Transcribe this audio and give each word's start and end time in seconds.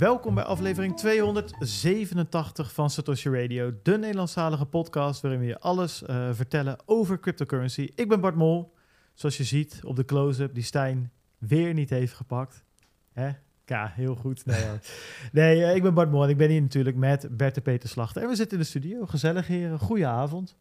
Welkom 0.00 0.34
bij 0.34 0.44
aflevering 0.44 0.96
287 0.96 2.72
van 2.72 2.90
Satoshi 2.90 3.30
Radio, 3.30 3.72
de 3.82 3.98
Nederlandstalige 3.98 4.64
podcast 4.64 5.20
waarin 5.20 5.40
we 5.40 5.46
je 5.46 5.58
alles 5.58 6.02
uh, 6.02 6.28
vertellen 6.32 6.76
over 6.84 7.20
cryptocurrency. 7.20 7.90
Ik 7.94 8.08
ben 8.08 8.20
Bart 8.20 8.34
Mol, 8.34 8.74
zoals 9.14 9.36
je 9.36 9.44
ziet 9.44 9.80
op 9.84 9.96
de 9.96 10.04
close-up 10.04 10.54
die 10.54 10.62
Stijn 10.62 11.12
weer 11.38 11.74
niet 11.74 11.90
heeft 11.90 12.12
gepakt. 12.12 12.64
Hè? 13.12 13.30
Ja, 13.66 13.92
heel 13.94 14.14
goed. 14.14 14.46
Nee, 14.46 14.64
nee 15.32 15.58
uh, 15.58 15.74
ik 15.74 15.82
ben 15.82 15.94
Bart 15.94 16.10
Mol 16.10 16.24
en 16.24 16.28
ik 16.28 16.36
ben 16.36 16.50
hier 16.50 16.62
natuurlijk 16.62 16.96
met 16.96 17.36
Bert 17.36 17.54
de 17.54 17.60
Peter 17.60 17.88
Slachter. 17.88 18.22
En 18.22 18.28
we 18.28 18.34
zitten 18.34 18.56
in 18.56 18.62
de 18.62 18.68
studio. 18.68 19.06
Gezellig 19.06 19.46
heren. 19.46 19.78
Goedenavond. 19.78 20.56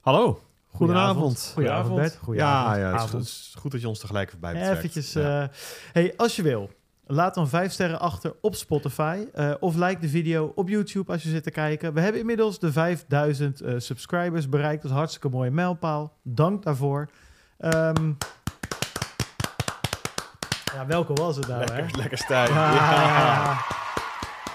Hallo. 0.00 0.42
Goedenavond. 0.66 1.50
Goedenavond, 1.54 1.96
Bert. 1.96 2.16
Goedenavond. 2.16 2.76
Ja, 2.76 2.90
ja 2.90 3.02
het 3.02 3.22
is, 3.22 3.54
goed, 3.58 3.70
dat 3.70 3.80
je 3.80 3.88
ons 3.88 3.98
tegelijk 3.98 4.30
voorbij 4.30 4.52
betrekt. 4.52 4.76
Eventjes, 4.76 5.12
ja. 5.12 5.42
uh, 5.42 5.48
hey, 5.92 6.16
als 6.16 6.36
je 6.36 6.42
wil, 6.42 6.70
Laat 7.06 7.34
dan 7.34 7.48
vijf 7.48 7.72
sterren 7.72 8.00
achter 8.00 8.34
op 8.40 8.54
Spotify. 8.54 9.26
Uh, 9.34 9.54
of 9.60 9.74
like 9.76 10.00
de 10.00 10.08
video 10.08 10.52
op 10.54 10.68
YouTube 10.68 11.12
als 11.12 11.22
je 11.22 11.28
zit 11.28 11.42
te 11.42 11.50
kijken. 11.50 11.94
We 11.94 12.00
hebben 12.00 12.20
inmiddels 12.20 12.58
de 12.58 12.72
5000 12.72 13.62
uh, 13.62 13.74
subscribers 13.76 14.48
bereikt. 14.48 14.82
Dat 14.82 14.90
is 14.90 14.96
hartstikke 14.96 15.28
mooie 15.28 15.50
mijlpaal. 15.50 16.12
Dank 16.22 16.62
daarvoor. 16.62 17.08
Um, 17.58 18.16
ja, 20.74 20.86
welke 20.86 21.12
was 21.12 21.36
het 21.36 21.46
nou, 21.46 21.58
lekker, 21.58 21.76
hè? 21.76 21.96
Lekker 21.96 22.18
stijl. 22.18 22.52
Ja, 22.52 22.72
ja. 22.72 23.80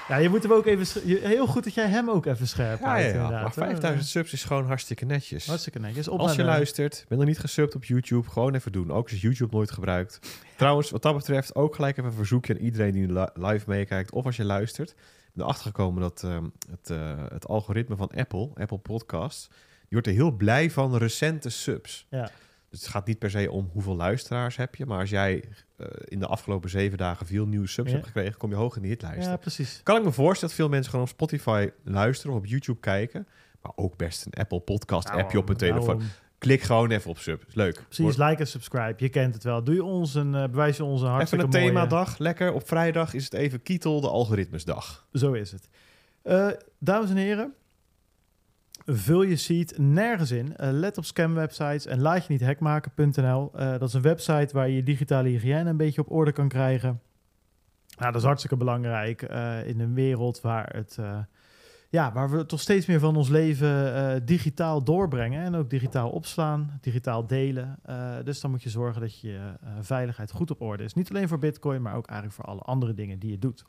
Ja, 0.08 0.16
je 0.16 0.30
moet 0.30 0.44
hem 0.44 0.52
ook 0.52 0.66
even... 0.66 1.02
Heel 1.06 1.48
goed 1.48 1.64
dat 1.64 1.74
jij 1.74 1.88
hem 1.88 2.10
ook 2.10 2.26
even 2.26 2.48
scherp 2.48 2.80
houdt, 2.82 3.04
ja, 3.04 3.08
ja, 3.08 3.30
Maar 3.30 3.54
5000 3.54 4.08
subs 4.08 4.34
is 4.34 4.44
gewoon 4.44 4.66
hartstikke 4.66 5.06
netjes. 5.06 5.48
Hartstikke 5.48 5.80
netjes. 5.80 6.08
Op 6.08 6.20
als 6.20 6.36
je 6.36 6.44
luistert, 6.44 7.06
ben 7.08 7.18
nog 7.18 7.28
niet 7.28 7.40
gesubt 7.40 7.76
op 7.76 7.84
YouTube, 7.84 8.30
gewoon 8.30 8.56
even 8.56 8.72
doen. 8.72 8.92
Ook 8.92 9.04
als 9.04 9.12
je 9.12 9.28
YouTube 9.28 9.56
nooit 9.56 9.72
gebruikt. 9.72 10.20
Trouwens, 10.56 10.90
wat 10.90 11.02
dat 11.02 11.16
betreft 11.16 11.56
ook 11.56 11.76
gelijk 11.76 11.98
even 11.98 12.10
een 12.10 12.16
verzoekje 12.16 12.54
aan 12.54 12.60
iedereen 12.60 12.92
die 12.92 13.26
live 13.34 13.64
meekijkt 13.68 14.12
of 14.12 14.26
als 14.26 14.36
je 14.36 14.46
luistert. 14.46 14.90
Ik 14.90 15.34
ben 15.34 15.44
erachter 15.44 15.66
gekomen 15.66 16.02
dat 16.02 16.24
um, 16.26 16.52
het, 16.70 16.90
uh, 16.90 17.24
het 17.30 17.48
algoritme 17.48 17.96
van 17.96 18.12
Apple, 18.16 18.50
Apple 18.56 18.78
Podcasts, 18.78 19.48
die 19.48 19.88
wordt 19.90 20.08
er 20.08 20.14
heel 20.14 20.32
blij 20.32 20.72
van 20.72 20.98
recente 20.98 21.50
subs. 21.50 22.06
Ja. 22.10 22.32
Dus 22.78 22.86
het 22.86 22.96
gaat 22.96 23.08
niet 23.08 23.20
per 23.20 23.30
se 23.30 23.52
om 23.52 23.70
hoeveel 23.74 23.96
luisteraars 23.96 24.56
heb 24.56 24.76
je, 24.76 24.86
maar 24.86 25.00
als 25.00 25.10
jij 25.10 25.44
uh, 25.78 25.88
in 26.06 26.20
de 26.20 26.26
afgelopen 26.28 26.70
zeven 26.70 26.98
dagen 26.98 27.26
veel 27.26 27.46
nieuwe 27.46 27.68
subs 27.68 27.90
ja. 27.90 27.96
hebt 27.96 28.08
gekregen, 28.08 28.38
kom 28.38 28.50
je 28.50 28.56
hoog 28.56 28.76
in 28.76 28.82
de 28.82 28.88
hitlijsten. 28.88 29.32
Ja, 29.32 29.38
precies. 29.38 29.82
Kan 29.84 29.98
ik 29.98 30.04
me 30.04 30.12
voorstellen 30.12 30.56
dat 30.56 30.64
veel 30.64 30.70
mensen 30.70 30.92
gewoon 30.92 31.06
op 31.06 31.12
Spotify 31.12 31.70
luisteren 31.84 32.36
of 32.36 32.40
op 32.40 32.46
YouTube 32.46 32.80
kijken, 32.80 33.28
maar 33.62 33.72
ook 33.76 33.98
best 33.98 34.26
een 34.26 34.34
Apple 34.34 34.60
Podcast 34.60 35.08
nou, 35.08 35.22
appje 35.22 35.38
op 35.38 35.48
hun 35.48 35.58
telefoon. 35.58 35.98
Nou, 35.98 36.10
Klik 36.38 36.62
gewoon 36.62 36.92
even 36.92 37.10
op 37.10 37.18
sub. 37.18 37.44
Is 37.48 37.56
leuk. 37.56 37.74
Precies, 37.74 38.16
Word... 38.16 38.30
like 38.30 38.42
en 38.42 38.48
subscribe. 38.48 38.94
Je 38.98 39.10
kent 39.10 39.34
het 39.34 39.44
wel. 39.44 39.64
Doe 39.64 39.76
je 39.76 39.84
ons 39.84 40.16
een, 40.16 40.34
uh, 40.34 40.42
bewijs 40.44 40.78
je 40.78 40.84
ons 40.84 41.02
een 41.02 41.08
hartstikke 41.08 41.46
Even 41.46 41.60
een 41.60 41.62
mooie... 41.66 41.74
themadag. 41.74 42.18
Lekker. 42.18 42.54
Op 42.54 42.68
vrijdag 42.68 43.14
is 43.14 43.24
het 43.24 43.34
even 43.34 43.62
Kietel, 43.64 44.02
de 44.02 44.10
algoritmesdag. 44.10 45.08
Zo 45.14 45.34
is 45.34 45.52
het. 45.52 45.70
Uh, 46.24 46.50
dames 46.80 47.10
en 47.10 47.16
heren, 47.16 47.54
vul 48.90 49.22
je 49.22 49.36
seed 49.36 49.78
nergens 49.78 50.32
in. 50.32 50.46
Uh, 50.46 50.70
let 50.72 50.98
op 50.98 51.06
scamwebsites 51.06 51.86
en 51.86 52.02
laat 52.02 52.26
je 52.26 52.32
niet 52.32 52.44
hackmaken.nl. 52.44 53.52
Uh, 53.56 53.70
dat 53.70 53.88
is 53.88 53.94
een 53.94 54.02
website 54.02 54.50
waar 54.54 54.70
je 54.70 54.76
je 54.76 54.84
digitale 54.84 55.30
hygiëne 55.30 55.70
een 55.70 55.78
beetje 55.78 56.02
op 56.02 56.12
orde 56.12 56.32
kan 56.32 56.48
krijgen. 56.48 57.02
Nou, 57.98 58.12
dat 58.12 58.22
is 58.22 58.28
hartstikke 58.28 58.58
belangrijk 58.58 59.32
uh, 59.32 59.68
in 59.68 59.80
een 59.80 59.94
wereld 59.94 60.42
waar 60.42 60.76
het 60.76 61.00
ja, 61.90 62.12
waar 62.14 62.30
we 62.30 62.46
toch 62.46 62.60
steeds 62.60 62.86
meer 62.86 63.00
van 63.00 63.16
ons 63.16 63.30
leven 63.30 64.26
digitaal 64.26 64.84
doorbrengen 64.84 65.44
en 65.44 65.56
ook 65.56 65.70
digitaal 65.70 66.10
opslaan, 66.10 66.78
digitaal 66.82 67.28
delen. 67.28 67.80
Dus 68.24 68.40
dan 68.40 68.52
moet 68.52 68.64
je 68.64 68.70
zorgen 68.70 69.02
dat 69.02 69.20
je 69.20 69.40
veiligheid 69.82 70.32
goed 70.32 70.52
op 70.52 70.62
orde 70.62 70.84
is. 70.84 70.94
Niet 70.94 71.10
alleen 71.10 71.28
voor 71.28 71.40
Bitcoin, 71.40 71.82
maar 71.82 71.96
ook 71.96 72.08
eigenlijk 72.08 72.40
voor 72.40 72.46
alle 72.46 72.62
andere 72.62 72.94
dingen 72.94 73.20
die 73.20 73.32
je 73.32 73.40
doet. 73.40 73.66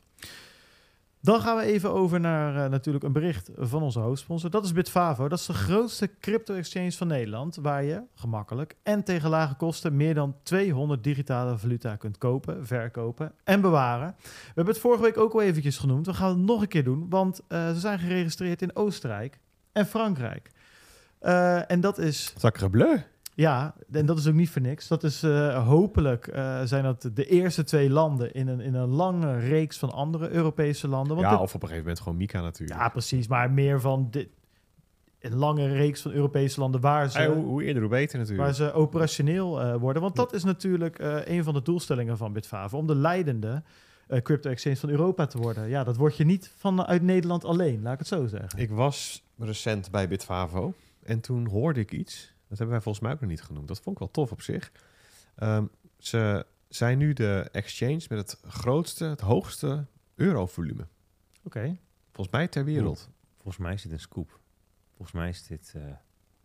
Dan 1.21 1.41
gaan 1.41 1.57
we 1.57 1.63
even 1.63 1.91
over 1.91 2.19
naar 2.19 2.69
natuurlijk 2.69 3.03
een 3.03 3.11
bericht 3.11 3.49
van 3.57 3.81
onze 3.81 3.99
hoofdsponsor. 3.99 4.49
Dat 4.49 4.65
is 4.65 4.71
Bitfavo. 4.71 5.27
Dat 5.27 5.39
is 5.39 5.45
de 5.45 5.53
grootste 5.53 6.09
crypto-exchange 6.19 6.91
van 6.91 7.07
Nederland, 7.07 7.55
waar 7.55 7.83
je 7.83 8.01
gemakkelijk 8.15 8.75
en 8.83 9.03
tegen 9.03 9.29
lage 9.29 9.55
kosten 9.55 9.95
meer 9.95 10.13
dan 10.13 10.35
200 10.43 11.03
digitale 11.03 11.57
valuta 11.57 11.95
kunt 11.95 12.17
kopen, 12.17 12.67
verkopen 12.67 13.33
en 13.43 13.61
bewaren. 13.61 14.15
We 14.21 14.45
hebben 14.45 14.73
het 14.73 14.83
vorige 14.83 15.03
week 15.03 15.17
ook 15.17 15.33
al 15.33 15.41
eventjes 15.41 15.77
genoemd. 15.77 16.05
We 16.05 16.13
gaan 16.13 16.29
het 16.29 16.37
nog 16.37 16.61
een 16.61 16.67
keer 16.67 16.83
doen, 16.83 17.09
want 17.09 17.41
uh, 17.47 17.67
ze 17.67 17.79
zijn 17.79 17.99
geregistreerd 17.99 18.61
in 18.61 18.75
Oostenrijk 18.75 19.39
en 19.71 19.85
Frankrijk. 19.85 20.51
Uh, 21.21 21.71
en 21.71 21.81
dat 21.81 21.97
is... 21.97 22.33
Sacre 22.37 22.69
bleu. 22.69 22.97
Ja, 23.39 23.75
en 23.91 24.05
dat 24.05 24.17
is 24.17 24.27
ook 24.27 24.33
niet 24.33 24.49
voor 24.49 24.61
niks. 24.61 24.87
Dat 24.87 25.03
is 25.03 25.23
uh, 25.23 25.67
hopelijk 25.67 26.27
uh, 26.27 26.61
zijn 26.63 26.83
dat 26.83 27.09
de 27.13 27.25
eerste 27.25 27.63
twee 27.63 27.89
landen 27.89 28.33
in 28.33 28.47
een, 28.47 28.59
in 28.59 28.73
een 28.73 28.89
lange 28.89 29.39
reeks 29.39 29.77
van 29.77 29.91
andere 29.91 30.29
Europese 30.29 30.87
landen. 30.87 31.15
Want 31.15 31.27
ja, 31.27 31.31
dit, 31.31 31.41
of 31.41 31.55
op 31.55 31.61
een 31.61 31.67
gegeven 31.67 31.83
moment 31.83 32.03
gewoon 32.03 32.17
Mika 32.17 32.41
natuurlijk. 32.41 32.79
Ja, 32.79 32.89
precies. 32.89 33.27
Maar 33.27 33.51
meer 33.51 33.81
van 33.81 34.07
dit, 34.11 34.27
een 35.19 35.35
lange 35.35 35.67
reeks 35.67 36.01
van 36.01 36.11
Europese 36.11 36.59
landen 36.59 36.81
waar 36.81 37.09
ze... 37.11 37.21
Ja, 37.21 37.33
hoe, 37.33 37.45
hoe, 37.45 37.63
eerder, 37.63 37.81
hoe 37.81 37.91
beter 37.91 38.19
natuurlijk. 38.19 38.45
Waar 38.45 38.55
ze 38.55 38.73
operationeel 38.73 39.61
uh, 39.61 39.75
worden. 39.75 40.01
Want 40.01 40.15
dat 40.15 40.33
is 40.33 40.43
natuurlijk 40.43 40.97
een 41.25 41.43
van 41.43 41.53
de 41.53 41.61
doelstellingen 41.61 42.17
van 42.17 42.33
Bitfavo. 42.33 42.77
Om 42.77 42.87
de 42.87 42.95
leidende 42.95 43.63
crypto-exchange 44.23 44.77
van 44.77 44.89
Europa 44.89 45.25
te 45.25 45.37
worden. 45.37 45.69
Ja, 45.69 45.83
dat 45.83 45.97
word 45.97 46.17
je 46.17 46.25
niet 46.25 46.51
vanuit 46.57 47.01
Nederland 47.01 47.45
alleen, 47.45 47.81
laat 47.81 47.93
ik 47.93 47.99
het 47.99 48.07
zo 48.07 48.27
zeggen. 48.27 48.59
Ik 48.59 48.69
was 48.69 49.23
recent 49.37 49.91
bij 49.91 50.07
Bitfavo 50.07 50.73
en 51.03 51.19
toen 51.19 51.47
hoorde 51.47 51.79
ik 51.79 51.91
iets... 51.91 52.37
Dat 52.49 52.57
hebben 52.57 52.69
wij 52.69 52.81
volgens 52.81 53.03
mij 53.03 53.13
ook 53.13 53.19
nog 53.19 53.29
niet 53.29 53.41
genoemd. 53.41 53.67
Dat 53.67 53.79
vond 53.79 53.95
ik 53.95 54.01
wel 54.01 54.11
tof 54.11 54.31
op 54.31 54.41
zich. 54.41 54.71
Um, 55.43 55.69
ze 55.97 56.45
zijn 56.67 56.97
nu 56.97 57.13
de 57.13 57.49
exchange 57.51 58.01
met 58.09 58.17
het 58.17 58.39
grootste, 58.47 59.05
het 59.05 59.21
hoogste 59.21 59.85
eurovolume. 60.15 60.87
Oké. 61.43 61.57
Okay. 61.57 61.79
Volgens 62.11 62.35
mij 62.35 62.47
ter 62.47 62.63
wereld. 62.63 63.09
Volgens 63.35 63.57
mij 63.57 63.73
is 63.73 63.81
dit 63.81 63.91
een 63.91 63.99
scoop. 63.99 64.39
Volgens 64.95 65.11
mij 65.11 65.29
is 65.29 65.47
dit... 65.47 65.73
Uh... 65.75 65.83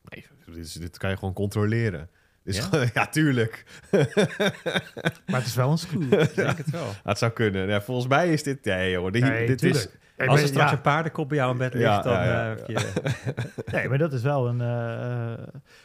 Nee, 0.03 0.27
dit, 0.47 0.57
is, 0.57 0.73
dit 0.73 0.99
kan 0.99 1.11
je 1.11 1.17
gewoon 1.17 1.35
controleren. 1.35 2.11
Is 2.43 2.57
ja? 2.57 2.63
Gewoon, 2.63 2.91
ja, 2.95 3.07
tuurlijk. 3.07 3.65
maar 5.27 5.41
het 5.41 5.47
is 5.47 5.55
wel 5.55 5.71
een 5.71 5.79
scoop. 5.79 6.03
Ik 6.13 6.35
denk 6.35 6.59
het 6.59 6.71
wel. 6.71 6.93
Het 7.03 7.19
zou 7.19 7.33
kunnen. 7.33 7.69
Ja, 7.69 7.83
volgens 7.83 8.07
mij 8.07 8.33
is 8.33 8.43
dit... 8.43 8.65
Nee, 8.65 8.91
joh, 8.91 9.13
dit, 9.13 9.23
nee, 9.23 9.47
dit 9.47 9.63
is... 9.63 9.89
Als 10.17 10.41
er 10.41 10.49
straks 10.49 10.71
ja. 10.71 10.77
een 10.77 10.83
paardenkop 10.83 11.29
bij 11.29 11.39
jou 11.39 11.53
in 11.53 11.59
bed 11.59 11.75
ligt, 11.75 11.87
ja, 11.87 12.03
dan 12.03 12.13
ja, 12.13 12.57
uh, 12.57 12.67
je... 12.67 12.93
nee, 13.73 13.89
maar 13.89 13.99
dat 13.99 14.13
is 14.13 14.23
wel 14.23 14.49
een... 14.49 14.61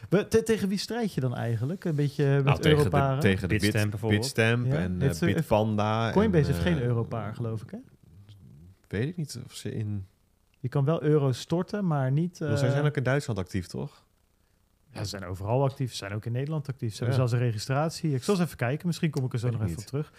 Uh, 0.10 0.24
te, 0.24 0.44
tegen 0.44 0.68
wie 0.68 0.78
strijd 0.78 1.14
je 1.14 1.22
dan 1.22 1.36
eigenlijk? 1.36 1.86
Een 1.86 1.96
beetje 1.96 2.26
met 2.26 2.44
nou, 2.44 2.60
tegen 2.60 2.78
Europaren? 2.78 3.16
de, 3.16 3.22
tegen 3.22 3.50
de 3.50 3.58
Bitstamp, 3.58 3.92
Bit, 3.92 4.10
Bitstamp 4.10 4.74
en 4.74 5.02
uh, 5.02 5.20
Bitpanda. 5.20 6.12
Coinbase 6.12 6.48
en, 6.48 6.54
heeft 6.54 6.66
geen 6.66 6.82
Europaar, 6.82 7.36
geloof 7.36 7.62
ik, 7.62 7.72
hè? 7.72 7.78
Weet 8.88 9.08
ik 9.08 9.18
niet 9.18 9.40
of 9.46 9.54
ze 9.54 9.72
in... 9.76 10.08
Je 10.60 10.70
kan 10.70 10.86
wel 10.86 11.04
euro's 11.04 11.40
storten, 11.40 11.88
maar 11.88 12.12
niet... 12.12 12.38
Zij 12.38 12.58
zijn 12.58 12.86
ook 12.86 12.98
in 12.98 13.04
Duitsland 13.04 13.40
actief, 13.40 13.68
toch? 13.68 14.06
Ja, 14.92 15.04
ze 15.04 15.10
zijn 15.10 15.26
overal 15.26 15.64
actief. 15.64 15.92
Ze 15.92 15.98
zijn 15.98 16.14
ook 16.14 16.26
in 16.26 16.32
Nederland 16.32 16.70
actief. 16.70 16.92
Ze 16.92 16.98
hebben 16.98 17.16
zelfs 17.16 17.32
een 17.32 17.40
registratie. 17.40 18.14
Ik 18.14 18.24
zal 18.24 18.34
eens 18.34 18.44
even 18.44 18.58
kijken. 18.58 18.88
Misschien 18.88 19.10
kom 19.10 19.26
ik 19.26 19.34
er 19.34 19.40
zo 19.40 19.50
nog 19.50 19.62
even 19.62 19.78
op 19.78 19.84
terug. 19.84 20.12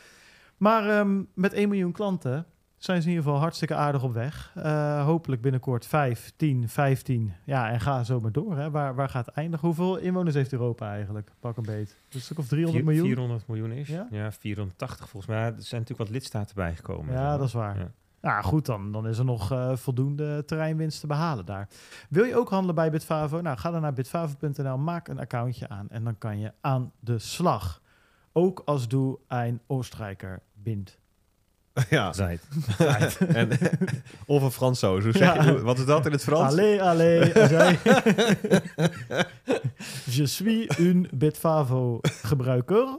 Maar 0.56 0.99
um, 0.99 1.28
met 1.34 1.53
1 1.53 1.69
miljoen 1.69 1.93
klanten 1.93 2.47
zijn 2.84 3.02
ze 3.02 3.08
in 3.08 3.14
ieder 3.14 3.24
geval 3.24 3.41
hartstikke 3.41 3.74
aardig 3.74 4.02
op 4.02 4.12
weg. 4.12 4.52
Uh, 4.56 5.04
hopelijk 5.04 5.42
binnenkort 5.42 5.86
5, 5.86 6.32
10, 6.36 6.68
15. 6.68 7.32
Ja, 7.44 7.70
en 7.70 7.80
ga 7.80 8.04
zo 8.04 8.20
maar 8.20 8.32
door. 8.32 8.56
Hè. 8.56 8.70
Waar, 8.70 8.94
waar 8.94 9.08
gaat 9.08 9.26
het 9.26 9.34
eindigen? 9.34 9.66
Hoeveel 9.66 9.96
inwoners 9.96 10.34
heeft 10.34 10.52
Europa 10.52 10.92
eigenlijk? 10.92 11.30
Pak 11.40 11.56
een 11.56 11.62
beet. 11.62 11.96
Een 12.10 12.20
stuk 12.20 12.38
of 12.38 12.46
300 12.46 12.84
miljoen? 12.84 13.06
400 13.06 13.46
miljoen 13.46 13.72
is. 13.72 13.88
Ja? 13.88 14.06
ja, 14.10 14.32
480 14.32 15.08
volgens 15.08 15.32
mij. 15.32 15.38
Er 15.38 15.54
zijn 15.56 15.80
natuurlijk 15.80 15.98
wat 15.98 16.08
lidstaten 16.08 16.54
bijgekomen. 16.54 17.14
Ja, 17.14 17.36
dat 17.36 17.46
is 17.46 17.52
waar. 17.52 17.78
Ja. 17.78 17.90
Nou 18.20 18.42
goed, 18.42 18.66
dan, 18.66 18.92
dan 18.92 19.08
is 19.08 19.19
er 19.19 19.24
nog 19.24 19.52
uh, 19.52 19.76
voldoende 19.76 20.44
terreinwinst 20.44 21.00
te 21.00 21.06
behalen 21.06 21.46
daar. 21.46 21.69
Wil 22.08 22.25
je 22.25 22.37
ook 22.37 22.50
handelen 22.50 22.75
bij 22.75 22.90
Bitfavo? 22.90 23.40
Nou, 23.40 23.58
ga 23.58 23.70
dan 23.70 23.81
naar 23.81 23.93
bitfavo.nl, 23.93 24.78
maak 24.78 25.08
een 25.08 25.19
accountje 25.19 25.69
aan 25.69 25.88
en 25.90 26.05
dan 26.05 26.19
kan 26.19 26.38
je 26.38 26.52
aan 26.60 26.93
de 27.00 27.19
slag. 27.19 27.82
Ook 28.32 28.62
als 28.64 28.88
du 28.88 29.16
een 29.28 29.60
Oostenrijker 29.66 30.43
bent. 30.52 31.00
Ja. 31.90 32.12
Zijt. 32.12 32.43
en, 33.34 33.49
of 34.26 34.43
een 34.43 34.50
Fransoos. 34.50 35.02
Hoe 35.05 35.12
zeg 35.12 35.44
je, 35.44 35.62
wat 35.62 35.78
is 35.78 35.84
dat 35.84 36.06
in 36.06 36.12
het 36.12 36.22
Frans? 36.22 36.52
Allee, 36.52 36.82
allee. 36.82 37.32
Je 40.05 40.26
suis 40.26 40.78
un 40.78 41.08
Bitfavo 41.14 41.99
gebruiker. 42.02 42.99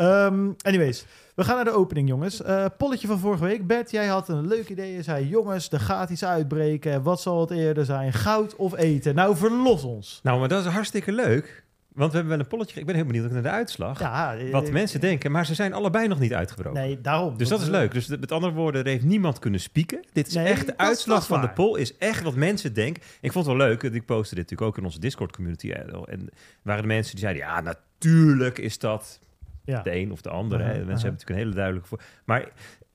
Um, 0.00 0.56
anyways, 0.62 1.04
we 1.34 1.44
gaan 1.44 1.54
naar 1.56 1.64
de 1.64 1.70
opening, 1.70 2.08
jongens. 2.08 2.40
Uh, 2.40 2.64
polletje 2.78 3.06
van 3.06 3.18
vorige 3.18 3.44
week. 3.44 3.66
Bert, 3.66 3.90
jij 3.90 4.06
had 4.06 4.28
een 4.28 4.46
leuk 4.46 4.68
idee. 4.68 4.92
Je 4.92 5.02
zei, 5.02 5.28
jongens, 5.28 5.70
er 5.70 5.80
gaat 5.80 6.10
iets 6.10 6.24
uitbreken. 6.24 7.02
Wat 7.02 7.20
zal 7.20 7.40
het 7.40 7.50
eerder 7.50 7.84
zijn? 7.84 8.12
Goud 8.12 8.56
of 8.56 8.76
eten? 8.76 9.14
Nou, 9.14 9.36
verlos 9.36 9.82
ons. 9.82 10.20
Nou, 10.22 10.38
maar 10.38 10.48
dat 10.48 10.64
is 10.64 10.72
hartstikke 10.72 11.12
leuk. 11.12 11.66
Want 11.98 12.10
we 12.10 12.16
hebben 12.16 12.36
wel 12.36 12.44
een 12.44 12.50
polletje. 12.50 12.80
Ik 12.80 12.86
ben 12.86 12.94
heel 12.94 13.04
benieuwd 13.04 13.30
naar 13.30 13.42
de 13.42 13.48
uitslag. 13.48 13.98
Ja, 13.98 14.36
wat 14.50 14.70
mensen 14.70 15.00
denken. 15.00 15.30
Maar 15.30 15.46
ze 15.46 15.54
zijn 15.54 15.72
allebei 15.72 16.08
nog 16.08 16.18
niet 16.18 16.34
uitgebroken. 16.34 16.80
Nee, 16.80 17.00
daarom. 17.00 17.36
Dus 17.36 17.48
dat, 17.48 17.58
dat 17.58 17.68
is 17.68 17.74
leuk. 17.74 17.92
Dus 17.92 18.06
met 18.06 18.32
andere 18.32 18.52
woorden, 18.52 18.84
er 18.84 18.90
heeft 18.90 19.04
niemand 19.04 19.38
kunnen 19.38 19.60
spieken. 19.60 20.04
Dit 20.12 20.26
is 20.26 20.34
nee, 20.34 20.46
echt 20.46 20.66
de 20.66 20.76
uitslag 20.76 21.26
van 21.26 21.40
de 21.40 21.48
poll. 21.50 21.78
Is 21.78 21.96
echt 21.96 22.22
wat 22.22 22.34
mensen 22.34 22.74
denken. 22.74 23.02
Ik 23.20 23.32
vond 23.32 23.46
het 23.46 23.56
wel 23.56 23.66
leuk. 23.66 23.82
Ik 23.82 24.04
postte 24.04 24.34
dit 24.34 24.44
natuurlijk 24.44 24.70
ook 24.70 24.78
in 24.78 24.84
onze 24.84 25.00
Discord 25.00 25.32
community. 25.32 25.70
En 25.70 26.28
waren 26.62 26.82
de 26.82 26.88
mensen 26.88 27.12
die 27.12 27.24
zeiden, 27.24 27.42
ja, 27.42 27.60
natuurlijk 27.60 28.58
is 28.58 28.78
dat 28.78 29.18
de 29.64 29.94
een 29.96 30.12
of 30.12 30.20
de 30.20 30.30
andere. 30.30 30.62
Hè. 30.62 30.68
Mensen 30.68 30.86
hebben 30.86 31.02
natuurlijk 31.02 31.30
een 31.30 31.36
hele 31.36 31.54
duidelijke 31.54 31.88
voor. 31.88 32.00
Maar 32.24 32.48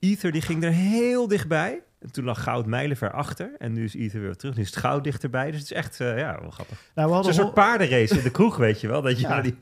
Ether 0.03 0.31
die 0.31 0.41
ging 0.41 0.63
er 0.63 0.71
heel 0.71 1.27
dichtbij. 1.27 1.81
En 1.99 2.11
toen 2.11 2.23
lag 2.23 2.43
goud 2.43 2.65
mijlenver 2.65 3.11
achter. 3.11 3.51
En 3.57 3.73
nu 3.73 3.83
is 3.83 3.93
Ether 3.95 4.21
weer 4.21 4.35
terug. 4.35 4.55
Nu 4.55 4.61
is 4.61 4.69
het 4.69 4.79
goud 4.79 5.03
dichterbij. 5.03 5.45
Dus 5.51 5.59
het 5.59 5.71
is 5.71 5.77
echt, 5.77 5.99
eh, 5.99 6.17
ja, 6.17 6.37
wel 6.41 6.49
grappig. 6.51 6.77
Het 6.77 6.95
Nou, 6.95 7.07
we 7.07 7.13
is 7.13 7.15
hadden, 7.15 7.27
een 7.27 7.33
soort 7.41 7.53
paardenrace 7.53 8.17
in 8.17 8.23
de 8.23 8.31
kroeg, 8.31 8.57
weet 8.57 8.81
je 8.81 8.87
wel. 8.87 9.01
Dat 9.01 9.19
je 9.19 9.27
Ja. 9.27 9.41
die... 9.41 9.55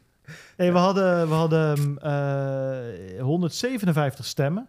nee, 0.58 0.72
we 0.72 0.78
hadden, 0.78 1.28
we 1.28 1.34
hadden 1.34 1.98
eh, 2.02 3.22
157 3.24 4.26
stemmen. 4.26 4.68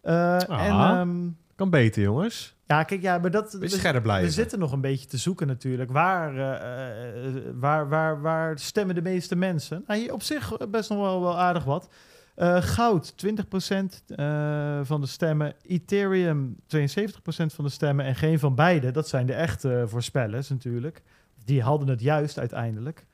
Eh, 0.00 0.36
Ah. 0.38 0.66
en, 0.66 0.72
ehm, 0.98 1.28
Kan 1.56 1.70
beter, 1.70 2.02
jongens. 2.02 2.54
ja, 2.66 2.82
kijk, 2.82 3.02
ja, 3.02 3.18
maar 3.18 3.30
dat... 3.30 3.52
We- 3.52 3.68
scherp 3.68 4.02
blijven. 4.02 4.26
We 4.26 4.32
zitten 4.34 4.58
nog 4.58 4.72
een 4.72 4.80
beetje 4.80 5.06
te 5.06 5.16
zoeken 5.16 5.46
natuurlijk. 5.46 5.90
Waar, 5.90 6.36
eh, 6.36 7.26
eh, 7.26 7.42
waar, 7.54 7.88
waar, 7.88 8.20
waar 8.20 8.58
stemmen 8.58 8.94
de 8.94 9.02
meeste 9.02 9.36
mensen? 9.36 9.84
Nou, 9.86 10.00
hier 10.00 10.12
op 10.12 10.22
zich 10.22 10.56
best 10.70 10.90
nog 10.90 10.98
wel, 10.98 11.20
wel 11.20 11.38
aardig 11.38 11.64
wat. 11.64 11.88
Eh, 12.34 12.62
goud, 12.62 13.16
20% 13.16 14.02
eh, 14.06 14.80
van 14.82 15.00
de 15.00 15.06
stemmen. 15.06 15.54
Ethereum, 15.66 16.56
72% 16.66 17.54
van 17.54 17.64
de 17.64 17.70
stemmen. 17.70 18.04
En 18.04 18.14
geen 18.14 18.38
van 18.38 18.54
beide. 18.54 18.90
Dat 18.90 19.08
zijn 19.08 19.26
de 19.26 19.34
echte 19.34 19.84
voorspellers 19.86 20.48
natuurlijk. 20.48 21.02
Die 21.44 21.62
hadden 21.62 21.88
het 21.88 22.00
juist 22.00 22.38
uiteindelijk. 22.38 23.06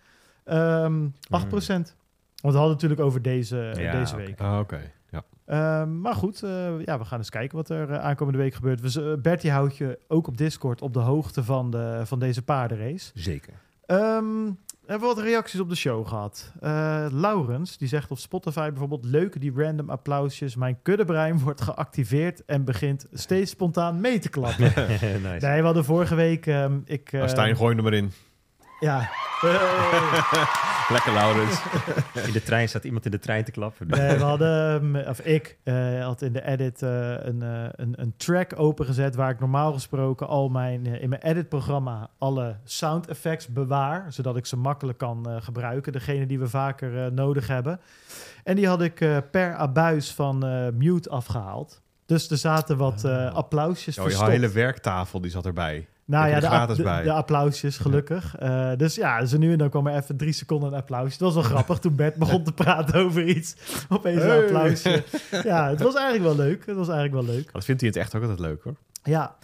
Ehm 0.44 1.08
8%. 1.30 1.96
Want 2.40 2.54
we 2.54 2.58
hadden 2.58 2.76
het 2.76 2.82
natuurlijk 2.82 3.00
over 3.00 3.22
deze, 3.22 3.72
Ja, 3.76 3.98
deze 3.98 4.16
week. 4.16 4.40
Ah, 4.40 4.58
Oké, 4.58 4.80
ja. 5.10 5.24
Ehm, 5.44 6.00
maar 6.00 6.14
goed, 6.14 6.42
eh, 6.42 6.84
ja, 6.84 6.98
we 6.98 7.04
gaan 7.04 7.18
eens 7.18 7.30
kijken 7.30 7.56
wat 7.56 7.68
er 7.68 7.90
eh, 7.90 7.98
aankomende 7.98 8.38
week 8.38 8.54
gebeurt. 8.54 8.96
Eh, 8.96 9.14
Bertie 9.14 9.50
houdt 9.50 9.76
je 9.76 9.98
ook 10.08 10.26
op 10.26 10.36
Discord 10.36 10.82
op 10.82 10.92
de 10.92 10.98
hoogte 10.98 11.44
van, 11.44 11.70
de, 11.70 12.00
van 12.04 12.18
deze 12.18 12.42
paardenrace. 12.42 13.10
Zeker. 13.14 13.54
Ehm, 14.88 14.98
we 14.98 15.04
hebben 15.06 15.24
wat 15.24 15.32
reacties 15.32 15.60
op 15.60 15.68
de 15.68 15.74
show 15.74 16.06
gehad. 16.08 16.52
Eh, 16.60 17.06
Laurens, 17.10 17.78
die 17.78 17.88
zegt 17.88 18.10
op 18.10 18.18
Spotify 18.18 18.68
bijvoorbeeld... 18.68 19.04
Leuk 19.04 19.40
die 19.40 19.52
random 19.56 19.90
applausjes. 19.90 20.56
Mijn 20.56 20.78
kuddebrein 20.82 21.38
wordt 21.44 21.60
geactiveerd 21.60 22.44
en 22.44 22.64
begint 22.64 23.06
steeds 23.12 23.50
spontaan 23.50 24.00
mee 24.00 24.18
te 24.18 24.28
klappen. 24.28 24.72
nice. 25.22 25.46
Nee, 25.46 25.58
we 25.58 25.64
hadden 25.64 25.84
vorige 25.84 26.14
week... 26.14 26.46
ehm, 26.46 26.78
ik, 26.84 27.12
eh, 27.12 27.22
Ah, 27.22 27.28
Stijn, 27.28 27.56
gooi 27.56 27.76
hem 27.76 27.86
erin. 27.86 28.12
Ja. 28.80 29.10
Lekker, 30.88 31.12
Laurens. 31.12 31.60
In 32.26 32.32
de 32.32 32.42
trein 32.44 32.68
staat 32.68 32.84
iemand 32.84 33.04
in 33.04 33.10
de 33.10 33.18
trein 33.18 33.44
te 33.44 33.50
klappen. 33.50 33.86
Nee, 33.86 34.16
we 34.16 34.24
hadden, 34.24 34.82
ehm, 34.94 35.08
of 35.08 35.20
ik 35.20 35.56
eh, 35.64 36.04
had 36.04 36.22
in 36.22 36.32
de 36.32 36.44
edit 36.46 36.82
eh, 36.82 37.10
een, 37.18 37.42
eh, 37.42 37.64
een, 37.70 37.92
een 38.00 38.14
track 38.16 38.52
opengezet 38.56 39.14
waar 39.14 39.30
ik 39.30 39.40
normaal 39.40 39.72
gesproken 39.72 40.26
al 40.28 40.48
mijn, 40.48 40.86
in 40.86 41.08
mijn 41.08 41.22
edit-programma 41.22 42.10
alle 42.18 42.56
sound 42.64 43.06
effects 43.08 43.46
bewaar, 43.46 44.12
zodat 44.12 44.36
ik 44.36 44.46
ze 44.46 44.56
makkelijk 44.56 44.98
kan 44.98 45.28
eh, 45.30 45.36
gebruiken, 45.40 45.92
degene 45.92 46.26
die 46.26 46.38
we 46.38 46.48
vaker 46.48 47.04
eh, 47.04 47.10
nodig 47.10 47.46
hebben. 47.46 47.80
En 48.44 48.56
die 48.56 48.68
had 48.68 48.82
ik 48.82 49.00
eh, 49.00 49.16
per 49.30 49.54
abuis 49.54 50.12
van 50.12 50.46
eh, 50.46 50.66
mute 50.74 51.10
afgehaald. 51.10 51.80
Dus 52.06 52.30
er 52.30 52.36
zaten 52.36 52.76
wat 52.76 53.04
eh, 53.04 53.34
applausjes 53.34 53.98
Oh, 53.98 54.08
je 54.10 54.24
hele 54.24 54.48
werktafel 54.48 55.20
die 55.20 55.30
zat 55.30 55.46
erbij. 55.46 55.88
Nou 56.08 56.28
ja, 56.28 56.66
de, 56.66 56.74
de, 56.74 56.82
bij? 56.82 57.02
de 57.02 57.12
applausjes, 57.12 57.78
gelukkig. 57.78 58.36
Eh, 58.36 58.70
dus 58.76 58.94
ja, 58.94 59.20
dus 59.20 59.32
nu 59.32 59.52
en 59.52 59.58
dan 59.58 59.68
kwam 59.70 59.86
er 59.86 59.96
even 59.96 60.16
drie 60.16 60.32
seconden 60.32 60.72
een 60.72 60.78
applausje. 60.78 61.12
Het 61.12 61.20
was 61.20 61.34
wel 61.34 61.42
grappig 61.52 61.78
toen 61.78 61.94
Bert 61.96 62.14
begon 62.16 62.44
te 62.44 62.52
praten 62.52 63.00
over 63.00 63.26
iets. 63.28 63.56
Opeens 63.88 64.22
een 64.22 64.28
Hey. 64.28 64.42
applausje. 64.42 65.04
Ja, 65.44 65.68
het 65.68 65.82
was 65.82 65.94
eigenlijk 65.94 66.36
wel 66.36 66.46
leuk. 66.46 66.66
Het 66.66 66.76
was 66.76 66.88
eigenlijk 66.88 67.26
wel 67.26 67.34
leuk. 67.34 67.52
Dat 67.52 67.64
vindt 67.64 67.80
hij 67.80 67.90
het 67.90 67.98
echt 67.98 68.14
ook 68.14 68.22
altijd 68.22 68.38
leuk, 68.40 68.62
hoor. 68.62 68.74
Ja, 69.02 69.36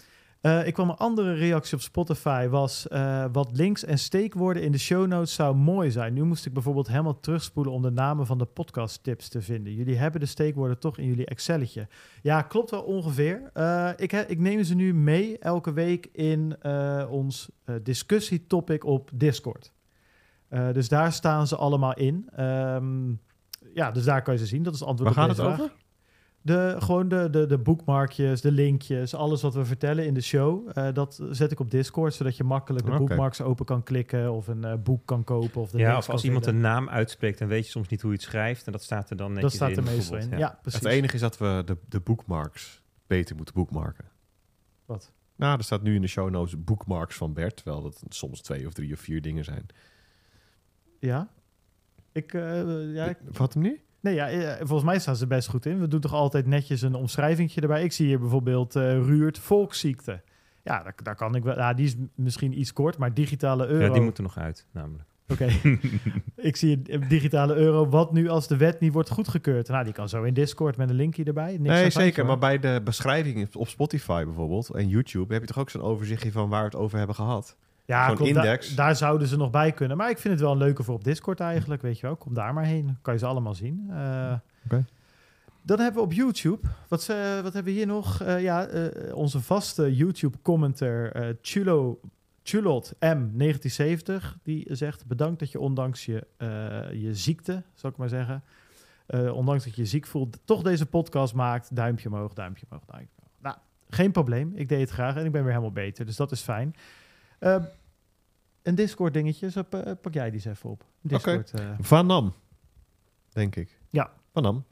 Eh, 0.45 0.67
ik 0.67 0.75
kwam 0.75 0.89
een 0.89 0.97
andere 0.97 1.33
reactie 1.33 1.75
op 1.77 1.81
Spotify. 1.83 2.47
Was 2.49 2.89
eh, 2.89 3.25
wat 3.33 3.49
links 3.53 3.85
en 3.85 3.99
steekwoorden 3.99 4.63
in 4.63 4.73
de 4.73 4.79
show 4.79 5.07
notes 5.07 5.35
zou 5.35 5.57
mooi 5.57 5.91
zijn. 5.91 6.13
Nu 6.15 6.23
moest 6.25 6.47
ik 6.47 6.53
bijvoorbeeld 6.53 6.87
helemaal 6.89 7.21
terugspoelen 7.21 7.73
om 7.73 7.83
de 7.83 7.91
namen 7.91 8.27
van 8.27 8.39
de 8.39 8.45
podcast 8.45 9.03
tips 9.03 9.29
te 9.29 9.43
vinden. 9.43 9.75
Jullie 9.75 9.97
hebben 9.97 10.21
de 10.21 10.27
steekwoorden 10.27 10.79
toch 10.79 10.99
in 10.99 11.07
jullie 11.07 11.27
Excelletje. 11.27 11.89
Ja, 12.23 12.43
klopt 12.43 12.71
wel 12.71 12.83
ongeveer. 12.83 13.51
Eh, 13.53 13.91
ik, 13.97 14.11
he- 14.11 14.21
ik 14.27 14.39
neem 14.39 14.65
ze 14.65 14.75
nu 14.75 14.95
mee 14.95 15.39
elke 15.39 15.73
week 15.73 16.09
in 16.13 16.57
ons 17.09 17.51
discussietopic 17.83 18.85
op 18.85 19.11
Discord. 19.15 19.73
Dus 20.73 20.89
daar 20.89 21.13
staan 21.13 21.47
ze 21.47 21.57
allemaal 21.57 21.95
in. 21.95 22.29
Ehm, 22.37 23.11
ja, 23.75 23.91
dus 23.91 24.05
daar 24.05 24.23
kan 24.23 24.35
je 24.35 24.41
ze 24.41 24.47
zien. 24.47 24.63
Dat 24.63 24.75
is 24.75 24.81
het 24.81 24.89
antwoord 24.89 25.15
Waar 25.15 25.25
op 25.25 25.35
gaat 25.37 25.45
het 25.45 25.61
over? 25.61 25.73
De, 26.47 26.77
gewoon 26.79 27.09
de, 27.09 27.31
de, 27.31 27.47
de 27.47 27.59
boekmarkjes, 27.59 28.41
de 28.41 28.53
linkjes, 28.53 29.15
alles 29.15 29.43
wat 29.43 29.55
we 29.55 29.65
vertellen 29.65 30.07
in 30.07 30.15
de 30.15 30.21
show, 30.21 30.71
eh, 30.79 30.93
dat 30.93 31.23
zet 31.31 31.53
ik 31.53 31.61
op 31.61 31.71
Discord, 31.71 32.15
zodat 32.15 32.37
je 32.37 32.45
makkelijk 32.45 32.85
de 32.87 32.91
Oké. 32.93 33.01
bookmarks 33.01 33.41
open 33.41 33.65
kan 33.65 33.83
klikken 33.83 34.33
of 34.33 34.47
een 34.49 34.65
eh, 34.65 34.75
boek 34.83 35.07
kan 35.07 35.25
kopen. 35.25 35.61
Of 35.61 35.71
de 35.71 35.79
Ja, 35.79 35.97
of 35.97 36.09
als 36.11 36.25
iemand 36.25 36.47
een 36.47 36.61
naam 36.61 36.89
uitspreekt, 36.89 37.39
dan 37.39 37.49
weet 37.49 37.65
je 37.65 37.71
soms 37.71 37.89
niet 37.89 38.01
hoe 38.01 38.11
je 38.11 38.17
het 38.17 38.27
schrijft. 38.27 38.67
En 38.67 38.73
dat 38.73 38.83
staat 38.83 39.11
er 39.11 39.17
dan 39.17 39.33
netjes 39.33 39.43
Dat 39.43 39.53
staat 39.53 39.71
in. 39.71 39.77
er 39.77 39.83
meestal 39.97 40.17
in. 40.17 40.39
Ja, 40.39 40.59
precies. 40.63 40.81
Het 40.81 40.89
enige 40.89 41.15
is 41.15 41.21
dat 41.21 41.39
we 41.39 41.63
de, 41.65 41.77
de 41.89 42.01
bookmarks 42.01 42.83
beter 43.07 43.37
moeten 43.37 43.55
bookmarken. 43.55 44.05
Wat? 44.85 45.13
Nou, 45.37 45.59
er 45.59 45.65
staat 45.65 45.83
nu 45.83 45.95
in 45.95 46.01
de 46.01 46.07
show 46.07 46.31
notes 46.31 46.65
bookmarks 46.65 47.17
van 47.17 47.33
Bert, 47.33 47.57
terwijl 47.57 47.83
dat 47.83 48.03
soms 48.09 48.41
twee 48.41 48.67
of 48.67 48.73
drie 48.73 48.93
of 48.93 49.01
vier 49.01 49.23
dingen 49.23 49.45
zijn. 49.45 49.67
Ja? 51.01 51.29
Ik, 52.13 52.35
eh, 52.35 52.95
ja, 52.95 53.05
ik- 53.05 53.19
Wat 53.33 53.55
hem 53.55 53.63
niet? 53.63 53.81
Nee, 54.05 54.15
ja, 54.15 54.29
eh, 54.29 54.57
volgens 54.59 54.83
mij 54.83 54.99
staan 54.99 55.17
ze 55.17 55.27
best 55.27 55.49
goed 55.49 55.67
in. 55.67 55.81
We 55.81 55.89
doen 55.89 56.01
toch 56.01 56.13
altijd 56.13 56.47
netjes 56.47 56.83
een 56.83 56.95
omschrijvingje 56.95 57.61
erbij. 57.61 57.85
Ik 57.85 57.93
zie 57.93 58.07
hier 58.07 58.19
bijvoorbeeld 58.19 58.77
eh 58.77 58.83
Ruurt 58.83 59.39
volksziekte. 59.39 60.21
Ja, 60.63 60.83
daar, 60.83 60.95
daar 61.03 61.17
kan 61.17 61.35
ik 61.35 61.43
wel. 61.43 61.57
Ja, 61.57 61.75
die 61.75 61.87
is 61.87 61.97
misschien 62.15 62.59
iets 62.59 62.73
kort, 62.73 62.99
maar 62.99 63.15
digitale 63.15 63.67
euro. 63.67 63.85
Ja, 63.85 63.93
die 63.93 64.03
moeten 64.03 64.23
nog 64.23 64.39
uit, 64.39 64.67
namelijk. 64.73 65.09
Oké. 65.29 65.49
ik 66.51 66.57
zie 66.57 66.81
een 66.85 67.09
digitale 67.09 67.55
euro. 67.55 67.89
Wat 67.89 68.13
nu 68.13 68.29
als 68.29 68.49
de 68.49 68.57
wet 68.57 68.81
niet 68.81 68.93
wordt 68.93 69.11
goedgekeurd? 69.11 69.69
Nou, 69.69 69.85
die 69.85 69.93
kan 69.93 70.09
zo 70.09 70.23
in 70.23 70.35
Discord 70.35 70.77
met 70.77 70.89
een 70.89 70.95
linkje 70.95 71.25
erbij. 71.25 71.57
Niks 71.59 71.75
nee, 71.75 71.91
zeker. 71.91 72.27
Maar 72.27 72.39
bij 72.39 72.59
de 72.59 72.81
beschrijving 72.85 73.55
op 73.55 73.69
Spotify 73.69 74.25
bijvoorbeeld 74.25 74.71
en 74.71 74.89
YouTube 74.89 75.33
heb 75.33 75.43
je 75.43 75.49
toch 75.49 75.59
ook 75.59 75.71
zo'n 75.71 75.83
overzichtje 75.83 76.33
van 76.33 76.49
waar 76.49 76.61
we 76.61 76.67
het 76.67 76.77
over 76.77 76.99
hebben 76.99 77.17
gehad. 77.17 77.57
Ja, 77.85 78.17
zo'n 78.17 78.33
da- 78.33 78.59
daar 78.77 78.97
zouden 78.97 79.29
ze 79.29 79.37
nog 79.37 79.51
bij 79.51 79.73
kunnen. 79.73 79.97
Maar 79.97 80.11
ik 80.11 80.19
vind 80.19 80.35
het 80.35 80.43
wel 80.43 80.53
een 80.53 80.59
leuke 80.59 80.83
voor 80.83 80.95
op 80.95 81.05
Discord 81.05 81.41
eigenlijk. 81.41 81.83
Weet 81.83 81.99
je 81.99 82.07
wel, 82.07 82.17
kom 82.17 82.35
daar 82.35 82.55
maar 82.55 82.65
heen. 82.65 82.99
Kan 83.03 83.13
je 83.13 83.19
ze 83.19 83.27
allemaal 83.27 83.55
zien. 83.55 83.87
Eh. 83.91 84.35
Dan 85.63 85.79
hebben 85.79 86.01
we 86.01 86.07
op 86.07 86.13
YouTube. 86.13 86.69
Wat, 86.89 87.03
ze, 87.03 87.41
wat 87.43 87.53
hebben 87.53 87.73
we 87.73 87.79
hier 87.79 87.87
nog? 87.87 88.21
Eh, 88.21 88.43
ja, 88.43 88.69
onze 89.13 89.41
vaste 89.41 89.95
YouTube-commenter 89.95 91.37
Chulo, 91.43 92.01
Chulot 92.43 92.93
M1970. 92.95 94.13
Die 94.43 94.67
zegt: 94.75 95.07
Bedankt 95.07 95.39
dat 95.39 95.53
je 95.53 95.61
ondanks 95.61 96.05
je, 96.05 96.27
je 96.93 97.15
ziekte, 97.15 97.63
zal 97.75 97.91
ik 97.91 97.97
maar 97.97 98.09
zeggen. 98.09 98.43
ondanks 99.33 99.65
dat 99.65 99.75
je 99.75 99.83
je 99.83 99.89
ziek 99.89 100.07
voelt, 100.07 100.39
toch 100.45 100.63
deze 100.63 100.87
podcast 100.87 101.35
maakt. 101.35 101.77
Duimpje 101.77 102.09
omhoog, 102.09 102.33
duimpje 102.33 102.67
omhoog, 102.71 102.85
duimpje 102.87 103.15
omhoog. 103.19 103.35
Nou, 103.43 103.57
geen 103.91 104.13
probleem. 104.13 104.53
Ik 104.55 104.69
deed 104.69 104.81
het 104.81 104.91
graag 104.91 105.17
en 105.17 105.25
ik 105.25 105.33
ben 105.33 105.43
weer 105.43 105.53
helemaal 105.53 105.73
beter. 105.73 106.07
Dus 106.07 106.17
dat 106.17 106.33
is 106.33 106.41
fijn. 106.41 106.75
Eh, 107.45 107.63
een 108.63 108.75
Discord-dingetje. 108.75 109.51
Zo, 109.51 109.63
pa- 109.63 109.95
pak 109.95 110.15
jij 110.15 110.25
die 110.25 110.33
eens 110.35 110.45
even 110.45 110.71
op. 110.71 110.85
Discord. 111.01 111.51
eh, 111.51 111.71
Van 111.81 112.07
Nam, 112.07 112.35
denk 113.33 113.57
ik. 113.57 113.79
Ja. 113.91 114.13
Van 114.33 114.43
Nam. 114.43 114.65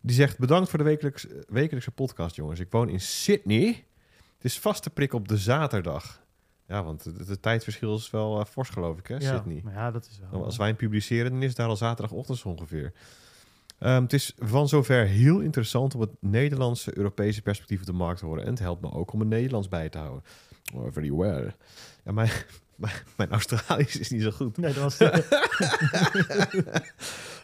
Die 0.00 0.14
zegt, 0.14 0.38
bedankt 0.38 0.68
voor 0.68 0.78
de 0.78 0.84
wekelijks, 0.84 1.26
wekelijkse 1.48 1.90
podcast, 1.90 2.36
jongens. 2.36 2.60
Ik 2.60 2.70
woon 2.70 2.88
in 2.88 3.00
Sydney. 3.00 3.66
Het 4.34 4.44
is 4.44 4.58
vaste 4.58 4.90
prik 4.90 5.12
op 5.12 5.28
de 5.28 5.36
zaterdag. 5.36 6.26
Ja, 6.66 6.84
want 6.84 7.04
het, 7.04 7.42
tijdverschil 7.42 7.96
is 7.96 8.10
wel 8.10 8.40
eh, 8.40 8.46
fors, 8.46 8.68
geloof 8.68 8.98
ik, 8.98 9.06
hè, 9.06 9.16
ja, 9.16 9.36
Sydney. 9.36 9.60
maar 9.64 9.74
ja, 9.74 9.90
dat 9.90 10.06
is 10.10 10.18
wel. 10.18 10.28
Nou, 10.30 10.44
Als 10.44 10.56
wij 10.56 10.68
het 10.68 10.76
publiceren, 10.76 11.30
dan 11.30 11.42
is 11.42 11.48
het 11.48 11.56
daar 11.56 11.68
al 11.68 11.76
zaterdagochtend 11.76 12.38
zo 12.38 12.48
ongeveer. 12.48 12.92
Ehm, 13.78 14.02
het 14.02 14.12
is 14.12 14.32
van 14.38 14.68
zover 14.68 15.06
heel 15.06 15.40
interessant 15.40 15.94
om 15.94 16.00
het 16.00 16.10
Nederlandse 16.20 16.96
Europese 16.96 17.42
perspectief 17.42 17.80
op 17.80 17.86
de 17.86 17.92
markt 17.92 18.18
te 18.18 18.26
horen. 18.26 18.44
En 18.44 18.50
het 18.50 18.58
helpt 18.58 18.82
me 18.82 18.92
ook 18.92 19.12
om 19.12 19.20
het 19.20 19.28
Nederlands 19.28 19.68
bij 19.68 19.88
te 19.88 19.98
houden. 19.98 20.22
Oh, 20.74 20.92
very 20.92 21.12
well. 21.12 21.54
Ja, 22.04 22.12
mijn, 22.12 22.30
mijn, 22.76 22.92
mijn 23.16 23.30
Australisch 23.30 23.98
is 23.98 24.10
niet 24.10 24.22
zo 24.22 24.30
goed. 24.30 24.56
Nee, 24.56 24.72
dat 24.72 24.82
was. 24.82 24.98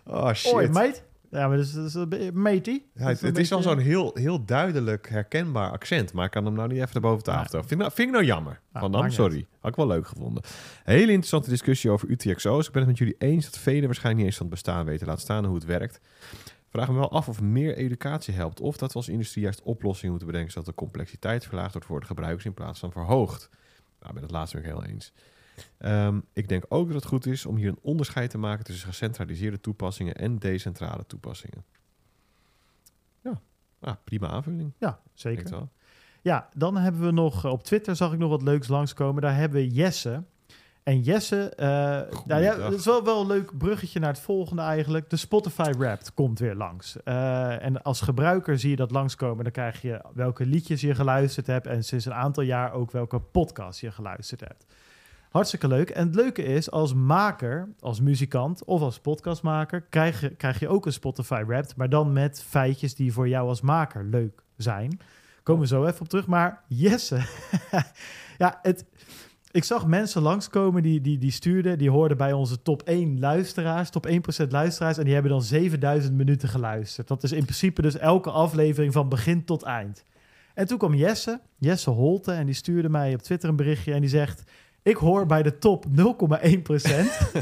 Oh 0.07 0.33
shit. 0.33 0.52
Oi, 0.52 0.69
mate. 0.69 1.00
Ja, 1.31 1.49
maar 1.49 1.57
dat 1.57 1.66
is, 1.66 1.73
dat 1.73 1.85
is 1.85 1.95
een 1.95 2.09
be- 2.09 2.31
matey. 2.33 2.83
Ja, 2.95 3.07
Dat 3.09 3.21
het, 3.21 3.38
is 3.38 3.52
al 3.52 3.62
zo'n 3.62 3.78
heel, 3.78 4.11
heel 4.14 4.45
duidelijk 4.45 5.09
herkenbaar 5.09 5.71
accent, 5.71 6.12
maar 6.12 6.25
ik 6.25 6.31
kan 6.31 6.45
hem 6.45 6.54
nou 6.54 6.69
niet 6.69 6.78
even 6.81 6.95
erboven 6.95 7.23
tafel 7.23 7.43
Nee. 7.52 7.61
Vind, 7.61 7.71
ik 7.71 7.78
nou- 7.78 7.93
vind 7.93 8.09
ik 8.09 8.14
nou 8.14 8.26
jammer. 8.26 8.61
Ah, 8.73 8.81
Van 8.83 8.93
Dam, 8.93 9.04
niet 9.04 9.12
sorry. 9.12 9.47
Had 9.61 9.71
ik 9.71 9.76
wel 9.76 9.87
leuk 9.87 10.07
gevonden. 10.07 10.43
Hele 10.85 11.00
interessante 11.07 11.49
discussie 11.50 11.90
over 11.90 12.09
UTXO's. 12.09 12.66
Ik 12.66 12.73
ben 12.73 12.81
het 12.81 12.90
met 12.90 12.99
jullie 12.99 13.14
eens 13.19 13.45
dat 13.45 13.59
velen 13.59 13.85
waarschijnlijk 13.85 14.16
niet 14.16 14.26
eens 14.26 14.37
van 14.37 14.47
het 14.47 14.54
bestaan 14.54 14.85
weten. 14.85 15.07
Laat 15.07 15.21
staan 15.21 15.45
hoe 15.45 15.54
het 15.54 15.64
werkt. 15.64 16.00
Vraag 16.75 16.88
me 16.88 16.95
wel 16.95 17.11
af 17.11 17.28
of 17.28 17.40
meer 17.40 17.76
educatie 17.76 18.35
helpt. 18.35 18.61
Of 18.61 18.76
dat 18.76 18.93
we 18.93 18.99
als 18.99 19.09
industrie 19.09 19.43
juist 19.43 19.62
oplossingen 19.62 20.11
moeten 20.11 20.26
bedenken... 20.26 20.52
zodat 20.52 20.69
de 20.69 20.75
complexiteit 20.75 21.47
verlaagd 21.47 21.73
wordt 21.73 21.87
voor 21.87 22.00
de 22.00 22.07
gebruikers 22.07 22.45
in 22.45 22.54
plaats 22.54 22.78
van 22.78 22.93
verhoogd. 22.93 23.50
Nou, 24.00 24.14
met 24.14 24.23
het 24.23 24.31
laatste 24.31 24.57
ben 24.57 24.66
ik 24.66 24.73
heel 24.73 24.85
eens. 24.85 25.12
Ehm, 25.78 26.21
ik 26.33 26.49
denk 26.49 26.64
ook 26.69 26.87
dat 26.87 26.95
het 26.97 27.04
goed 27.04 27.26
is 27.26 27.47
om 27.47 27.57
hier 27.57 27.69
een 27.69 27.78
onderscheid 27.83 28.31
te 28.31 28.38
maken... 28.38 28.64
tussen 28.64 28.88
gecentraliseerde 28.88 29.61
toepassingen 29.61 30.14
en 30.14 30.38
decentrale 30.38 31.07
toepassingen. 31.07 31.64
Ja, 33.21 33.40
ah, 33.81 33.95
prima 34.04 34.28
aanvulling. 34.28 34.73
Ja, 34.78 35.00
zeker. 35.12 35.69
Ja, 36.23 36.49
dan 36.54 36.76
hebben 36.76 37.00
we 37.00 37.11
nog... 37.11 37.45
eh, 37.45 37.50
Op 37.50 37.62
Twitter 37.62 37.97
zag 37.97 38.12
ik 38.12 38.19
nog 38.19 38.31
wat 38.31 38.43
leuks 38.43 38.69
langskomen. 38.69 39.23
Daar 39.23 39.37
hebben 39.37 39.61
we 39.61 39.69
Jesse. 39.69 40.25
En 40.84 41.00
Jesse, 41.00 41.48
eh 41.56 41.66
nou 42.26 42.42
ja, 42.42 42.58
het 42.58 42.74
is 42.74 42.84
wel, 42.84 43.04
wel 43.04 43.20
een 43.20 43.26
leuk 43.26 43.58
bruggetje 43.58 44.00
naar 44.00 44.12
het 44.12 44.20
volgende 44.20 44.62
eigenlijk. 44.62 45.10
De 45.10 45.16
Spotify 45.16 45.72
Wrapped 45.78 46.14
komt 46.14 46.38
weer 46.38 46.54
langs. 46.54 47.02
Eh, 47.02 47.64
en 47.64 47.82
als 47.82 48.00
gebruiker 48.00 48.58
zie 48.58 48.70
je 48.70 48.76
dat 48.76 48.90
langskomen. 48.90 49.44
Dan 49.44 49.52
krijg 49.52 49.82
je 49.82 50.00
welke 50.14 50.46
liedjes 50.46 50.80
je 50.80 50.94
geluisterd 50.94 51.46
hebt. 51.46 51.66
En 51.66 51.84
sinds 51.84 52.04
een 52.04 52.14
aantal 52.14 52.42
jaar 52.42 52.72
ook 52.72 52.90
welke 52.90 53.20
podcast 53.20 53.80
je 53.80 53.92
geluisterd 53.92 54.40
hebt. 54.40 54.66
Hartstikke 55.30 55.68
leuk. 55.68 55.90
En 55.90 56.06
het 56.06 56.14
leuke 56.14 56.42
is, 56.42 56.70
als 56.70 56.94
maker, 56.94 57.68
als 57.80 58.00
muzikant 58.00 58.64
of 58.64 58.80
als 58.80 59.00
podcastmaker... 59.00 59.80
krijg 59.82 60.20
je, 60.20 60.30
krijg 60.30 60.60
je 60.60 60.68
ook 60.68 60.86
een 60.86 60.92
Spotify 60.92 61.44
Wrapped. 61.46 61.76
Maar 61.76 61.88
dan 61.88 62.12
met 62.12 62.42
feitjes 62.42 62.94
die 62.94 63.12
voor 63.12 63.28
jou 63.28 63.48
als 63.48 63.60
maker 63.60 64.04
leuk 64.04 64.42
zijn. 64.56 65.00
Komen 65.42 65.62
we 65.62 65.68
zo 65.68 65.84
even 65.84 66.00
op 66.00 66.08
terug. 66.08 66.26
Maar 66.26 66.62
Jesse, 66.68 67.20
ja, 68.38 68.58
het... 68.62 68.84
Ik 69.54 69.64
zag 69.64 69.87
mensen 69.87 70.23
langskomen 70.23 70.82
die, 70.82 71.00
die, 71.00 71.18
die 71.18 71.30
stuurden, 71.30 71.78
die 71.78 71.90
hoorden 71.90 72.16
bij 72.16 72.32
onze 72.32 72.62
top 72.62 72.82
1 72.82 73.20
luisteraars, 73.20 73.90
top 73.90 74.08
1% 74.08 74.49
luisteraars, 74.49 74.99
en 74.99 75.04
die 75.04 75.12
hebben 75.12 75.32
dan 75.32 75.42
7000 75.42 76.14
minuten 76.14 76.49
geluisterd. 76.49 77.08
Dat 77.08 77.23
is 77.23 77.32
in 77.32 77.42
principe 77.42 77.82
dus 77.82 77.96
elke 77.96 78.30
aflevering 78.30 78.92
van 78.92 79.08
begin 79.08 79.44
tot 79.44 79.62
eind. 79.62 80.04
En 80.54 80.66
toen 80.66 80.78
kwam 80.78 80.94
Jesse, 80.94 81.40
Jesse 81.58 81.90
Holte, 81.90 82.32
en 82.32 82.46
die 82.46 82.54
stuurde 82.54 82.88
mij 82.88 83.14
op 83.14 83.23
Twitter 83.23 83.49
een 83.49 83.56
berichtje 83.56 83.92
en 83.92 84.00
die 84.00 84.11
zegt, 84.11 84.42
ik 84.82 84.96
hoor 84.96 85.26
bij 85.26 85.42
de 85.42 85.58
top 85.58 85.84
0,1%. 85.87 85.92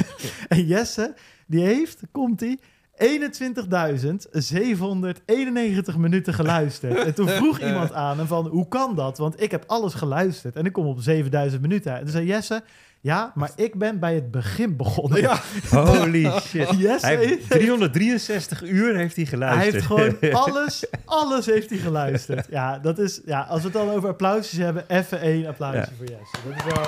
en 0.49 0.67
Jesse, 0.67 1.15
die 1.47 1.65
heeft, 1.65 2.03
komt 2.11 2.39
die 2.39 2.61
21.791 3.03 3.09
minuten 5.99 6.35
geluisterd. 6.35 7.05
En 7.05 7.15
toen 7.15 7.29
vroeg 7.29 7.61
iemand 7.69 7.93
aan 7.93 8.19
hem 8.19 8.27
van, 8.27 8.47
hoe 8.47 8.69
kan 8.69 8.95
dat? 8.95 9.19
Want 9.19 9.43
ik 9.43 9.51
heb 9.51 9.65
alles 9.67 9.95
geluisterd 9.95 10.57
en 10.57 10.65
ik 10.65 10.73
kom 10.73 10.87
op 10.87 11.01
7000 11.01 11.63
minuten. 11.63 11.93
En 11.95 12.01
toen 12.03 12.11
zei 12.11 12.27
Jesse, 12.27 12.63
ja, 13.01 13.33
maar 13.35 13.51
ik 13.57 13.79
ben 13.79 13.99
bij 13.99 14.15
het 14.15 14.31
begin 14.31 14.77
begonnen. 14.77 15.21
Ja. 15.21 15.41
Holy 15.71 16.31
shit. 16.41 16.69
Jesse 16.79 17.07
Hij 17.07 17.17
heeft 17.17 17.29
heeft- 17.29 17.51
363 17.51 18.63
uur 18.63 18.97
heeft 18.97 19.17
hij 19.17 19.25
Hij 19.29 19.39
geluisterd. 19.39 19.73
heeft 19.75 19.87
gewoon 19.87 20.17
alles, 20.45 20.85
alles 21.05 21.47
heeft 21.47 21.71
hij 21.71 21.79
geluisterd. 21.79 22.47
Ja, 22.51 22.79
dat 22.79 22.99
is, 22.99 23.21
ja, 23.25 23.41
als 23.41 23.59
we 23.61 23.65
het 23.65 23.73
dan 23.77 23.91
over 23.91 24.09
applausjes 24.09 24.59
hebben, 24.59 24.85
even 24.89 25.21
één 25.21 25.47
applausje 25.47 25.79
Ja. 25.79 25.89
voor 25.97 26.07
Jesse. 26.07 26.37
Dat 26.49 26.57
is 26.57 26.65
wel... 26.75 26.83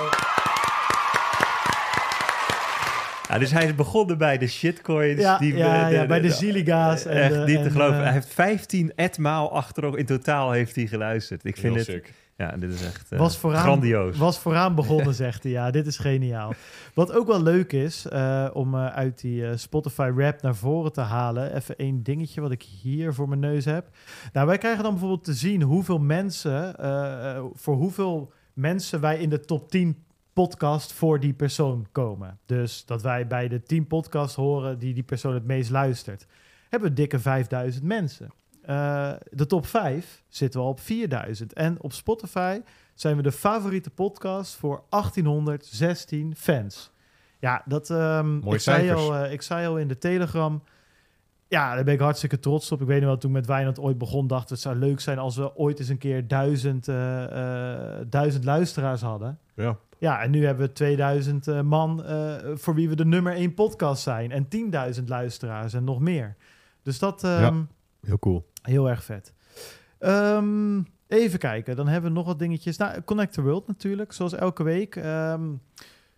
Ja, 3.29 3.37
dus 3.37 3.51
hij 3.51 3.65
is 3.65 3.75
begonnen 3.75 4.17
bij 4.17 4.37
de 4.37 4.47
shitcoins. 4.47 5.21
Ja, 5.21 5.37
die, 5.37 5.55
ja, 5.57 5.87
de- 5.87 5.93
ja, 5.95 6.01
de- 6.01 6.07
bij 6.07 6.19
de 6.21 6.27
de- 6.27 6.33
Ziliga's. 6.33 7.05
en 7.05 7.21
Echt 7.21 7.33
de- 7.33 7.39
niet 7.45 7.57
en, 7.57 7.63
te 7.63 7.69
geloven. 7.69 7.97
eh, 7.97 8.03
hij 8.03 8.11
heeft 8.13 8.33
15 8.33 8.91
etmaal 8.95 9.51
achter 9.53 9.97
in 9.97 10.05
totaal 10.05 10.51
heeft 10.51 10.75
hij 10.75 10.87
geluisterd. 10.87 11.45
Ik 11.45 11.57
vind 11.57 11.75
het, 11.75 11.85
sick. 11.85 12.13
ja, 12.37 12.51
dit 12.57 12.71
is 12.73 12.85
echt 12.85 13.11
eh, 13.11 13.19
was 13.19 13.37
vooraan, 13.37 13.61
grandioos. 13.61 14.17
Was 14.17 14.39
vooraan 14.39 14.75
begonnen, 14.75 15.13
zegt 15.25 15.43
hij. 15.43 15.51
Ja, 15.51 15.71
dit 15.71 15.87
is 15.87 15.97
geniaal. 15.97 16.53
Wat 16.93 17.11
ook 17.13 17.27
wel 17.27 17.41
leuk 17.43 17.73
is, 17.73 18.05
eh, 18.07 18.47
om 18.53 18.75
eh, 18.75 18.85
uit 18.85 19.21
die 19.21 19.45
eh, 19.47 19.51
Spotify 19.57 20.11
rap 20.17 20.41
naar 20.41 20.55
voren 20.55 20.91
te 20.91 21.01
halen. 21.01 21.55
Even 21.55 21.75
één 21.77 22.03
dingetje 22.03 22.41
wat 22.41 22.51
ik 22.51 22.63
hier 22.63 23.13
voor 23.13 23.27
mijn 23.29 23.39
neus 23.41 23.65
heb. 23.65 23.85
Nou, 24.33 24.47
wij 24.47 24.57
krijgen 24.57 24.83
dan 24.83 24.91
bijvoorbeeld 24.91 25.23
te 25.23 25.33
zien 25.33 25.61
hoeveel 25.61 25.99
mensen, 25.99 26.77
eh, 26.77 27.35
eh, 27.35 27.43
voor 27.53 27.75
hoeveel 27.75 28.31
mensen 28.53 29.01
wij 29.01 29.17
in 29.17 29.29
de 29.29 29.39
top 29.39 29.69
10 29.69 30.03
podcast 30.35 30.93
voor 30.93 31.19
die 31.19 31.33
persoon 31.33 31.87
komen. 31.91 32.39
Dus 32.45 32.85
dat 32.85 33.01
wij 33.01 33.27
bij 33.27 33.47
de 33.47 33.63
10 33.63 33.87
podcast 33.87 34.35
horen 34.35 34.79
die 34.79 34.93
die 34.93 35.03
persoon 35.03 35.33
het 35.33 35.45
meest 35.45 35.69
luistert. 35.69 36.25
Hebben 36.69 36.89
we 36.89 36.95
dikke 36.95 37.19
5000 37.19 37.83
mensen. 37.83 38.31
Eh, 38.61 39.11
de 39.31 39.45
top 39.45 39.65
5 39.65 40.23
zitten 40.27 40.59
we 40.59 40.65
al 40.65 40.71
op 40.71 40.79
4000. 40.79 41.53
En 41.53 41.81
op 41.81 41.93
Spotify 41.93 42.61
zijn 42.93 43.15
we 43.15 43.21
de 43.21 43.31
favoriete 43.31 43.89
podcast 43.89 44.55
voor 44.55 44.83
1816 44.89 46.35
fans. 46.35 46.91
Ja, 47.39 47.61
dat 47.65 47.89
um, 47.89 48.43
ik, 48.47 48.59
zei 48.59 48.91
al, 48.91 49.15
eh, 49.15 49.31
ik 49.31 49.41
zei 49.41 49.67
al 49.67 49.77
in 49.77 49.87
de 49.87 49.97
Telegram. 49.97 50.63
Ja, 51.47 51.75
daar 51.75 51.83
ben 51.83 51.93
ik 51.93 51.99
hartstikke 51.99 52.39
trots 52.39 52.71
op. 52.71 52.81
Ik 52.81 52.87
weet 52.87 52.99
nog 52.99 53.09
wel, 53.09 53.17
toen 53.17 53.31
met 53.31 53.45
Wijnand 53.45 53.79
ooit 53.79 53.97
begon, 53.97 54.27
dacht 54.27 54.49
het 54.49 54.59
zou 54.59 54.75
leuk 54.75 54.99
zijn 54.99 55.17
als 55.17 55.35
we 55.35 55.55
ooit 55.55 55.79
eens 55.79 55.89
een 55.89 55.97
keer 55.97 56.27
duizend, 56.27 56.87
eh, 56.87 56.95
duizend 58.07 58.43
luisteraars 58.43 59.01
hadden. 59.01 59.39
Ja. 59.55 59.77
Ja, 60.05 60.21
en 60.21 60.31
nu 60.31 60.45
hebben 60.45 60.67
we 60.67 60.73
2000 60.73 61.47
eh, 61.47 61.61
man 61.61 62.03
eh, 62.03 62.35
voor 62.53 62.75
wie 62.75 62.89
we 62.89 62.95
de 62.95 63.05
nummer 63.05 63.33
1 63.33 63.53
podcast 63.53 64.03
zijn. 64.03 64.31
En 64.31 64.47
10.000 64.97 65.03
luisteraars 65.05 65.73
en 65.73 65.83
nog 65.83 65.99
meer. 65.99 66.35
Dus 66.81 66.99
dat 66.99 67.23
ehm, 67.23 67.55
Ja. 67.55 67.67
Heel 68.01 68.19
cool. 68.19 68.49
heel 68.61 68.89
erg 68.89 69.03
vet. 69.03 69.33
Ehm, 69.99 70.81
even 71.07 71.39
kijken, 71.39 71.75
dan 71.75 71.87
hebben 71.87 72.09
we 72.09 72.17
nog 72.17 72.25
wat 72.25 72.39
dingetjes. 72.39 72.77
Nou, 72.77 73.01
Connect 73.01 73.33
the 73.33 73.41
World 73.41 73.67
natuurlijk, 73.67 74.13
zoals 74.13 74.33
elke 74.33 74.63
week. 74.63 74.95
Ehm, 74.95 75.53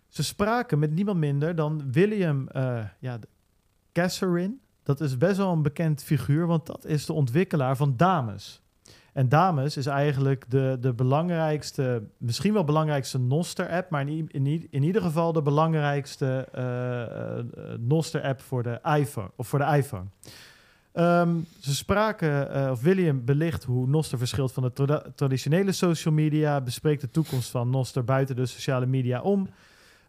ze 0.08 0.24
spraken 0.24 0.78
met 0.78 0.90
niemand 0.90 1.18
minder 1.18 1.54
dan 1.54 1.92
William 1.92 2.48
eh 2.48 2.84
ja, 2.98 3.18
Kasserin. 3.92 4.60
Dat 4.82 5.00
is 5.00 5.16
best 5.16 5.36
wel 5.36 5.52
een 5.52 5.62
bekend 5.62 6.02
figuur, 6.02 6.46
want 6.46 6.66
dat 6.66 6.84
is 6.84 7.06
de 7.06 7.12
ontwikkelaar 7.12 7.76
van 7.76 7.96
Dames. 7.96 8.62
En 9.18 9.28
Dames 9.28 9.76
is 9.76 9.86
eigenlijk 9.86 10.44
de, 10.48 10.76
de 10.80 10.92
belangrijkste, 10.92 12.02
misschien 12.16 12.52
wel 12.52 12.64
belangrijkste 12.64 13.18
Noster-app, 13.18 13.90
maar 13.90 14.08
in, 14.08 14.28
in, 14.70 14.82
ieder 14.82 15.02
geval 15.02 15.32
de 15.32 15.42
belangrijkste 15.42 16.48
eh, 16.52 17.02
eh, 17.02 17.38
eh, 17.38 17.44
Noster-app 17.78 18.40
voor 18.40 18.62
de 18.62 18.80
iPhone. 18.82 19.30
Of 19.36 19.48
voor 19.48 19.58
de 19.58 19.76
iPhone. 19.76 20.04
Ehm, 20.92 21.36
ze 21.60 21.74
spraken, 21.74 22.52
eh, 22.52 22.70
of 22.70 22.82
William 22.82 23.24
belicht 23.24 23.64
hoe 23.64 23.86
Noster 23.86 24.18
verschilt 24.18 24.52
van 24.52 24.62
de 24.62 24.72
tra- 24.72 25.02
traditionele 25.14 25.72
social 25.72 26.14
media, 26.14 26.60
bespreekt 26.60 27.00
de 27.00 27.10
toekomst 27.10 27.50
van 27.50 27.70
Noster 27.70 28.04
buiten 28.04 28.36
de 28.36 28.46
sociale 28.46 28.86
media 28.86 29.20
om, 29.20 29.48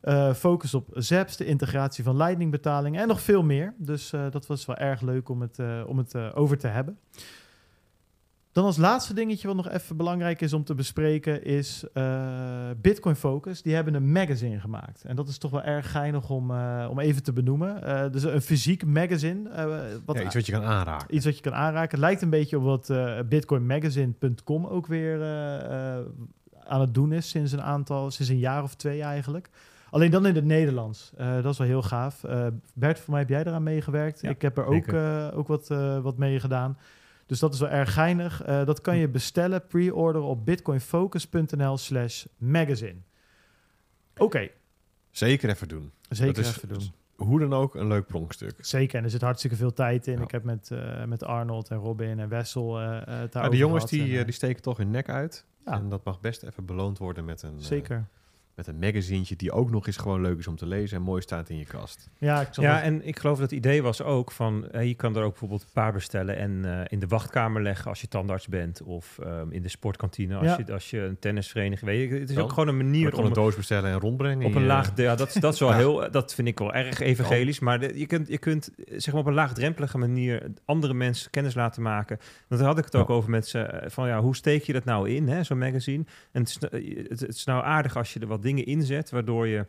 eh, 0.01 0.34
focus 0.34 0.74
op 0.74 0.88
Zaps, 0.94 1.38
de 1.38 1.46
integratie 1.46 2.04
van 2.04 2.18
Lightning-betalingen 2.18 3.01
en 3.01 3.08
nog 3.08 3.22
veel 3.22 3.44
meer. 3.44 3.74
Dus 3.78 4.10
dat 4.10 4.48
was 4.48 4.66
wel 4.66 4.78
erg 4.78 5.01
leuk 5.01 5.30
om 5.30 5.42
het, 5.42 5.60
om 5.86 5.98
het 5.98 6.16
over 6.36 6.58
te 6.58 6.68
hebben. 6.68 6.98
Dan 8.51 8.65
als 8.65 8.77
laatste 8.77 9.13
dingetje 9.13 9.48
wat 9.48 9.56
nog 9.56 9.70
even 9.70 9.98
belangrijk 9.98 10.41
is 10.41 10.53
om 10.53 10.63
te 10.63 10.75
bespreken 10.75 11.44
is 11.44 11.84
eh, 11.94 12.70
Bitcoin 12.82 13.15
Focus. 13.15 13.62
Die 13.62 13.75
hebben 13.75 13.94
een 13.94 14.12
magazine 14.12 14.60
gemaakt. 14.60 15.03
En 15.03 15.15
dat 15.15 15.27
is 15.27 15.38
toch 15.38 15.51
wel 15.51 15.63
erg 15.63 15.91
geinig 15.91 16.29
om, 16.29 16.51
eh, 16.51 16.88
om 16.89 17.00
even 17.00 17.24
te 17.24 17.34
benoemen. 17.34 17.84
Eh, 17.84 18.12
dus 18.12 18.24
een 18.24 18.41
fysiek 18.41 18.86
magazine. 18.86 19.50
wat 20.06 20.18
Ja, 20.18 20.24
iets 20.24 20.34
wat 20.36 20.46
je 20.46 20.51
kan 20.51 20.63
aanraken. 20.63 21.15
Iets 21.15 21.25
wat 21.25 21.36
je 21.36 21.41
kan 21.41 21.53
aanraken. 21.53 21.89
Het 21.89 22.00
lijkt 22.00 22.22
een 22.22 22.29
beetje 22.29 22.58
op 22.58 22.63
wat 22.63 22.94
bitcoinmagazine.com 23.29 24.65
ook 24.65 24.88
weer 24.88 25.24
aan 26.65 26.82
het 26.82 26.94
doen 26.94 27.12
is 27.12 27.29
sinds 27.29 27.51
een 27.51 27.62
aantal, 27.62 28.12
sinds 28.12 28.32
een 28.32 28.39
jaar 28.39 28.63
of 28.63 28.75
twee 28.75 29.01
eigenlijk. 29.01 29.50
Alleen 29.89 30.12
dan 30.12 30.25
in 30.25 30.36
het 30.36 30.46
Nederlands. 30.46 31.12
Dat 31.18 31.51
is 31.51 31.58
wel 31.58 31.68
heel 31.68 31.82
gaaf. 31.82 32.22
Bert, 32.74 33.00
voor 33.00 33.12
mij 33.12 33.20
heb 33.20 33.29
jij 33.29 33.44
eraan 33.44 33.63
meegewerkt. 33.63 34.22
Ja, 34.22 34.29
Ik 34.29 34.41
heb 34.41 34.58
er 34.58 34.65
ook, 34.65 34.94
ook 35.38 35.48
wat, 35.48 35.68
wat 36.01 36.18
mee 36.18 36.39
gedaan. 36.39 36.77
Dus 37.29 37.39
dat 37.39 37.53
is 37.53 37.59
wel 37.59 37.69
erg 37.69 37.93
geinig. 37.93 38.43
Eh, 38.43 38.65
dat 38.65 38.81
kan 38.81 38.98
je 38.98 39.07
bestellen, 39.07 39.67
pre-orderen 39.67 40.27
op 40.27 40.45
bitcoinfocus.nl 40.45 41.77
slash 41.77 42.25
magazine. 42.38 42.95
Oké, 44.17 44.48
Zeker 45.12 45.50
even 45.50 45.67
doen. 45.67 45.91
zeker 46.09 46.33
Dat 46.33 46.45
is- 46.45 46.55
even 46.57 46.67
doen. 46.69 46.91
Hoe 47.15 47.39
dan 47.39 47.53
ook 47.53 47.75
een 47.75 47.88
leuk 47.88 48.05
pronkstuk. 48.07 48.53
Zeker, 48.59 48.98
en 48.98 49.03
er 49.03 49.09
zit 49.09 49.21
hartstikke 49.21 49.55
veel 49.55 49.74
tijd 49.74 50.07
in. 50.07 50.17
Ja. 50.17 50.24
Ik 50.24 50.31
heb 50.31 50.43
met, 50.43 50.71
eh, 50.71 51.03
met 51.03 51.24
Arnold 51.24 51.69
en 51.69 51.77
Robin 51.77 52.19
en 52.19 52.29
Wessel 52.29 52.79
eh, 52.79 52.98
eh, 53.24 53.31
Nou, 53.31 53.50
de 53.50 53.57
jongens 53.57 53.86
die, 53.86 54.17
En, 54.17 54.24
die 54.25 54.33
steken 54.33 54.62
toch 54.62 54.77
hun 54.77 54.91
nek 54.91 55.09
uit. 55.09 55.45
Ja. 55.65 55.71
En 55.74 55.89
dat 55.89 56.03
mag 56.03 56.19
best 56.19 56.43
even 56.43 56.65
beloond 56.65 56.98
worden 56.98 57.25
met 57.25 57.41
een, 57.41 57.59
Zeker. 57.62 58.07
Met 58.60 58.68
een 58.68 58.80
magazientje 58.80 59.36
die 59.36 59.51
ook 59.51 59.72
nog 59.72 59.88
eens 59.88 59.98
gewoon 59.98 60.22
leuk 60.22 60.38
is 60.38 60.48
om 60.48 60.56
te 60.56 60.66
lezen 60.66 60.98
en 60.98 61.04
mooi 61.04 61.22
staat 61.22 61.50
in 61.50 61.58
je 61.58 61.66
kast. 61.66 62.10
Ja, 62.18 62.42
ik 62.42 62.48
Ja, 62.56 62.74
dat- 62.74 62.84
en 62.84 63.08
ik 63.08 63.20
geloof 63.20 63.39
dat 63.39 63.50
het 63.50 63.60
idee 63.60 63.82
was 63.84 64.01
ook 64.01 64.32
van... 64.32 64.70
eh, 64.72 64.88
je 64.88 64.94
kan 64.94 65.16
er 65.16 65.22
ook 65.24 65.30
bijvoorbeeld 65.30 65.62
een 65.62 65.68
paar 65.74 65.94
bestellen... 65.94 66.38
en 66.38 66.66
eh, 66.66 66.82
in 66.88 67.00
de 67.00 67.08
wachtkamer 67.08 67.62
leggen 67.62 67.89
als 67.89 68.01
je 68.01 68.08
tandarts 68.08 68.48
bent... 68.48 68.82
of 68.84 69.20
ehm, 69.24 69.51
in 69.51 69.62
de 69.62 69.70
sportkantine 69.70 70.36
als, 70.36 70.46
Ja. 70.48 70.58
je, 70.66 70.74
als 70.74 70.89
je 70.89 71.00
een 71.01 71.20
tennisvereniging... 71.20 71.89
Weet 71.92 72.10
je, 72.10 72.16
het 72.20 72.30
is 72.30 72.38
ook 72.38 72.50
gewoon 72.50 72.68
een 72.68 72.78
manier 72.78 73.16
om 73.18 73.25
een 73.25 73.34
doos 73.34 73.56
bestellen 73.56 73.92
en 73.92 74.00
rondbrengen. 74.00 74.46
op 74.46 74.56
een 74.56 74.62
je- 74.62 74.68
laag... 74.68 74.92
Ja, 74.96 75.16
dat, 75.16 75.36
dat 75.39 75.54
is 75.54 75.60
wel 75.60 75.70
Ja. 75.70 75.75
heel... 75.78 76.12
Dat 76.12 76.34
vind 76.34 76.48
ik 76.48 76.60
wel 76.60 76.74
erg 76.74 77.00
evangelisch. 77.00 77.60
Maar 77.60 77.80
de- 77.80 78.00
je 78.00 78.06
kunt, 78.06 78.28
je 78.28 78.38
kunt 78.38 78.72
eh, 78.75 78.84
zeg 79.00 79.13
maar 79.13 79.22
op 79.22 79.28
een 79.28 79.34
laagdrempelige 79.34 79.98
manier... 79.98 80.51
andere 80.66 80.94
mensen 80.94 81.32
kennis 81.32 81.54
laten 81.54 81.82
maken. 81.82 82.18
Want 82.48 82.62
daar 82.62 82.70
had 82.70 82.80
ik 82.80 82.86
het 82.86 82.96
ook 82.96 83.10
over 83.10 83.30
met 83.30 83.48
ze... 83.48 83.60
eh, 83.60 83.89
van 83.89 84.08
ja, 84.08 84.22
hoe 84.22 84.36
steek 84.36 84.63
je 84.63 84.74
dat 84.74 84.84
nou 84.86 85.10
in, 85.10 85.28
hè, 85.28 85.44
zo'n 85.44 85.58
magazine? 85.58 86.04
En 86.32 86.42
het 86.42 86.50
is, 86.50 86.58
eh, 86.58 87.08
het, 87.10 87.20
het 87.20 87.36
is 87.36 87.44
nou 87.46 87.63
aardig 87.63 87.98
als 87.98 88.13
je 88.13 88.20
er 88.20 88.28
wat 88.28 88.42
dingen 88.50 88.65
inzet... 88.65 89.10
waardoor 89.10 89.48
je... 89.48 89.65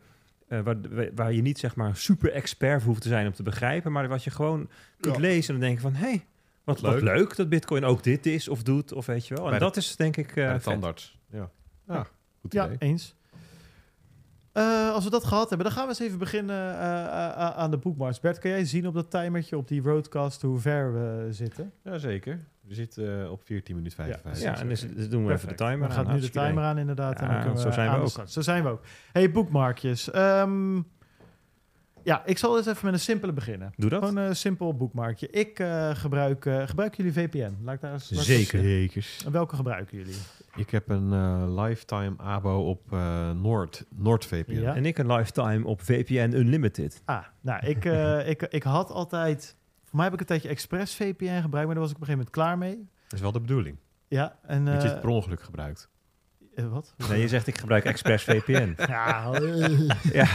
eh, 0.48 0.60
waar, 0.60 0.76
waar 1.14 1.32
je 1.32 1.42
niet 1.42 1.58
zeg 1.58 1.76
maar 1.76 1.96
super 1.96 2.32
expert 2.32 2.82
hoeft 2.82 3.02
te 3.02 3.08
zijn 3.08 3.26
om 3.26 3.32
te 3.32 3.42
begrijpen, 3.42 3.92
maar 3.92 4.08
wat 4.08 4.24
je 4.24 4.30
gewoon 4.30 4.68
kunt 5.00 5.14
Ja. 5.14 5.20
lezen 5.20 5.54
en 5.54 5.60
dan 5.60 5.68
denken 5.68 5.82
van, 5.90 5.94
hé, 6.00 6.08
hey, 6.08 6.24
wat, 6.64 6.80
wat 6.80 6.92
Leuk. 6.92 7.02
leuk 7.02 7.36
dat 7.36 7.48
Bitcoin 7.48 7.84
ook 7.84 8.02
dit 8.02 8.26
is 8.26 8.48
of 8.48 8.62
doet, 8.62 8.92
of 8.92 9.06
weet 9.06 9.26
je 9.26 9.34
wel. 9.34 9.44
En 9.44 9.50
Bij 9.50 9.58
de- 9.58 9.64
dat 9.64 9.76
is 9.76 9.96
denk 9.96 10.16
ik 10.16 10.28
eh 10.36 10.46
de 10.46 10.52
vet. 10.52 10.62
tandarts. 10.62 11.18
Ja. 11.30 11.50
ja, 11.86 12.06
goed 12.40 12.52
ja 12.52 12.64
idee. 12.64 12.76
eens. 12.78 13.14
Eh, 14.52 14.92
als 14.92 15.04
we 15.04 15.10
dat 15.10 15.24
gehad 15.24 15.48
hebben, 15.48 15.66
dan 15.66 15.76
gaan 15.76 15.84
we 15.84 15.88
eens 15.90 16.00
even 16.00 16.18
beginnen 16.18 16.56
eh, 16.56 16.82
eh, 16.82 17.56
aan 17.56 17.70
de 17.70 17.76
bookmarks. 17.76 18.20
Bert, 18.20 18.38
kan 18.38 18.50
jij 18.50 18.64
zien 18.64 18.86
op 18.86 18.94
dat 18.94 19.10
timertje 19.10 19.56
op 19.56 19.68
die 19.68 19.82
roadcast 19.82 20.42
hoe 20.42 20.58
ver 20.58 20.92
we 20.92 21.32
zitten? 21.32 21.72
Jazeker. 21.84 22.44
We 22.70 22.76
zitten 22.76 23.22
eh, 23.24 23.30
op 23.30 23.42
14 23.44 23.74
minuten 23.76 23.96
55. 23.96 24.42
Ja, 24.42 24.60
en 24.60 24.68
dus, 24.68 24.80
dus 24.94 25.08
doen 25.08 25.26
we 25.26 25.32
even 25.32 25.48
de 25.48 25.54
timer 25.54 25.78
Dan 25.78 25.98
aan. 25.98 26.04
gaat 26.04 26.14
nu 26.14 26.20
de 26.20 26.30
timer 26.30 26.62
aan 26.64 26.78
inderdaad. 26.78 27.20
en 27.20 27.26
Ja, 27.26 27.32
dan 27.32 27.42
kunnen 27.42 27.60
zo 27.60 27.70
zijn 27.70 27.90
we 27.90 27.96
ook. 27.98 28.28
Zo 28.28 28.40
zijn 28.40 28.62
we 28.62 28.68
ook. 28.68 28.82
hey, 29.12 29.30
boekmarkjes. 29.30 30.10
Ehm, 30.10 30.76
ja, 32.02 32.22
ik 32.26 32.38
zal 32.38 32.56
eens 32.56 32.66
even 32.66 32.84
met 32.84 32.94
een 32.94 33.00
simpele 33.00 33.32
beginnen. 33.32 33.72
Doe 33.76 33.90
dat. 33.90 33.98
Gewoon 34.04 34.16
een 34.24 34.36
simpel 34.36 34.76
boekmarkje. 34.76 35.30
Ik 35.30 35.58
eh, 35.58 35.90
gebruik... 35.94 36.46
eh, 36.46 36.66
gebruiken 36.66 37.04
jullie 37.04 37.28
VPN? 37.28 37.54
Laat 37.64 37.74
ik 37.74 37.80
daar 37.80 37.92
eens, 37.92 38.08
Zeker. 38.08 38.60
Zekers. 38.60 39.24
Welke 39.30 39.56
gebruiken 39.56 39.98
jullie? 39.98 40.16
Ik 40.56 40.70
heb 40.70 40.88
een 40.88 41.12
eh, 41.12 41.44
lifetime 41.64 42.14
abo 42.16 42.68
op 42.68 42.92
eh 42.92 43.30
Noord, 43.30 43.84
NordVPN. 43.96 44.60
Ja. 44.60 44.74
En 44.74 44.86
ik 44.86 44.98
een 44.98 45.12
lifetime 45.12 45.66
op 45.66 45.82
VPN 45.82 46.32
Unlimited. 46.34 47.02
Ah, 47.04 47.24
nou, 47.40 47.66
ik, 47.66 47.84
eh, 47.84 48.28
ik, 48.32 48.42
ik 48.42 48.62
had 48.62 48.90
altijd... 48.90 49.58
Voor 49.90 49.98
mij 49.98 50.04
heb 50.04 50.14
ik 50.14 50.20
een 50.20 50.26
tijdje 50.26 50.48
Express 50.48 50.94
VPN 50.94 51.40
gebruikt, 51.40 51.52
maar 51.52 51.74
daar 51.74 51.78
was 51.78 51.90
ik 51.90 51.96
op 51.96 52.00
een 52.00 52.06
gegeven 52.06 52.10
moment 52.12 52.30
klaar 52.30 52.58
mee. 52.58 52.76
Dat 53.04 53.12
is 53.12 53.20
wel 53.20 53.32
de 53.32 53.40
bedoeling. 53.40 53.76
Ja, 54.08 54.36
en... 54.46 54.64
Dat 54.64 54.74
je 54.82 54.88
eh, 54.88 54.92
het 54.92 55.00
per 55.00 55.10
ongeluk 55.10 55.42
gebruikt. 55.42 55.88
eh, 56.54 56.66
wat? 56.66 56.94
Nee, 57.08 57.20
je 57.20 57.28
zegt 57.28 57.46
ik 57.46 57.58
gebruik 57.58 57.84
Express 57.84 58.24
VPN. 58.30 58.74
Ja, 58.86 59.30
Ja. 60.12 60.26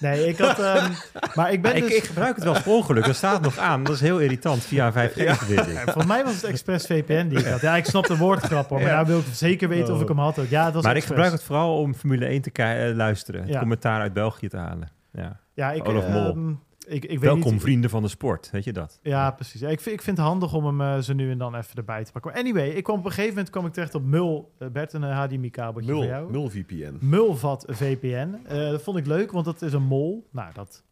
nee, 0.00 0.26
ik 0.28 0.38
had... 0.38 0.58
ehm, 0.58 0.92
maar 1.34 1.52
ik 1.52 1.62
ben 1.62 1.74
dus... 1.80 1.94
ik 1.96 2.04
gebruik 2.04 2.34
het 2.34 2.44
wel 2.44 2.52
per 2.52 2.66
ongeluk. 2.72 3.04
Dat 3.04 3.14
staat 3.16 3.40
nog 3.42 3.58
aan. 3.58 3.84
Dat 3.84 3.94
is 3.94 4.00
heel 4.00 4.18
irritant 4.20 4.62
via 4.62 4.92
5G-verbinding. 4.92 5.72
Ja, 5.84 5.92
voor 5.92 6.06
mij 6.06 6.24
was 6.24 6.34
het 6.34 6.44
Express 6.44 6.86
VPN 6.86 7.28
die 7.28 7.38
ik 7.38 7.44
had. 7.46 7.60
Ja, 7.60 7.76
ik 7.76 7.84
snap 7.84 8.06
de 8.06 8.16
woordgrap 8.16 8.68
hoor, 8.68 8.78
maar 8.78 8.88
Ja. 8.88 8.94
nou 8.94 9.06
wil 9.06 9.18
ik 9.18 9.24
zeker 9.32 9.68
weten 9.68 9.94
of 9.94 10.00
ik 10.00 10.08
hem 10.08 10.18
had. 10.18 10.38
Ja, 10.48 10.64
het 10.64 10.74
was 10.74 10.82
Maar 10.82 10.96
ik 10.96 11.04
gebruik 11.04 11.32
het 11.32 11.42
vooral 11.42 11.78
om 11.78 11.94
Formule 11.94 12.26
1 12.26 12.42
te 12.42 12.50
eh, 12.52 12.94
luisteren. 12.94 13.40
Het 13.40 13.50
Ja. 13.50 13.58
commentaar 13.58 14.00
uit 14.00 14.12
België 14.12 14.48
te 14.48 14.56
halen. 14.56 14.88
Ja. 15.12 15.40
Ja, 15.54 15.72
ik, 15.72 15.88
Olaf 15.88 16.08
Mol. 16.08 16.30
ehm, 16.30 16.52
ik, 16.86 17.02
ik 17.04 17.08
weet 17.10 17.20
Welkom 17.20 17.52
niet, 17.52 17.60
vrienden 17.62 17.90
van 17.90 18.02
de 18.02 18.08
sport. 18.08 18.50
Weet 18.52 18.64
je 18.64 18.72
dat? 18.72 18.98
Ja, 19.02 19.30
precies. 19.30 19.60
Ja, 19.60 19.68
ik, 19.68 19.80
vind, 19.80 19.96
ik 19.96 20.02
vind 20.02 20.16
het 20.16 20.26
handig 20.26 20.54
om 20.54 20.64
hem 20.66 20.80
eh, 20.80 20.98
zo 20.98 21.12
nu 21.12 21.30
en 21.30 21.38
dan 21.38 21.54
even 21.56 21.76
erbij 21.76 22.04
te 22.04 22.12
pakken. 22.12 22.30
Maar 22.30 22.40
anyway, 22.40 22.68
ik 22.68 22.82
kwam 22.84 22.98
op 22.98 23.04
een 23.04 23.10
gegeven 23.10 23.30
moment 23.34 23.50
kwam 23.50 23.66
ik 23.66 23.72
terecht 23.72 23.94
op 23.94 24.04
Mul. 24.04 24.52
eh, 24.58 24.68
Bert, 24.68 24.92
een 24.92 25.04
eh, 25.04 25.18
HDMI-kabeltje 25.24 25.92
voor 25.92 26.04
jou. 26.04 26.30
Nul 26.32 26.50
VPN. 26.50 26.96
Mulvat 27.00 27.64
VPN. 27.68 28.34
Eh, 28.46 28.70
dat 28.70 28.82
vond 28.82 28.96
ik 28.98 29.06
leuk, 29.06 29.32
want 29.32 29.44
dat 29.44 29.62
is 29.62 29.72
een 29.72 29.82
mol. 29.82 30.26
Nou, 30.30 30.50
dat, 30.54 30.82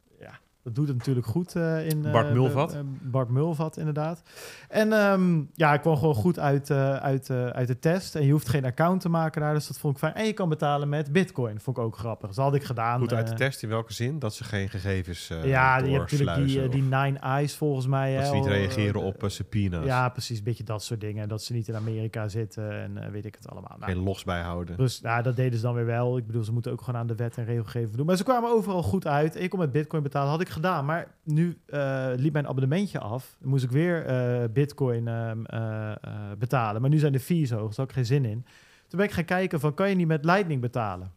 dat 0.62 0.75
doet 0.75 0.88
het 0.88 0.97
natuurlijk 0.97 1.26
goed 1.26 1.57
eh, 1.57 1.88
in... 1.88 2.04
eh, 2.04 2.12
Bart 2.12 2.33
Mulvat. 2.33 2.73
eh, 2.75 2.81
Bart 3.02 3.28
Mulvat, 3.28 3.76
inderdaad. 3.76 4.23
En 4.69 4.92
ehm, 4.92 5.42
ja, 5.54 5.75
ik 5.75 5.81
kwam 5.81 5.97
gewoon 5.97 6.14
goed 6.14 6.38
uit, 6.38 6.71
uit, 6.71 7.31
uit 7.31 7.66
de 7.66 7.78
test. 7.78 8.14
En 8.14 8.26
je 8.26 8.33
hoeft 8.33 8.49
geen 8.49 8.64
account 8.64 9.00
te 9.00 9.09
maken 9.09 9.40
daar, 9.40 9.54
dus 9.54 9.66
dat 9.66 9.78
vond 9.78 9.92
ik 9.95 9.99
fijn. 10.00 10.14
En 10.14 10.25
je 10.26 10.33
kan 10.33 10.49
betalen 10.49 10.88
met 10.88 11.12
bitcoin, 11.12 11.61
vond 11.61 11.76
ik 11.76 11.83
ook 11.83 11.97
grappig. 11.97 12.26
Dus 12.26 12.37
dat 12.37 12.45
had 12.45 12.54
ik 12.54 12.64
gedaan. 12.64 12.99
Goed 13.00 13.12
uit 13.12 13.28
de 13.28 13.35
test 13.35 13.62
in 13.62 13.69
welke 13.69 13.92
zin? 13.92 14.19
Dat 14.19 14.35
ze 14.35 14.45
geen 14.45 14.69
gegevens 14.69 15.28
ja, 15.45 15.78
je 15.78 15.90
hebt 15.90 16.11
natuurlijk 16.11 16.47
die, 16.47 16.69
die 16.69 16.83
Nine 16.83 17.19
Eyes 17.19 17.57
volgens 17.57 17.87
mij. 17.87 18.14
dat 18.14 18.23
hè, 18.23 18.28
ze 18.28 18.35
niet 18.35 18.47
reageren 18.47 19.02
op 19.02 19.25
subpoena's. 19.26 19.85
Ja, 19.85 20.09
precies. 20.09 20.38
Een 20.38 20.45
beetje 20.45 20.64
dat 20.64 20.83
soort 20.83 21.00
dingen. 21.00 21.28
Dat 21.28 21.42
ze 21.42 21.52
niet 21.52 21.69
in 21.69 21.76
Amerika 21.76 22.28
zitten 22.28 22.73
en 22.73 23.11
weet 23.11 23.25
ik 23.25 23.35
het 23.35 23.49
allemaal. 23.49 23.76
Nou, 23.78 23.92
Geen 23.92 24.02
los 24.02 24.25
bijhouden. 24.25 24.76
dus 24.76 24.99
ja, 25.02 25.23
dat 25.23 25.37
deden 25.37 25.59
ze 25.59 25.64
dan 25.64 25.75
weer 25.75 25.87
wel. 25.87 26.16
Ik 26.16 26.26
bedoel, 26.26 26.45
ze 26.45 26.52
moeten 26.52 26.73
ook 26.73 26.83
gewoon 26.83 27.00
aan 27.00 27.07
de 27.07 27.14
wet 27.14 27.37
en 27.37 27.45
regelgeving 27.45 27.97
doen. 27.97 28.07
Maar 28.07 28.16
ze 28.16 28.25
kwamen 28.25 28.50
overal 28.50 28.83
goed 28.83 29.07
uit. 29.07 29.40
Ik 29.40 29.50
kon 29.50 29.59
met 29.59 29.73
bitcoin 29.73 30.02
betalen, 30.02 30.31
had 30.31 30.40
ik 30.40 30.49
gedaan. 30.53 30.85
Maar 30.85 31.15
nu 31.23 31.59
eh, 31.67 32.09
liep 32.17 32.33
mijn 32.33 32.47
abonnementje 32.47 32.99
af. 32.99 33.37
Dan 33.41 33.49
moest 33.49 33.65
ik 33.65 33.71
weer 33.71 34.05
eh, 34.05 34.49
bitcoin 34.53 35.09
ehm, 35.09 35.45
eh, 35.45 35.93
betalen. 36.39 36.81
Maar 36.81 36.91
nu 36.91 36.99
zijn 36.99 37.13
de 37.13 37.21
fees 37.21 37.51
hoog, 37.51 37.67
dus 37.67 37.77
daar 37.77 37.87
had 37.87 37.95
ik 37.95 37.95
geen 37.95 38.07
zin 38.07 38.25
in. 38.25 38.45
Toen 38.89 38.99
ben 38.99 39.09
ik 39.09 39.13
gaan 39.13 39.25
kijken 39.25 39.61
van, 39.61 39.75
kan 39.75 39.89
je 39.89 39.95
niet 39.95 40.07
met 40.07 40.25
Lightning 40.25 40.61
betalen? 40.61 41.13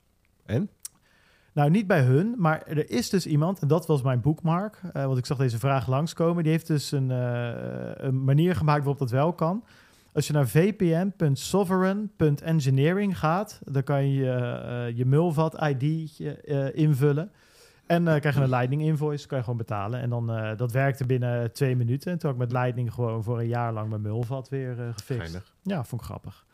En? 0.45 0.69
Nou, 1.53 1.69
niet 1.69 1.87
bij 1.87 2.01
hun, 2.01 2.35
maar 2.37 2.63
er 2.63 2.89
is 2.89 3.09
dus 3.09 3.27
iemand, 3.27 3.59
en 3.59 3.67
dat 3.67 3.87
was 3.87 4.01
mijn 4.01 4.21
bookmark, 4.21 4.81
eh, 4.93 5.05
want 5.05 5.17
ik 5.17 5.25
zag 5.25 5.37
deze 5.37 5.59
vraag 5.59 5.87
langskomen. 5.87 6.43
Die 6.43 6.51
heeft 6.51 6.67
dus 6.67 6.91
een, 6.91 7.09
een 8.05 8.23
manier 8.23 8.55
gemaakt 8.55 8.83
waarop 8.83 8.99
dat 8.99 9.11
wel 9.11 9.33
kan. 9.33 9.63
Als 10.13 10.27
je 10.27 10.33
naar 10.33 10.47
vpn.sovereign.engineering 10.47 13.19
gaat, 13.19 13.59
dan 13.63 13.83
kan 13.83 14.09
je 14.09 14.93
je 14.95 15.05
Mulvat-ID 15.05 15.83
invullen. 16.73 17.31
En 17.87 18.07
eh 18.07 18.19
krijg 18.19 18.35
je 18.35 18.41
een 18.41 18.49
Lightning 18.49 18.81
invoice, 18.81 19.27
kan 19.27 19.37
je 19.37 19.43
gewoon 19.43 19.59
betalen. 19.59 20.01
En 20.01 20.09
dan, 20.09 20.31
eh, 20.31 20.57
dat 20.57 20.71
werkte 20.71 21.05
binnen 21.05 21.51
twee 21.53 21.75
minuten. 21.75 22.11
En 22.11 22.17
toen 22.17 22.29
had 22.29 22.39
ik 22.39 22.47
met 22.47 22.61
Lightning 22.61 22.93
gewoon 22.93 23.23
voor 23.23 23.39
een 23.39 23.47
jaar 23.47 23.73
lang 23.73 23.89
mijn 23.89 24.01
Mulvat 24.01 24.49
weer 24.49 24.79
eh 24.79 24.87
gefixt. 24.93 25.21
Geinig. 25.21 25.53
Ja, 25.61 25.83
vond 25.83 26.01
ik 26.01 26.07
grappig. 26.07 26.45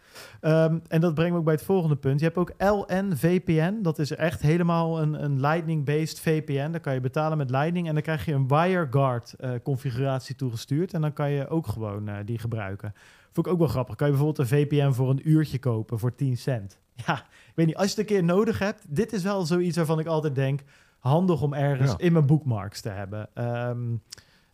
Ehm, 0.41 0.79
en 0.87 1.01
dat 1.01 1.13
brengt 1.13 1.31
me 1.31 1.37
ook 1.37 1.45
bij 1.45 1.53
het 1.53 1.63
volgende 1.63 1.95
punt. 1.95 2.19
Je 2.19 2.25
hebt 2.25 2.37
ook 2.37 2.53
LNVPN. 2.57 3.81
Dat 3.81 3.99
is 3.99 4.11
echt 4.11 4.41
helemaal 4.41 5.01
een, 5.01 5.23
een 5.23 5.39
Lightning-based 5.39 6.19
VPN. 6.19 6.71
Dan 6.71 6.81
kan 6.81 6.93
je 6.93 6.99
betalen 6.99 7.37
met 7.37 7.49
Lightning 7.49 7.87
en 7.87 7.93
dan 7.93 8.03
krijg 8.03 8.25
je 8.25 8.33
een 8.33 8.47
WireGuard 8.47 9.33
eh, 9.33 9.51
configuratie 9.63 10.35
toegestuurd. 10.35 10.93
En 10.93 11.01
dan 11.01 11.13
kan 11.13 11.31
je 11.31 11.47
ook 11.47 11.67
gewoon 11.67 12.09
die 12.25 12.37
gebruiken. 12.37 12.93
Vond 13.31 13.45
ik 13.45 13.53
ook 13.53 13.59
wel 13.59 13.67
grappig. 13.67 13.95
Kan 13.95 14.07
je 14.07 14.13
bijvoorbeeld 14.13 14.51
een 14.51 14.57
VPN 14.57 14.91
voor 14.91 15.09
een 15.09 15.29
uurtje 15.29 15.59
kopen 15.59 15.99
voor 15.99 16.15
10 16.15 16.37
cent. 16.37 16.79
Ja, 17.05 17.17
ik 17.17 17.51
weet 17.55 17.65
niet, 17.65 17.75
als 17.75 17.85
je 17.85 17.89
het 17.89 17.99
een 17.99 18.15
keer 18.15 18.23
nodig 18.23 18.59
hebt. 18.59 18.83
Dit 18.87 19.13
is 19.13 19.23
wel 19.23 19.45
zoiets 19.45 19.77
waarvan 19.77 19.99
ik 19.99 20.05
altijd 20.05 20.35
denk, 20.35 20.61
handig 21.01 21.41
om 21.41 21.53
ergens 21.53 21.91
Ja. 21.91 21.97
in 21.97 22.13
mijn 22.13 22.25
bookmarks 22.25 22.81
te 22.81 22.89
hebben. 22.89 23.29
Ehm, 23.33 23.79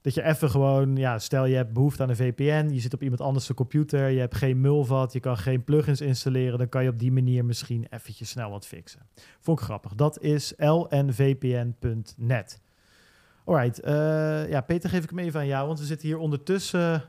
dat 0.01 0.13
je 0.13 0.23
even 0.23 0.49
gewoon, 0.49 0.95
ja, 0.95 1.19
stel 1.19 1.45
je 1.45 1.55
hebt 1.55 1.73
behoefte 1.73 2.03
aan 2.03 2.09
een 2.09 2.15
VPN, 2.15 2.69
je 2.71 2.79
zit 2.79 2.93
op 2.93 3.01
iemand 3.01 3.21
anders 3.21 3.53
computer, 3.53 4.09
je 4.09 4.19
hebt 4.19 4.35
geen 4.35 4.61
mulvat, 4.61 5.13
je 5.13 5.19
kan 5.19 5.37
geen 5.37 5.63
plugins 5.63 6.01
installeren, 6.01 6.57
dan 6.57 6.69
kan 6.69 6.83
je 6.83 6.89
op 6.89 6.99
die 6.99 7.11
manier 7.11 7.45
misschien 7.45 7.87
eventjes 7.89 8.29
snel 8.29 8.49
wat 8.49 8.67
fixen. 8.67 9.01
Vond 9.39 9.59
ik 9.59 9.65
grappig. 9.65 9.95
Dat 9.95 10.19
is 10.21 10.53
lnvpn.net. 11.47 12.59
Alright, 13.45 13.79
eh, 13.79 14.49
ja, 14.49 14.61
Peter, 14.61 14.89
geef 14.89 15.03
ik 15.03 15.09
hem 15.09 15.19
even 15.19 15.39
aan 15.39 15.47
jou, 15.47 15.67
want 15.67 15.79
we 15.79 15.85
zitten 15.85 16.07
hier 16.07 16.17
ondertussen 16.17 17.03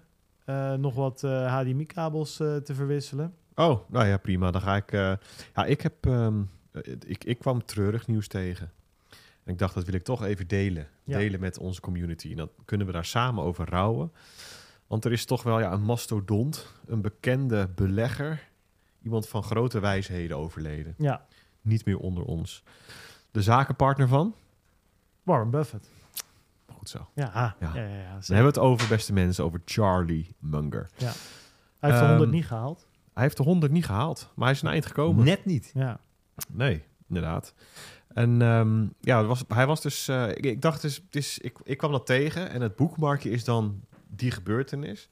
eh, 0.44 0.72
nog 0.74 0.94
wat 0.94 1.20
HDMI-kabels 1.22 2.40
eh, 2.40 2.56
te 2.56 2.74
verwisselen. 2.74 3.34
Oh, 3.54 3.78
nou 3.90 4.06
ja, 4.06 4.16
prima. 4.16 4.50
Dan 4.50 4.60
ga 4.60 4.76
ik... 4.76 4.90
ja, 5.54 5.64
ik 5.66 5.80
heb... 5.80 6.06
ehm, 6.06 6.42
eh, 6.72 6.82
ik, 7.06 7.24
ik 7.24 7.38
kwam 7.38 7.64
treurig 7.64 8.06
nieuws 8.06 8.28
tegen. 8.28 8.70
En 9.48 9.54
ik 9.54 9.60
dacht, 9.60 9.74
dat 9.74 9.84
wil 9.84 9.94
ik 9.94 10.02
toch 10.02 10.22
even 10.24 10.46
delen. 10.48 10.88
Ja. 11.04 11.18
Delen 11.18 11.40
met 11.40 11.58
onze 11.58 11.80
community. 11.80 12.30
En 12.30 12.36
dan 12.36 12.50
kunnen 12.64 12.86
we 12.86 12.92
daar 12.92 13.04
samen 13.04 13.44
over 13.44 13.68
rouwen. 13.68 14.12
Want 14.86 15.04
er 15.04 15.12
is 15.12 15.24
toch 15.24 15.42
wel 15.42 15.60
ja, 15.60 15.72
een 15.72 15.82
mastodont, 15.82 16.72
een 16.86 17.00
bekende 17.00 17.68
belegger. 17.74 18.48
Iemand 19.02 19.28
van 19.28 19.42
grote 19.42 19.80
wijsheden 19.80 20.36
overleden. 20.36 20.94
Ja, 20.98 21.26
Niet 21.60 21.84
meer 21.84 21.98
onder 21.98 22.24
ons. 22.24 22.62
De 23.30 23.42
zakenpartner 23.42 24.08
van? 24.08 24.34
Warren 25.22 25.50
Buffett. 25.50 25.88
Goed 26.72 26.88
zo. 26.88 27.08
Ja, 27.14 27.30
ja, 27.34 27.56
Ja. 27.60 27.74
ja, 27.74 27.82
ja, 27.88 27.96
ja, 27.96 28.10
Dan 28.10 28.36
hebben 28.36 28.38
we 28.38 28.44
het 28.44 28.58
over, 28.58 28.88
beste 28.88 29.12
mensen, 29.12 29.44
over 29.44 29.62
Charlie 29.64 30.34
Munger. 30.38 30.90
Hij 30.94 31.06
heeft 31.78 31.98
de 31.98 32.06
100 32.06 32.22
Ehm, 32.22 32.30
niet 32.30 32.46
gehaald. 32.46 32.86
Hij 33.14 33.22
heeft 33.22 33.36
de 33.36 33.42
100 33.42 33.72
niet 33.72 33.84
gehaald, 33.84 34.30
maar 34.34 34.46
hij 34.46 34.54
is 34.54 34.62
een 34.62 34.68
eind 34.68 34.86
gekomen. 34.86 35.24
Net 35.24 35.44
niet. 35.44 35.70
Ja. 35.74 36.00
Nee, 36.48 36.84
inderdaad. 37.08 37.54
En 38.18 38.42
ehm, 38.42 38.86
ja, 39.00 39.24
was, 39.24 39.44
hij 39.48 39.66
was 39.66 39.80
dus. 39.80 40.08
eh, 40.08 40.28
ik, 40.34 40.62
dacht 40.62 41.02
dus, 41.10 41.38
ik, 41.38 41.58
ik 41.62 41.78
kwam 41.78 41.92
dat 41.92 42.06
tegen 42.06 42.50
en 42.50 42.60
het 42.60 42.76
boekmarkje 42.76 43.30
is 43.30 43.44
dan 43.44 43.80
die 44.06 44.30
gebeurtenis. 44.30 45.08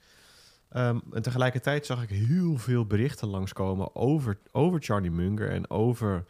Ehm, 0.68 0.98
en 1.12 1.22
tegelijkertijd 1.22 1.86
zag 1.86 2.02
ik 2.02 2.08
heel 2.08 2.56
veel 2.56 2.86
berichten 2.86 3.28
langskomen 3.28 3.94
over, 3.94 4.38
over 4.52 4.82
Charlie 4.82 5.10
Munger 5.10 5.50
en 5.50 5.70
over 5.70 6.24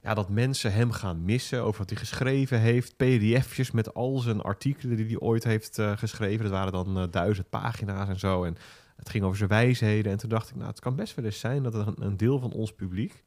ja, 0.00 0.14
dat 0.14 0.28
mensen 0.28 0.72
hem 0.72 0.90
gaan 0.90 1.24
missen, 1.24 1.62
over 1.62 1.78
wat 1.78 1.90
hij 1.90 1.98
geschreven 1.98 2.60
heeft, 2.60 2.96
pdf'jes 2.96 3.70
met 3.70 3.94
al 3.94 4.18
zijn 4.18 4.40
artikelen 4.40 4.96
die 4.96 5.06
hij 5.06 5.18
ooit 5.18 5.44
heeft 5.44 5.78
eh, 5.78 5.96
geschreven. 5.96 6.42
Dat 6.42 6.52
waren 6.52 6.72
dan 6.72 6.98
eh, 6.98 7.04
duizend 7.10 7.48
pagina's 7.50 8.08
en 8.08 8.18
zo. 8.18 8.44
En 8.44 8.56
het 8.96 9.08
ging 9.08 9.24
over 9.24 9.36
zijn 9.36 9.48
wijsheden. 9.48 10.12
En 10.12 10.18
toen 10.18 10.30
dacht 10.30 10.50
ik, 10.50 10.56
nou, 10.56 10.68
het 10.68 10.80
kan 10.80 10.96
best 10.96 11.14
wel 11.14 11.24
eens 11.24 11.40
zijn 11.40 11.62
dat 11.62 11.74
een, 11.74 11.94
een 11.98 12.16
deel 12.16 12.38
van 12.38 12.52
ons 12.52 12.72
publiek 12.72 13.24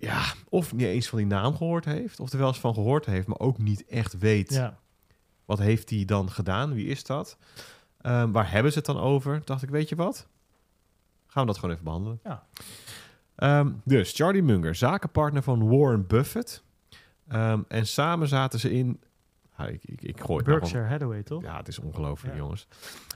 ja, 0.00 0.22
of 0.48 0.72
niet 0.72 0.86
eens 0.86 1.08
van 1.08 1.18
die 1.18 1.26
naam 1.26 1.56
gehoord 1.56 1.84
heeft, 1.84 2.20
of 2.20 2.32
er 2.32 2.38
wel 2.38 2.48
eens 2.48 2.60
van 2.60 2.74
gehoord 2.74 3.06
heeft, 3.06 3.26
maar 3.26 3.38
ook 3.38 3.58
niet 3.58 3.86
echt 3.86 4.18
weet 4.18 4.52
ja. 4.52 4.78
wat 5.44 5.58
heeft 5.58 5.90
hij 5.90 6.04
dan 6.04 6.30
gedaan, 6.30 6.74
wie 6.74 6.86
is 6.86 7.04
dat, 7.04 7.36
Ehm, 7.98 8.30
waar 8.30 8.50
hebben 8.50 8.72
ze 8.72 8.78
het 8.78 8.86
dan 8.86 8.98
over? 8.98 9.40
Dacht 9.44 9.62
ik, 9.62 9.68
weet 9.68 9.88
je 9.88 9.96
wat, 9.96 10.28
gaan 11.26 11.42
we 11.42 11.48
dat 11.48 11.58
gewoon 11.58 11.70
even 11.74 11.84
behandelen. 11.84 12.20
Ja. 12.24 12.46
Ehm, 13.34 13.70
dus 13.84 14.12
Charlie 14.14 14.42
Munger, 14.42 14.74
zakenpartner 14.74 15.42
van 15.42 15.68
Warren 15.68 16.06
Buffett, 16.06 16.62
Ehm, 17.28 17.60
en 17.68 17.86
samen 17.86 18.28
zaten 18.28 18.60
ze 18.60 18.70
in, 18.72 19.00
ik, 19.58 19.84
ik, 19.84 20.02
ik 20.02 20.20
gooi 20.20 20.38
het 20.38 20.46
nou 20.46 20.58
Berkshire 20.58 20.86
Hathaway, 20.86 21.22
toch? 21.22 21.42
ja, 21.42 21.56
het 21.56 21.68
is 21.68 21.78
ongelooflijk, 21.78 22.34
Ja. 22.34 22.40
jongens. 22.40 22.66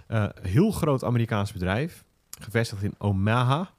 Eh, 0.07 0.29
heel 0.43 0.71
groot 0.71 1.05
Amerikaans 1.05 1.53
bedrijf, 1.53 2.05
gevestigd 2.41 2.83
in 2.83 2.95
Omaha. 2.99 3.71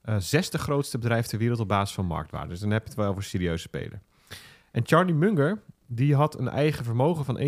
Eh 0.00 0.16
zesde 0.18 0.58
grootste 0.58 0.98
bedrijf 0.98 1.26
ter 1.26 1.38
wereld 1.38 1.60
op 1.60 1.68
basis 1.68 1.94
van 1.94 2.06
marktwaarde. 2.06 2.48
Dus 2.48 2.60
dan 2.60 2.70
heb 2.70 2.82
je 2.82 2.88
het 2.88 2.98
wel 2.98 3.08
over 3.08 3.22
serieuze 3.22 3.62
speler. 3.62 4.00
En 4.70 4.86
Charlie 4.86 5.14
Munger, 5.14 5.62
die 5.86 6.14
had 6.14 6.38
een 6.38 6.48
eigen 6.48 6.84
vermogen 6.84 7.24
van 7.24 7.38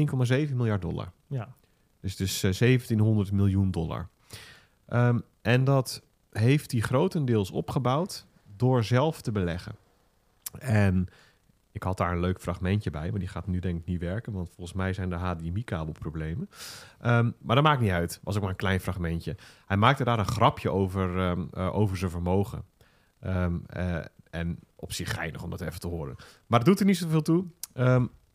1,7 0.48 0.54
miljard 0.54 0.82
dollar. 0.82 1.12
Ja. 1.26 1.54
Dus 2.00 2.16
dus 2.16 2.42
eh, 2.42 2.52
1700 2.52 3.32
miljoen 3.32 3.70
dollar. 3.70 4.08
Ehm, 4.86 5.18
en 5.42 5.64
dat 5.64 6.02
heeft 6.30 6.72
hij 6.72 6.80
grotendeels 6.80 7.50
opgebouwd 7.50 8.26
door 8.56 8.84
zelf 8.84 9.20
te 9.20 9.32
beleggen. 9.32 9.76
En 10.58 11.08
ik 11.72 11.82
had 11.82 11.96
daar 11.96 12.12
een 12.12 12.20
leuk 12.20 12.40
fragmentje 12.40 12.90
bij, 12.90 13.10
maar 13.10 13.18
die 13.18 13.28
gaat 13.28 13.46
nu 13.46 13.58
denk 13.58 13.78
ik 13.78 13.86
niet 13.86 14.00
werken, 14.00 14.32
want 14.32 14.48
volgens 14.48 14.76
mij 14.76 14.92
zijn 14.92 15.12
er 15.12 15.18
HDMI-kabelproblemen. 15.18 16.48
Ehm, 17.00 17.30
maar 17.40 17.54
dat 17.54 17.64
maakt 17.64 17.80
niet 17.80 17.90
uit, 17.90 18.20
was 18.22 18.34
ook 18.34 18.40
maar 18.40 18.50
een 18.50 18.56
klein 18.56 18.80
fragmentje. 18.80 19.36
Hij 19.66 19.76
maakte 19.76 20.04
daar 20.04 20.18
een 20.18 20.26
grapje 20.26 20.70
over, 20.70 21.18
ehm, 21.18 21.44
eh, 21.52 21.74
over 21.74 21.96
zijn 21.96 22.10
vermogen. 22.10 22.64
Ehm, 23.20 23.58
eh, 23.66 24.04
en 24.30 24.58
op 24.76 24.92
zich 24.92 25.14
geinig 25.14 25.42
om 25.42 25.50
dat 25.50 25.60
even 25.60 25.80
te 25.80 25.88
horen. 25.88 26.16
Maar 26.46 26.58
dat 26.58 26.68
doet 26.68 26.80
er 26.80 26.86
niet 26.86 26.96
zoveel 26.96 27.22
toe. 27.22 27.44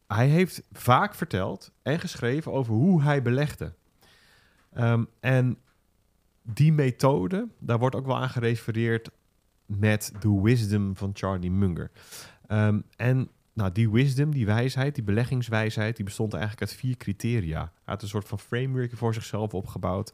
Hij 0.08 0.28
heeft 0.28 0.64
vaak 0.72 1.16
verteld 1.16 1.72
en 1.82 2.00
geschreven 2.00 2.52
over 2.52 2.74
hoe 2.74 3.02
hij 3.02 3.22
belegde. 3.22 3.74
En 5.20 5.58
die 6.42 6.74
methode, 6.74 7.48
daar 7.60 7.80
wordt 7.80 7.96
ook 7.96 8.06
wel 8.06 8.18
aan 8.18 8.30
gerefereerd 8.30 9.10
met 9.68 10.12
de 10.20 10.42
wisdom 10.42 10.96
van 10.96 11.12
Charlie 11.14 11.52
Munger. 11.52 11.92
Ehm, 12.48 12.80
en 12.96 13.30
nou, 13.54 13.72
die 13.72 13.90
wisdom, 13.90 14.32
die 14.32 14.46
wijsheid, 14.46 14.96
die 14.96 15.04
beleggingswijsheid, 15.04 15.96
die 15.96 16.06
bestond 16.06 16.34
eigenlijk 16.34 16.62
uit 16.62 16.80
vier 16.80 16.98
criteria. 16.98 17.60
Hij 17.60 17.72
had 17.84 18.02
een 18.02 18.08
soort 18.08 18.28
van 18.28 18.40
framework 18.40 18.96
voor 18.96 19.14
zichzelf 19.14 19.54
opgebouwd. 19.54 20.14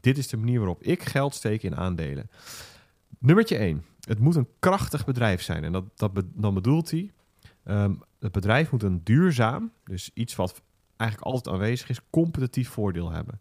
Dit 0.00 0.18
is 0.18 0.28
de 0.28 0.36
manier 0.36 0.58
waarop 0.58 0.82
ik 0.82 1.02
geld 1.02 1.34
steek 1.34 1.62
in 1.62 1.76
aandelen. 1.76 2.30
Nummertje 3.18 3.56
1. 3.56 3.84
Het 4.00 4.18
moet 4.18 4.34
een 4.34 4.48
krachtig 4.58 5.04
bedrijf 5.04 5.42
zijn. 5.42 5.64
En 5.64 5.72
dat, 5.72 5.84
dat 5.98 6.22
dan 6.34 6.54
bedoelt 6.54 6.90
hij... 6.90 7.10
ehm, 7.64 7.94
het 8.18 8.32
bedrijf 8.32 8.70
moet 8.70 8.82
een 8.82 9.04
duurzaam, 9.04 9.72
dus 9.84 10.10
iets 10.14 10.36
wat 10.36 10.62
eigenlijk 10.96 11.30
altijd 11.30 11.54
aanwezig 11.54 11.88
is, 11.88 12.00
competitief 12.10 12.68
voordeel 12.68 13.10
hebben. 13.10 13.40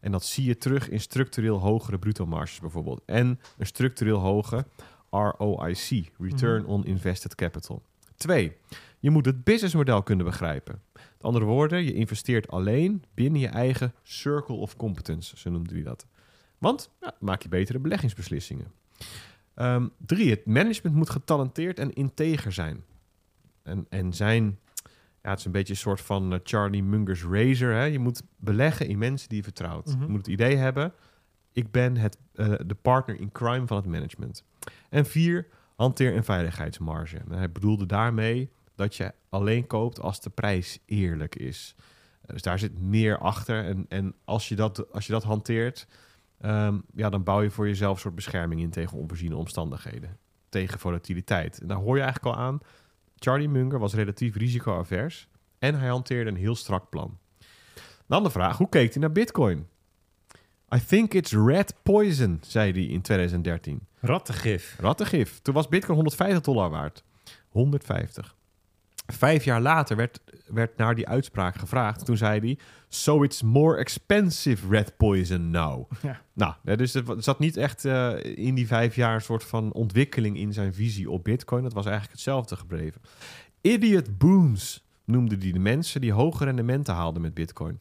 En 0.00 0.12
dat 0.12 0.24
zie 0.24 0.44
je 0.44 0.58
terug 0.58 0.88
in 0.88 1.00
structureel 1.00 1.58
hogere 1.58 1.98
bruto 1.98 2.26
marges 2.26 2.60
bijvoorbeeld. 2.60 3.02
En 3.06 3.40
een 3.58 3.66
structureel 3.66 4.18
hoge 4.18 4.66
ROIC, 5.10 6.12
Return 6.18 6.64
on 6.64 6.84
Invested 6.84 7.34
Capital. 7.34 7.82
Twee, 8.16 8.56
je 8.98 9.10
moet 9.10 9.24
het 9.24 9.44
businessmodel 9.44 10.02
kunnen 10.02 10.26
begrijpen. 10.26 10.82
Met 10.92 11.22
andere 11.22 11.44
woorden, 11.44 11.84
je 11.84 11.92
investeert 11.92 12.48
alleen 12.48 13.04
binnen 13.14 13.40
je 13.40 13.48
eigen 13.48 13.94
circle 14.02 14.54
of 14.54 14.76
competence, 14.76 15.36
zo 15.38 15.50
noemde 15.50 15.74
hij 15.74 15.82
dat. 15.82 16.06
Want 16.58 16.90
ja, 17.00 17.14
maak 17.20 17.42
je 17.42 17.48
betere 17.48 17.78
beleggingsbeslissingen. 17.78 18.72
Ehm, 19.54 19.88
drie, 20.06 20.30
het 20.30 20.46
management 20.46 20.96
moet 20.96 21.10
getalenteerd 21.10 21.78
en 21.78 21.92
integer 21.92 22.52
zijn. 22.52 22.84
En, 23.62 23.86
en 23.88 24.12
zijn, 24.12 24.58
ja, 25.22 25.30
het 25.30 25.38
is 25.38 25.44
een 25.44 25.52
beetje 25.52 25.72
een 25.72 25.78
soort 25.78 26.00
van 26.00 26.32
eh, 26.32 26.38
Charlie 26.42 26.82
Munger's 26.82 27.24
razor. 27.24 27.72
Hè? 27.72 27.84
Je 27.84 27.98
moet 27.98 28.22
beleggen 28.36 28.86
in 28.86 28.98
mensen 28.98 29.28
die 29.28 29.38
je 29.38 29.44
vertrouwt. 29.44 29.86
Mhm. 29.86 30.02
Je 30.02 30.08
moet 30.08 30.26
het 30.26 30.26
idee 30.26 30.56
hebben, 30.56 30.92
ik 31.52 31.70
ben 31.70 31.96
het, 31.96 32.18
eh, 32.34 32.52
de 32.66 32.74
partner 32.74 33.20
in 33.20 33.32
crime 33.32 33.66
van 33.66 33.76
het 33.76 33.86
management. 33.86 34.44
En 34.88 35.06
vier, 35.06 35.46
hanteer 35.76 36.16
een 36.16 36.24
veiligheidsmarge. 36.24 37.16
En 37.16 37.32
hij 37.32 37.52
bedoelde 37.52 37.86
daarmee 37.86 38.50
dat 38.74 38.96
je 38.96 39.12
alleen 39.28 39.66
koopt 39.66 40.00
als 40.00 40.20
de 40.20 40.30
prijs 40.30 40.78
eerlijk 40.86 41.34
is. 41.36 41.74
Eh, 42.20 42.32
Dus 42.32 42.42
daar 42.42 42.58
zit 42.58 42.80
meer 42.80 43.18
achter. 43.18 43.64
En, 43.64 43.86
en 43.88 44.14
als, 44.24 44.48
je 44.48 44.56
dat, 44.56 44.92
als 44.92 45.06
je 45.06 45.12
dat 45.12 45.22
hanteert, 45.22 45.86
ehm, 46.40 46.78
ja, 46.94 47.10
dan 47.10 47.22
bouw 47.22 47.42
je 47.42 47.50
voor 47.50 47.66
jezelf 47.66 47.94
een 47.94 48.00
soort 48.00 48.14
bescherming 48.14 48.60
in 48.60 48.70
tegen 48.70 48.98
onvoorziene 48.98 49.36
omstandigheden. 49.36 50.18
Tegen 50.48 50.78
volatiliteit. 50.78 51.60
En 51.60 51.66
daar 51.68 51.76
hoor 51.76 51.96
je 51.96 52.02
eigenlijk 52.02 52.36
al 52.36 52.42
aan. 52.42 52.58
Charlie 53.16 53.48
Munger 53.48 53.78
was 53.78 53.94
relatief 53.94 54.36
risicoavers 54.36 55.28
en 55.58 55.74
hij 55.78 55.88
hanteerde 55.88 56.30
een 56.30 56.36
heel 56.36 56.54
strak 56.54 56.90
plan. 56.90 57.18
Dan 58.06 58.22
de 58.22 58.30
vraag, 58.30 58.56
hoe 58.58 58.68
keek 58.68 58.92
hij 58.92 59.00
naar 59.00 59.12
bitcoin? 59.12 59.66
I 60.74 60.78
think 60.86 61.14
it's 61.14 61.32
red 61.32 61.74
poison, 61.82 62.38
zei 62.46 62.72
hij 62.72 62.82
in 62.82 63.00
2013. 63.00 63.86
Rattengif. 64.00 64.76
Rattengif. 64.78 65.38
Toen 65.42 65.54
was 65.54 65.68
bitcoin 65.68 65.94
150 65.94 66.40
dollar 66.40 66.70
waard. 66.70 67.04
150. 67.48 68.36
Vijf 69.06 69.44
jaar 69.44 69.60
later 69.60 69.96
werd, 69.96 70.20
werd 70.46 70.76
naar 70.76 70.94
die 70.94 71.08
uitspraak 71.08 71.56
gevraagd. 71.56 72.04
Toen 72.04 72.16
zei 72.16 72.40
hij, 72.40 72.58
so 72.88 73.22
it's 73.22 73.42
more 73.42 73.76
expensive 73.76 74.68
red 74.68 74.96
poison 74.96 75.50
now. 75.50 75.90
Ja. 76.02 76.22
Nou, 76.32 76.76
dus 76.76 76.94
er 76.94 77.04
zat 77.18 77.38
niet 77.38 77.56
echt 77.56 77.84
eh, 77.84 78.12
in 78.22 78.54
die 78.54 78.66
vijf 78.66 78.96
jaar 78.96 79.14
een 79.14 79.20
soort 79.20 79.44
van 79.44 79.72
ontwikkeling 79.72 80.36
in 80.36 80.52
zijn 80.52 80.74
visie 80.74 81.10
op 81.10 81.24
bitcoin. 81.24 81.62
Dat 81.62 81.72
was 81.72 81.84
eigenlijk 81.84 82.14
hetzelfde 82.14 82.56
gebleven. 82.56 83.00
Idiot 83.60 84.18
booms 84.18 84.84
noemde 85.04 85.36
hij 85.38 85.52
de 85.52 85.58
mensen 85.58 86.00
die 86.00 86.12
hoge 86.12 86.44
rendementen 86.44 86.94
haalden 86.94 87.22
met 87.22 87.34
bitcoin. 87.34 87.80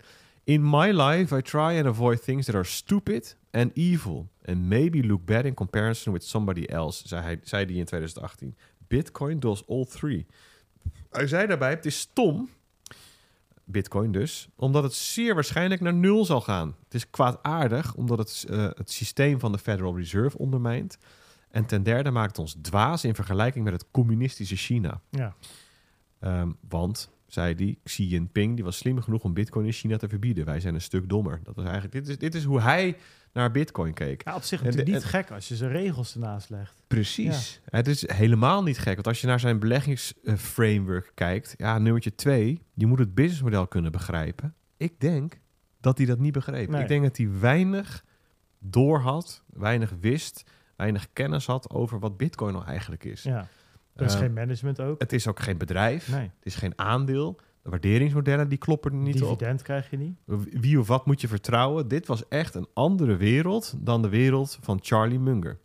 In 0.49 0.63
my 0.63 0.91
life, 0.91 1.37
I 1.37 1.41
try 1.41 1.77
and 1.77 1.87
avoid 1.87 2.23
things 2.23 2.45
that 2.45 2.55
are 2.55 2.65
stupid 2.65 3.35
and 3.51 3.71
evil. 3.73 4.29
And 4.45 4.67
maybe 4.67 5.03
look 5.03 5.25
bad 5.25 5.45
in 5.45 5.53
comparison 5.53 6.13
with 6.13 6.23
somebody 6.23 6.65
else, 6.65 7.07
zei 7.07 7.21
hij, 7.21 7.39
zei 7.43 7.65
hij 7.65 7.75
in 7.75 7.85
2018. 7.85 8.55
Bitcoin 8.87 9.39
does 9.39 9.67
all 9.67 9.85
three. 9.85 10.25
Hij 11.09 11.27
zei 11.27 11.47
daarbij, 11.47 11.69
het 11.69 11.85
is 11.85 11.99
stom, 11.99 12.49
Bitcoin 13.63 14.11
dus, 14.11 14.49
omdat 14.55 14.83
het 14.83 14.93
zeer 14.93 15.33
waarschijnlijk 15.33 15.81
naar 15.81 15.93
nul 15.93 16.25
zal 16.25 16.41
gaan. 16.41 16.75
Het 16.83 16.93
is 16.93 17.09
kwaadaardig, 17.09 17.95
omdat 17.95 18.17
het 18.17 18.45
eh, 18.49 18.69
het 18.73 18.91
systeem 18.91 19.39
van 19.39 19.51
de 19.51 19.57
Federal 19.57 19.97
Reserve 19.97 20.37
ondermijnt. 20.37 20.97
En 21.49 21.65
ten 21.65 21.83
derde 21.83 22.11
maakt 22.11 22.29
het 22.29 22.39
ons 22.39 22.55
dwaas 22.61 23.03
in 23.03 23.15
vergelijking 23.15 23.63
met 23.63 23.73
het 23.73 23.85
communistische 23.91 24.55
China. 24.55 25.01
Ja. 25.09 25.35
Ehm, 26.19 26.51
want, 26.69 27.09
zei 27.33 27.55
die, 27.55 27.79
Xi 27.83 28.07
Jinping, 28.07 28.55
die 28.55 28.63
was 28.63 28.77
slim 28.77 29.01
genoeg 29.01 29.23
om 29.23 29.33
Bitcoin 29.33 29.65
in 29.65 29.71
China 29.71 29.97
te 29.97 30.07
verbieden. 30.07 30.45
Wij 30.45 30.59
zijn 30.59 30.73
een 30.73 30.81
stuk 30.81 31.09
dommer. 31.09 31.39
Dat 31.43 31.55
was 31.55 31.65
eigenlijk, 31.65 31.93
dit, 31.93 32.07
is, 32.07 32.17
dit 32.17 32.35
is 32.35 32.43
hoe 32.43 32.61
hij 32.61 32.97
naar 33.33 33.51
Bitcoin 33.51 33.93
keek. 33.93 34.23
Ja, 34.23 34.35
op 34.35 34.43
zich 34.43 34.63
natuurlijk 34.63 34.91
niet 34.91 35.03
gek 35.03 35.31
als 35.31 35.47
je 35.47 35.55
zijn 35.55 35.71
regels 35.71 36.13
ernaast 36.13 36.49
legt. 36.49 36.83
Precies. 36.87 37.61
Het 37.65 37.87
is 37.87 38.09
helemaal 38.11 38.63
niet 38.63 38.77
gek. 38.77 38.93
Want 38.93 39.07
als 39.07 39.21
je 39.21 39.27
naar 39.27 39.39
zijn 39.39 39.59
beleggingsframework 39.59 41.11
kijkt, 41.13 41.53
ja, 41.57 41.77
nummertje 41.77 42.15
twee, 42.15 42.61
je 42.73 42.85
moet 42.85 42.99
het 42.99 43.13
businessmodel 43.13 43.67
kunnen 43.67 43.91
begrijpen. 43.91 44.55
Ik 44.77 44.99
denk 44.99 45.39
dat 45.79 45.97
hij 45.97 46.07
dat 46.07 46.19
niet 46.19 46.33
begreep. 46.33 46.69
Nee. 46.69 46.81
Ik 46.81 46.87
denk 46.87 47.03
dat 47.03 47.17
hij 47.17 47.29
weinig 47.39 48.05
door 48.59 48.99
had, 48.99 49.43
weinig 49.47 49.93
wist, 49.99 50.43
weinig 50.75 51.07
kennis 51.13 51.45
had 51.45 51.69
over 51.69 51.99
wat 51.99 52.17
Bitcoin 52.17 52.53
nou 52.53 52.65
eigenlijk 52.65 53.03
is. 53.03 53.23
Ja. 53.23 53.47
Er 53.99 54.05
is 54.05 54.13
Eh, 54.13 54.19
geen 54.19 54.33
management 54.33 54.81
ook. 54.81 55.01
Het 55.01 55.13
is 55.13 55.27
ook 55.27 55.39
geen 55.39 55.57
bedrijf. 55.57 56.11
Nee. 56.11 56.21
Het 56.21 56.45
is 56.45 56.55
geen 56.55 56.73
aandeel. 56.75 57.39
De 57.61 57.69
waarderingsmodellen 57.69 58.49
die 58.49 58.57
kloppen 58.57 58.91
er 58.91 58.97
niet 58.97 59.21
op. 59.23 59.29
Dividend 59.39 59.61
krijg 59.61 59.89
je 59.89 59.97
niet. 59.97 60.17
Wie 60.61 60.79
of 60.79 60.87
wat 60.87 61.05
moet 61.05 61.21
je 61.21 61.27
vertrouwen? 61.27 61.87
Dit 61.87 62.07
was 62.07 62.27
echt 62.27 62.55
een 62.55 62.67
andere 62.73 63.15
wereld 63.15 63.73
dan 63.77 64.01
de 64.01 64.09
wereld 64.09 64.57
van 64.61 64.79
Charlie 64.81 65.19
Munger. 65.19 65.59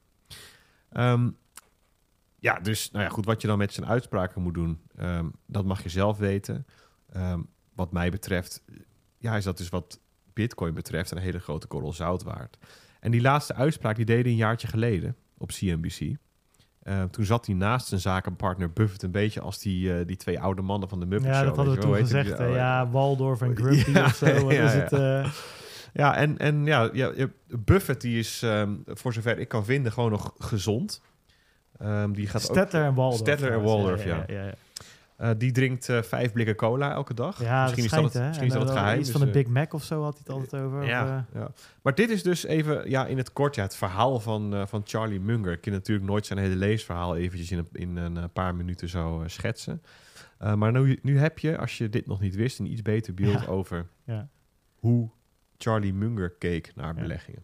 Ehm, 0.91 1.31
ja, 2.39 2.61
dus 2.61 2.91
nou 2.91 3.05
ja, 3.05 3.11
goed, 3.11 3.25
wat 3.25 3.41
je 3.41 3.47
dan 3.47 3.59
met 3.59 3.73
zijn 3.73 3.87
uitspraken 3.87 4.43
moet 4.43 4.55
doen, 4.55 4.81
ehm, 4.97 5.27
dat 5.47 5.65
mag 5.65 5.83
je 5.83 5.89
zelf 5.89 6.19
weten. 6.19 6.67
Ehm, 7.13 7.41
wat 7.75 7.93
mij 7.93 8.11
betreft, 8.11 8.63
ja, 9.19 9.37
is 9.37 9.45
dat 9.45 9.59
dus 9.59 9.69
wat 9.69 10.01
Bitcoin 10.33 10.75
betreft 10.75 11.11
een 11.11 11.19
hele 11.19 11.39
grote 11.39 11.67
korrel 11.67 11.93
zout 11.93 12.23
waard. 12.23 12.59
En 13.01 13.11
die 13.11 13.21
laatste 13.21 13.55
uitspraak, 13.55 13.97
die 13.97 14.05
hij 14.05 14.25
een 14.25 14.37
jaartje 14.37 14.67
geleden 14.67 15.17
op 15.39 15.49
CNBC. 15.49 16.17
Eh, 16.85 17.03
toen 17.03 17.25
zat 17.25 17.47
hij 17.47 17.55
naast 17.55 17.87
zijn 17.87 18.01
zakenpartner 18.01 18.73
Buffett 18.73 19.03
een 19.03 19.11
beetje 19.11 19.41
als 19.41 19.59
die, 19.59 19.99
eh, 19.99 20.07
die 20.07 20.17
twee 20.17 20.41
oude 20.41 20.63
mannen 20.63 20.89
van 20.89 21.01
de 21.01 21.07
Muppet 21.07 21.27
Ja, 21.29 21.35
Show. 21.35 21.47
dat 21.47 21.57
hadden 21.57 21.75
we 21.75 21.81
toen 21.81 21.95
gezegd. 21.97 22.37
die- 22.37 22.47
oh, 22.47 22.55
ja, 22.55 22.89
Waldorf 22.91 23.41
en 23.41 23.57
Grumpy 23.61 23.91
Ja, 23.91 24.05
of 24.05 24.15
zo. 24.15 24.27
Ja, 24.27 24.65
is 24.65 24.73
ja. 24.73 24.79
het? 24.79 24.93
eh, 24.93 25.33
Ja, 25.93 26.15
en, 26.17 26.39
en 26.39 26.65
ja, 26.65 26.91
ja, 26.93 27.13
Buffett 27.49 28.01
die 28.01 28.19
is, 28.19 28.43
ehm, 28.43 28.73
voor 28.87 29.13
zover 29.13 29.39
ik 29.39 29.49
kan 29.49 29.65
vinden, 29.65 29.93
gewoon 29.93 30.11
nog 30.11 30.35
gezond. 30.39 31.01
Ehm, 31.79 32.13
die 32.13 32.27
gaat 32.27 32.45
ook, 32.49 32.57
Stettler 32.57 32.83
en 32.85 32.95
Waldorf. 32.95 33.21
Stettler 33.21 33.53
en. 33.53 33.63
Waldorf, 33.63 34.05
ja. 34.05 34.25
Eh, 35.17 35.31
die 35.39 35.53
drinkt 35.53 35.89
eh, 35.89 36.03
vijf 36.03 36.33
blikken 36.33 36.57
cola 36.57 36.93
elke 36.93 37.15
dag. 37.15 37.43
Ja, 37.43 37.63
misschien 37.63 37.89
dat 37.89 37.93
is 37.93 38.03
dat 38.03 38.13
het, 38.13 38.23
misschien 38.27 38.47
is 38.47 38.53
dat 38.53 38.63
het 38.63 38.71
dan 38.73 38.79
geheim. 38.79 38.99
Iets 38.99 39.09
dus, 39.09 39.19
van 39.19 39.29
een 39.29 39.35
eh, 39.35 39.43
Big 39.43 39.53
Mac 39.53 39.73
of 39.73 39.85
zo 39.85 40.03
had 40.03 40.13
hij 40.13 40.23
het 40.27 40.35
altijd 40.35 40.63
over. 40.63 40.81
of, 40.81 40.87
ja, 40.87 41.27
eh, 41.33 41.41
ja. 41.41 41.51
Maar 41.83 41.95
dit 41.95 42.11
is 42.11 42.23
dus 42.23 42.45
even 42.45 42.91
ja, 42.91 43.07
in 43.07 43.17
het 43.17 43.33
kort 43.33 43.55
ja, 43.55 43.63
het 43.63 43.77
verhaal 43.77 44.21
van, 44.21 44.55
eh, 44.55 44.67
van 44.67 44.83
Charlie 44.85 45.21
Munger. 45.21 45.53
Ik 45.53 45.61
kan 45.61 45.73
natuurlijk 45.73 46.07
nooit 46.09 46.27
zijn 46.27 46.39
hele 46.39 46.57
leesverhaal 46.57 47.17
eventjes 47.17 47.51
in 47.51 47.59
een, 47.59 47.69
in 47.73 47.97
een 47.97 48.17
eh, 48.17 48.25
paar 48.33 48.55
minuten 48.55 48.89
zo 48.89 49.23
eh, 49.23 49.29
schetsen. 49.29 49.83
Eh, 50.39 50.55
maar 50.55 50.73
nu, 50.73 50.99
nu 51.03 51.19
heb 51.19 51.39
je, 51.39 51.59
als 51.59 51.79
je 51.79 51.89
dit 51.89 52.07
nog 52.07 52.21
niet 52.21 52.35
wist, 52.35 52.59
een 52.59 52.73
iets 52.73 52.83
beter 52.83 53.15
beeld 53.15 53.41
Ja. 53.41 53.47
over 53.47 53.87
ja. 54.05 54.29
hoe 54.79 55.11
Charlie 55.59 55.95
Munger 55.95 56.31
keek 56.31 56.73
naar 56.75 56.95
beleggingen. 56.95 57.43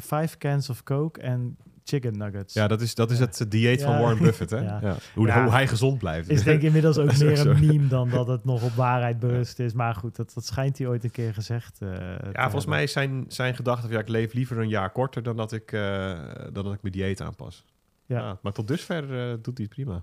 Five 0.00 0.38
cans 0.38 0.70
of 0.70 0.82
Coke 0.82 1.20
en 1.20 1.56
chicken 1.84 2.18
nuggets. 2.18 2.54
Ja, 2.54 2.68
dat 2.68 2.80
is, 2.80 2.94
dat 2.94 3.10
is 3.10 3.18
Ja. 3.18 3.24
het 3.24 3.40
eh, 3.40 3.46
dieet 3.50 3.82
van 3.82 3.92
Ja. 3.92 4.00
Warren 4.00 4.18
Buffett, 4.18 4.50
hè? 4.50 4.60
Ja. 4.64 4.78
Ja. 4.82 4.96
Hoe, 5.14 5.26
Ja. 5.26 5.42
hoe 5.42 5.52
hij 5.52 5.66
gezond 5.68 5.98
blijft. 5.98 6.28
Is 6.28 6.42
denk 6.42 6.56
ik 6.58 6.62
inmiddels 6.64 6.98
ook 6.98 7.18
meer 7.18 7.46
een 7.46 7.60
meme 7.66 7.86
dan 7.86 8.10
dat 8.10 8.26
het 8.26 8.44
nog 8.52 8.62
op 8.62 8.72
waarheid 8.72 9.18
berust 9.18 9.58
is. 9.58 9.72
Maar 9.72 9.94
goed, 9.94 10.16
dat, 10.16 10.32
dat 10.34 10.44
schijnt 10.46 10.78
hij 10.78 10.86
ooit 10.86 11.04
een 11.04 11.10
keer 11.10 11.34
gezegd 11.34 11.78
eh, 11.82 11.88
Ja, 11.90 12.16
volgens 12.32 12.52
hebben. 12.52 12.68
mij 12.68 12.82
is 12.82 12.92
zijn, 12.92 13.24
zijn 13.28 13.54
gedachte 13.54 13.82
van 13.82 13.90
ja, 13.90 13.98
ik 13.98 14.08
leef 14.08 14.32
liever 14.32 14.58
een 14.58 14.68
jaar 14.68 14.90
korter 14.90 15.22
dan 15.22 15.36
dat 15.36 15.52
ik, 15.52 15.72
eh, 15.72 16.12
dan 16.52 16.64
dat 16.64 16.74
ik 16.74 16.82
mijn 16.82 16.94
dieet 16.94 17.20
aanpas. 17.20 17.64
Ja. 18.06 18.18
Ja. 18.18 18.38
maar 18.42 18.52
tot 18.52 18.68
dusver 18.68 19.02
eh, 19.02 19.34
doet 19.42 19.56
hij 19.58 19.66
het 19.66 19.68
prima. 19.68 20.02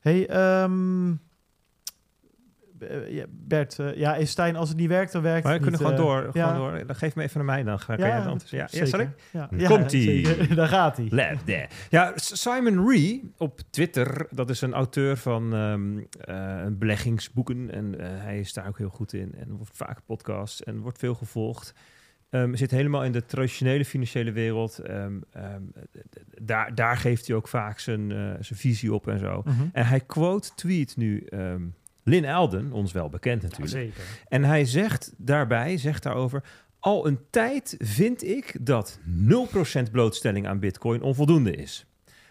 Hey, 0.00 0.18
ja, 0.28 0.68
Bert, 3.30 3.78
eh, 3.78 3.96
ja, 3.96 4.14
is 4.16 4.30
Stijn, 4.30 4.56
als 4.56 4.68
het 4.68 4.78
niet 4.78 4.88
werkt, 4.88 5.12
dan 5.12 5.22
werkt 5.22 5.44
Maar 5.44 5.58
we 5.58 5.58
het 5.66 5.70
kunnen 5.70 5.94
niet. 5.94 5.98
gewoon 6.00 6.16
eh, 6.16 6.22
door. 6.24 6.36
ja. 6.42 6.48
Gewoon 6.52 6.70
door. 6.70 6.86
Dan 6.86 6.96
geef 6.96 7.14
me 7.14 7.22
even 7.22 7.36
naar 7.36 7.54
mij 7.54 7.62
dan. 7.64 7.80
Ga, 7.80 7.96
kan 7.96 8.08
jij 8.08 8.22
dan, 8.22 8.40
ja, 8.46 8.68
ja, 8.70 8.84
zal 8.84 9.00
ik? 9.00 9.08
Komt-ie. 9.66 10.36
Daar 10.54 10.68
gaat 10.68 10.96
hij. 10.96 11.06
Lab 11.10 11.38
there. 11.44 11.66
Ja, 11.90 12.12
Simon 12.16 12.88
Ree 12.88 13.32
op 13.36 13.60
Twitter, 13.70 14.26
dat 14.30 14.50
is 14.50 14.60
een 14.60 14.72
auteur 14.74 15.16
van 15.16 15.54
ehm, 15.54 15.98
eh, 16.20 16.66
beleggingsboeken. 16.72 17.70
En 17.70 18.00
eh, 18.00 18.06
hij 18.22 18.38
is 18.38 18.52
daar 18.52 18.68
ook 18.68 18.78
heel 18.78 18.88
goed 18.88 19.12
in. 19.12 19.34
En 19.34 19.56
wordt 19.56 19.76
vaak 19.76 20.00
podcast 20.06 20.60
en 20.60 20.78
wordt 20.78 20.98
veel 20.98 21.14
gevolgd. 21.14 21.74
Ehm, 22.30 22.54
zit 22.54 22.70
helemaal 22.70 23.04
in 23.04 23.12
de 23.12 23.24
traditionele 23.26 23.84
financiële 23.84 24.32
wereld. 24.32 24.78
Ehm, 24.78 25.12
daar, 26.42 26.74
daar 26.74 26.96
geeft 26.96 27.26
hij 27.26 27.36
ook 27.36 27.48
vaak 27.48 27.78
zijn, 27.78 28.12
eh, 28.12 28.16
zijn 28.18 28.58
visie 28.58 28.94
op 28.94 29.08
en 29.08 29.18
zo. 29.18 29.42
Mhm. 29.44 29.62
En 29.72 29.86
hij 29.86 30.00
quote 30.00 30.50
tweet 30.54 30.96
nu 30.96 31.26
Lynn 32.08 32.24
Elden, 32.24 32.72
ons 32.72 32.92
wel 32.92 33.08
bekend 33.08 33.42
natuurlijk. 33.42 33.70
Zeker. 33.70 34.02
En 34.28 34.44
hij 34.44 34.64
zegt 34.64 35.12
daarbij, 35.16 35.76
zegt 35.76 36.02
daarover... 36.02 36.42
Al 36.80 37.06
een 37.06 37.18
tijd 37.30 37.76
vind 37.78 38.24
ik 38.24 38.56
dat 38.60 38.98
0% 39.78 39.90
blootstelling 39.92 40.46
aan 40.46 40.58
bitcoin 40.58 41.02
onvoldoende 41.02 41.50
is. 41.50 41.86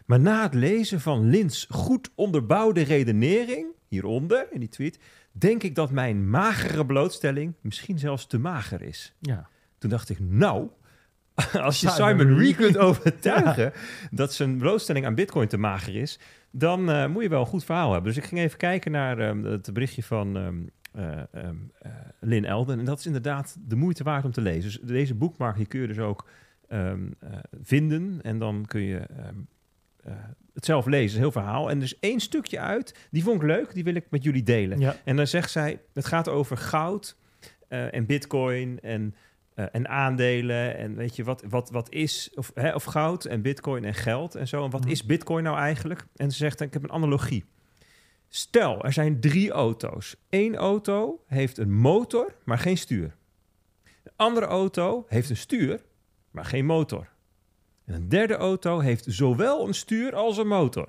Maar 0.05 0.19
na 0.19 0.43
het 0.43 0.53
lezen 0.53 1.01
van 1.01 1.29
Lins 1.29 1.67
goed 1.69 2.09
onderbouwde 2.15 2.81
redenering, 2.81 3.67
hieronder 3.87 4.47
in 4.51 4.59
die 4.59 4.69
tweet... 4.69 4.99
denk 5.31 5.63
ik 5.63 5.75
dat 5.75 5.91
mijn 5.91 6.29
magere 6.29 6.85
blootstelling 6.85 7.53
misschien 7.61 7.99
zelfs 7.99 8.27
te 8.27 8.39
mager 8.39 8.81
is. 8.81 9.15
Ja. 9.19 9.47
Toen 9.77 9.89
dacht 9.89 10.09
ik, 10.09 10.19
nou, 10.19 10.69
als 11.67 11.81
je 11.81 11.89
Simon 11.89 12.19
Simon 12.19 12.37
Ree. 12.37 12.55
Kunt 12.55 12.77
overtuigen 12.77 13.73
dat 14.11 14.33
zijn 14.33 14.57
blootstelling 14.57 15.05
aan 15.05 15.15
bitcoin 15.15 15.47
te 15.47 15.57
mager 15.57 15.95
is, 15.95 16.19
dan 16.51 16.89
eh, 16.89 17.07
moet 17.07 17.23
je 17.23 17.29
wel 17.29 17.39
een 17.39 17.45
goed 17.45 17.65
verhaal 17.65 17.91
hebben. 17.91 18.13
Dus 18.13 18.23
ik 18.23 18.29
ging 18.29 18.41
even 18.41 18.57
kijken 18.57 18.91
naar 18.91 19.19
ehm, 19.19 19.43
het 19.43 19.73
berichtje 19.73 20.03
van 20.03 20.37
eh, 20.91 21.49
Lynn 22.19 22.45
Elden. 22.45 22.79
En 22.79 22.85
dat 22.85 22.99
is 22.99 23.05
inderdaad 23.05 23.57
de 23.67 23.75
moeite 23.75 24.03
waard 24.03 24.25
om 24.25 24.31
te 24.31 24.41
lezen. 24.41 24.63
Dus 24.63 24.79
deze 24.79 25.15
boekmark 25.15 25.55
die 25.55 25.65
kun 25.65 25.79
je 25.79 25.87
dus 25.87 25.99
ook 25.99 26.29
vinden. 27.61 28.19
En 28.21 28.39
dan 28.39 28.65
kun 28.65 28.81
je 28.81 29.01
het 30.53 30.65
zelf 30.65 30.85
lezen. 30.85 31.15
een 31.15 31.23
heel 31.23 31.31
verhaal. 31.31 31.69
En 31.69 31.77
er 31.77 31.83
is 31.83 31.99
één 31.99 32.19
stukje 32.19 32.59
uit, 32.59 33.07
die 33.11 33.23
vond 33.23 33.41
ik 33.41 33.47
leuk. 33.47 33.73
Die 33.73 33.83
wil 33.83 33.95
ik 33.95 34.05
met 34.09 34.23
jullie 34.23 34.43
delen. 34.43 34.79
Ja. 34.79 34.95
En 35.03 35.15
dan 35.15 35.27
zegt 35.27 35.51
zij, 35.51 35.81
het 35.93 36.05
gaat 36.05 36.27
over 36.27 36.57
goud 36.57 37.17
en 37.67 38.05
bitcoin 38.05 38.79
en, 38.79 39.15
eh, 39.57 39.65
en 39.71 39.87
aandelen. 39.89 40.77
En 40.77 40.95
weet 40.95 41.15
je, 41.15 41.23
wat, 41.23 41.43
wat, 41.49 41.69
wat 41.69 41.91
is, 41.91 42.31
of, 42.35 42.51
hè, 42.53 42.73
of 42.75 42.83
goud 42.83 43.25
en 43.25 43.41
bitcoin 43.41 43.85
en 43.85 43.93
geld 43.93 44.35
en 44.35 44.47
zo. 44.47 44.63
En 44.63 44.69
wat 44.69 44.81
Mhm. 44.81 44.89
is 44.89 45.05
bitcoin 45.05 45.43
nou 45.43 45.57
eigenlijk? 45.57 46.05
En 46.15 46.31
ze 46.31 46.37
zegt, 46.37 46.61
ik 46.61 46.73
heb 46.73 46.83
een 46.83 46.91
analogie. 46.91 47.45
Stel, 48.27 48.83
er 48.83 48.93
zijn 48.93 49.19
drie 49.19 49.51
auto's. 49.51 50.15
Eén 50.29 50.55
auto 50.55 51.23
heeft 51.27 51.57
een 51.57 51.73
motor, 51.73 52.33
maar 52.43 52.57
geen 52.59 52.77
stuur. 52.77 53.15
De 54.03 54.11
andere 54.15 54.45
auto 54.45 55.05
heeft 55.07 55.29
een 55.29 55.37
stuur, 55.37 55.81
maar 56.31 56.45
geen 56.45 56.65
motor. 56.65 57.09
En 57.85 57.93
een 57.93 58.09
derde 58.09 58.35
auto 58.35 58.79
heeft 58.79 59.05
zowel 59.07 59.67
een 59.67 59.73
stuur 59.73 60.15
als 60.15 60.37
een 60.37 60.47
motor. 60.47 60.87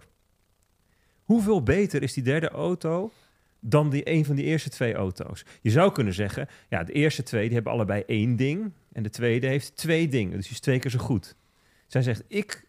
Hoeveel 1.22 1.62
beter 1.62 2.02
is 2.02 2.12
die 2.12 2.22
derde 2.22 2.48
auto 2.48 3.12
dan 3.60 3.90
die 3.90 4.10
een 4.10 4.24
van 4.24 4.36
die 4.36 4.44
eerste 4.44 4.68
twee 4.70 4.94
auto's? 4.94 5.44
Je 5.60 5.70
zou 5.70 5.92
kunnen 5.92 6.14
zeggen, 6.14 6.48
ja, 6.68 6.84
de 6.84 6.92
eerste 6.92 7.22
twee 7.22 7.44
die 7.44 7.54
hebben 7.54 7.72
allebei 7.72 8.02
één 8.06 8.36
ding 8.36 8.72
en 8.92 9.02
de 9.02 9.10
tweede 9.10 9.46
heeft 9.46 9.76
twee 9.76 10.08
dingen, 10.08 10.36
dus 10.36 10.44
die 10.44 10.52
is 10.52 10.60
twee 10.60 10.78
keer 10.78 10.90
zo 10.90 10.98
goed. 10.98 11.36
Zij 11.86 12.02
zegt, 12.02 12.24
ik 12.28 12.66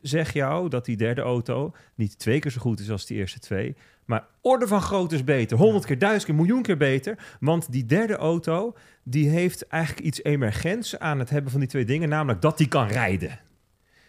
zeg 0.00 0.32
jou 0.32 0.68
dat 0.68 0.84
die 0.84 0.96
derde 0.96 1.20
auto 1.20 1.74
niet 1.94 2.18
twee 2.18 2.38
keer 2.38 2.50
zo 2.50 2.60
goed 2.60 2.80
is 2.80 2.90
als 2.90 3.06
die 3.06 3.18
eerste 3.18 3.38
twee, 3.38 3.76
maar 4.04 4.26
orde 4.40 4.66
van 4.66 4.80
grootte 4.80 5.14
is 5.14 5.24
beter, 5.24 5.56
honderd 5.56 5.84
keer, 5.84 5.98
duizend 5.98 6.24
keer, 6.24 6.34
miljoen 6.34 6.62
keer 6.62 6.76
beter, 6.76 7.36
want 7.40 7.72
die 7.72 7.86
derde 7.86 8.16
auto 8.16 8.76
die 9.02 9.28
heeft 9.28 9.66
eigenlijk 9.66 10.06
iets 10.06 10.22
emergents 10.24 10.98
aan 10.98 11.18
het 11.18 11.30
hebben 11.30 11.50
van 11.50 11.60
die 11.60 11.68
twee 11.68 11.84
dingen, 11.84 12.08
namelijk 12.08 12.40
dat 12.40 12.58
die 12.58 12.68
kan 12.68 12.86
rijden. 12.86 13.40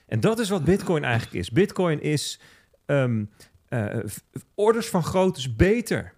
En 0.08 0.20
dat 0.20 0.40
is 0.40 0.50
wat 0.50 0.64
Bitcoin 0.64 1.04
eigenlijk 1.04 1.36
is. 1.36 1.52
Bitcoin 1.52 2.02
is 2.02 2.40
v- 2.86 4.18
orders 4.56 4.88
van 4.90 5.04
grootte 5.04 5.40
is 5.40 5.56
beter 5.56 6.14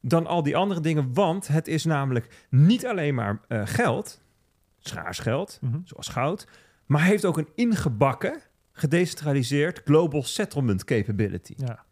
dan 0.00 0.26
al 0.26 0.42
die 0.42 0.56
andere 0.56 0.80
dingen, 0.80 1.14
want 1.14 1.48
het 1.48 1.68
is 1.68 1.84
namelijk 1.84 2.46
niet 2.50 2.86
alleen 2.86 3.14
maar 3.14 3.40
eh, 3.48 3.62
geld, 3.64 4.20
schaars 4.78 5.18
geld, 5.18 5.58
Mhm. 5.60 5.78
zoals 5.84 6.08
goud, 6.08 6.46
maar 6.86 7.02
heeft 7.04 7.24
ook 7.24 7.38
een 7.38 7.48
ingebakken, 7.54 8.40
gedecentraliseerd 8.72 9.80
global 9.84 10.22
settlement 10.22 10.84
capability. 10.84 11.54
Ja. 11.56 11.84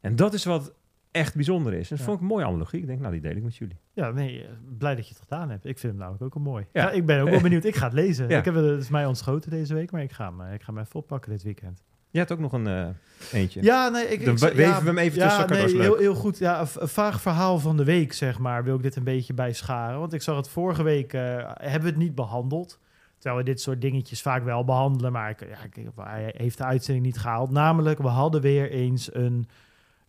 En 0.00 0.16
dat 0.16 0.34
is 0.34 0.44
wat 0.44 0.72
echt 1.10 1.34
bijzonder 1.34 1.72
is. 1.72 1.90
En 1.90 1.96
dat 1.96 1.98
Ja. 1.98 2.04
vond 2.04 2.16
ik 2.16 2.22
een 2.22 2.28
mooie 2.28 2.44
analogie. 2.44 2.80
Ik 2.80 2.86
denk, 2.86 3.00
nou, 3.00 3.12
die 3.12 3.20
deel 3.20 3.36
ik 3.36 3.42
met 3.42 3.56
jullie. 3.56 3.76
Ja, 3.92 4.10
nee, 4.10 4.42
eh, 4.44 4.50
blij 4.78 4.94
dat 4.94 5.08
je 5.08 5.12
het 5.14 5.22
gedaan 5.22 5.50
hebt. 5.50 5.64
Ik 5.64 5.78
vind 5.78 5.92
hem 5.92 6.00
namelijk 6.00 6.22
ook 6.24 6.34
al 6.34 6.40
mooi. 6.40 6.66
Ja. 6.72 6.82
Ja. 6.82 6.90
ik 6.90 7.06
ben 7.06 7.20
ook 7.20 7.28
wel 7.28 7.40
benieuwd. 7.48 7.64
Ik 7.64 7.76
ga 7.76 7.84
het 7.84 7.92
lezen. 7.94 8.28
Ja. 8.28 8.38
Ik 8.38 8.44
heb 8.44 8.54
het, 8.54 8.64
het 8.64 8.80
is 8.82 8.88
mij 8.88 9.06
ontschoten 9.06 9.50
deze 9.50 9.74
week, 9.74 9.90
maar 9.90 10.02
ik 10.02 10.12
ga 10.12 10.28
hem, 10.28 10.40
eh, 10.40 10.52
ik 10.54 10.62
ga 10.62 10.72
hem 10.72 10.82
even 10.82 10.94
oppakken 11.00 11.30
dit 11.30 11.42
weekend. 11.42 11.82
Je 12.16 12.22
hebt 12.22 12.32
ook 12.32 12.50
nog 12.50 12.52
een 12.52 12.66
eh, 12.66 12.86
eentje. 13.32 13.62
Ja, 13.62 13.88
nee, 13.88 14.06
ik, 14.06 14.24
Dan 14.24 14.36
ja, 14.36 14.54
weven 14.54 14.80
we 14.80 14.86
hem 14.86 14.98
even 14.98 15.20
tussen 15.20 15.48
is 15.48 15.72
Nee, 15.72 15.82
heel, 15.82 15.96
heel 15.96 16.14
goed. 16.14 16.38
Ja, 16.38 16.60
een, 16.60 16.88
vaag 16.88 17.20
verhaal 17.20 17.58
van 17.58 17.76
de 17.76 17.84
week, 17.84 18.12
zeg 18.12 18.38
maar, 18.38 18.64
wil 18.64 18.76
ik 18.76 18.82
dit 18.82 18.96
een 18.96 19.04
beetje 19.04 19.34
bij 19.34 19.52
scharen. 19.52 19.98
Want 19.98 20.12
ik 20.12 20.22
zag 20.22 20.36
het 20.36 20.48
vorige 20.48 20.82
week, 20.82 21.12
eh, 21.12 21.20
hebben 21.54 21.80
we 21.80 21.88
het 21.88 21.96
niet 21.96 22.14
behandeld. 22.14 22.78
Terwijl 23.18 23.44
we 23.44 23.50
dit 23.50 23.60
soort 23.60 23.80
dingetjes 23.80 24.22
vaak 24.22 24.44
wel 24.44 24.64
behandelen, 24.64 25.12
maar 25.12 25.30
ik, 25.30 25.40
ja, 25.40 25.62
ik, 25.62 25.90
hij 25.96 26.34
heeft 26.36 26.58
de 26.58 26.64
uitzending 26.64 27.06
niet 27.06 27.18
gehaald. 27.18 27.50
Namelijk, 27.50 27.98
we 27.98 28.08
hadden 28.08 28.40
weer 28.40 28.70
eens 28.70 29.14
een 29.14 29.48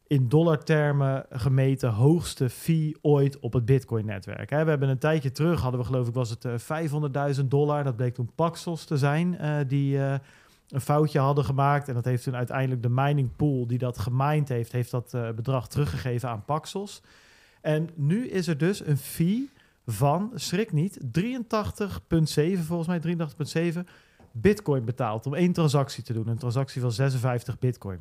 in 0.08 0.28
dollartermen 0.28 1.26
gemeten 1.30 1.90
hoogste 1.90 2.50
fee 2.50 2.96
ooit 3.02 3.40
op 3.40 3.54
het 3.54 3.66
Bitcoin-netwerk. 3.66 4.50
We 4.50 4.56
hebben 4.56 4.90
een 4.90 4.98
tijdje 4.98 5.32
terug, 5.32 5.62
hadden 5.62 5.80
we 5.80 5.86
geloof 5.86 6.08
ik, 6.08 6.14
was 6.14 6.30
het 6.30 6.46
eh, 6.46 7.38
500.000 7.40 7.46
dollar. 7.46 7.84
Dat 7.84 7.96
bleek 7.96 8.14
toen 8.14 8.32
Paxos 8.36 8.86
te 8.86 8.98
zijn, 8.98 9.38
eh, 9.38 9.56
die 9.68 10.00
eh, 10.00 10.14
een 10.68 10.82
foutje 10.82 11.20
hadden 11.20 11.46
gemaakt. 11.46 11.88
En 11.88 11.94
dat 11.94 12.06
heeft 12.06 12.24
toen 12.24 12.36
uiteindelijk 12.36 12.82
de 12.82 12.90
mining 12.90 13.36
pool 13.36 13.68
die 13.68 13.78
dat 13.78 13.98
gemined 13.98 14.50
heeft, 14.50 14.72
heeft 14.72 14.92
dat 14.92 15.14
eh, 15.14 15.30
bedrag 15.32 15.68
teruggegeven 15.68 16.30
aan 16.30 16.46
Paxos. 16.46 17.02
En 17.62 17.90
nu 17.96 18.28
is 18.28 18.48
er 18.48 18.58
dus 18.58 18.86
een 18.86 18.98
fee 18.98 19.50
van, 19.86 20.32
schrik 20.36 20.72
niet, 20.72 21.00
83,7 21.20 22.60
volgens 22.60 22.88
mij, 22.88 23.18
83,7 23.74 23.80
bitcoin 24.32 24.86
betaald 24.86 25.26
om 25.26 25.34
één 25.34 25.52
transactie 25.52 26.04
te 26.04 26.14
doen. 26.14 26.28
Een 26.28 26.38
transactie 26.38 26.82
van 26.82 26.92
56 26.92 27.60
bitcoin. 27.60 28.00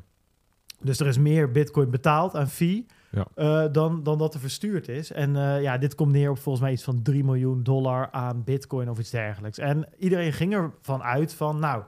Dus 0.81 1.00
er 1.00 1.07
is 1.07 1.18
meer 1.18 1.50
bitcoin 1.50 1.90
betaald 1.90 2.35
aan 2.35 2.48
fee 2.48 2.87
Ja. 3.11 3.26
eh, 3.35 3.72
dan, 3.72 4.02
dan 4.02 4.18
dat 4.18 4.35
er 4.35 4.40
verstuurd 4.40 4.88
is. 4.88 5.12
En 5.12 5.37
eh, 5.37 5.62
ja, 5.62 5.79
dit 5.79 5.94
komt 5.94 6.12
neer 6.12 6.31
op 6.31 6.38
volgens 6.38 6.64
mij 6.64 6.72
iets 6.72 6.83
van 6.85 7.02
3 7.02 7.24
miljoen 7.24 7.62
dollar 7.62 8.11
aan 8.11 8.44
bitcoin 8.44 8.90
of 8.90 8.98
iets 8.98 9.11
dergelijks. 9.11 9.59
En 9.59 9.88
iedereen 9.98 10.33
ging 10.33 10.55
ervan 10.55 11.02
uit 11.02 11.35
van, 11.35 11.59
nou, 11.59 11.83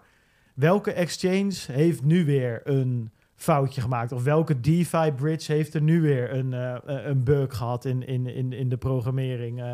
welke 0.59 0.92
exchange 0.92 1.55
heeft 1.73 2.05
nu 2.05 2.25
weer 2.25 2.61
een 2.64 3.11
foutje 3.35 3.81
gemaakt? 3.81 4.12
Of 4.12 4.23
welke 4.23 4.61
DeFi 4.61 5.12
bridge 5.12 5.53
heeft 5.53 5.75
er 5.75 5.83
nu 5.83 6.01
weer 6.01 6.35
een, 6.35 6.53
eh, 6.53 6.77
een 6.87 7.25
bug 7.25 7.57
gehad 7.57 7.85
in, 7.85 8.07
in, 8.07 8.27
in, 8.27 8.53
in 8.53 8.68
de 8.68 8.77
programmering? 8.77 9.62
Eh, 9.62 9.73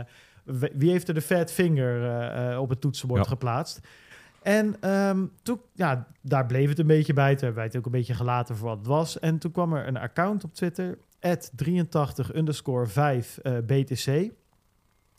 wie- 0.74 0.90
heeft 0.90 1.08
er 1.08 1.14
de 1.14 1.20
fat 1.20 1.52
finger 1.52 2.58
op 2.58 2.68
het 2.68 2.80
toetsenbord 2.80 3.22
Ja. 3.22 3.28
geplaatst? 3.28 3.80
En 4.42 4.76
ehm, 4.80 5.24
toen, 5.42 5.60
ja, 5.74 6.06
daar 6.20 6.46
bleef 6.46 6.68
het 6.68 6.78
een 6.78 6.86
beetje 6.86 7.12
bij. 7.12 7.30
Toen 7.30 7.38
hebben 7.38 7.56
wij 7.56 7.64
het 7.64 7.76
ook 7.76 7.84
een 7.86 7.90
beetje 7.90 8.14
gelaten 8.14 8.56
voor 8.56 8.68
wat 8.68 8.78
het 8.78 8.86
was. 8.86 9.18
En 9.18 9.38
toen 9.38 9.50
kwam 9.50 9.72
er 9.72 9.86
een 9.88 9.96
account 9.96 10.44
op 10.44 10.54
Twitter, 10.54 10.98
83 11.54 12.34
underscore 12.34 12.86
5 12.86 13.38
eh, 13.38 13.52
BTC. 13.66 14.30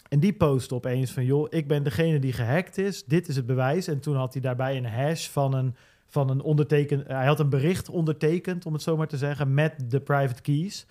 En 0.10 0.20
die 0.20 0.34
postte 0.34 0.76
opeens 0.76 1.12
van, 1.12 1.26
joh, 1.26 1.48
ik 1.50 1.68
ben 1.68 1.84
degene 1.84 2.20
die 2.20 2.34
gehackt 2.34 2.78
is. 2.78 3.04
Dit 3.06 3.28
is 3.28 3.36
het 3.36 3.46
bewijs. 3.46 3.88
En 3.88 4.00
toen 4.00 4.16
had 4.16 4.34
hij 4.34 4.42
daarbij 4.42 4.78
een 4.78 4.86
hash 4.86 5.28
van 5.28 5.54
een, 5.54 5.76
van 6.06 6.30
een 6.30 6.42
onderteken... 6.42 7.04
Hij 7.08 7.26
had 7.26 7.40
een 7.40 7.50
bericht 7.50 7.90
ondertekend, 7.90 8.66
om 8.66 8.74
het 8.74 8.82
zo 8.82 8.98
maar 8.98 9.08
te 9.08 9.18
zeggen, 9.18 9.54
met 9.54 9.92
de 9.92 10.00
private 10.00 10.42
keys. 10.42 10.86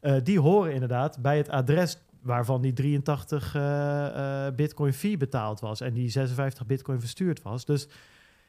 Eh, 0.00 0.16
die 0.22 0.40
horen 0.40 0.72
inderdaad 0.72 1.22
bij 1.22 1.36
het 1.36 1.48
adres 1.48 1.98
waarvan 2.22 2.62
die 2.62 2.72
83 2.72 3.54
eh, 3.54 4.46
eh, 4.46 4.54
bitcoin 4.54 4.92
fee 4.92 5.16
betaald 5.16 5.60
was. 5.60 5.80
En 5.80 5.92
die 5.92 6.08
56 6.08 6.66
bitcoin 6.66 7.00
verstuurd 7.00 7.42
was. 7.42 7.64
Dus 7.64 7.88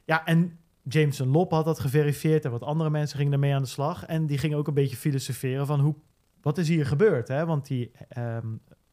ja, 0.05 0.25
en 0.25 0.59
Jameson 0.83 1.27
Lop 1.27 1.51
had 1.51 1.65
dat 1.65 1.79
geverifieerd 1.79 2.45
en 2.45 2.51
wat 2.51 2.63
andere 2.63 2.89
mensen 2.89 3.17
gingen 3.17 3.33
ermee 3.33 3.53
aan 3.53 3.61
de 3.61 3.67
slag. 3.67 4.05
En 4.05 4.25
die 4.25 4.37
gingen 4.37 4.57
ook 4.57 4.67
een 4.67 4.73
beetje 4.73 4.95
filosoferen 4.95 5.65
van 5.65 5.79
hoe, 5.79 5.95
wat 6.41 6.57
is 6.57 6.67
hier 6.67 6.85
gebeurd? 6.85 7.27
Hè? 7.27 7.45
Want 7.45 7.67
die, 7.67 7.91
ehm, 8.09 8.47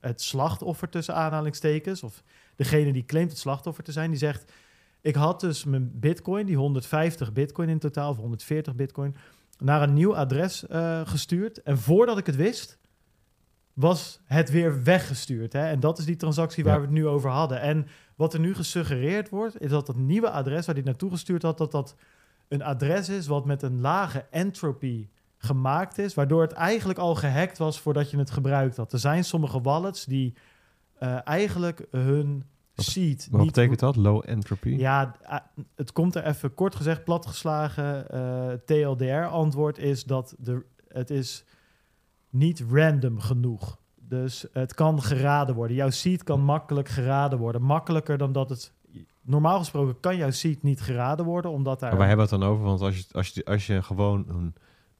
het 0.06 0.20
slachtoffer 0.22 0.88
tussen 0.88 1.14
aanhalingstekens, 1.14 2.02
of 2.02 2.22
degene 2.56 2.92
die 2.92 3.04
claimt 3.04 3.30
het 3.30 3.38
slachtoffer 3.40 3.84
te 3.84 3.92
zijn, 3.92 4.10
die 4.10 4.18
zegt: 4.18 4.52
Ik 5.00 5.14
had 5.14 5.40
dus 5.40 5.64
mijn 5.64 5.90
bitcoin, 5.94 6.46
die 6.46 6.56
150 6.56 7.32
bitcoin 7.32 7.68
in 7.68 7.78
totaal, 7.78 8.10
of 8.10 8.16
140 8.16 8.74
bitcoin, 8.74 9.16
naar 9.58 9.82
een 9.82 9.92
nieuw 9.92 10.16
adres 10.16 10.66
eh, 10.66 11.00
gestuurd. 11.04 11.62
En 11.62 11.78
voordat 11.78 12.18
ik 12.18 12.26
het 12.26 12.36
wist, 12.36 12.78
was 13.72 14.20
het 14.24 14.50
weer 14.50 14.82
weggestuurd. 14.82 15.52
Hè? 15.52 15.66
En 15.66 15.80
dat 15.80 15.98
is 15.98 16.04
die 16.04 16.16
transactie 16.16 16.64
waar 16.64 16.72
Ja. 16.74 16.80
we 16.80 16.86
het 16.86 16.94
nu 16.94 17.06
over 17.06 17.30
hadden. 17.30 17.60
En 17.60 17.86
wat 18.14 18.34
er 18.34 18.40
nu 18.40 18.54
gesuggereerd 18.54 19.28
wordt, 19.28 19.60
is 19.60 19.70
dat 19.70 19.86
dat 19.86 19.96
nieuwe 19.96 20.30
adres 20.30 20.66
waar 20.66 20.74
hij 20.74 20.84
naartoe 20.84 21.10
gestuurd 21.10 21.42
had, 21.42 21.58
dat 21.58 21.70
dat 21.72 21.94
een 22.48 22.62
adres 22.62 23.08
is 23.08 23.26
wat 23.26 23.44
met 23.44 23.62
een 23.62 23.80
lage 23.80 24.26
entropy 24.30 25.08
gemaakt 25.46 25.98
is, 25.98 26.14
waardoor 26.14 26.42
het 26.42 26.52
eigenlijk 26.52 26.98
al 26.98 27.14
gehackt 27.14 27.58
was 27.58 27.80
voordat 27.80 28.10
je 28.10 28.18
het 28.18 28.30
gebruikt 28.30 28.76
had. 28.76 28.92
Er 28.92 28.98
zijn 28.98 29.24
sommige 29.24 29.60
wallets 29.60 30.04
die 30.04 30.34
eh, 30.98 31.18
eigenlijk 31.24 31.86
hun 31.90 32.44
seed 32.74 33.28
Wat 33.30 33.40
niet 33.40 33.52
betekent 33.52 33.80
dat? 33.80 33.96
Low 33.96 34.22
entropy? 34.26 34.68
ja, 34.68 35.16
eh, 35.20 35.36
het 35.74 35.92
komt 35.92 36.14
er 36.14 36.24
even 36.24 36.54
kort 36.54 36.74
gezegd 36.74 37.04
platgeslagen. 37.04 38.10
eh 38.10 38.52
TLDR-antwoord 38.64 39.78
is 39.78 40.04
dat 40.04 40.34
de, 40.38 40.64
het 40.88 41.10
is 41.10 41.44
niet 42.30 42.64
random 42.70 43.20
genoeg. 43.20 43.78
Dus 43.94 44.46
het 44.52 44.74
kan 44.74 45.02
geraden 45.02 45.54
worden. 45.54 45.76
Jouw 45.76 45.90
seed 45.90 46.22
kan 46.22 46.40
makkelijk 46.40 46.88
geraden 46.88 47.38
worden. 47.38 47.62
Makkelijker 47.62 48.18
dan 48.18 48.32
dat 48.32 48.48
het... 48.48 48.72
Normaal 49.22 49.58
gesproken 49.58 50.00
kan 50.00 50.16
jouw 50.16 50.30
seed 50.30 50.62
niet 50.62 50.80
geraden 50.80 51.24
worden, 51.24 51.50
omdat 51.50 51.80
daar... 51.80 51.88
Maar 51.88 51.98
wij 51.98 52.08
hebben 52.08 52.26
het 52.26 52.40
dan 52.40 52.48
over, 52.48 52.64
want 52.64 52.80
als 52.80 52.96
je, 52.96 53.04
als, 53.12 53.28
je, 53.28 53.44
als 53.44 53.66
je 53.66 53.82
gewoon 53.82 54.24
een 54.28 54.54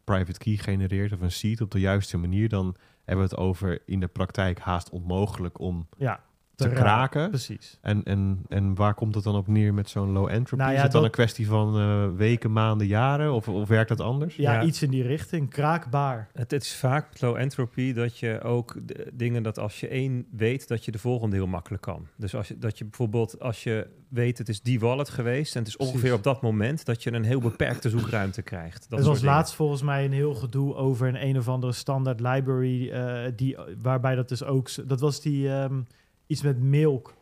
private 0.06 0.38
key 0.38 0.56
genereert 0.56 1.12
of 1.12 1.20
een 1.20 1.32
seed 1.32 1.60
op 1.60 1.70
de 1.70 1.80
juiste 1.80 2.16
manier, 2.16 2.48
dan 2.48 2.76
hebben 3.04 3.24
we 3.28 3.34
het 3.34 3.40
over 3.40 3.82
in 3.86 4.00
de 4.00 4.06
praktijk 4.06 4.58
haast 4.58 4.90
onmogelijk 4.90 5.60
om 5.60 5.88
ja, 5.98 6.20
te 6.56 6.68
kraken. 6.68 7.28
Precies. 7.28 7.78
En, 7.80 8.02
en, 8.04 8.42
en 8.48 8.74
waar 8.74 8.94
komt 8.94 9.14
het 9.14 9.24
dan 9.24 9.34
op 9.36 9.46
neer 9.48 9.74
met 9.74 9.88
zo'n 9.90 10.12
low 10.12 10.28
entropy? 10.28 10.62
Nou 10.62 10.70
ja, 10.70 10.76
is 10.76 10.82
het 10.82 10.92
dan 10.92 11.00
dat- 11.00 11.10
een 11.10 11.16
kwestie 11.16 11.46
van 11.46 11.78
eh, 11.78 12.06
weken, 12.16 12.52
maanden, 12.52 12.86
jaren? 12.86 13.32
Of, 13.32 13.48
of 13.48 13.68
werkt 13.68 13.88
dat 13.88 14.00
anders? 14.00 14.36
Ja, 14.36 14.52
Ja. 14.52 14.62
iets 14.62 14.82
in 14.82 14.90
die 14.90 15.02
richting. 15.02 15.50
Kraakbaar. 15.50 16.28
Het, 16.32 16.50
het 16.50 16.62
is 16.62 16.74
vaak 16.76 17.20
low 17.20 17.36
entropy 17.36 17.92
dat 17.92 18.18
je 18.18 18.40
ook 18.42 18.76
de- 18.86 19.10
dingen 19.14 19.42
dat 19.42 19.58
als 19.58 19.80
je 19.80 19.88
één 19.88 20.26
weet, 20.30 20.68
dat 20.68 20.84
je 20.84 20.90
de 20.90 20.98
volgende 20.98 21.36
heel 21.36 21.46
makkelijk 21.46 21.82
kan. 21.82 22.06
Dus 22.16 22.34
als 22.34 22.48
je, 22.48 22.58
dat 22.58 22.78
je 22.78 22.84
bijvoorbeeld, 22.84 23.40
als 23.40 23.62
je 23.62 23.86
weet 24.08 24.38
het 24.38 24.48
is 24.48 24.60
die 24.62 24.80
wallet 24.80 25.08
geweest 25.08 25.52
en 25.54 25.58
het 25.60 25.68
is 25.68 25.76
ongeveer 25.76 25.98
Precies. 26.00 26.16
op 26.18 26.24
dat 26.24 26.42
moment, 26.42 26.84
dat 26.84 27.02
je 27.02 27.12
een 27.12 27.24
heel 27.24 27.40
beperkte 27.40 27.88
zoekruimte 27.90 28.42
krijgt. 28.42 28.90
Dat 28.90 28.98
er 28.98 29.04
dingen. 29.04 29.24
laatst 29.24 29.54
volgens 29.54 29.82
mij 29.82 30.04
een 30.04 30.12
heel 30.12 30.34
gedoe 30.34 30.74
over 30.74 31.08
een 31.08 31.26
een 31.26 31.38
of 31.38 31.48
andere 31.48 31.72
standaard 31.72 32.20
library, 32.20 32.90
eh, 32.90 33.32
die, 33.36 33.56
waarbij 33.82 34.14
dat 34.14 34.28
dus 34.28 34.44
ook... 34.44 34.68
Dat 34.88 35.00
was 35.00 35.20
die 35.20 35.48
ehm, 35.50 35.80
iets 36.26 36.42
met 36.42 36.58
milk. 36.62 37.14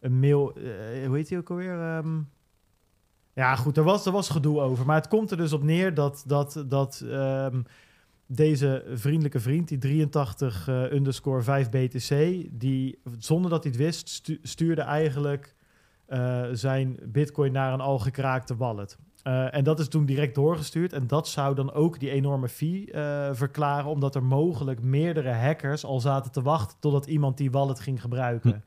Een 0.00 0.18
mail... 0.20 0.52
eh, 0.54 1.06
hoe 1.06 1.16
heet 1.16 1.28
die 1.28 1.38
ook 1.38 1.50
alweer? 1.50 1.80
Ehm, 1.80 2.20
ja, 3.34 3.56
goed, 3.56 3.76
er 3.76 3.82
was, 3.82 4.06
er 4.06 4.12
was 4.12 4.28
gedoe 4.28 4.60
over. 4.60 4.86
Maar 4.86 4.96
het 4.96 5.08
komt 5.08 5.30
er 5.30 5.36
dus 5.36 5.52
op 5.52 5.62
neer 5.62 5.94
dat, 5.94 6.24
dat, 6.26 6.64
dat 6.68 7.02
ehm, 7.08 7.62
deze 8.26 8.84
vriendelijke 8.94 9.40
vriend, 9.40 9.68
die 9.68 9.78
83 9.78 10.68
eh, 10.68 10.92
underscore 10.92 11.42
5 11.42 11.68
BTC, 11.70 12.44
die 12.60 12.98
zonder 13.18 13.50
dat 13.50 13.62
hij 13.62 13.72
het 13.72 13.80
wist, 13.82 14.08
stu- 14.08 14.38
stuurde 14.42 14.80
eigenlijk 14.82 15.54
eh, 16.06 16.42
zijn 16.52 16.98
bitcoin 17.02 17.52
naar 17.52 17.72
een 17.72 17.80
al 17.80 17.98
gekraakte 17.98 18.56
wallet. 18.56 18.98
Eh, 19.22 19.54
en 19.54 19.64
dat 19.64 19.78
is 19.78 19.88
toen 19.88 20.06
direct 20.06 20.34
doorgestuurd. 20.34 20.92
En 20.92 21.06
dat 21.06 21.28
zou 21.28 21.54
dan 21.54 21.72
ook 21.72 22.00
die 22.00 22.10
enorme 22.10 22.48
fee 22.48 22.92
eh, 22.92 23.28
verklaren, 23.32 23.90
omdat 23.90 24.14
er 24.14 24.24
mogelijk 24.24 24.82
meerdere 24.82 25.32
hackers 25.32 25.84
al 25.84 26.00
zaten 26.00 26.32
te 26.32 26.42
wachten 26.42 26.76
totdat 26.80 27.06
iemand 27.06 27.36
die 27.36 27.50
wallet 27.50 27.80
ging 27.80 28.00
gebruiken. 28.00 28.64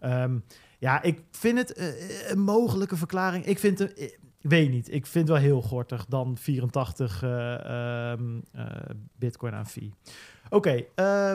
Ehm, 0.00 0.38
ja, 0.78 1.02
ik 1.02 1.22
vind 1.30 1.58
het 1.58 1.72
eh, 1.72 2.30
een 2.30 2.40
mogelijke 2.40 2.96
verklaring. 2.96 3.44
Ik 3.44 3.58
vind 3.58 3.78
het, 3.78 4.00
ik 4.00 4.18
weet 4.40 4.70
niet, 4.70 4.92
ik 4.92 5.06
vind 5.06 5.28
het 5.28 5.36
wel 5.36 5.46
heel 5.46 5.62
gortig 5.62 6.06
dan 6.06 6.36
84 6.36 7.22
eh, 7.22 7.54
ehm, 8.12 8.40
eh, 8.52 8.66
bitcoin 9.16 9.54
aan 9.54 9.66
fee. 9.66 9.92
Oké, 10.50 10.84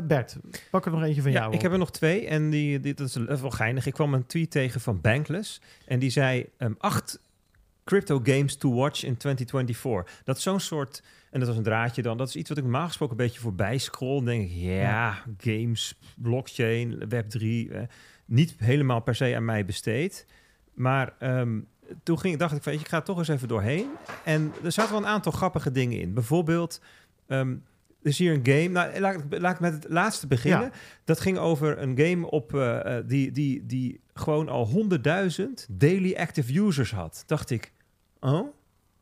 Bert, 0.07 0.37
pak 0.71 0.85
er 0.85 0.91
nog 0.91 1.03
eentje 1.03 1.21
van 1.21 1.31
ja, 1.31 1.39
jou. 1.39 1.53
ik 1.53 1.61
heb 1.61 1.71
er 1.71 1.77
nog 1.77 1.91
twee 1.91 2.27
en 2.27 2.49
die, 2.49 2.79
die, 2.79 2.93
dat 2.93 3.07
is 3.07 3.41
wel 3.41 3.49
geinig. 3.49 3.85
Ik 3.85 3.93
kwam 3.93 4.13
een 4.13 4.25
tweet 4.25 4.51
tegen 4.51 4.81
van 4.81 5.01
Bankless 5.01 5.61
en 5.85 5.99
die 5.99 6.09
zei 6.09 6.49
ehm, 6.57 6.73
acht 6.77 7.19
crypto 7.85 8.19
games 8.23 8.55
to 8.55 8.73
watch 8.73 9.03
in 9.03 9.17
2024. 9.17 10.21
Dat 10.23 10.37
is 10.37 10.43
zo'n 10.43 10.59
soort, 10.59 11.03
en 11.31 11.39
dat 11.39 11.47
was 11.47 11.57
een 11.57 11.63
draadje 11.63 12.01
dan, 12.01 12.17
dat 12.17 12.27
is 12.27 12.35
iets 12.35 12.49
wat 12.49 12.57
ik 12.57 12.63
normaal 12.63 12.87
gesproken 12.87 13.17
een 13.19 13.25
beetje 13.25 13.39
voorbij 13.39 13.77
scroll. 13.77 14.15
Dan 14.15 14.25
denk 14.25 14.43
ik, 14.49 14.51
ja, 14.57 15.23
games, 15.37 15.97
blockchain, 16.17 16.97
web3, 17.09 17.41
eh, 17.71 17.81
niet 18.25 18.55
helemaal 18.57 18.99
per 18.99 19.15
se 19.15 19.35
aan 19.35 19.45
mij 19.45 19.65
besteed. 19.65 20.25
Maar 20.73 21.13
ehm, 21.19 21.59
toen 22.03 22.19
ging, 22.19 22.37
dacht 22.37 22.55
ik, 22.55 22.63
weet 22.63 22.73
je, 22.75 22.79
ik 22.79 22.87
ga 22.87 23.01
toch 23.01 23.17
eens 23.17 23.27
even 23.27 23.47
doorheen. 23.47 23.87
En 24.23 24.51
er 24.63 24.71
zaten 24.71 24.91
wel 24.93 25.01
een 25.01 25.07
aantal 25.07 25.31
grappige 25.31 25.71
dingen 25.71 25.99
in. 25.99 26.13
Bijvoorbeeld, 26.13 26.81
er 27.27 27.57
is 28.01 28.17
hier 28.17 28.33
een 28.33 28.45
game. 28.45 28.67
Nou, 28.67 28.99
laat, 28.99 29.15
ik- 29.15 29.39
laat 29.39 29.53
ik 29.53 29.59
met 29.59 29.73
het 29.73 29.85
laatste 29.89 30.27
beginnen. 30.27 30.61
Ja. 30.61 30.71
Dat 31.03 31.19
ging 31.19 31.37
over 31.37 31.81
een 31.81 31.97
game 31.99 32.29
op, 32.31 32.53
eh, 32.53 32.97
eh, 32.97 33.03
die, 33.07 33.31
die, 33.31 33.65
die 33.65 33.99
gewoon 34.13 34.49
al 34.49 34.67
100.000 34.67 35.67
daily 35.69 36.15
active 36.15 36.59
users 36.61 36.91
had. 36.91 37.23
Dacht 37.25 37.49
ik, 37.49 37.71
oh, 38.33 38.47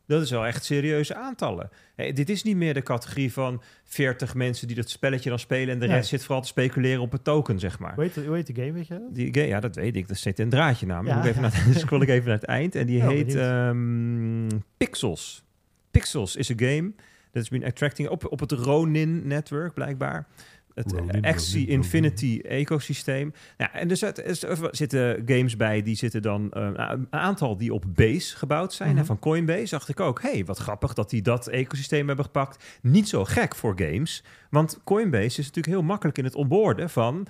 dat 0.08 0.22
is 0.22 0.30
wel 0.32 0.46
echt 0.46 0.64
serieuze 0.66 1.16
aantallen. 1.16 1.70
Hey, 1.96 2.14
dit 2.14 2.30
is 2.30 2.44
niet 2.44 2.56
meer 2.56 2.74
de 2.74 2.82
categorie 2.84 3.34
van 3.34 3.62
40 3.84 4.34
mensen 4.36 4.68
die 4.68 4.76
dat 4.76 4.90
spelletje 4.90 5.30
dan 5.30 5.40
spelen... 5.40 5.74
en 5.74 5.80
de 5.80 5.88
Nee. 5.88 5.96
rest 5.96 6.10
zit 6.10 6.24
vooral 6.24 6.42
te 6.42 6.48
speculeren 6.48 7.02
op 7.02 7.14
een 7.14 7.22
token, 7.22 7.60
zeg 7.60 7.80
maar. 7.80 7.96
De- 7.96 8.24
hoe 8.26 8.36
heet 8.36 8.48
de 8.48 8.56
game, 8.56 8.72
weet 8.72 8.88
je 8.88 8.94
dat? 8.94 9.16
Die 9.16 9.34
game, 9.34 9.48
ja, 9.48 9.60
dat 9.60 9.76
weet 9.76 9.96
ik. 9.96 10.08
Dat 10.08 10.18
zit 10.18 10.40
een 10.40 10.50
draadje 10.50 10.86
namelijk. 10.86 11.12
Ja, 11.16 11.18
Moet 11.22 11.26
ik 11.26 11.32
even 11.54 11.64
naar, 11.72 11.80
scroll 11.84 12.02
ik 12.02 12.10
even 12.10 12.28
naar 12.28 12.38
het 12.40 12.46
eind. 12.48 12.76
En 12.76 12.86
die 12.86 13.02
Oh, 13.02 13.08
heet 13.08 13.36
ehm, 13.36 14.48
Pixels. 14.78 15.44
Pixels 15.92 16.36
is 16.36 16.50
een 16.50 16.60
game. 16.60 16.92
Dat 17.32 17.44
is 17.44 17.50
been 17.50 17.66
attracting 17.66 18.10
op, 18.10 18.32
op 18.32 18.40
het 18.40 18.52
Ronin-netwerk, 18.52 19.74
blijkbaar. 19.74 20.28
Het 20.74 20.94
Axie. 21.22 21.68
Infinity 21.68 22.40
ecosysteem. 22.44 23.34
Ja, 23.58 23.74
en 23.74 23.90
er, 23.90 23.98
zit- 23.98 24.44
er, 24.44 24.70
zitten 24.72 25.24
games 25.26 25.56
bij, 25.56 25.82
die 25.82 25.96
zitten 25.96 26.22
dan... 26.22 26.52
eh, 26.52 26.70
een 26.76 27.08
aantal 27.10 27.58
die 27.58 27.74
op 27.74 27.86
Base 27.88 28.38
gebouwd 28.38 28.74
zijn. 28.74 28.90
Mhm. 28.90 28.98
En 28.98 29.06
van 29.06 29.20
Coinbase 29.20 29.70
dacht 29.70 29.90
ik 29.90 30.00
ook... 30.00 30.22
hey, 30.22 30.46
wat 30.46 30.58
grappig 30.58 30.94
dat 30.94 31.10
die 31.10 31.22
dat 31.22 31.48
ecosysteem 31.48 32.08
hebben 32.08 32.26
gepakt. 32.26 32.80
Niet 32.82 33.10
zo 33.10 33.26
gek 33.26 33.56
voor 33.56 33.74
games. 33.76 34.24
Want 34.50 34.80
Coinbase 34.84 35.40
is 35.40 35.46
natuurlijk 35.46 35.68
heel 35.76 35.84
makkelijk 35.84 36.18
in 36.18 36.24
het 36.24 36.36
onboorden 36.36 36.90
van 36.90 37.28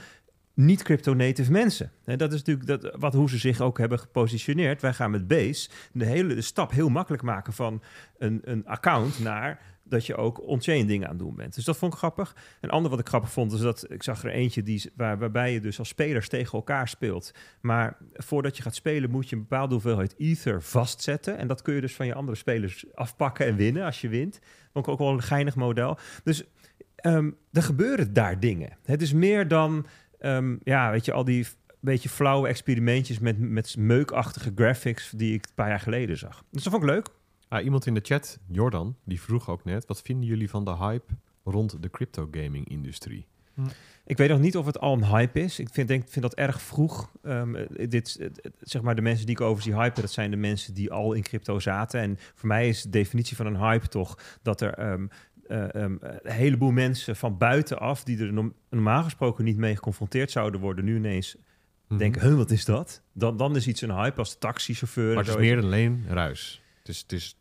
niet-crypto-native 0.56 1.52
mensen. 1.52 1.92
En 2.06 2.18
dat 2.18 2.34
is 2.34 2.44
natuurlijk 2.44 2.68
dat, 2.68 2.96
wat, 3.00 3.14
hoe 3.14 3.30
ze 3.30 3.38
zich 3.38 3.62
ook 3.62 3.78
hebben 3.78 4.00
gepositioneerd. 4.00 4.82
Wij 4.82 4.94
gaan 4.94 5.12
met 5.12 5.28
Base 5.28 5.70
de 5.92 6.06
hele 6.06 6.36
de 6.36 6.42
stap 6.42 6.72
heel 6.72 6.90
makkelijk 6.90 7.24
maken 7.24 7.54
van 7.54 7.82
een, 8.18 8.42
een 8.44 8.66
account 8.68 9.20
naar 9.20 9.60
dat 9.84 10.06
je 10.06 10.16
ook 10.16 10.42
on-chain 10.42 10.88
dingen 10.88 11.08
aan 11.08 11.16
het 11.16 11.24
doen 11.24 11.36
bent. 11.36 11.56
Dus 11.56 11.66
dat 11.66 11.78
vond 11.78 11.94
ik 11.94 11.98
grappig. 11.98 12.36
Een 12.62 12.70
ander 12.70 12.92
wat 12.92 13.00
ik 13.00 13.08
grappig 13.08 13.32
vond 13.32 13.54
is 13.54 13.60
dat 13.60 13.92
ik 13.92 14.04
zag 14.04 14.24
er 14.24 14.30
eentje 14.30 14.64
die, 14.64 14.92
waar, 14.96 15.18
waarbij 15.18 15.54
je 15.54 15.60
dus 15.60 15.80
als 15.80 15.88
spelers 15.88 16.30
tegen 16.30 16.54
elkaar 16.54 16.88
speelt. 16.88 17.34
Maar 17.62 17.98
voordat 18.14 18.58
je 18.58 18.64
gaat 18.64 18.76
spelen 18.76 19.10
moet 19.10 19.30
je 19.30 19.36
een 19.36 19.42
bepaalde 19.42 19.74
hoeveelheid 19.74 20.16
ether 20.18 20.62
vastzetten. 20.62 21.38
En 21.38 21.48
dat 21.48 21.62
kun 21.62 21.74
je 21.74 21.82
dus 21.82 21.96
van 21.96 22.06
je 22.06 22.14
andere 22.14 22.38
spelers 22.38 22.86
afpakken 22.94 23.46
en 23.46 23.56
winnen 23.56 23.86
als 23.86 24.02
je 24.02 24.08
wint. 24.08 24.40
Vond 24.72 24.86
ik 24.86 24.92
ook 24.92 25.00
wel 25.00 25.10
een 25.12 25.22
geinig 25.22 25.56
model. 25.56 25.98
Dus 26.24 26.44
ehm, 26.96 27.32
er 27.52 27.64
gebeuren 27.64 28.14
daar 28.14 28.40
dingen. 28.40 28.78
Het 28.84 29.02
is 29.02 29.14
meer 29.14 29.48
dan, 29.48 29.86
ehm, 30.20 30.56
ja, 30.64 30.92
weet 30.92 31.06
je, 31.06 31.12
al 31.12 31.24
die 31.24 31.46
beetje 31.84 32.10
flauwe 32.10 32.48
experimentjes 32.48 33.20
met, 33.20 33.40
met 33.40 33.78
meukachtige 33.78 34.52
graphics 34.56 35.12
die 35.16 35.34
ik 35.34 35.46
een 35.46 35.54
paar 35.56 35.70
jaar 35.70 35.80
geleden 35.80 36.18
zag. 36.18 36.44
Dus 36.52 36.64
dat 36.64 36.74
vond 36.74 36.84
ik 36.84 36.90
leuk. 36.90 37.08
Ah, 37.54 37.64
iemand 37.64 37.86
in 37.86 37.94
de 37.94 38.00
chat, 38.04 38.40
Jordan, 38.48 38.96
die 39.06 39.22
vroeg 39.22 39.50
ook 39.50 39.64
net... 39.64 39.86
wat 39.86 40.02
vinden 40.02 40.26
jullie 40.28 40.50
van 40.50 40.66
de 40.66 40.76
hype 40.76 41.14
rond 41.44 41.82
de 41.82 41.90
crypto 41.90 42.28
gaming 42.32 42.70
industrie? 42.70 43.26
Ik 44.06 44.18
weet 44.18 44.30
nog 44.30 44.40
niet 44.40 44.58
of 44.58 44.66
het 44.66 44.80
al 44.80 44.94
een 44.94 45.06
hype 45.06 45.40
is. 45.40 45.60
Ik 45.60 45.70
vind, 45.72 45.88
denk, 45.88 46.10
vind 46.10 46.22
dat 46.26 46.34
erg 46.34 46.62
vroeg. 46.62 47.12
Ehm, 47.24 47.56
eh, 47.56 47.90
dit, 47.90 48.30
zeg 48.60 48.82
maar, 48.82 48.96
de 48.96 49.02
mensen 49.02 49.26
die 49.26 49.36
ik 49.36 49.42
over 49.42 49.64
zie 49.64 49.76
hypen, 49.76 50.02
dat 50.02 50.12
zijn 50.12 50.32
de 50.32 50.38
mensen 50.38 50.74
die 50.74 50.92
al 50.92 51.14
in 51.14 51.22
crypto 51.22 51.60
zaten. 51.60 52.00
En 52.02 52.18
voor 52.36 52.48
mij 52.48 52.68
is 52.68 52.82
de 52.82 52.90
definitie 52.90 53.36
van 53.36 53.46
een 53.46 53.58
hype 53.58 53.88
toch 53.88 54.20
dat 54.42 54.62
er 54.62 54.74
ehm, 54.74 55.08
eh, 55.48 55.76
ehm, 55.76 55.96
een 56.00 56.32
heleboel 56.32 56.72
mensen 56.72 57.16
van 57.16 57.38
buitenaf, 57.38 58.04
die 58.04 58.20
er 58.20 58.34
norm- 58.34 58.54
normaal 58.70 59.04
gesproken 59.04 59.44
niet 59.44 59.58
mee 59.58 59.76
geconfronteerd 59.76 60.32
zouden 60.32 60.60
worden, 60.60 60.86
nu 60.86 60.96
ineens 60.96 61.36
Mhm. 61.88 61.98
denken, 61.98 62.22
huh, 62.22 62.36
wat 62.36 62.52
is 62.52 62.66
dat? 62.66 63.02
Dan, 63.14 63.38
dan 63.38 63.56
is 63.56 63.68
iets 63.68 63.82
een 63.82 63.96
hype 63.96 64.18
als 64.20 64.32
de 64.32 64.38
taxichauffeur. 64.38 65.14
Maar 65.14 65.24
het 65.24 65.34
is 65.34 65.40
meer 65.40 65.56
dan 65.56 65.66
alleen 65.66 66.06
ruis. 66.08 66.62
Het 66.80 66.90
is, 66.90 67.02
het 67.02 67.12
is, 67.12 67.38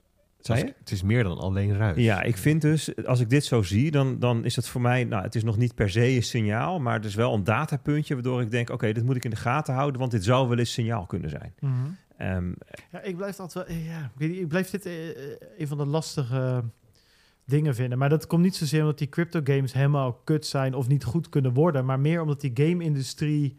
Zei 0.46 0.60
als- 0.60 0.68
je? 0.68 0.74
het 0.78 0.90
is 0.90 1.02
meer 1.02 1.22
dan 1.24 1.38
alleen 1.38 1.76
ruis. 1.76 1.96
Ja, 1.96 2.22
ik 2.22 2.36
vind 2.36 2.60
dus, 2.60 2.96
als 3.04 3.20
ik 3.20 3.30
dit 3.30 3.44
zo 3.44 3.62
zie, 3.62 3.90
dan, 3.90 4.18
dan 4.18 4.44
is 4.44 4.56
het 4.56 4.68
voor 4.68 4.80
mij, 4.80 5.04
nou, 5.04 5.22
het 5.22 5.34
is 5.34 5.44
nog 5.44 5.56
niet 5.56 5.74
per 5.74 5.90
se 5.90 6.08
een 6.08 6.22
signaal, 6.22 6.80
maar 6.80 6.94
het 6.94 7.04
is 7.04 7.14
wel 7.14 7.34
een 7.34 7.44
datapuntje 7.44 8.14
waardoor 8.14 8.40
ik 8.40 8.50
denk, 8.50 8.70
oké, 8.70 8.92
dit 8.92 9.04
moet 9.04 9.16
ik 9.16 9.24
in 9.24 9.30
de 9.30 9.36
gaten 9.36 9.74
houden, 9.74 10.00
want 10.00 10.12
dit 10.12 10.24
zou 10.24 10.48
wel 10.48 10.58
eens 10.58 10.72
signaal 10.72 11.06
kunnen 11.06 11.30
zijn. 11.30 11.54
Mhm. 11.60 11.72
Ehm, 12.16 12.52
Ja, 12.92 13.02
ik 13.02 13.16
blijf 13.16 13.40
altijd 13.40 13.66
wel. 13.68 13.76
Ja, 13.76 14.10
ik 14.18 14.48
blijf 14.48 14.70
dit 14.70 14.86
eh, 14.86 15.08
eh, 15.10 15.16
een 15.58 15.66
van 15.68 15.78
de 15.78 15.86
lastige 15.86 16.64
dingen 17.44 17.74
vinden. 17.74 17.98
Maar 17.98 18.08
dat 18.08 18.26
komt 18.26 18.42
niet 18.42 18.56
zozeer 18.56 18.80
omdat 18.80 18.98
die 18.98 19.08
crypto 19.08 19.40
games 19.44 19.72
helemaal 19.72 20.12
kut 20.12 20.46
zijn 20.46 20.74
of 20.74 20.88
niet 20.88 21.04
goed 21.04 21.28
kunnen 21.28 21.52
worden, 21.54 21.84
maar 21.84 22.00
meer 22.00 22.20
omdat 22.20 22.40
die 22.40 22.50
game-industrie. 22.54 23.54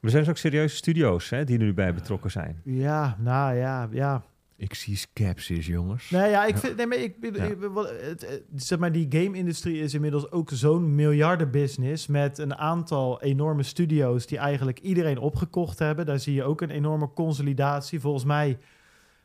er 0.00 0.10
zijn 0.10 0.22
dus 0.22 0.30
ook 0.32 0.38
serieuze 0.38 0.76
studio's 0.76 1.30
hè, 1.30 1.44
die 1.44 1.58
er 1.58 1.64
nu 1.64 1.74
bij 1.74 1.94
betrokken 1.94 2.30
zijn. 2.30 2.60
Ja, 2.64 3.16
nou 3.20 3.54
ja, 3.56 3.88
ja. 3.90 4.24
Ik 4.60 4.74
zie 4.74 4.96
skepsis, 4.96 5.66
jongens. 5.66 6.10
Nee, 6.10 6.30
ja, 6.30 6.44
ik 6.46 6.56
vind. 6.56 6.76
Nee, 6.76 6.86
maar 6.86 6.98
ik, 6.98 7.16
Ja. 7.20 7.42
het- 7.86 8.42
zeg 8.56 8.78
maar, 8.78 8.92
die 8.92 9.06
game-industrie 9.10 9.80
is 9.80 9.94
inmiddels 9.94 10.30
ook 10.30 10.50
zo'n 10.52 10.94
miljardenbusiness 10.94 12.06
met 12.06 12.38
een 12.38 12.54
aantal 12.56 13.22
enorme 13.22 13.62
studio's 13.62 14.26
die 14.26 14.38
eigenlijk 14.38 14.78
iedereen 14.78 15.18
opgekocht 15.18 15.78
hebben. 15.78 16.06
Daar 16.06 16.18
zie 16.18 16.34
je 16.34 16.42
ook 16.44 16.60
een 16.60 16.70
enorme 16.70 17.10
consolidatie. 17.14 18.00
Volgens 18.00 18.24
mij 18.24 18.58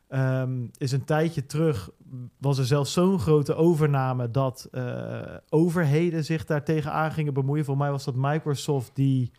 ehm, 0.08 0.66
is 0.78 0.92
een 0.92 1.04
tijdje 1.06 1.46
terug, 1.46 1.90
was 2.38 2.58
er 2.58 2.66
zelfs 2.66 2.94
zo'n 2.94 3.20
grote 3.20 3.56
overname 3.56 4.32
dat 4.32 4.68
eh, 4.72 5.22
overheden 5.50 6.26
zich 6.26 6.46
daar 6.46 6.64
tegenaan 6.64 7.12
gingen 7.12 7.34
bemoeien. 7.34 7.66
Voor 7.66 7.78
mij 7.78 7.92
was 7.92 8.04
dat 8.04 8.16
Microsoft 8.16 8.92
die, 8.96 9.32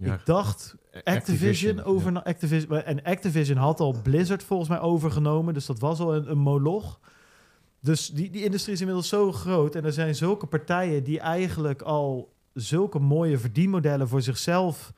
Ja, 0.00 0.14
ik 0.14 0.26
dacht, 0.26 0.76
Activision, 1.04 1.82
over 1.82 2.22
Activision. 2.22 2.82
En 2.82 3.02
Activision 3.02 3.56
had 3.56 3.80
al 3.80 3.94
Blizzard 4.02 4.42
volgens 4.42 4.68
mij 4.68 4.80
overgenomen. 4.80 5.54
Dus 5.54 5.66
dat 5.66 5.78
was 5.78 6.00
al 6.00 6.14
een, 6.14 6.30
een 6.30 6.38
moloch. 6.38 7.00
Dus 7.80 8.08
die, 8.08 8.30
die 8.30 8.44
industrie 8.44 8.74
is 8.74 8.80
inmiddels 8.80 9.08
zo 9.08 9.32
groot. 9.32 9.74
En 9.74 9.84
er 9.84 9.92
zijn 9.92 10.14
zulke 10.14 10.46
partijen 10.46 11.04
die 11.04 11.20
eigenlijk 11.20 11.82
al 11.82 12.32
zulke 12.52 12.98
mooie 12.98 13.38
verdienmodellen 13.38 14.08
voor 14.08 14.22
zichzelf 14.22 14.92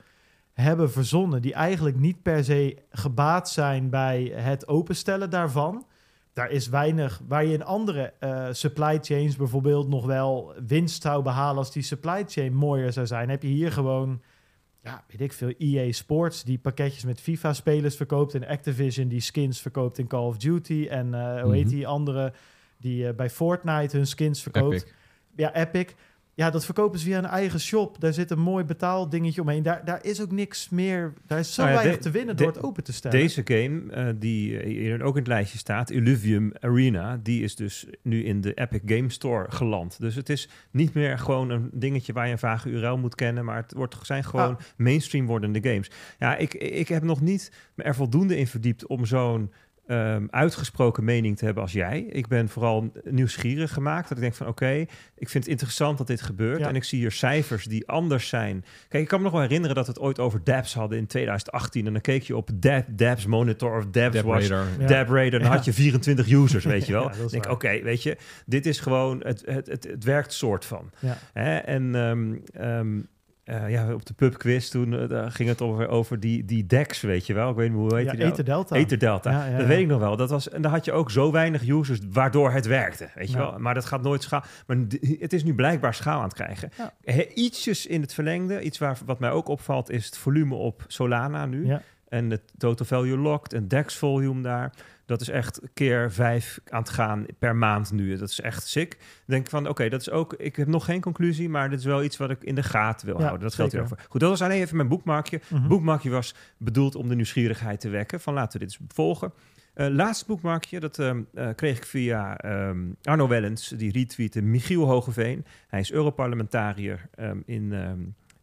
hebben 0.52 0.90
verzonnen. 0.90 1.42
Die 1.42 1.54
eigenlijk 1.54 1.96
niet 1.96 2.22
per 2.22 2.44
se 2.44 2.76
gebaat 2.90 3.50
zijn 3.50 3.90
bij 3.90 4.32
het 4.34 4.68
openstellen 4.68 5.30
daarvan. 5.30 5.86
Daar 6.32 6.50
is 6.50 6.68
weinig 6.68 7.20
waar 7.28 7.44
je 7.44 7.52
in 7.52 7.64
andere 7.64 8.12
eh, 8.18 8.48
supply 8.50 8.98
chains 9.00 9.36
bijvoorbeeld 9.36 9.88
nog 9.88 10.06
wel 10.06 10.54
winst 10.66 11.02
zou 11.02 11.22
behalen 11.22 11.56
als 11.56 11.72
die 11.72 11.82
supply 11.82 12.24
chain 12.26 12.54
mooier 12.54 12.92
zou 12.92 13.06
zijn. 13.06 13.28
Heb 13.28 13.42
je 13.42 13.48
hier 13.48 13.72
gewoon 13.72 14.20
ja, 14.82 15.04
weet 15.08 15.20
ik 15.20 15.32
veel, 15.32 15.52
EA 15.58 15.92
Sports 15.92 16.44
die 16.44 16.58
pakketjes 16.58 17.04
met 17.04 17.20
FIFA-spelers 17.20 17.96
verkoopt 17.96 18.34
en 18.34 18.46
Activision 18.46 19.08
die 19.08 19.20
skins 19.20 19.60
verkoopt 19.60 19.98
in 19.98 20.06
Call 20.06 20.26
of 20.26 20.36
Duty 20.36 20.86
en 20.90 21.14
eh, 21.14 21.42
hoe 21.42 21.54
heet 21.54 21.64
Mhm. 21.64 21.74
die 21.74 21.86
andere 21.86 22.32
die 22.78 23.06
eh, 23.08 23.14
bij 23.14 23.30
Fortnite 23.30 23.96
hun 23.96 24.06
skins 24.06 24.42
verkoopt. 24.42 24.74
Epic. 24.82 24.92
Ja, 25.36 25.54
Epic. 25.54 25.92
Ja, 26.34 26.50
dat 26.50 26.64
verkopen 26.64 26.98
ze 26.98 27.04
via 27.04 27.18
een 27.18 27.24
eigen 27.24 27.60
shop. 27.60 28.00
Daar 28.00 28.12
zit 28.12 28.30
een 28.30 28.38
mooi 28.38 28.64
betaaldingetje 28.64 29.40
omheen. 29.40 29.62
Daar, 29.62 29.84
daar 29.84 30.04
is 30.04 30.20
ook 30.22 30.30
niks 30.32 30.68
meer. 30.68 31.12
Daar 31.26 31.38
is 31.38 31.54
zo 31.54 31.62
Nou 31.62 31.74
ja, 31.74 31.80
weinig 31.80 31.98
de- 32.02 32.04
te 32.04 32.10
winnen 32.10 32.36
de- 32.36 32.42
door 32.42 32.52
het 32.52 32.62
open 32.62 32.84
te 32.84 32.92
stellen. 32.92 33.18
Deze 33.18 33.40
game, 33.44 33.90
eh, 33.92 34.06
die 34.16 34.58
eh, 34.58 34.66
hier 34.66 35.02
ook 35.02 35.12
in 35.14 35.18
het 35.18 35.28
lijstje 35.28 35.58
staat, 35.58 35.90
Illuvium 35.90 36.52
Arena, 36.60 37.20
die 37.22 37.42
is 37.42 37.54
dus 37.56 37.86
nu 38.02 38.24
in 38.24 38.40
de 38.40 38.54
Epic 38.54 38.80
Game 38.86 39.10
Store 39.10 39.50
geland. 39.50 40.00
Dus 40.00 40.14
het 40.14 40.28
is 40.28 40.48
niet 40.70 40.94
meer 40.94 41.18
gewoon 41.18 41.50
een 41.50 41.70
dingetje 41.72 42.12
waar 42.12 42.26
je 42.26 42.32
een 42.32 42.38
vage 42.38 42.68
URL 42.70 42.98
moet 42.98 43.14
kennen, 43.14 43.44
maar 43.44 43.56
het 43.56 43.72
wordt, 43.72 43.96
zijn 44.02 44.24
gewoon 44.24 44.56
Ah. 44.56 44.60
mainstream 44.76 45.26
wordende 45.26 45.60
games. 45.70 45.90
Ja, 46.18 46.36
ik, 46.36 46.54
ik 46.54 46.88
heb 46.88 47.02
nog 47.02 47.20
niet 47.20 47.52
me 47.74 47.82
er 47.82 47.94
voldoende 47.94 48.36
in 48.38 48.46
verdiept 48.46 48.86
om 48.86 49.06
zo'n 49.06 49.52
ehm, 49.86 50.26
uitgesproken 50.30 51.04
mening 51.04 51.36
te 51.36 51.44
hebben 51.44 51.62
als 51.62 51.72
jij. 51.72 52.00
Ik 52.00 52.26
ben 52.26 52.48
vooral 52.48 52.92
nieuwsgierig 53.04 53.72
gemaakt. 53.72 54.08
Dat 54.08 54.16
ik 54.16 54.22
denk 54.22 54.34
van 54.34 54.46
oké, 54.46 54.86
ik 55.16 55.28
vind 55.28 55.44
het 55.44 55.46
interessant 55.46 55.98
dat 55.98 56.06
dit 56.06 56.22
gebeurt. 56.22 56.60
Ja. 56.60 56.68
En 56.68 56.74
ik 56.74 56.84
zie 56.84 56.98
hier 56.98 57.12
cijfers 57.12 57.64
die 57.64 57.88
anders 57.88 58.28
zijn. 58.28 58.64
Kijk, 58.88 59.02
ik 59.02 59.08
kan 59.08 59.18
me 59.18 59.24
nog 59.24 59.32
wel 59.32 59.42
herinneren 59.42 59.76
dat 59.76 59.86
we 59.86 59.92
het 59.92 60.00
ooit 60.00 60.18
over 60.18 60.44
Dabs 60.44 60.74
hadden 60.74 60.98
in 60.98 61.06
2018. 61.06 61.86
En 61.86 61.92
dan 61.92 62.02
keek 62.02 62.22
je 62.22 62.36
op 62.36 62.50
Dab, 62.54 62.84
Dabs 62.88 63.26
Monitor 63.26 63.78
of 63.78 63.86
Dabs 63.86 64.16
Dab 64.16 64.24
Watch. 64.24 64.48
Radar. 64.48 64.66
Ja. 64.78 64.86
Dab 64.86 65.08
Radar, 65.08 65.40
dan 65.40 65.50
had 65.50 65.64
je 65.64 65.72
24 65.72 66.28
users, 66.30 66.64
weet 66.64 66.86
je 66.86 66.92
wel. 66.92 67.10
Dan 67.18 67.26
denk 67.26 67.48
oké, 67.48 67.82
weet 67.82 68.02
je, 68.02 68.16
dit 68.46 68.66
is 68.66 68.80
gewoon, 68.80 69.20
het, 69.24 69.42
het, 69.46 69.66
het, 69.66 69.84
het 69.84 70.04
werkt 70.04 70.32
soort 70.32 70.64
van. 70.64 70.90
Ja. 70.98 71.18
Hè? 71.32 71.56
En 71.56 71.94
ehm, 71.94 72.34
ehm, 72.52 73.00
eh, 73.44 73.70
ja, 73.70 73.94
op 73.94 74.06
de 74.06 74.14
pubquiz 74.14 74.68
toen 74.68 74.98
eh, 74.98 75.08
daar 75.08 75.30
ging 75.30 75.48
het 75.48 75.60
over, 75.60 75.88
over 75.88 76.20
die, 76.20 76.44
die 76.44 76.66
decks, 76.66 77.00
weet 77.00 77.26
je 77.26 77.34
wel. 77.34 77.50
Ik 77.50 77.56
weet 77.56 77.68
niet 77.68 77.78
hoe 77.78 77.96
heet 77.96 78.04
ja, 78.04 78.10
die 78.10 78.20
nou? 78.20 78.30
Ether 78.32 78.44
Delta. 78.44 78.76
Ether 78.76 78.98
Delta. 78.98 79.30
Ja, 79.30 79.46
ja, 79.46 79.58
dat 79.58 79.66
weet 79.66 79.78
ik 79.80 79.86
nog 79.86 80.00
wel. 80.00 80.16
Dat 80.16 80.30
was, 80.30 80.48
en 80.48 80.62
dan 80.62 80.70
had 80.70 80.84
je 80.84 80.92
ook 80.92 81.10
zo 81.10 81.32
weinig 81.32 81.68
users 81.68 81.98
waardoor 82.10 82.52
het 82.52 82.66
werkte. 82.66 83.08
Weet 83.14 83.30
je 83.30 83.36
wel? 83.36 83.58
Maar 83.58 83.74
dat 83.74 83.84
gaat 83.84 84.02
nooit 84.02 84.22
schaal. 84.22 84.44
Maar 84.66 84.76
het 85.18 85.32
is 85.32 85.44
nu 85.44 85.54
blijkbaar 85.54 85.94
schaal 85.94 86.18
aan 86.18 86.24
het 86.24 86.34
krijgen. 86.34 86.70
He- 87.04 87.28
ietsjes 87.34 87.86
in 87.86 88.00
het 88.00 88.14
verlengde. 88.14 88.60
Iets 88.60 88.78
waar, 88.78 88.98
wat 89.06 89.18
mij 89.18 89.30
ook 89.30 89.48
opvalt 89.48 89.90
is 89.90 90.04
het 90.04 90.16
volume 90.18 90.54
op 90.54 90.84
Solana 90.86 91.46
nu. 91.46 91.76
En 92.08 92.30
het 92.30 92.42
total 92.58 92.86
value 92.86 93.16
locked 93.18 93.52
en 93.52 93.68
DEX 93.68 93.96
volume 93.96 94.42
daar. 94.42 94.72
Dat 95.06 95.20
is 95.20 95.28
echt 95.28 95.60
keer 95.74 96.12
vijf 96.12 96.60
aan 96.68 96.80
het 96.80 96.90
gaan 96.90 97.26
per 97.38 97.56
maand 97.56 97.92
nu. 97.92 98.16
Dat 98.16 98.28
is 98.28 98.40
echt 98.40 98.66
sick. 98.66 98.90
Dan 98.90 99.06
denk 99.26 99.44
ik 99.44 99.50
van, 99.50 99.68
oké, 99.68 99.88
dat 99.88 100.00
is 100.00 100.10
ook... 100.10 100.34
Ik 100.34 100.56
heb 100.56 100.66
nog 100.66 100.84
geen 100.84 101.00
conclusie, 101.00 101.48
maar 101.48 101.70
dit 101.70 101.78
is 101.78 101.84
wel 101.84 102.02
iets 102.02 102.16
wat 102.16 102.30
ik 102.30 102.42
in 102.42 102.54
de 102.54 102.62
gaten 102.62 103.06
wil 103.06 103.16
Ja, 103.16 103.22
houden. 103.22 103.42
Dat 103.42 103.54
geldt 103.54 103.72
hierover. 103.72 103.98
Goed, 104.08 104.20
dat 104.20 104.30
was 104.30 104.42
alleen 104.42 104.60
even 104.60 104.76
mijn 104.76 104.88
boekmarkje. 104.88 105.40
Mhm. 105.48 105.68
Boekmarkje 105.68 106.10
was 106.10 106.34
bedoeld 106.56 106.94
om 106.94 107.08
de 107.08 107.14
nieuwsgierigheid 107.14 107.80
te 107.80 107.88
wekken. 107.88 108.20
Van 108.20 108.34
laten 108.34 108.60
we 108.60 108.66
dit 108.66 108.78
eens 108.80 108.92
volgen. 108.94 109.32
Eh, 109.74 109.88
laatste 109.88 110.26
boekmarkje, 110.26 110.80
dat 110.80 110.98
ehm, 110.98 111.22
eh, 111.34 111.48
kreeg 111.54 111.76
ik 111.76 111.84
via 111.84 112.36
ehm, 112.36 112.78
Arno 113.02 113.28
Wellens. 113.28 113.68
Die 113.68 113.92
retweette 113.92 114.42
Michiel 114.42 114.86
Hogeveen. 114.86 115.44
Hij 115.68 115.80
is 115.80 115.92
Europarlementariër 115.92 117.08
ehm, 117.14 117.40
in, 117.44 117.72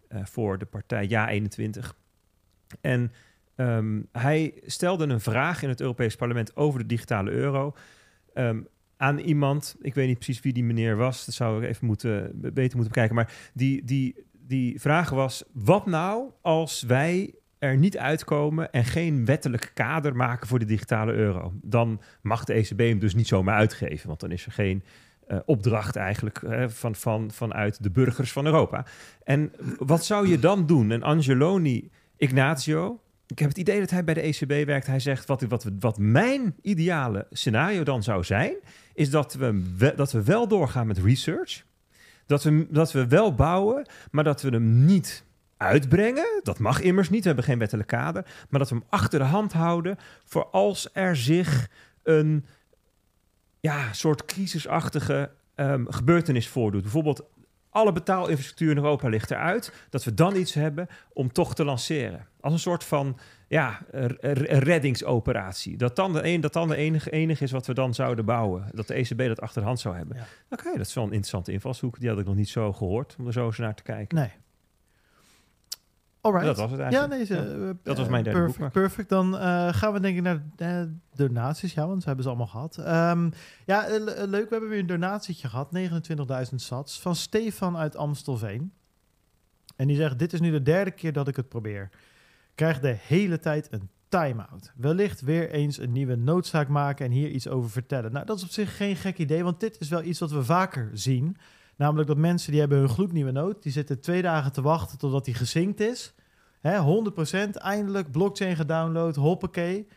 eh, 0.08 0.20
voor 0.24 0.58
de 0.58 0.66
partij 0.66 1.08
Ja21. 1.08 1.94
En 2.82 3.12
ehm, 3.60 4.02
hij 4.12 4.54
stelde 4.66 5.08
een 5.08 5.20
vraag 5.20 5.64
in 5.64 5.70
het 5.70 5.82
Europees 5.82 6.16
Parlement 6.16 6.56
over 6.56 6.80
de 6.80 6.86
digitale 6.86 7.32
euro. 7.32 7.76
ehm, 8.34 8.62
aan 8.98 9.18
iemand, 9.18 9.76
ik 9.82 9.94
weet 9.94 10.08
niet 10.08 10.18
precies 10.18 10.42
wie 10.42 10.54
die 10.54 10.64
meneer 10.64 10.96
was, 10.96 11.26
dat 11.26 11.36
zou 11.36 11.64
ik 11.64 11.70
even 11.70 11.86
moeten, 11.86 12.32
beter 12.36 12.78
moeten 12.78 12.94
bekijken. 12.94 13.16
Maar 13.16 13.34
die, 13.54 13.84
die, 13.84 14.26
die 14.32 14.80
vraag 14.80 15.10
was: 15.10 15.44
wat 15.54 15.86
nou 15.86 16.32
als 16.42 16.82
wij 16.82 17.36
er 17.58 17.78
niet 17.78 17.98
uitkomen 17.98 18.72
en 18.72 18.86
geen 18.86 19.26
wettelijk 19.26 19.72
kader 19.74 20.16
maken 20.16 20.48
voor 20.48 20.60
de 20.60 20.66
digitale 20.66 21.14
euro? 21.14 21.54
Dan 21.62 22.02
mag 22.22 22.44
de 22.44 22.54
ECB 22.54 22.80
hem 22.80 23.00
dus 23.00 23.16
niet 23.16 23.28
zomaar 23.28 23.56
uitgeven, 23.56 24.08
want 24.08 24.20
dan 24.20 24.32
is 24.32 24.46
er 24.46 24.52
geen 24.52 24.84
eh, 25.28 25.40
opdracht 25.46 25.96
eigenlijk 25.96 26.42
van, 26.68 26.96
van, 26.96 27.32
vanuit 27.32 27.84
de 27.84 27.92
burgers 27.92 28.32
van 28.32 28.46
Europa. 28.46 28.86
En 29.24 29.52
wat 29.78 30.06
zou 30.06 30.28
je 30.28 30.40
dan 30.40 30.66
doen? 30.66 30.92
En 30.92 31.04
Angeloni 31.04 31.90
Ignazio, 32.18 33.00
ik 33.30 33.40
heb 33.40 33.50
het 33.50 33.58
idee 33.58 33.80
dat 33.80 33.90
hij 33.90 34.04
bij 34.04 34.14
de 34.14 34.22
ECB 34.22 34.66
werkt. 34.66 34.88
Hij 34.88 35.00
zegt, 35.00 35.26
wat, 35.26 35.42
wat, 35.42 35.66
wat 35.80 35.98
mijn 35.98 36.56
ideale 36.62 37.28
scenario 37.32 37.84
dan 37.84 38.04
zou 38.04 38.24
zijn... 38.24 38.54
is 38.94 39.10
dat 39.10 39.34
we, 39.34 39.94
dat 39.96 40.12
we 40.12 40.24
wel 40.24 40.48
doorgaan 40.48 40.88
met 40.88 40.98
research. 40.98 41.64
Dat 42.26 42.44
we, 42.44 42.68
dat 42.70 42.92
we 42.92 43.08
wel 43.08 43.36
bouwen, 43.36 43.88
maar 44.12 44.24
dat 44.24 44.42
we 44.42 44.50
hem 44.50 44.86
niet 44.86 45.24
uitbrengen. 45.58 46.40
Dat 46.44 46.60
mag 46.60 46.82
immers 46.82 47.10
niet, 47.10 47.22
we 47.22 47.28
hebben 47.28 47.46
geen 47.46 47.60
wettelijk 47.60 47.88
kader. 47.88 48.26
Maar 48.50 48.60
dat 48.60 48.70
we 48.70 48.76
hem 48.76 48.86
achter 48.90 49.20
de 49.20 49.26
hand 49.26 49.54
houden... 49.54 49.98
voor 50.26 50.46
als 50.46 50.90
er 50.94 51.16
zich 51.16 51.70
een 52.04 52.46
ja, 53.60 53.94
soort 53.94 54.26
crisisachtige 54.26 55.32
ehm, 55.56 55.86
gebeurtenis 55.88 56.48
voordoet. 56.48 56.82
Bijvoorbeeld 56.82 57.24
alle 57.70 57.92
betaalinfrastructuur 57.92 58.72
in 58.72 58.78
Europa 58.78 59.10
ligt 59.10 59.32
eruit. 59.32 59.74
Dat 59.90 60.04
we 60.04 60.14
dan 60.14 60.36
iets 60.36 60.54
hebben 60.54 60.88
om 61.14 61.32
toch 61.32 61.56
te 61.56 61.66
lanceren. 61.66 62.29
Als 62.42 62.54
een 62.54 62.60
soort 62.60 62.84
van 62.84 63.18
ja, 63.48 63.80
reddingsoperatie. 64.48 65.78
Dat 65.78 65.96
dan 65.96 66.14
de, 66.14 66.24
een, 66.24 66.42
dat 66.42 66.54
dan 66.54 66.68
de 66.68 66.76
enige, 66.76 67.10
enige 67.10 67.44
is 67.44 67.52
wat 67.52 67.66
we 67.66 67.74
dan 67.74 67.94
zouden 67.94 68.26
bouwen. 68.26 68.66
Dat 68.74 68.88
de 68.88 68.94
ECB 68.94 69.18
dat 69.28 69.42
achter 69.42 69.62
de 69.62 69.68
hand 69.68 69.80
zou 69.80 69.96
hebben. 69.96 70.18
Ja. 70.18 70.26
Oké, 70.50 70.72
dat 70.78 70.86
is 70.88 70.94
wel 70.94 71.04
een 71.04 71.10
interessante 71.10 71.52
invalshoek. 71.52 72.00
Die 72.00 72.10
had 72.10 72.20
ik 72.20 72.26
nog 72.26 72.36
niet 72.36 72.50
zo 72.50 72.74
gehoord, 72.74 73.16
om 73.20 73.28
er 73.28 73.34
zo 73.34 73.46
eens 73.46 73.58
naar 73.58 73.76
te 73.76 73.84
kijken. 73.84 74.18
Nee. 74.18 74.32
Alright. 76.22 76.46
Dat 76.48 76.58
was 76.58 76.72
het 76.72 76.80
Ja, 76.80 76.86
eigenlijk. 76.86 77.14
nee, 77.14 77.26
ze, 77.26 77.66
eh, 77.68 77.70
dat 77.84 77.98
was 77.98 78.08
mijn 78.08 78.24
derde 78.24 78.40
perfect, 78.40 78.60
boekmark. 78.60 78.72
perfect. 78.88 79.10
Dan 79.10 79.38
eh, 79.38 79.74
gaan 79.74 79.94
we 79.94 80.00
denk 80.00 80.18
ik 80.18 80.24
naar 80.24 80.44
eh, 80.58 80.82
donaties. 81.16 81.74
Ja, 81.74 81.88
want 81.88 82.00
ze 82.02 82.08
hebben 82.08 82.24
ze 82.24 82.30
allemaal 82.30 82.48
gehad. 82.48 82.78
Ehm, 82.78 83.30
ja, 83.66 83.86
le- 83.90 84.26
leuk. 84.28 84.44
We 84.44 84.50
hebben 84.50 84.70
weer 84.70 84.80
een 84.80 84.86
donatietje 84.88 85.48
gehad. 85.48 85.72
29.000 86.50 86.56
sats. 86.62 87.02
Van 87.02 87.16
Stefan 87.16 87.78
uit 87.78 87.96
Amstelveen. 87.96 88.72
En 89.76 89.88
die 89.88 89.96
zegt, 89.96 90.20
dit 90.20 90.34
is 90.34 90.40
nu 90.40 90.52
de 90.52 90.62
derde 90.64 90.92
keer 90.92 91.14
dat 91.14 91.28
ik 91.28 91.36
het 91.36 91.50
probeer. 91.50 91.90
Krijg 92.60 92.80
de 92.80 92.98
hele 93.02 93.40
tijd 93.40 93.68
een 93.72 93.90
time-out. 94.10 94.72
Wellicht 94.76 95.22
weer 95.22 95.52
eens 95.52 95.78
een 95.78 95.92
nieuwe 95.92 96.16
noodzaak 96.16 96.68
maken 96.68 97.06
en 97.06 97.12
hier 97.12 97.30
iets 97.30 97.48
over 97.48 97.70
vertellen. 97.70 98.12
Nou, 98.12 98.26
dat 98.26 98.38
is 98.38 98.44
op 98.44 98.50
zich 98.50 98.78
geen 98.78 98.96
gek 98.96 99.18
idee, 99.18 99.44
want 99.44 99.60
dit 99.60 99.80
is 99.80 99.90
wel 99.90 100.04
iets 100.04 100.20
wat 100.20 100.32
we 100.32 100.44
vaker 100.44 100.90
zien. 100.94 101.38
Namelijk 101.76 102.08
dat 102.08 102.18
mensen 102.18 102.52
die 102.52 102.60
hebben 102.60 102.78
hun 102.78 102.90
gloednieuwe 102.90 103.32
nood, 103.32 103.64
die 103.64 103.72
zitten 103.72 104.02
twee 104.02 104.22
dagen 104.22 104.52
te 104.52 104.62
wachten 104.62 104.98
totdat 104.98 105.26
die 105.26 105.34
gezinkt 105.34 105.80
is. 105.80 106.14
Hè, 106.60 106.78
100% 106.78 107.50
eindelijk 107.52 108.12
blockchain 108.12 108.56
gedownload, 108.56 109.16
hoppakee. 109.16 109.88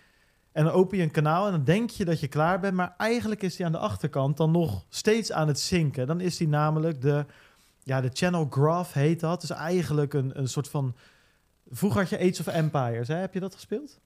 En 0.52 0.64
dan 0.64 0.72
open 0.72 0.96
je 0.96 1.02
een 1.02 1.10
kanaal 1.10 1.46
en 1.46 1.52
dan 1.52 1.64
denk 1.64 1.90
je 1.90 2.04
dat 2.04 2.20
je 2.20 2.28
klaar 2.28 2.60
bent, 2.60 2.74
maar 2.74 2.94
eigenlijk 2.96 3.42
is 3.42 3.56
die 3.56 3.66
aan 3.66 3.72
de 3.72 3.78
achterkant 3.78 4.36
dan 4.36 4.50
nog 4.50 4.84
steeds 4.88 5.32
aan 5.32 5.48
het 5.48 5.60
zinken. 5.60 6.06
Dan 6.06 6.20
is 6.20 6.36
die 6.36 6.48
namelijk 6.48 7.00
de, 7.00 7.26
ja, 7.82 8.00
de 8.00 8.10
channel 8.12 8.46
graph 8.50 8.92
heet 8.92 9.20
dat. 9.20 9.40
Dus 9.40 9.50
eigenlijk 9.50 10.14
een, 10.14 10.38
een 10.38 10.48
soort 10.48 10.68
van. 10.68 10.94
Vroeger 11.74 12.00
had 12.00 12.10
je 12.10 12.18
Age 12.18 12.40
of 12.40 12.46
Empires, 12.46 13.08
hè? 13.08 13.14
heb 13.14 13.34
je 13.34 13.40
dat 13.40 13.54
gespeeld? 13.54 14.00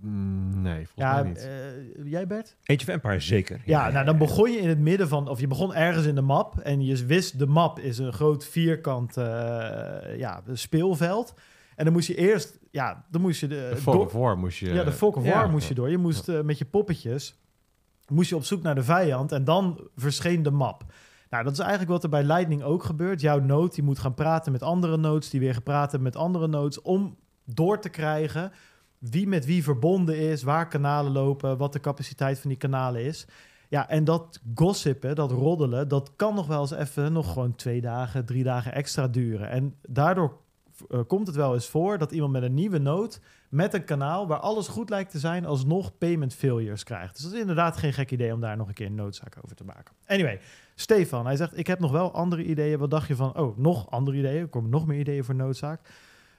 Mm, 0.00 0.62
nee, 0.62 0.86
volgens 0.86 0.94
Ja, 0.94 1.14
mij 1.14 1.22
niet. 1.28 1.38
eh, 1.38 2.10
jij 2.10 2.26
Bert? 2.26 2.56
Age 2.64 2.80
of 2.80 2.88
Empire, 2.88 3.20
zeker. 3.20 3.60
Ja, 3.64 3.90
nou 3.90 4.04
dan 4.04 4.18
begon 4.18 4.50
je 4.50 4.58
in 4.58 4.68
het 4.68 4.78
midden 4.78 5.08
van, 5.08 5.28
of 5.28 5.40
je 5.40 5.46
begon 5.46 5.74
ergens 5.74 6.06
in 6.06 6.14
de 6.14 6.20
map 6.20 6.58
en 6.58 6.84
je 6.84 7.06
wist 7.06 7.38
de 7.38 7.46
map 7.46 7.78
is 7.78 7.98
een 7.98 8.12
groot 8.12 8.44
vierkant 8.44 9.16
eh, 9.16 9.24
ja, 10.18 10.42
speelveld. 10.52 11.34
En 11.76 11.84
dan 11.84 11.92
moest 11.94 12.06
je 12.06 12.14
eerst, 12.14 12.58
ja, 12.70 13.04
dan 13.10 13.20
moest 13.20 13.40
je 13.40 13.46
de, 13.46 13.68
de 13.70 13.76
Fog 13.76 13.94
of 13.96 14.12
War 14.12 14.38
moest 14.38 14.58
je... 14.58 14.72
ja, 14.72 14.84
de 14.84 14.92
Fog 14.92 15.16
of 15.16 15.24
ja. 15.24 15.34
War 15.34 15.50
moest 15.50 15.68
je 15.68 15.74
door. 15.74 15.90
Je 15.90 15.98
moest 15.98 16.28
eh, 16.28 16.40
met 16.40 16.58
je 16.58 16.64
poppetjes, 16.64 17.40
moest 18.08 18.28
je 18.28 18.36
op 18.36 18.44
zoek 18.44 18.62
naar 18.62 18.74
de 18.74 18.82
vijand 18.82 19.32
en 19.32 19.44
dan 19.44 19.88
verscheen 19.96 20.42
de 20.42 20.50
map. 20.50 20.84
Nou, 21.30 21.44
dat 21.44 21.52
is 21.52 21.58
eigenlijk 21.58 21.90
wat 21.90 22.02
er 22.02 22.08
bij 22.08 22.22
Lightning 22.22 22.62
ook 22.62 22.84
gebeurt. 22.84 23.20
Jouw 23.20 23.40
node 23.40 23.74
die 23.74 23.84
moet 23.84 23.98
gaan 23.98 24.14
praten 24.14 24.52
met 24.52 24.62
andere 24.62 24.96
nodes, 24.96 25.30
die 25.30 25.40
weer 25.40 25.54
gepraat 25.54 25.90
hebben 25.90 26.12
met 26.12 26.16
andere 26.16 26.46
nodes, 26.46 26.82
om 26.82 27.16
door 27.44 27.80
te 27.80 27.88
krijgen 27.88 28.52
wie 28.98 29.28
met 29.28 29.44
wie 29.44 29.62
verbonden 29.62 30.18
is, 30.18 30.42
waar 30.42 30.68
kanalen 30.68 31.12
lopen, 31.12 31.56
wat 31.56 31.72
de 31.72 31.80
capaciteit 31.80 32.38
van 32.38 32.50
die 32.50 32.58
kanalen 32.58 33.04
is. 33.04 33.26
Ja, 33.68 33.88
en 33.88 34.04
dat 34.04 34.40
gossipen, 34.54 35.14
dat 35.14 35.30
roddelen, 35.30 35.88
dat 35.88 36.12
kan 36.16 36.34
nog 36.34 36.46
wel 36.46 36.60
eens 36.60 36.70
even 36.70 37.12
nog 37.12 37.32
gewoon 37.32 37.54
twee 37.54 37.80
dagen, 37.80 38.24
drie 38.24 38.44
dagen 38.44 38.72
extra 38.72 39.08
duren. 39.08 39.48
En 39.48 39.74
daardoor 39.82 40.38
eh, 40.88 41.00
komt 41.06 41.26
het 41.26 41.36
wel 41.36 41.54
eens 41.54 41.68
voor 41.68 41.98
dat 41.98 42.12
iemand 42.12 42.32
met 42.32 42.42
een 42.42 42.54
nieuwe 42.54 42.78
node, 42.78 43.16
met 43.48 43.74
een 43.74 43.84
kanaal 43.84 44.26
waar 44.26 44.38
alles 44.38 44.68
goed 44.68 44.90
lijkt 44.90 45.10
te 45.10 45.18
zijn, 45.18 45.46
alsnog 45.46 45.98
payment 45.98 46.34
failures 46.34 46.84
krijgt. 46.84 47.14
Dus 47.14 47.24
dat 47.24 47.32
is 47.32 47.40
inderdaad 47.40 47.76
geen 47.76 47.92
gek 47.92 48.10
idee 48.10 48.32
om 48.34 48.40
daar 48.40 48.56
nog 48.56 48.68
een 48.68 48.74
keer 48.74 48.86
een 48.86 48.94
noodzaak 48.94 49.36
over 49.44 49.56
te 49.56 49.64
maken. 49.64 49.94
Anyway, 50.06 50.40
Stefan, 50.80 51.26
hij 51.26 51.36
zegt, 51.36 51.58
ik 51.58 51.66
heb 51.66 51.78
nog 51.78 51.90
wel 51.90 52.12
andere 52.12 52.44
ideeën. 52.44 52.78
Wat 52.78 52.90
dacht 52.90 53.08
je 53.08 53.16
van, 53.16 53.38
oh, 53.38 53.56
nog 53.56 53.90
andere 53.90 54.16
ideeën? 54.16 54.40
Er 54.40 54.48
komen 54.48 54.70
nog 54.70 54.86
meer 54.86 54.98
ideeën 54.98 55.24
voor 55.24 55.34
noodzaak. 55.34 55.80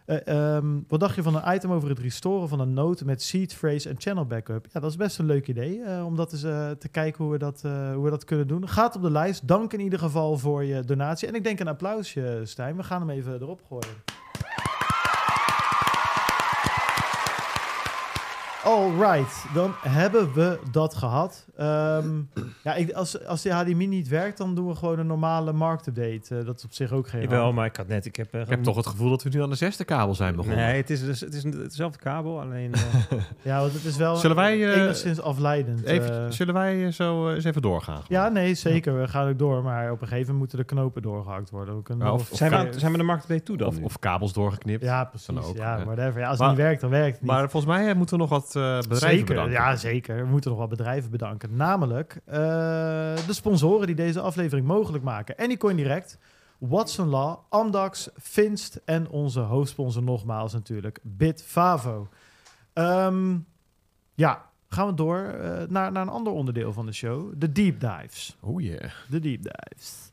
Eh, 0.05 0.27
ehm, 0.55 0.79
wat 0.87 0.99
dacht 0.99 1.15
je 1.15 1.23
van 1.23 1.35
een 1.35 1.55
item 1.55 1.71
over 1.71 1.89
het 1.89 1.99
restoren 1.99 2.47
van 2.47 2.59
een 2.59 2.73
node 2.73 3.05
met 3.05 3.21
seed, 3.21 3.53
phrase 3.53 3.89
en 3.89 3.95
channel 3.97 4.25
backup? 4.25 4.65
Ja, 4.71 4.79
dat 4.79 4.89
is 4.89 4.95
best 4.95 5.19
een 5.19 5.25
leuk 5.25 5.47
idee 5.47 5.83
eh, 5.83 6.05
om 6.05 6.15
dat 6.15 6.31
eens 6.31 6.43
eh, 6.43 6.71
te 6.71 6.89
kijken 6.89 7.23
hoe 7.23 7.33
we 7.33 7.39
dat, 7.39 7.61
hoe 7.61 8.03
we 8.03 8.09
dat 8.09 8.23
kunnen 8.23 8.47
doen. 8.47 8.69
Gaat 8.69 8.95
op 8.95 9.01
de 9.01 9.11
lijst. 9.11 9.47
Dank 9.47 9.73
in 9.73 9.79
ieder 9.79 9.99
geval 9.99 10.37
voor 10.37 10.63
je 10.63 10.83
donatie. 10.83 11.27
En 11.27 11.35
ik 11.35 11.43
denk 11.43 11.59
een 11.59 11.67
applausje, 11.67 12.41
Stijn. 12.43 12.75
We 12.75 12.83
gaan 12.83 12.99
hem 12.99 13.09
even 13.09 13.41
erop 13.41 13.61
gooien. 13.67 14.30
Alright, 18.63 19.45
dan 19.53 19.73
hebben 19.79 20.33
we 20.33 20.59
dat 20.71 20.95
gehad. 20.95 21.45
Ehm, 21.57 22.07
ja, 22.63 22.75
ik, 22.75 22.91
als, 22.91 23.25
als 23.25 23.41
de 23.41 23.53
HDMI 23.53 23.87
niet 23.87 24.07
werkt, 24.07 24.37
dan 24.37 24.55
doen 24.55 24.67
we 24.67 24.75
gewoon 24.75 24.99
een 24.99 25.07
normale 25.07 25.53
marktupdate. 25.53 26.35
Uh, 26.35 26.45
dat 26.45 26.57
is 26.57 26.63
op 26.63 26.73
zich 26.73 26.91
ook 26.91 27.07
geen 27.07 27.29
Wel, 27.29 27.53
maar 27.53 27.65
ik 27.65 27.75
had 27.75 27.87
net... 27.87 28.05
Ik 28.05 28.15
heb, 28.15 28.35
uh, 28.35 28.41
ik 28.41 28.49
heb 28.49 28.63
toch 28.63 28.75
het 28.75 28.87
gevoel 28.87 29.09
dat 29.09 29.23
we 29.23 29.29
nu 29.29 29.41
aan 29.41 29.49
de 29.49 29.55
zesde 29.55 29.83
kabel 29.83 30.15
zijn 30.15 30.35
begonnen. 30.35 30.65
Nee, 30.65 30.77
het 30.77 30.89
is, 30.89 31.05
dus, 31.05 31.19
het 31.19 31.33
is 31.33 31.43
dezelfde 31.43 31.99
kabel, 31.99 32.41
alleen... 32.41 32.71
Uh... 32.75 33.19
ja, 33.41 33.59
want 33.59 33.73
het 33.73 33.83
is 33.83 33.97
wel 33.97 34.15
zullen 34.15 34.35
wij, 34.35 34.73
enigszins 34.73 35.21
afleidend. 35.21 35.83
Even, 35.83 36.33
zullen 36.33 36.53
wij 36.53 36.91
zo 36.91 37.29
eens 37.29 37.43
even 37.43 37.61
doorgaan? 37.61 38.01
Ja, 38.07 38.29
nee, 38.29 38.53
zeker. 38.53 38.99
We 38.99 39.07
gaan 39.07 39.29
ook 39.29 39.39
door. 39.39 39.63
Maar 39.63 39.91
op 39.91 40.01
een 40.01 40.07
gegeven 40.07 40.19
moment 40.19 40.37
moeten 40.37 40.57
de 40.57 40.63
knopen 40.63 41.01
doorgehakt 41.01 41.49
worden. 41.49 41.75
Ook 41.75 41.89
een, 41.89 42.07
of, 42.07 42.31
of, 42.31 42.37
zijn, 42.37 42.51
we, 42.51 42.79
zijn 42.79 42.91
we 42.91 42.97
de 42.97 43.03
marktupdate 43.03 43.43
toe 43.43 43.57
dan? 43.57 43.67
Of, 43.67 43.79
of, 43.81 43.99
kabels 43.99 44.33
doorgeknipt. 44.33 44.83
Ja, 44.83 45.03
precies. 45.03 45.29
Ook, 45.37 45.55
ja, 45.55 45.85
whatever. 45.85 46.21
Ja, 46.21 46.29
als 46.29 46.39
het 46.39 46.47
niet 46.47 46.57
werkt, 46.57 46.81
dan 46.81 46.89
werkt 46.89 47.11
het 47.11 47.21
niet. 47.21 47.31
Maar 47.31 47.49
volgens 47.49 47.73
mij 47.73 47.93
moeten 47.93 48.15
we 48.15 48.21
nog 48.21 48.29
wat 48.29 48.50
bedrijven 48.53 48.97
zeker, 48.97 49.25
bedanken. 49.25 49.53
Ja, 49.53 49.75
zeker. 49.75 50.15
We 50.15 50.25
moeten 50.25 50.49
nog 50.49 50.59
wat 50.59 50.69
bedrijven 50.69 51.11
bedanken. 51.11 51.55
Namelijk 51.55 52.19
uh, 52.27 52.33
de 52.33 53.33
sponsoren 53.33 53.87
die 53.87 53.95
deze 53.95 54.19
aflevering 54.19 54.67
mogelijk 54.67 55.03
maken. 55.03 55.35
Anycoin 55.35 55.75
Direct, 55.75 56.17
Watson 56.57 57.07
Law, 57.07 57.37
Amdax, 57.49 58.09
Finst 58.17 58.81
en 58.85 59.09
onze 59.09 59.39
hoofdsponsor 59.39 60.03
nogmaals 60.03 60.53
natuurlijk, 60.53 60.99
Bitfavo. 61.03 62.09
Um, 62.73 63.45
ja, 64.13 64.49
gaan 64.69 64.87
we 64.87 64.93
door 64.93 65.17
uh, 65.17 65.61
naar, 65.67 65.91
naar 65.91 66.01
een 66.01 66.09
ander 66.09 66.33
onderdeel 66.33 66.73
van 66.73 66.85
de 66.85 66.93
show. 66.93 67.33
De 67.37 67.51
deep 67.51 67.79
dives. 67.79 68.37
Oh 68.39 68.61
yeah. 68.61 68.91
De 69.09 69.19
deep 69.19 69.41
dives. 69.43 70.11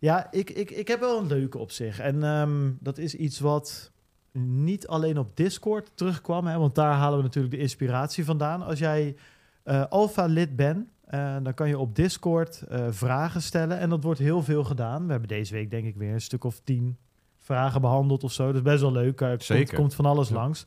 Ja, 0.00 0.28
ik, 0.30 0.50
ik, 0.50 0.70
ik 0.70 0.88
heb 0.88 1.00
wel 1.00 1.18
een 1.18 1.26
leuke 1.26 1.58
op 1.58 1.70
zich. 1.70 1.98
En 1.98 2.22
um, 2.22 2.78
dat 2.80 2.98
is 2.98 3.14
iets 3.14 3.40
wat 3.40 3.92
niet 4.38 4.86
alleen 4.86 5.18
op 5.18 5.36
Discord 5.36 5.90
terugkwam, 5.94 6.46
hè, 6.46 6.58
want 6.58 6.74
daar 6.74 6.94
halen 6.94 7.16
we 7.18 7.24
natuurlijk 7.24 7.54
de 7.54 7.60
inspiratie 7.60 8.24
vandaan. 8.24 8.62
Als 8.62 8.78
jij 8.78 9.16
uh, 9.64 9.84
Alpha-lid 9.88 10.56
bent, 10.56 10.86
uh, 11.10 11.36
dan 11.42 11.54
kan 11.54 11.68
je 11.68 11.78
op 11.78 11.96
Discord 11.96 12.64
uh, 12.70 12.86
vragen 12.90 13.42
stellen 13.42 13.78
en 13.78 13.90
dat 13.90 14.02
wordt 14.02 14.20
heel 14.20 14.42
veel 14.42 14.64
gedaan. 14.64 15.04
We 15.04 15.10
hebben 15.10 15.28
deze 15.28 15.54
week 15.54 15.70
denk 15.70 15.86
ik 15.86 15.96
weer 15.96 16.12
een 16.12 16.20
stuk 16.20 16.44
of 16.44 16.60
tien 16.64 16.96
vragen 17.38 17.80
behandeld 17.80 18.24
of 18.24 18.32
zo. 18.32 18.46
Dat 18.46 18.54
is 18.54 18.62
best 18.62 18.80
wel 18.80 18.92
leuk. 18.92 19.20
Er 19.20 19.46
komt, 19.46 19.74
komt, 19.74 19.94
van 19.94 20.06
alles 20.06 20.28
ja. 20.28 20.34
langs. 20.34 20.66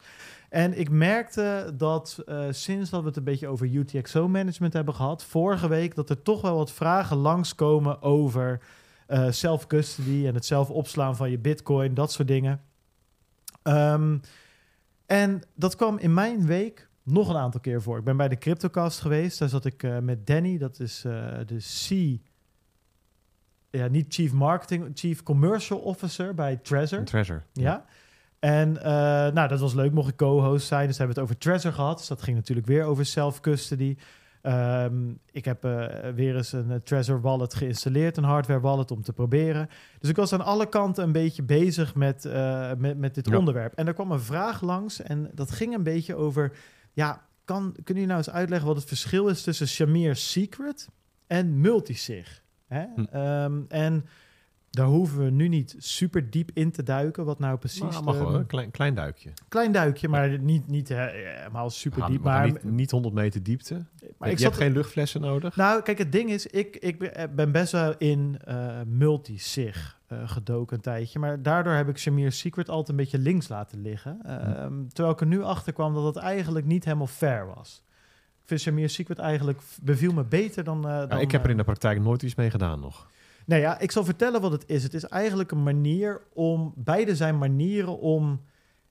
En 0.50 0.80
ik 0.80 0.90
merkte 0.90 1.74
dat 1.78 2.24
sinds 2.50 2.90
dat 2.90 3.02
we 3.02 3.08
het 3.08 3.18
een 3.18 3.24
beetje 3.24 3.48
over 3.48 3.68
UTXO-management 3.68 4.74
hebben 4.74 4.94
gehad, 4.94 5.24
vorige 5.24 5.68
week, 5.68 5.96
dat 5.96 6.10
er 6.10 6.22
toch 6.22 6.42
wel 6.42 6.56
wat 6.56 6.72
vragen 6.72 7.18
langskomen 7.18 8.02
over 8.02 8.62
self-custody 9.30 10.28
en 10.28 10.34
het 10.34 10.46
zelf 10.46 10.70
opslaan 10.70 11.16
van 11.16 11.32
je 11.32 11.40
bitcoin, 11.40 11.94
dat 11.94 12.12
soort 12.12 12.28
dingen. 12.28 12.62
Um, 13.68 14.22
en 15.06 15.42
dat 15.56 15.76
kwam 15.76 15.98
in 15.98 16.14
mijn 16.14 16.46
week 16.46 16.90
nog 17.04 17.30
een 17.30 17.36
aantal 17.38 17.60
keer 17.60 17.82
voor. 17.82 17.98
Ik 17.98 18.04
ben 18.04 18.18
bij 18.18 18.28
de 18.28 18.38
CryptoCast 18.38 19.00
geweest. 19.00 19.40
Daar 19.40 19.50
zat 19.50 19.66
ik 19.66 19.84
uh, 19.84 20.00
met 20.00 20.28
Danny, 20.28 20.58
dat 20.58 20.80
is 20.80 21.04
uh, 21.06 21.38
de 21.46 21.58
C... 21.58 22.20
Ja, 23.70 23.88
niet 23.88 24.14
Chief 24.14 24.34
Marketing, 24.34 24.92
Chief 24.94 25.24
Commercial 25.24 25.80
Officer 25.80 26.34
bij 26.34 26.56
Trezor. 26.56 27.04
Trezor. 27.04 27.44
Ja. 27.54 27.64
ja. 27.64 27.86
En 28.40 28.70
uh, 28.76 28.84
nou, 29.34 29.48
dat 29.48 29.60
was 29.60 29.74
leuk, 29.74 29.92
mocht 29.92 30.10
ik 30.10 30.16
co-host 30.16 30.68
zijn. 30.68 30.88
Dus 30.88 30.98
hebben 30.98 31.16
we 31.16 31.22
het 31.22 31.30
over 31.32 31.42
Trezor 31.42 31.74
gehad. 31.74 31.98
Dus 31.98 32.08
dat 32.08 32.22
ging 32.22 32.36
natuurlijk 32.36 32.68
weer 32.68 32.84
over 32.84 33.06
self-custody. 33.06 33.98
Um, 34.48 35.20
ik 35.32 35.46
heb 35.46 35.66
uh, 35.66 35.86
weer 36.16 36.36
eens 36.36 36.52
een 36.52 36.70
uh, 36.70 36.76
Trezor 36.76 37.22
wallet 37.22 37.54
geïnstalleerd, 37.54 38.18
een 38.18 38.24
hardware 38.24 38.60
wallet 38.60 38.92
om 38.92 39.02
te 39.02 39.14
proberen. 39.14 39.70
Dus 40.00 40.10
ik 40.10 40.16
was 40.16 40.34
aan 40.34 40.46
alle 40.46 40.70
kanten 40.70 41.04
een 41.04 41.12
beetje 41.12 41.44
bezig 41.44 41.96
met, 41.96 42.26
uh, 42.26 42.72
met, 42.78 42.98
met 42.98 43.16
dit 43.16 43.30
ja. 43.30 43.38
onderwerp. 43.38 43.74
En 43.74 43.88
er 43.88 43.94
kwam 43.94 44.12
een 44.12 44.20
vraag 44.20 44.62
langs 44.62 45.02
en 45.02 45.32
dat 45.34 45.52
ging 45.52 45.74
een 45.74 45.84
beetje 45.84 46.16
over... 46.16 46.52
Ja, 46.94 47.28
kan, 47.46 47.62
kunnen 47.72 47.84
jullie 47.86 48.06
nou 48.06 48.18
eens 48.18 48.30
uitleggen 48.30 48.68
wat 48.68 48.78
het 48.78 48.88
verschil 48.88 49.28
is 49.28 49.44
tussen 49.44 49.68
Shamir 49.68 50.16
Secret 50.16 50.88
en 51.28 51.62
Multisig? 51.62 52.44
Hè? 52.68 52.86
Hm. 52.96 53.18
Um, 53.18 53.66
en 53.68 54.06
daar 54.70 54.86
hoeven 54.86 55.24
we 55.24 55.30
nu 55.30 55.48
niet 55.48 55.76
super 55.78 56.30
diep 56.30 56.52
in 56.54 56.72
te 56.72 56.84
duiken, 56.84 57.26
wat 57.26 57.40
nou 57.40 57.58
precies... 57.58 57.82
Maar 57.82 58.04
mag 58.04 58.18
wel, 58.18 58.36
een 58.36 58.46
klein, 58.46 58.72
klein 58.72 58.96
duikje. 58.96 59.34
Klein 59.48 59.72
duikje, 59.72 60.08
maar 60.08 60.40
niet, 60.40 60.68
niet 60.68 60.90
helemaal 60.90 61.70
super 61.70 62.06
diep. 62.06 62.24
Maar 62.24 62.46
niet, 62.46 62.64
niet 62.64 62.92
100 62.92 63.14
meter 63.14 63.44
diepte. 63.44 63.74
Maar 64.18 64.28
je 64.28 64.34
ik 64.34 64.38
je 64.38 64.44
hebt 64.44 64.58
geen 64.58 64.74
luchtflessen 64.74 65.22
nodig? 65.22 65.56
Nou, 65.56 65.82
kijk, 65.82 65.98
het 65.98 66.12
ding 66.12 66.30
is, 66.30 66.48
ik, 66.48 66.76
ik 66.76 66.98
ben 67.36 67.52
best 67.52 67.72
wel 67.72 67.96
in 67.98 68.40
uh, 68.48 68.82
multisig 68.86 70.00
uh, 70.12 70.30
gedoken 70.30 70.76
een 70.76 70.82
tijdje. 70.82 71.20
Maar 71.20 71.42
daardoor 71.42 71.74
heb 71.74 71.90
ik 71.90 71.98
Shamir 71.98 72.32
Secret 72.32 72.70
altijd 72.70 72.90
een 72.90 72.96
beetje 72.96 73.20
links 73.20 73.48
laten 73.48 73.82
liggen. 73.82 74.20
Uh, 74.26 74.32
hm. 74.34 74.88
Terwijl 74.88 75.14
ik 75.14 75.22
er 75.22 75.28
nu 75.28 75.44
achter 75.44 75.74
kwam 75.74 75.94
dat 75.94 76.04
het 76.16 76.16
eigenlijk 76.16 76.66
niet 76.66 76.86
helemaal 76.86 77.08
fair 77.08 77.48
was. 77.56 77.84
Ik 78.42 78.48
vind 78.54 78.62
Shamir 78.62 78.90
Secret 78.90 79.18
eigenlijk 79.20 79.62
beviel 79.82 80.14
me 80.14 80.24
beter 80.24 80.64
dan... 80.64 80.82
Ja, 80.82 81.06
dan 81.06 81.20
ik 81.20 81.32
heb 81.32 81.44
er 81.44 81.50
in 81.50 81.58
de 81.58 81.64
praktijk 81.64 82.02
nooit 82.02 82.24
iets 82.24 82.36
mee 82.36 82.50
gedaan 82.50 82.80
nog. 82.80 83.08
Nou 83.48 83.62
ja, 83.62 83.80
ik 83.80 83.92
zal 83.92 84.06
vertellen 84.06 84.42
wat 84.42 84.52
het 84.52 84.64
is. 84.68 84.84
Het 84.84 84.94
is 84.94 85.04
eigenlijk 85.04 85.52
een 85.52 85.64
manier 85.64 86.22
om... 86.34 86.74
Beide 86.76 87.16
zijn 87.16 87.38
manieren 87.38 88.00
om 88.00 88.42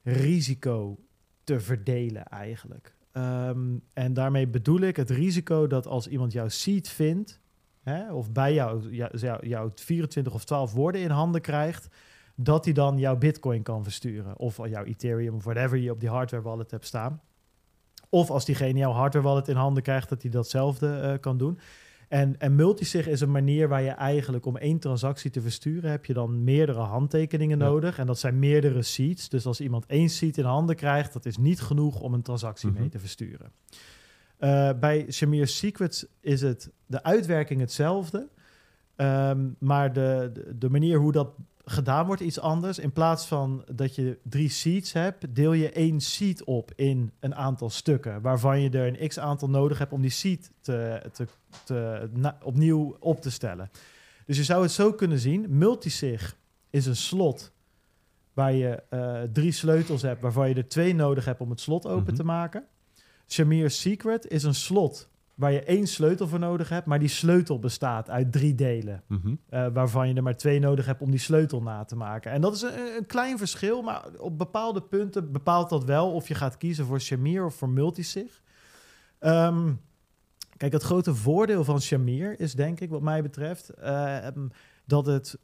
risico 0.03 0.99
te 1.45 1.61
verdelen 1.61 2.25
eigenlijk. 2.25 2.97
Um, 3.13 3.83
en 3.93 4.15
daarmee 4.15 4.49
bedoel 4.49 4.81
ik 4.81 4.97
het 4.97 5.11
risico 5.11 5.67
dat 5.67 5.87
als 5.87 6.09
iemand 6.09 6.33
jouw 6.33 6.49
seed 6.49 6.89
vindt... 6.89 7.41
Hè, 7.83 8.13
of 8.13 8.33
bij 8.33 8.55
jou, 8.55 8.95
jou, 8.95 9.47
jouw 9.47 9.73
24 9.75 10.35
of 10.35 10.45
12 10.45 10.73
woorden 10.73 11.01
in 11.01 11.11
handen 11.11 11.41
krijgt... 11.41 11.89
dat 12.35 12.65
hij 12.65 12.75
dan 12.75 12.99
jouw 12.99 13.17
bitcoin 13.17 13.63
kan 13.63 13.83
versturen. 13.83 14.39
Of 14.39 14.69
jouw 14.69 14.85
Ethereum 14.85 15.35
of 15.35 15.45
whatever 15.45 15.79
je 15.79 15.91
op 15.91 16.01
die 16.01 16.09
hardware 16.09 16.43
wallet 16.43 16.71
hebt 16.71 16.87
staan. 16.87 17.21
Of 18.09 18.31
als 18.31 18.45
diegene 18.45 18.79
jouw 18.79 18.93
hardware 18.93 19.27
wallet 19.27 19.49
in 19.49 19.57
handen 19.57 19.83
krijgt... 19.83 20.09
dat 20.09 20.23
hij 20.23 20.31
datzelfde 20.31 21.01
uh, 21.03 21.21
kan 21.21 21.39
doen... 21.39 21.59
En, 22.09 22.39
en 22.39 22.55
multisig 22.55 23.09
is 23.09 23.21
een 23.21 23.31
manier 23.31 23.69
waar 23.69 23.83
je 23.83 23.91
eigenlijk 23.91 24.47
om 24.47 24.57
één 24.57 24.79
transactie 24.79 25.31
te 25.31 25.41
versturen, 25.41 25.91
heb 25.91 26.05
je 26.05 26.13
dan 26.13 26.45
meerdere 26.45 26.81
handtekeningen 26.81 27.59
ja. 27.59 27.65
nodig. 27.65 27.99
En 27.99 28.07
dat 28.07 28.19
zijn 28.19 28.39
meerdere 28.39 28.83
seeds. 28.83 29.29
Dus 29.29 29.47
als 29.47 29.61
iemand 29.61 29.87
één 29.87 30.09
seed 30.09 30.39
in 30.39 30.45
handen 30.45 30.77
krijgt, 30.77 31.13
dat 31.13 31.27
is 31.27 31.37
niet 31.37 31.61
genoeg 31.61 32.01
om 32.01 32.15
een 32.15 32.23
transactie 32.23 32.69
mm-hmm. 32.69 32.83
mee 32.83 32.91
te 32.91 32.99
versturen. 32.99 33.53
Uh, 34.41 34.71
bij 34.81 35.07
Shamir 35.11 35.47
Secrets 35.47 36.07
is 36.21 36.41
het 36.41 36.71
de 36.87 37.03
uitwerking 37.03 37.61
hetzelfde. 37.61 38.29
Um, 38.97 39.57
maar 39.59 39.93
de, 39.93 40.31
de, 40.33 40.59
de, 40.59 40.71
manier 40.71 40.99
hoe 40.99 41.13
dat 41.13 41.29
gedaan 41.69 42.07
wordt 42.07 42.23
iets 42.23 42.41
anders. 42.41 42.79
In 42.79 42.93
plaats 42.93 43.27
van 43.27 43.65
dat 43.73 43.95
je 43.95 44.19
drie 44.23 44.49
seeds 44.49 44.93
hebt, 44.93 45.35
deel 45.35 45.53
je 45.53 45.71
één 45.71 46.01
seed 46.01 46.45
op 46.45 46.73
in 46.77 47.13
een 47.21 47.35
aantal 47.35 47.71
stukken. 47.71 48.21
Waarvan 48.21 48.61
je 48.61 48.71
er 48.71 48.87
een 48.87 49.09
x 49.09 49.19
aantal 49.19 49.51
nodig 49.51 49.79
hebt 49.79 49.93
om 49.93 50.01
die 50.01 50.11
seed 50.11 50.51
te, 50.61 51.03
te, 51.13 51.27
te, 51.65 52.09
na, 52.13 52.39
opnieuw 52.43 52.97
op 53.01 53.21
te 53.21 53.31
stellen. 53.31 53.71
Dus 54.27 54.37
je 54.37 54.45
zou 54.45 54.63
het 54.63 54.71
zo 54.71 54.93
kunnen 54.93 55.19
zien. 55.19 55.47
Multisig 55.49 56.37
is 56.71 56.87
een 56.87 56.97
slot 56.97 57.53
waar 58.33 58.53
je 58.53 58.83
uh, 58.91 59.23
drie 59.33 59.53
sleutels 59.53 60.03
hebt, 60.03 60.21
waarvan 60.21 60.49
je 60.49 60.55
er 60.55 60.69
twee 60.69 60.95
nodig 60.95 61.25
hebt 61.25 61.41
om 61.41 61.51
het 61.51 61.61
slot 61.61 61.87
open 61.87 62.01
mm-hmm. 62.01 62.17
te 62.17 62.25
maken. 62.25 62.65
Shamir 63.29 63.71
Secret 63.71 64.27
is 64.27 64.43
een 64.43 64.55
slot 64.55 65.09
waar 65.37 65.53
je 65.53 65.63
één 65.63 65.87
sleutel 65.87 66.29
voor 66.29 66.39
nodig 66.39 66.69
hebt, 66.69 66.87
maar 66.87 66.99
die 66.99 67.09
sleutel 67.09 67.59
bestaat 67.59 68.11
uit 68.11 68.33
drie 68.33 68.55
delen, 68.55 69.03
mm-hmm. 69.07 69.41
uh, 69.51 69.67
waarvan 69.73 70.09
je 70.09 70.15
er 70.15 70.23
maar 70.23 70.37
twee 70.37 70.59
nodig 70.59 70.87
hebt 70.87 71.03
om 71.03 71.11
die 71.11 71.21
sleutel 71.21 71.63
na 71.63 71.85
te 71.85 71.97
maken. 71.97 72.33
En 72.33 72.41
dat 72.41 72.55
is 72.55 72.63
een, 72.63 72.97
een, 72.97 73.07
klein 73.07 73.39
verschil, 73.39 73.83
maar 73.83 74.05
op 74.19 74.39
bepaalde 74.39 74.83
punten 74.83 75.33
bepaalt 75.33 75.69
dat 75.69 75.85
wel 75.85 76.13
of 76.13 76.29
je 76.29 76.35
gaat 76.35 76.57
kiezen 76.57 76.85
voor 76.85 77.01
Shamir 77.01 77.45
of 77.45 77.55
voor 77.55 77.69
Multisig. 77.69 78.43
Um, 79.21 79.81
kijk, 80.57 80.73
het 80.73 80.83
grote 80.83 81.15
voordeel 81.15 81.65
van 81.65 81.81
Shamir 81.81 82.41
is 82.41 82.55
denk 82.55 82.81
ik, 82.81 82.91
wat 82.91 83.03
mij 83.03 83.23
betreft, 83.23 83.71
uh, 83.79 84.27
dat 84.85 85.07
het 85.07 85.39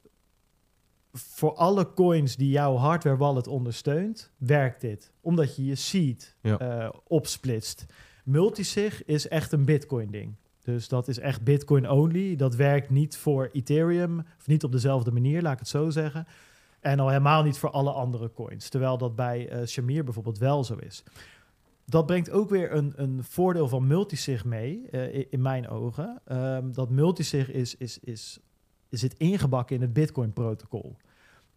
voor 1.12 1.55
alle 1.55 1.93
coins 1.93 2.36
die 2.36 2.51
jouw 2.51 2.76
hardware 2.76 3.16
wallet 3.16 3.47
ondersteunt, 3.47 4.30
werkt 4.36 4.80
dit. 4.80 5.12
Omdat 5.20 5.57
je 5.57 5.64
je 5.64 5.74
seed 5.74 6.36
Ja. 6.43 6.59
eh, 6.59 6.88
opsplitst. 7.07 7.86
Multisig 8.23 9.05
is 9.05 9.29
echt 9.29 9.53
een 9.53 9.64
Bitcoin 9.64 10.11
ding. 10.11 10.35
Dus 10.61 10.89
dat 10.89 11.09
is 11.09 11.18
echt 11.18 11.43
Bitcoin 11.43 11.91
only. 11.91 12.37
Dat 12.37 12.55
werkt 12.55 12.91
niet 12.91 13.16
voor 13.16 13.49
Ethereum, 13.53 14.18
of 14.39 14.47
niet 14.47 14.64
op 14.64 14.73
dezelfde 14.73 15.12
manier, 15.12 15.43
laat 15.43 15.53
ik 15.53 15.59
het 15.59 15.68
zo 15.68 15.91
zeggen. 15.91 16.27
En 16.81 17.01
al 17.01 17.09
helemaal 17.09 17.43
niet 17.43 17.59
voor 17.59 17.70
alle 17.70 17.91
andere 17.91 18.33
coins. 18.33 18.68
Terwijl 18.68 18.99
dat 18.99 19.16
bij 19.16 19.49
eh 19.49 19.66
Shamir 19.66 20.05
bijvoorbeeld 20.05 20.39
wel 20.39 20.64
zo 20.64 20.75
is. 20.75 21.03
Dat 21.85 22.07
brengt 22.07 22.31
ook 22.31 22.51
weer 22.51 22.73
een, 22.73 22.93
een 22.97 23.25
voordeel 23.25 23.68
van 23.68 23.87
multisig 23.87 24.45
mee, 24.45 24.89
eh, 24.91 25.25
in 25.31 25.43
mijn 25.43 25.68
ogen. 25.68 26.20
Ehm, 26.25 26.73
dat 26.73 26.91
multisig 26.91 27.51
is, 27.51 27.77
is, 27.77 27.99
is, 27.99 28.39
zit 28.89 29.14
ingebakken 29.14 29.77
in 29.77 29.83
het 29.83 29.93
Bitcoin-protocol. 29.93 30.97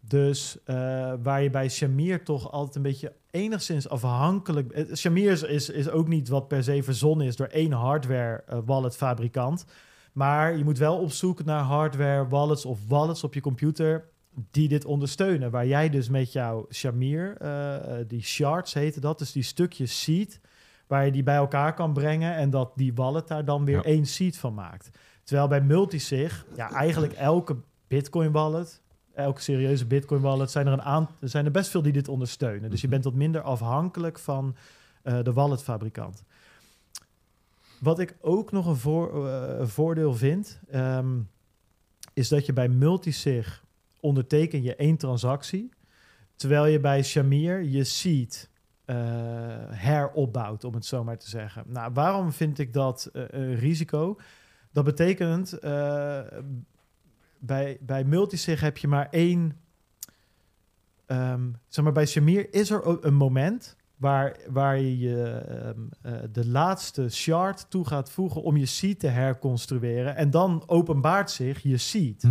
Dus 0.00 0.58
eh, 0.64 0.74
waar 1.22 1.42
je 1.42 1.50
bij 1.50 1.68
Shamir 1.68 2.24
toch 2.24 2.52
altijd 2.52 2.76
een 2.76 2.82
beetje 2.82 3.12
enigszins 3.36 3.88
afhankelijk... 3.88 4.88
Shamir 4.94 5.30
is, 5.30 5.42
is, 5.42 5.70
is 5.70 5.88
ook 5.90 6.08
niet 6.08 6.28
wat 6.28 6.48
per 6.48 6.62
se 6.64 6.82
verzonnen 6.82 7.26
is 7.26 7.36
door 7.36 7.46
één 7.46 7.72
hardware 7.72 8.42
eh, 8.46 8.58
wallet 8.64 8.96
fabrikant. 8.96 9.64
Maar 10.12 10.56
je 10.56 10.64
moet 10.64 10.78
wel 10.78 10.98
op 10.98 11.10
zoek 11.12 11.44
naar 11.44 11.62
hardware 11.62 12.28
wallets 12.28 12.64
of 12.64 12.78
wallets 12.88 13.24
op 13.24 13.34
je 13.34 13.40
computer 13.40 14.04
die 14.50 14.68
dit 14.68 14.84
ondersteunen. 14.84 15.50
Waar 15.50 15.66
jij 15.66 15.90
dus 15.90 16.08
met 16.08 16.32
jouw 16.32 16.66
Shamir, 16.72 17.36
eh, 17.38 17.74
eh, 18.00 18.08
die 18.08 18.22
shards 18.22 18.74
heten 18.74 19.00
dat, 19.00 19.18
dus 19.18 19.32
die 19.32 19.42
stukjes 19.42 20.02
seed, 20.02 20.40
waar 20.86 21.04
je 21.04 21.12
die 21.12 21.22
bij 21.22 21.36
elkaar 21.36 21.74
kan 21.74 21.92
brengen 21.92 22.34
en 22.34 22.50
dat 22.50 22.72
die 22.74 22.94
wallet 22.94 23.28
daar 23.28 23.44
dan 23.44 23.64
weer 23.64 23.76
Ja. 23.76 23.82
één 23.82 24.06
seed 24.06 24.38
van 24.38 24.54
maakt. 24.54 24.90
Terwijl 25.24 25.48
bij 25.48 25.60
multisig, 25.60 26.46
ja, 26.56 26.70
eigenlijk 26.70 27.12
elke 27.12 27.56
Bitcoin 27.88 28.32
wallet, 28.32 28.82
elke 29.16 29.40
serieuze 29.40 29.86
Bitcoin 29.86 30.20
wallet, 30.20 30.50
zijn 30.50 30.66
er, 30.66 30.72
een 30.72 30.82
aan, 30.82 31.08
zijn 31.20 31.44
er 31.44 31.50
best 31.50 31.70
veel 31.70 31.82
die 31.82 31.92
dit 31.92 32.08
ondersteunen. 32.08 32.70
Dus 32.70 32.80
je 32.80 32.86
Mhm. 32.86 32.94
bent 32.94 33.04
wat 33.04 33.14
minder 33.14 33.40
afhankelijk 33.40 34.18
van 34.18 34.56
eh, 35.02 35.22
de 35.22 35.32
walletfabrikant. 35.32 36.22
Wat 37.80 37.98
ik 37.98 38.16
ook 38.20 38.52
nog 38.52 38.66
een, 38.66 38.76
voor, 38.76 39.28
eh, 39.28 39.66
voordeel 39.66 40.14
vind, 40.14 40.60
ehm, 40.70 41.18
is 42.12 42.28
dat 42.28 42.46
je 42.46 42.52
bij 42.52 42.68
multisig 42.68 43.64
onderteken 44.00 44.62
je 44.62 44.74
één 44.76 44.96
transactie, 44.96 45.70
terwijl 46.36 46.66
je 46.66 46.80
bij 46.80 47.02
Shamir 47.02 47.62
je 47.62 47.84
seed 47.84 48.48
eh, 48.84 48.96
heropbouwt, 49.68 50.64
om 50.64 50.74
het 50.74 50.86
zo 50.86 51.04
maar 51.04 51.18
te 51.18 51.28
zeggen. 51.28 51.64
Nou, 51.66 51.92
waarom 51.92 52.32
vind 52.32 52.58
ik 52.58 52.72
dat 52.72 53.10
een 53.12 53.54
risico? 53.54 54.18
Dat 54.72 54.84
betekent, 54.84 55.58
bij, 57.46 57.78
bij 57.80 58.04
multisig 58.04 58.60
heb 58.60 58.76
je 58.76 58.88
maar 58.88 59.08
één... 59.10 59.56
ehm, 61.06 61.50
zeg 61.68 61.84
maar, 61.84 61.92
bij 61.92 62.06
Shamir 62.06 62.54
is 62.54 62.70
er 62.70 62.82
ook 62.82 63.04
een 63.04 63.14
moment 63.14 63.76
waar, 63.96 64.36
waar 64.48 64.78
je 64.78 65.22
ehm, 65.22 65.80
eh, 66.02 66.12
de 66.32 66.48
laatste 66.48 67.08
shard 67.08 67.70
toe 67.70 67.86
gaat 67.86 68.10
voegen 68.10 68.42
om 68.42 68.56
je 68.56 68.66
seed 68.66 69.00
te 69.00 69.06
herconstrueren. 69.06 70.16
En 70.16 70.30
dan 70.30 70.62
openbaart 70.66 71.30
zich 71.30 71.62
je 71.62 71.76
seed, 71.76 72.24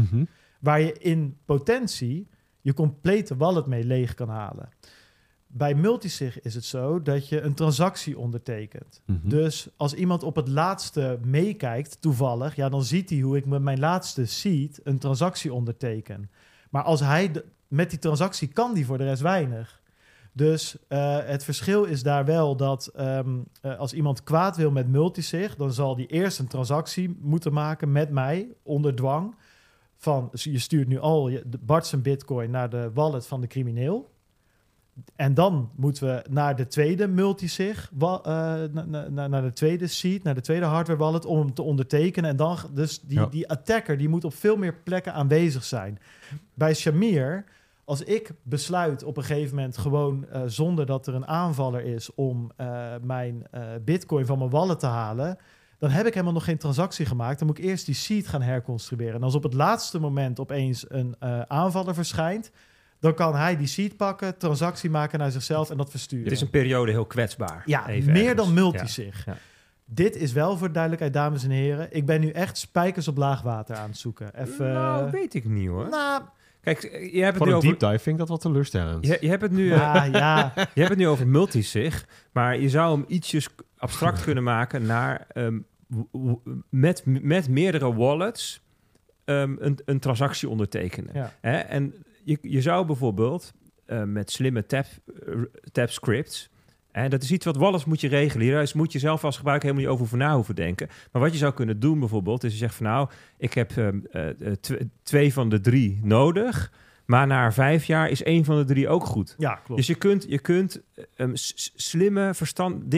waar 0.59 0.82
je 0.82 0.93
in 0.93 1.38
potentie 1.45 2.28
je 2.61 2.74
complete 2.74 3.38
wallet 3.38 3.66
mee 3.66 3.84
leeg 3.84 4.13
kan 4.13 4.30
halen. 4.30 4.70
Bij 5.58 5.76
multisig 5.76 6.41
is 6.41 6.56
het 6.56 6.66
zo 6.66 7.01
dat 7.01 7.30
je 7.30 7.41
een 7.41 7.53
transactie 7.53 8.18
ondertekent. 8.20 9.01
Mhm. 9.06 9.30
Dus 9.30 9.68
als 9.78 9.93
iemand 9.93 10.24
op 10.24 10.36
het 10.36 10.47
laatste 10.47 11.20
meekijkt, 11.24 12.01
toevallig, 12.01 12.56
ja, 12.56 12.70
dan 12.70 12.84
ziet 12.84 13.10
hij 13.10 13.20
hoe 13.20 13.38
ik 13.38 13.45
met 13.45 13.62
mijn 13.62 13.80
laatste 13.80 14.26
seed 14.26 14.80
een 14.84 14.97
transactie 14.97 15.53
onderteken. 15.53 16.30
Maar 16.70 16.84
als 16.84 16.99
hij 16.99 17.32
de- 17.32 17.45
met 17.68 17.89
die 17.89 17.99
transactie 17.99 18.47
kan 18.47 18.74
die 18.74 18.86
voor 18.86 18.97
de 18.97 19.03
rest 19.03 19.22
weinig. 19.22 19.82
Dus 20.32 20.76
eh, 20.88 21.18
het 21.26 21.43
verschil 21.43 21.84
is 21.84 22.03
daar 22.03 22.26
wel 22.26 22.56
dat 22.56 22.88
ehm, 22.88 23.38
eh, 23.62 23.78
als 23.80 23.93
iemand 23.93 24.24
kwaad 24.24 24.58
wil 24.58 24.72
met 24.72 24.88
multisig, 24.88 25.56
dan 25.56 25.74
zal 25.74 25.95
die 25.95 26.08
eerst 26.08 26.39
een 26.39 26.47
transactie 26.47 27.18
moeten 27.22 27.53
maken 27.53 27.91
met 27.91 28.10
mij 28.10 28.47
onder 28.64 28.95
dwang. 28.95 29.36
Van 29.97 30.30
je 30.32 30.60
stuurt 30.60 30.88
nu 30.88 30.99
al 30.99 31.30
je, 31.30 31.43
Bart 31.60 31.86
zijn 31.86 32.01
bitcoin 32.01 32.51
naar 32.51 32.70
de 32.70 32.91
wallet 32.93 33.28
van 33.28 33.41
de 33.41 33.47
crimineel. 33.47 34.14
En 35.16 35.34
dan 35.34 35.70
moeten 35.76 36.08
we 36.08 36.26
naar 36.30 36.56
de 36.56 36.68
tweede 36.68 37.08
multisig, 37.08 37.91
wa- 37.93 38.20
eh, 38.24 38.32
na- 38.72 38.86
na- 38.86 39.10
na- 39.10 39.28
naar 39.28 39.41
de 39.41 39.54
tweede 39.54 39.88
seed, 39.88 40.24
naar 40.24 40.34
de 40.36 40.41
tweede 40.41 40.66
hardware 40.66 41.00
wallet 41.00 41.26
om 41.26 41.38
hem 41.39 41.54
te 41.54 41.62
ondertekenen. 41.62 42.30
En 42.30 42.36
dan, 42.36 42.58
dus 42.74 43.00
die, 43.00 43.20
Ja. 43.20 43.26
die 43.26 43.50
attacker, 43.50 43.98
die 43.98 44.10
moet 44.10 44.24
op 44.24 44.34
veel 44.34 44.56
meer 44.58 44.74
plekken 44.84 45.14
aanwezig 45.14 45.64
zijn. 45.64 46.00
Bij 46.54 46.74
Shamir, 46.74 47.43
als 47.86 48.02
ik 48.04 48.32
besluit 48.43 49.04
op 49.04 49.18
een 49.18 49.24
gegeven 49.24 49.56
moment 49.56 49.78
gewoon 49.78 50.28
eh, 50.28 50.41
zonder 50.46 50.86
dat 50.86 51.08
er 51.08 51.16
een 51.16 51.28
aanvaller 51.28 51.82
is 51.84 52.14
om 52.14 52.52
eh, 52.56 52.93
mijn 53.02 53.43
bitcoin 53.86 54.26
van 54.26 54.38
mijn 54.38 54.50
wallet 54.50 54.80
te 54.80 54.86
halen, 54.86 55.38
dan 55.80 55.89
heb 55.89 56.06
ik 56.06 56.14
helemaal 56.14 56.34
nog 56.34 56.43
geen 56.43 56.58
transactie 56.58 57.06
gemaakt. 57.06 57.38
Dan 57.39 57.48
moet 57.48 57.58
ik 57.58 57.64
eerst 57.64 57.86
die 57.86 57.96
seed 57.96 58.28
gaan 58.28 58.41
herconstrueren. 58.41 59.16
En 59.16 59.24
als 59.24 59.36
op 59.36 59.43
het 59.43 59.54
laatste 59.54 60.00
moment 60.00 60.39
opeens 60.39 60.86
een 60.88 61.16
aanvaller 61.48 61.93
verschijnt, 61.93 62.52
dan 63.00 63.14
kan 63.14 63.36
hij 63.36 63.58
die 63.58 63.68
seed 63.68 63.98
pakken, 63.98 64.38
transactie 64.38 64.89
maken 64.89 65.20
naar 65.20 65.32
zichzelf 65.32 65.70
en 65.70 65.78
dat 65.78 65.89
versturen. 65.89 66.24
Het 66.24 66.34
is 66.34 66.41
een 66.41 66.50
periode 66.50 66.91
heel 66.91 67.06
kwetsbaar. 67.06 67.64
Ja, 67.66 67.88
Even 67.88 68.12
meer 68.12 68.22
ergens. 68.22 68.46
dan 68.46 68.54
multisig. 68.54 69.26
Ja. 69.26 69.38
Dit 69.86 70.16
is 70.16 70.32
wel 70.34 70.58
voor 70.58 70.68
de 70.68 70.74
duidelijkheid, 70.74 71.14
dames 71.14 71.43
en 71.43 71.50
heren. 71.50 71.88
Ik 71.91 72.06
ben 72.06 72.22
nu 72.22 72.30
echt 72.30 72.58
spijkers 72.58 73.08
op 73.08 73.18
laag 73.18 73.41
water 73.41 73.76
aan 73.76 73.89
het 73.89 73.98
zoeken. 73.98 74.32
Ja. 74.34 74.41
Even. 74.41 74.74
Nou, 74.74 75.12
weet 75.12 75.34
ik 75.34 75.46
niet 75.46 75.68
hoor. 75.68 75.89
nou, 75.89 76.22
Kijk, 76.62 76.82
je 76.82 77.22
hebt 77.22 77.26
het 77.26 77.38
Voor 77.38 77.46
nu 77.46 77.52
een 77.52 77.58
over... 77.58 77.70
deep 77.70 77.80
dive 77.80 78.00
vind 78.00 78.08
ik 78.08 78.18
dat 78.18 78.28
wel 78.28 78.38
teleurstellend. 78.38 79.06
Je, 79.06 79.18
je 79.22 79.28
hebt 79.30 79.41
het 79.41 79.52
nu, 79.52 79.72
eh, 79.72 79.78
ja, 79.78 80.04
ja. 80.04 80.52
je 80.74 80.80
hebt 80.80 80.89
het 80.89 80.98
nu 80.98 81.08
over 81.08 81.28
multisig, 81.28 82.08
maar 82.32 82.60
je 82.60 82.70
zou 82.70 82.96
hem 82.96 83.06
ietsjes 83.08 83.50
abstract 83.78 84.24
kunnen 84.24 84.43
maken 84.43 84.86
naar 84.86 85.26
ehm, 85.28 85.60
met, 86.70 87.04
met 87.06 87.50
meerdere 87.50 87.93
wallets 87.96 88.62
ehm, 89.26 89.56
een, 89.60 89.80
een 89.86 90.00
transactie 90.00 90.50
ondertekenen. 90.50 91.10
Ja. 91.14 91.32
Hè? 91.41 91.58
En 91.58 91.93
je, 92.26 92.38
je 92.42 92.62
zou 92.62 92.86
bijvoorbeeld 92.86 93.54
eh, 93.86 94.04
met 94.04 94.32
slimme 94.32 94.66
tab, 94.66 94.86
eh, 95.26 95.34
tab 95.72 95.90
scripts. 95.90 96.50
En 96.92 97.10
dat 97.10 97.24
is 97.24 97.32
iets 97.32 97.46
wat 97.46 97.56
wallets 97.56 97.86
moet 97.86 98.02
je 98.02 98.08
regelen. 98.08 98.46
Hier 98.46 98.72
moet 98.76 98.92
je 98.92 99.00
zelf 99.00 99.24
als 99.24 99.38
gebruiker 99.38 99.68
helemaal 99.68 99.90
niet 99.90 100.00
over 100.00 100.10
voor 100.10 100.18
na 100.28 100.36
hoeven 100.36 100.56
denken. 100.56 100.88
Maar 101.12 101.22
wat 101.22 101.32
je 101.32 101.38
zou 101.38 101.54
kunnen 101.54 101.80
doen 101.80 102.00
bijvoorbeeld, 102.00 102.44
is 102.44 102.52
je 102.52 102.58
zegt 102.58 102.76
van 102.76 102.86
nou, 102.86 103.10
ik 103.38 103.54
heb 103.54 103.78
ehm, 103.78 104.00
eh, 104.12 104.52
tw- 104.52 104.82
twee 105.04 105.34
van 105.34 105.50
de 105.50 105.60
drie 105.60 106.00
nodig. 106.04 106.72
Maar 107.06 107.28
na 107.28 107.52
vijf 107.52 107.86
jaar 107.86 108.10
is 108.10 108.24
één 108.24 108.46
van 108.46 108.58
de 108.58 108.64
drie 108.64 108.88
ook 108.88 109.06
goed. 109.06 109.36
ja, 109.38 109.54
klopt. 109.54 109.76
Dus 109.76 109.88
je 109.88 109.96
kunt, 109.96 110.26
je 110.28 110.40
kunt 110.40 110.82
ehm, 111.16 111.32
slimme, 111.76 112.34
verstand, 112.34 112.96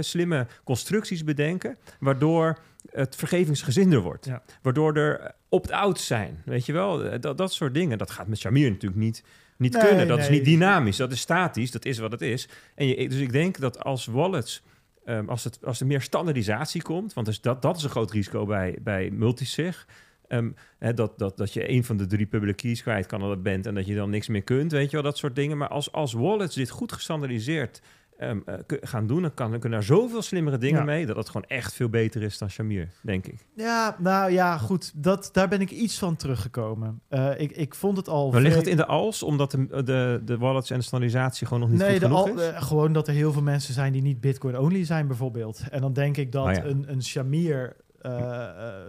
slimme 0.00 0.46
constructies 0.64 1.24
bedenken, 1.24 1.76
waardoor 2.00 2.58
het 2.90 3.16
vergevingsgezinder 3.16 4.00
wordt. 4.00 4.24
Ja. 4.24 4.42
Waardoor 4.62 4.96
er 4.96 5.34
opt-outs 5.48 6.06
zijn, 6.06 6.42
weet 6.44 6.66
je 6.66 6.72
wel? 6.72 7.04
Eh, 7.04 7.20
Dat, 7.20 7.38
dat 7.38 7.52
soort 7.52 7.74
dingen. 7.74 7.98
Dat 7.98 8.10
gaat 8.10 8.26
met 8.26 8.38
Shamir 8.38 8.70
natuurlijk 8.70 9.00
niet, 9.00 9.24
niet 9.56 9.72
Nee, 9.72 9.82
kunnen. 9.82 10.08
Dat 10.08 10.18
is 10.18 10.28
niet 10.28 10.44
dynamisch, 10.44 10.96
dat 10.96 11.12
is 11.12 11.20
statisch, 11.20 11.70
dat 11.70 11.84
is 11.84 11.98
wat 11.98 12.12
het 12.12 12.22
is. 12.22 12.48
En 12.74 12.86
je, 12.86 13.08
dus 13.08 13.20
ik 13.20 13.32
denk 13.32 13.58
dat 13.58 13.84
als 13.84 14.06
wallets, 14.06 14.62
ehm, 15.04 15.28
als, 15.28 15.44
het, 15.44 15.58
als 15.64 15.80
er 15.80 15.86
meer 15.86 16.02
standaardisatie 16.02 16.82
komt, 16.82 17.12
want 17.12 17.26
dus 17.26 17.40
dat, 17.40 17.62
dat 17.62 17.76
is 17.76 17.82
een 17.82 17.90
groot 17.90 18.10
risico 18.10 18.46
bij, 18.46 18.78
bij 18.82 19.10
multisig, 19.10 19.86
Ehm, 20.28 20.50
dat, 20.94 21.18
dat, 21.18 21.36
dat 21.36 21.52
je 21.52 21.70
een 21.70 21.84
van 21.84 21.96
de 21.96 22.06
drie 22.06 22.26
public 22.26 22.56
keys 22.56 22.82
kwijt 22.82 23.06
kan 23.06 23.20
dat 23.20 23.42
bent 23.42 23.66
en 23.66 23.74
dat 23.74 23.86
je 23.86 23.94
dan 23.94 24.10
niks 24.10 24.28
meer 24.28 24.42
kunt, 24.42 24.72
weet 24.72 24.90
je 24.90 24.96
wel, 24.96 25.02
dat 25.02 25.18
soort 25.18 25.36
dingen. 25.36 25.58
Maar 25.58 25.68
als, 25.68 25.92
als 25.92 26.12
wallets 26.12 26.54
dit 26.54 26.70
goed 26.70 26.92
gestandaardiseerd 26.92 27.82
ehm, 28.18 28.38
eh, 28.46 28.54
gaan 28.66 29.06
doen, 29.06 29.22
dan, 29.22 29.34
kan, 29.34 29.50
dan 29.50 29.60
kunnen 29.60 29.78
er 29.78 29.84
zoveel 29.84 30.22
slimmere 30.22 30.58
dingen 30.58 30.78
Ja. 30.78 30.84
mee, 30.84 31.06
dat 31.06 31.16
het 31.16 31.26
gewoon 31.26 31.46
echt 31.48 31.72
veel 31.74 31.88
beter 31.88 32.22
is 32.22 32.38
dan 32.38 32.50
Shamir, 32.50 32.88
denk 33.02 33.26
ik. 33.26 33.46
Ja, 33.54 33.96
nou 33.98 34.30
ja, 34.32 34.58
goed. 34.58 34.92
Dat, 35.02 35.28
daar 35.32 35.48
ben 35.48 35.60
ik 35.60 35.70
iets 35.70 35.98
van 35.98 36.16
teruggekomen. 36.16 37.00
Eh, 37.08 37.30
ik, 37.40 37.50
ik 37.52 37.74
vond 37.74 37.96
het 37.96 38.08
al. 38.08 38.30
Maar 38.30 38.40
ligt 38.40 38.56
het 38.56 38.66
in 38.66 38.76
de 38.76 38.86
als, 38.86 39.22
omdat 39.22 39.50
de, 39.50 39.82
de, 39.84 40.20
de 40.24 40.38
wallets 40.38 40.70
en 40.70 40.78
de 40.78 40.84
standaardisatie 40.84 41.46
gewoon 41.46 41.62
nog 41.62 41.70
niet 41.70 41.80
Nee, 41.80 41.90
goed 41.92 42.02
genoeg 42.02 42.18
al, 42.18 42.34
is? 42.40 42.48
eh, 42.48 42.62
gewoon 42.62 42.92
dat 42.92 43.08
er 43.08 43.14
heel 43.14 43.32
veel 43.32 43.42
mensen 43.42 43.74
zijn 43.74 43.92
die 43.92 44.02
niet 44.02 44.20
Bitcoin-only 44.20 44.84
zijn, 44.84 45.06
bijvoorbeeld. 45.06 45.62
En 45.70 45.80
dan 45.80 45.92
denk 45.92 46.16
ik 46.16 46.32
dat 46.32 46.46
Oh 46.46 46.52
ja. 46.52 46.64
een, 46.64 46.84
een 46.88 47.02
Shamir. 47.02 47.76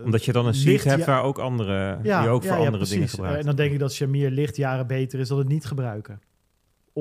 omdat 0.04 0.26
je 0.26 0.32
dan 0.32 0.46
een 0.46 0.56
licht 0.64 0.84
hebt 0.84 1.00
ja- 1.00 1.06
waar 1.06 1.24
ook 1.24 1.38
andere, 1.38 1.98
die 2.02 2.14
ook 2.30 2.44
voor 2.44 2.58
andere 2.66 2.86
dingen 2.86 3.08
gebruikt. 3.08 3.40
En 3.40 3.46
dan 3.46 3.56
denk 3.56 3.72
ik 3.72 3.80
dat 3.80 3.94
Shamir 3.94 4.30
lichtjaren 4.30 4.88
beter 4.88 5.20
is 5.20 5.28
dan 5.28 5.38
het 5.38 5.48
niet 5.48 5.66
gebruiken. 5.66 6.22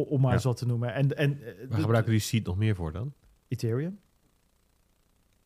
Om 0.02 0.20
maar 0.20 0.34
Ja. 0.34 0.40
wat 0.42 0.56
te 0.56 0.66
noemen. 0.66 0.94
En, 0.94 1.16
en, 1.16 1.32
eh, 1.40 1.46
Waar 1.68 1.76
de- 1.76 1.82
gebruiken 1.82 2.12
die 2.12 2.20
seed 2.20 2.46
nog 2.46 2.56
meer 2.56 2.74
voor 2.74 2.92
dan? 2.92 3.12
Ethereum. 3.48 3.98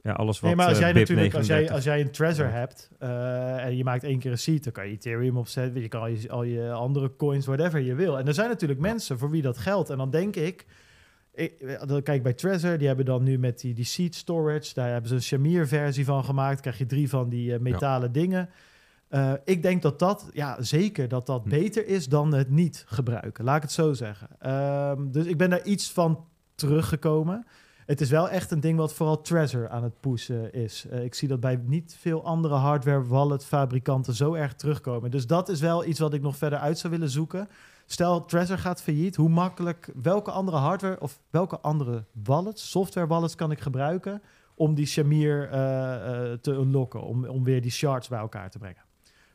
ja, 0.03 0.13
alles 0.13 0.41
wat 0.41 0.49
Nee, 0.49 0.57
maar 0.59 0.67
als 0.69 0.75
eh, 0.79 0.83
jij 0.83 0.93
natuurlijk, 0.93 1.35
als 1.35 1.47
jij, 1.47 1.57
39 1.57 1.75
als 1.75 1.85
jij 1.85 2.01
een 2.01 2.11
Trezor 2.11 2.47
Ja. 2.47 2.53
hebt 2.53 2.91
eh, 2.99 3.65
en 3.65 3.77
je 3.77 3.85
maakt 3.85 4.05
één 4.05 4.19
keer 4.19 4.31
een 4.31 4.39
seed, 4.39 4.65
dan 4.65 4.73
kan 4.73 4.87
je 4.87 4.93
Ethereum 4.93 5.37
opzetten. 5.37 5.83
Je 5.83 5.89
kan 5.89 6.01
al 6.01 6.07
je, 6.07 6.29
al 6.31 6.43
je 6.43 6.71
andere 6.73 7.17
coins, 7.17 7.47
whatever 7.47 7.81
je 7.81 7.95
wil. 7.95 8.19
En 8.19 8.27
er 8.27 8.35
zijn 8.35 8.49
natuurlijk 8.49 8.81
mensen 8.81 9.19
voor 9.19 9.31
wie 9.31 9.43
dat 9.43 9.59
geldt. 9.59 9.91
En 9.91 9.97
dan 9.99 10.11
denk 10.11 10.37
ik, 10.37 10.67
ik 11.35 11.79
dan 11.87 12.03
kijk 12.03 12.23
bij 12.23 12.33
Trezor, 12.33 12.79
die 12.79 12.87
hebben 12.87 13.05
dan 13.05 13.23
nu 13.23 13.39
met 13.39 13.61
die, 13.61 13.75
die 13.75 13.85
seed 13.85 14.15
storage, 14.15 14.75
daar 14.75 14.91
hebben 14.91 15.09
ze 15.09 15.15
een 15.15 15.23
Shamir 15.23 15.67
versie 15.69 16.05
van 16.05 16.25
gemaakt. 16.25 16.61
Krijg 16.61 16.79
je 16.79 16.87
drie 16.87 17.09
van 17.09 17.29
die 17.29 17.55
eh, 17.55 17.61
metalen 17.61 18.13
dingen. 18.13 18.49
Eh, 19.13 19.33
ik 19.45 19.63
denk 19.63 19.83
dat 19.83 19.99
dat, 19.99 20.29
ja, 20.33 20.57
zeker 20.63 21.09
dat 21.09 21.27
dat 21.27 21.43
Hm. 21.43 21.49
beter 21.49 21.87
is 21.87 22.09
dan 22.09 22.35
het 22.35 22.51
niet 22.51 22.85
gebruiken. 22.87 23.45
Laat 23.45 23.57
ik 23.57 23.63
het 23.63 23.73
zo 23.73 23.93
zeggen. 23.93 24.29
Ehm, 24.39 25.11
dus 25.11 25.27
ik 25.27 25.37
ben 25.37 25.51
daar 25.51 25.65
iets 25.65 25.93
van 25.93 26.25
teruggekomen. 26.55 27.47
Het 27.87 28.01
is 28.01 28.11
wel 28.11 28.29
echt 28.29 28.51
een 28.51 28.61
ding 28.61 28.79
wat 28.79 28.93
vooral 28.95 29.21
Trezor 29.21 29.69
aan 29.69 29.83
het 29.83 30.01
pushen 30.01 30.53
is. 30.53 30.87
Eh, 30.91 31.05
ik 31.05 31.15
zie 31.15 31.29
dat 31.29 31.41
bij 31.41 31.61
niet 31.67 31.97
veel 31.99 32.25
andere 32.25 32.55
hardware 32.55 33.05
wallet 33.05 33.45
fabrikanten 33.45 34.15
zo 34.15 34.35
erg 34.35 34.55
terugkomen. 34.55 35.11
Dus 35.11 35.27
dat 35.27 35.49
is 35.49 35.61
wel 35.61 35.85
iets 35.85 35.99
wat 35.99 36.15
ik 36.15 36.23
nog 36.23 36.37
verder 36.37 36.59
uit 36.59 36.79
zou 36.79 36.93
willen 36.93 37.11
zoeken. 37.11 37.49
Stel, 37.87 38.25
Trezor 38.25 38.59
gaat 38.59 38.83
failliet. 38.83 39.17
Hoe 39.17 39.29
makkelijk, 39.29 39.91
welke 40.03 40.31
andere 40.31 40.57
hardware 40.57 41.01
of 41.01 41.21
welke 41.31 41.61
andere 41.61 42.05
wallets, 42.25 42.71
software 42.71 43.07
wallets 43.07 43.35
kan 43.35 43.51
ik 43.51 43.61
gebruiken 43.61 44.23
om 44.55 44.75
die 44.75 44.87
Shamir 44.87 45.43
eh, 45.45 45.53
te 46.33 46.53
unlocken, 46.53 47.03
om, 47.03 47.25
om 47.25 47.45
weer 47.45 47.63
die 47.63 47.71
shards 47.71 48.09
bij 48.09 48.19
elkaar 48.19 48.51
te 48.51 48.59
brengen? 48.59 48.83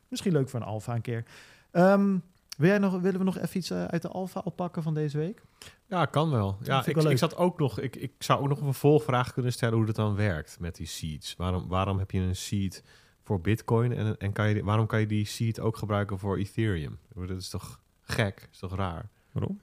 Misschien 0.08 0.32
leuk 0.32 0.48
voor 0.48 0.60
een 0.60 0.66
alfa 0.66 0.94
een 0.94 1.00
keer. 1.00 1.24
Ehm, 1.70 2.18
wil 2.56 2.68
jij 2.68 2.78
nog, 2.78 3.00
willen 3.00 3.18
we 3.18 3.24
nog 3.24 3.38
even 3.38 3.56
iets 3.56 3.70
eh, 3.70 3.84
uit 3.84 4.02
de 4.02 4.08
alfa 4.08 4.40
oppakken 4.44 4.82
van 4.82 4.94
deze 4.94 5.18
week? 5.18 5.42
Ja, 5.86 6.06
kan 6.06 6.30
wel. 6.30 6.58
Ja, 6.62 6.80
ik 6.80 6.86
ik, 6.86 6.94
wel 6.94 7.02
ik, 7.02 7.08
leuk. 7.08 7.18
zat 7.18 7.36
ook 7.36 7.58
nog, 7.58 7.80
ik, 7.80 7.96
ik 7.96 8.12
zou 8.18 8.40
ook 8.40 8.48
nog 8.48 8.58
een 8.58 8.64
vervolgvraag 8.64 9.32
kunnen 9.32 9.52
stellen 9.52 9.76
hoe 9.76 9.86
dat 9.86 9.94
dan 9.94 10.14
werkt 10.14 10.60
met 10.60 10.76
die 10.76 10.86
seeds. 10.86 11.36
Waarom, 11.36 11.68
waarom 11.68 11.98
heb 11.98 12.10
je 12.10 12.20
een 12.20 12.36
seed 12.36 12.84
voor 13.22 13.40
Bitcoin 13.40 13.92
en, 13.92 14.18
en 14.18 14.32
kan 14.32 14.48
je, 14.48 14.64
waarom 14.64 14.86
kan 14.86 15.00
je 15.00 15.06
die 15.06 15.24
seed 15.24 15.60
ook 15.60 15.76
gebruiken 15.76 16.18
voor 16.18 16.36
Ethereum? 16.36 16.98
Dat 17.14 17.30
is 17.30 17.48
toch 17.48 17.80
gek? 18.00 18.48
is 18.52 18.58
toch 18.58 18.76
raar? 18.76 19.08
Waarom? 19.32 19.60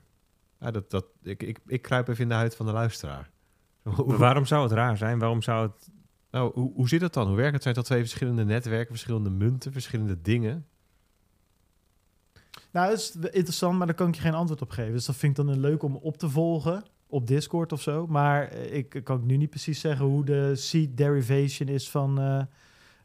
Ja, 0.59 0.71
dat, 0.71 0.91
dat, 0.91 1.05
ik, 1.23 1.43
ik, 1.43 1.59
ik 1.67 1.81
kruip 1.81 2.07
even 2.07 2.23
in 2.23 2.29
de 2.29 2.35
huid 2.35 2.55
van 2.55 2.65
de 2.65 2.71
luisteraar. 2.71 3.29
Waarom 4.23 4.45
zou 4.45 4.63
het 4.63 4.71
raar 4.71 4.97
zijn? 4.97 5.19
Waarom 5.19 5.41
zou 5.41 5.67
het... 5.67 5.89
nou, 6.36 6.51
hoe, 6.53 6.71
hoe 6.75 6.88
zit 6.88 7.01
het 7.01 7.13
dan? 7.13 7.27
Hoe 7.27 7.36
werkt 7.36 7.53
het? 7.53 7.63
Zijn 7.63 7.75
dat 7.75 7.86
twee 7.86 7.99
verschillende 7.99 8.45
netwerken, 8.45 8.88
verschillende 8.88 9.29
munten, 9.29 9.71
verschillende 9.71 10.21
dingen? 10.21 10.65
Nou, 12.71 12.89
dat 12.89 12.99
is 12.99 13.15
interessant, 13.15 13.77
maar 13.77 13.88
daar 13.88 13.95
kan 13.95 14.07
ik 14.07 14.15
je 14.15 14.21
geen 14.21 14.33
antwoord 14.33 14.61
op 14.61 14.69
geven. 14.69 14.91
Dus 14.91 15.05
dat 15.05 15.15
vind 15.15 15.38
ik 15.38 15.45
dan 15.45 15.53
een 15.53 15.59
leuk 15.59 15.83
om 15.83 15.95
op 15.95 16.17
te 16.17 16.29
volgen 16.29 16.83
op 17.07 17.27
Discord 17.27 17.71
of 17.71 17.81
zo. 17.81 18.07
Maar 18.07 18.47
eh, 18.47 18.73
ik 18.73 19.01
kan 19.03 19.25
nu 19.25 19.38
niet 19.38 19.49
precies 19.49 19.79
zeggen 19.79 20.05
hoe 20.05 20.25
de 20.25 20.55
seed 20.55 20.97
derivation 20.97 21.69
is 21.69 21.89
van 21.89 22.19
eh, 22.19 22.41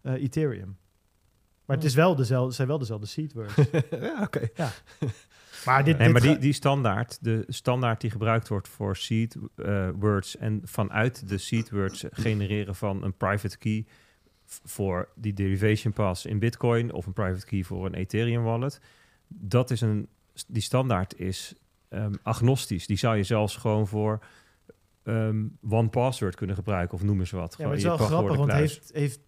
eh, 0.03 0.23
Ethereum. 0.23 0.77
Maar 1.65 1.77
het 1.77 1.85
is 1.85 1.95
wel 1.95 2.15
dezelfde, 2.15 2.55
zijn 2.55 2.69
wel 2.69 2.79
dezelfde 2.79 3.07
seed 3.07 3.33
words. 3.33 3.55
ja, 3.91 4.23
oké. 4.23 4.51
maar 5.65 5.85
dit, 5.85 5.99
Nee, 5.99 6.13
dit 6.13 6.23
maar 6.23 6.33
die, 6.33 6.39
die 6.39 6.53
standaard, 6.53 7.19
de 7.21 7.45
standaard 7.49 8.01
die 8.01 8.11
gebruikt 8.11 8.49
wordt 8.49 8.69
voor 8.69 8.97
seed 8.97 9.37
eh, 9.55 9.89
words 9.99 10.37
en 10.37 10.61
vanuit 10.65 11.29
de 11.29 11.39
seed 11.39 11.71
words 11.71 12.05
genereren 12.11 12.75
van 12.75 13.05
een 13.05 13.17
private 13.17 13.59
key 13.59 13.85
voor 14.65 15.09
die 15.15 15.33
derivation 15.33 15.93
pass 15.93 16.27
in 16.27 16.39
Bitcoin 16.39 16.93
of 16.93 17.07
een 17.07 17.13
private 17.13 17.47
key 17.47 17.63
voor 17.63 17.87
een 17.87 17.95
Ethereum 17.95 18.43
wallet, 18.43 18.81
dat 19.29 19.71
is 19.71 19.81
een, 19.81 20.09
die 20.47 20.63
standaard 20.63 21.19
is 21.19 21.55
ehm, 21.89 22.13
agnostisch. 22.23 22.87
Die 22.87 22.99
zou 22.99 23.17
je 23.17 23.23
zelfs 23.23 23.57
gewoon 23.57 23.87
voor 23.87 24.25
ehm, 25.03 25.45
one 25.69 25.89
password 25.89 26.35
kunnen 26.35 26.57
gebruiken 26.57 26.95
of 26.95 27.03
noem 27.03 27.19
eens 27.19 27.31
wat. 27.31 27.55
ja, 27.59 27.65
maar 27.65 27.73
het 27.73 27.83
is 27.83 27.89
wel 27.89 27.97
grappig, 27.97 28.37
want 28.37 28.51
wachtwoordenkluis. 28.51 28.91
heeft, 28.93 29.21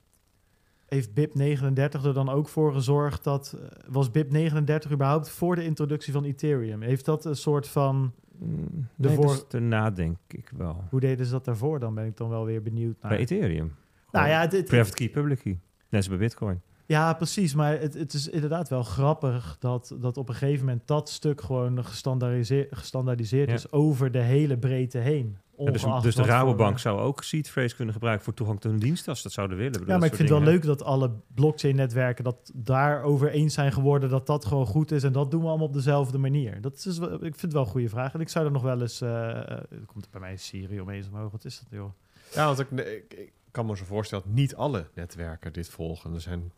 heeft, 0.93 1.11
heeft 1.15 1.31
BIP39 1.39 2.05
er 2.05 2.15
dan 2.15 2.29
ook 2.29 2.49
voor 2.49 2.73
gezorgd 2.73 3.25
dat... 3.25 3.57
eh, 3.61 3.67
Was 3.89 4.09
BIP39 4.09 4.91
überhaupt 4.93 5.29
voor 5.29 5.55
de 5.57 5.65
introductie 5.65 6.13
van 6.13 6.25
Ethereum? 6.25 6.83
Heeft 6.83 7.05
dat 7.05 7.25
een 7.25 7.37
soort 7.37 7.69
van... 7.69 8.13
Mm, 8.39 8.89
de 8.95 9.07
nee, 9.09 9.17
voor- 9.17 9.27
dus 9.27 9.45
daarna 9.49 9.91
denk 9.91 10.17
ik 10.29 10.51
wel. 10.57 10.85
Hoe 10.91 11.01
deden 11.01 11.27
ze 11.27 11.33
dat 11.33 11.45
daarvoor? 11.45 11.79
Dan 11.79 11.95
ben 11.95 12.07
ik 12.07 12.17
dan 12.17 12.29
wel 12.29 12.45
weer 12.45 12.63
benieuwd 12.63 12.97
naar. 13.03 13.11
Bij 13.11 13.21
Ethereum. 13.21 13.75
nou 14.11 14.29
ja, 14.29 14.47
dit, 14.47 14.65
Private 14.65 14.95
key, 14.95 15.09
public 15.09 15.39
key. 15.39 15.59
Net 15.89 16.09
bij 16.09 16.19
Bitcoin. 16.19 16.61
Ja, 16.87 17.13
precies. 17.15 17.55
Maar 17.55 17.79
het, 17.81 17.95
het 17.95 18.13
is 18.13 18.29
inderdaad 18.29 18.69
wel 18.69 18.83
grappig 18.83 19.57
dat, 19.59 19.97
dat 20.01 20.17
op 20.17 20.29
een 20.29 20.35
gegeven 20.35 20.65
moment 20.67 20.87
dat 20.87 21.09
stuk 21.09 21.41
gewoon 21.41 21.85
gestandaardiseerd, 21.85 22.77
gestandaardiseerd 22.77 23.49
Ja. 23.49 23.55
is 23.55 23.73
over 23.73 24.11
de 24.11 24.19
hele 24.19 24.59
breedte 24.59 24.99
heen. 24.99 25.37
Ja, 25.59 25.65
dus, 25.71 25.83
dus 25.83 25.83
de 25.83 26.01
wat 26.03 26.15
voor- 26.15 26.25
Rabobank 26.27 26.79
zou 26.79 27.01
ook 27.01 27.23
seed 27.23 27.49
phrase 27.51 27.77
kunnen 27.77 27.95
gebruiken 27.95 28.25
voor 28.25 28.35
toegang 28.35 28.61
tot 28.61 28.71
hun 28.71 28.81
dienst 28.81 29.09
als 29.09 29.17
ze 29.17 29.23
dat 29.23 29.33
zouden 29.33 29.57
willen. 29.57 29.81
Ja, 29.87 29.99
maar 29.99 30.09
ik 30.09 30.15
vind 30.15 30.29
het 30.29 30.39
wel 30.39 30.49
leuk 30.49 30.63
dat 30.63 30.83
alle 30.83 31.11
blockchain-netwerken 31.35 32.25
dat 32.25 32.51
daarover 32.55 33.31
eens 33.31 33.55
zijn 33.55 33.73
geworden 33.73 34.11
dat 34.11 34.27
dat 34.27 34.45
gewoon 34.45 34.67
goed 34.67 34.91
is 34.93 35.03
en 35.03 35.13
dat 35.13 35.31
doen 35.31 35.41
we 35.43 35.49
allemaal 35.49 35.67
op 35.67 35.73
dezelfde 35.73 36.19
manier. 36.19 36.61
Dat 36.61 36.75
is, 36.75 36.83
dus 36.83 36.99
wel- 36.99 37.13
ik 37.15 37.21
vind 37.21 37.41
het 37.43 37.53
wel 37.53 37.63
een 37.63 37.69
goede 37.69 37.89
vraag. 37.89 38.15
En 38.15 38.21
ik 38.21 38.29
zou 38.29 38.45
er 38.47 38.53
nog 38.53 38.63
wel 38.63 38.81
eens, 38.81 39.01
eh 39.01 39.29
eh, 39.31 39.49
er 39.51 39.87
komt 39.87 40.11
bij 40.11 40.21
mij 40.21 40.37
Siri 40.37 40.81
opeens 40.81 41.09
omhoog. 41.09 41.31
Wat 41.33 41.45
is 41.45 41.59
dat, 41.59 41.67
joh? 41.79 41.91
Ja, 42.35 42.47
want 42.47 42.59
ik, 42.59 42.71
ik, 42.71 43.15
ik 43.15 43.33
kan 43.51 43.67
me 43.67 43.77
zo 43.77 43.85
voorstellen 43.85 44.25
dat 44.25 44.35
niet 44.35 44.55
alle 44.55 44.87
netwerken 44.95 45.53
dit 45.53 45.69
volgen. 45.69 46.15
Er 46.15 46.21
zijn 46.21 46.53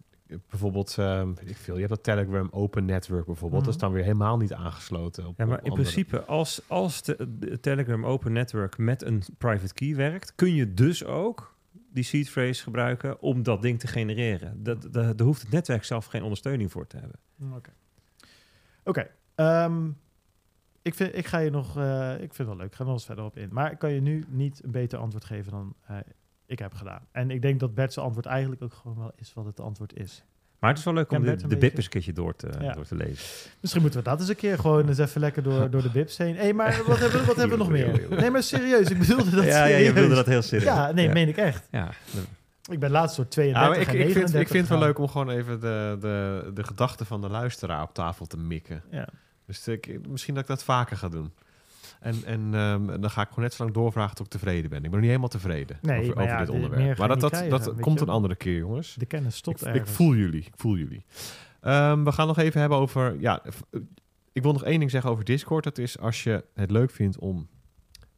bijvoorbeeld, 0.51 0.99
ehm, 0.99 1.35
weet 1.35 1.51
ik 1.51 1.57
veel, 1.57 1.75
je 1.75 1.81
hebt 1.81 1.93
dat 1.95 2.03
Telegram 2.03 2.49
Open 2.51 2.85
Network 2.85 3.27
bijvoorbeeld. 3.27 3.63
Mhm. 3.63 3.71
Dat 3.71 3.75
is 3.81 3.87
dan 3.87 3.93
weer 3.93 4.03
helemaal 4.03 4.37
niet 4.37 4.53
aangesloten. 4.53 5.27
Op, 5.27 5.39
Ja, 5.39 5.45
maar 5.47 5.59
op 5.59 5.65
in 5.65 5.71
andere- 5.71 5.89
principe, 5.91 6.25
als, 6.25 6.61
als 6.69 7.03
de, 7.03 7.39
de 7.39 7.61
Telegram 7.61 8.07
Open 8.07 8.33
Network 8.33 8.79
met 8.79 9.03
een 9.03 9.23
private 9.39 9.75
key 9.75 9.95
werkt, 9.97 10.35
kun 10.35 10.55
je 10.55 10.75
dus 10.75 11.05
ook 11.05 11.57
die 11.93 12.05
seed 12.05 12.29
phrase 12.31 12.63
gebruiken 12.63 13.21
om 13.21 13.43
dat 13.43 13.63
ding 13.63 13.79
te 13.81 13.87
genereren. 13.87 14.63
Dat, 14.63 14.89
daar 14.93 15.21
hoeft 15.23 15.43
het 15.43 15.51
netwerk 15.51 15.85
zelf 15.85 16.07
geen 16.07 16.23
ondersteuning 16.23 16.71
voor 16.73 16.87
te 16.87 16.97
hebben. 16.97 17.19
Oké. 17.57 17.71
Oké. 18.85 19.07
ehm, 19.35 19.89
ik, 20.83 20.95
vind, 20.95 21.15
ik 21.17 21.27
ga 21.27 21.39
je 21.39 21.51
nog... 21.51 21.77
eh, 21.77 22.13
ik 22.13 22.19
vind 22.35 22.39
het 22.39 22.47
wel 22.47 22.57
leuk. 22.57 22.67
Ik 22.67 22.73
ga 22.75 22.79
er 22.81 22.85
nog 22.85 22.95
eens 22.95 23.05
verder 23.05 23.25
op 23.25 23.37
in. 23.37 23.49
Maar 23.53 23.73
ik 23.73 23.79
kan 23.79 23.93
je 23.93 24.01
nu 24.01 24.25
niet 24.29 24.65
een 24.65 24.71
beter 24.71 24.99
antwoord 24.99 25.25
geven 25.25 25.53
dan 25.53 25.75
eh, 25.87 25.97
ik 26.47 26.59
heb 26.59 26.75
gedaan. 26.75 27.01
En 27.13 27.31
ik 27.31 27.43
denk 27.43 27.61
dat 27.61 27.75
Bert's 27.75 27.99
antwoord 27.99 28.27
eigenlijk 28.27 28.63
ook 28.63 28.75
gewoon 28.75 28.99
wel 28.99 29.13
is 29.17 29.33
wat 29.35 29.45
het 29.45 29.61
antwoord 29.61 29.97
is. 29.99 30.25
Maar 30.59 30.71
het 30.73 30.79
is 30.79 30.85
wel 30.85 30.95
leuk 30.95 31.11
om 31.13 31.23
de, 31.25 31.37
de 31.47 31.57
eens 31.77 31.85
een 31.85 31.91
keertje 31.91 32.13
door 32.13 32.37
te, 32.37 32.49
Ja. 32.61 32.73
door 32.73 32.85
te 32.87 32.95
lezen. 32.97 33.25
Misschien 33.61 33.83
moeten 33.83 34.03
we 34.03 34.09
dat 34.09 34.21
eens 34.21 34.29
een 34.29 34.37
keer 34.37 34.59
gewoon 34.59 34.89
eens 34.89 34.99
even 34.99 35.21
lekker 35.21 35.43
door, 35.43 35.71
door 35.71 35.83
de 35.83 35.91
bips 35.91 36.17
heen. 36.17 36.37
Hé, 36.37 36.53
maar 36.53 36.83
wat 36.87 36.99
hebben, 36.99 37.21
we- 37.21 37.27
wat 37.27 37.37
hebben 37.37 37.59
we 37.59 37.65
nog 37.65 37.73
meer? 37.73 38.07
Nee, 38.21 38.31
maar 38.31 38.43
serieus. 38.43 38.91
Ik 38.91 38.99
bedoelde 38.99 39.31
dat 39.31 39.45
serieus. 39.45 40.27
heel 40.27 40.43
serieus. 40.43 40.65
Ja, 40.65 40.93
nee, 40.93 41.09
meen 41.09 41.29
ik 41.29 41.37
echt. 41.37 41.69
Ja, 41.71 41.91
Ik 42.71 42.79
ben 42.79 42.91
laatst 42.91 43.17
door 43.17 43.25
Ja, 43.25 43.31
32 43.31 43.69
maar 43.73 43.81
ik, 43.81 43.87
en 43.89 43.95
ik, 43.95 44.13
vind, 44.13 44.15
39 44.15 44.41
ik 44.41 44.49
vind 44.49 44.69
het 44.69 44.79
wel 44.79 44.87
leuk 44.89 44.99
om 44.99 45.09
gewoon 45.09 45.31
even 45.31 45.61
de, 45.61 45.97
de, 46.01 46.51
de 46.55 46.65
gedachten 46.65 47.07
van 47.07 47.21
de 47.21 47.29
luisteraar 47.29 47.83
op 47.83 47.95
tafel 47.95 48.27
te 48.27 48.37
mikken. 48.39 48.83
Ja. 48.91 49.09
Dus 49.47 49.69
ik, 49.69 49.99
misschien 50.09 50.35
dat 50.35 50.43
ik 50.43 50.49
dat 50.49 50.65
vaker 50.65 50.97
ga 50.97 51.09
doen. 51.09 51.33
En, 52.05 52.25
en 52.25 52.55
ehm, 52.55 53.01
dan 53.01 53.11
ga 53.11 53.23
ik 53.23 53.29
gewoon 53.29 53.45
net 53.45 53.55
zo 53.55 53.63
lang 53.63 53.75
doorvragen 53.75 54.17
tot 54.17 54.27
ik 54.27 54.33
tevreden 54.33 54.71
ben. 54.71 54.77
Ik 54.79 54.83
ben 54.83 54.91
nog 54.91 55.01
niet 55.01 55.09
helemaal 55.09 55.29
tevreden 55.29 55.79
Nee, 55.83 56.01
over, 56.01 56.15
maar 56.15 56.25
over 56.25 56.35
ja, 56.37 56.41
dit 56.45 56.49
onderwerp. 56.55 56.99
Maar 56.99 57.09
dat, 57.09 57.21
dat, 57.21 57.31
krijgen, 57.31 57.51
dat 57.51 57.81
komt 57.81 58.01
een 58.01 58.09
andere 58.09 58.35
keer, 58.37 58.59
jongens. 58.59 58.95
De 58.95 59.07
kennis 59.07 59.37
stopt 59.37 59.67
ik, 59.67 59.75
ik 59.75 59.87
voel 59.87 60.15
jullie. 60.15 60.41
Ik 60.45 60.53
voel 60.57 60.77
jullie. 60.77 61.05
Ehm, 61.61 62.05
we 62.05 62.13
gaan 62.13 62.27
nog 62.27 62.39
even 62.39 62.61
hebben 62.61 62.79
over... 62.79 63.21
Ja, 63.21 63.43
v- 63.45 63.61
ik 64.33 64.43
wil 64.43 64.53
nog 64.53 64.65
één 64.65 64.79
ding 64.79 64.91
zeggen 64.91 65.11
over 65.11 65.25
Discord. 65.25 65.65
Dat 65.65 65.79
is 65.79 65.99
als 65.99 66.23
je 66.23 66.45
het 66.55 66.71
leuk 66.71 66.91
vindt 66.91 67.19
om 67.19 67.49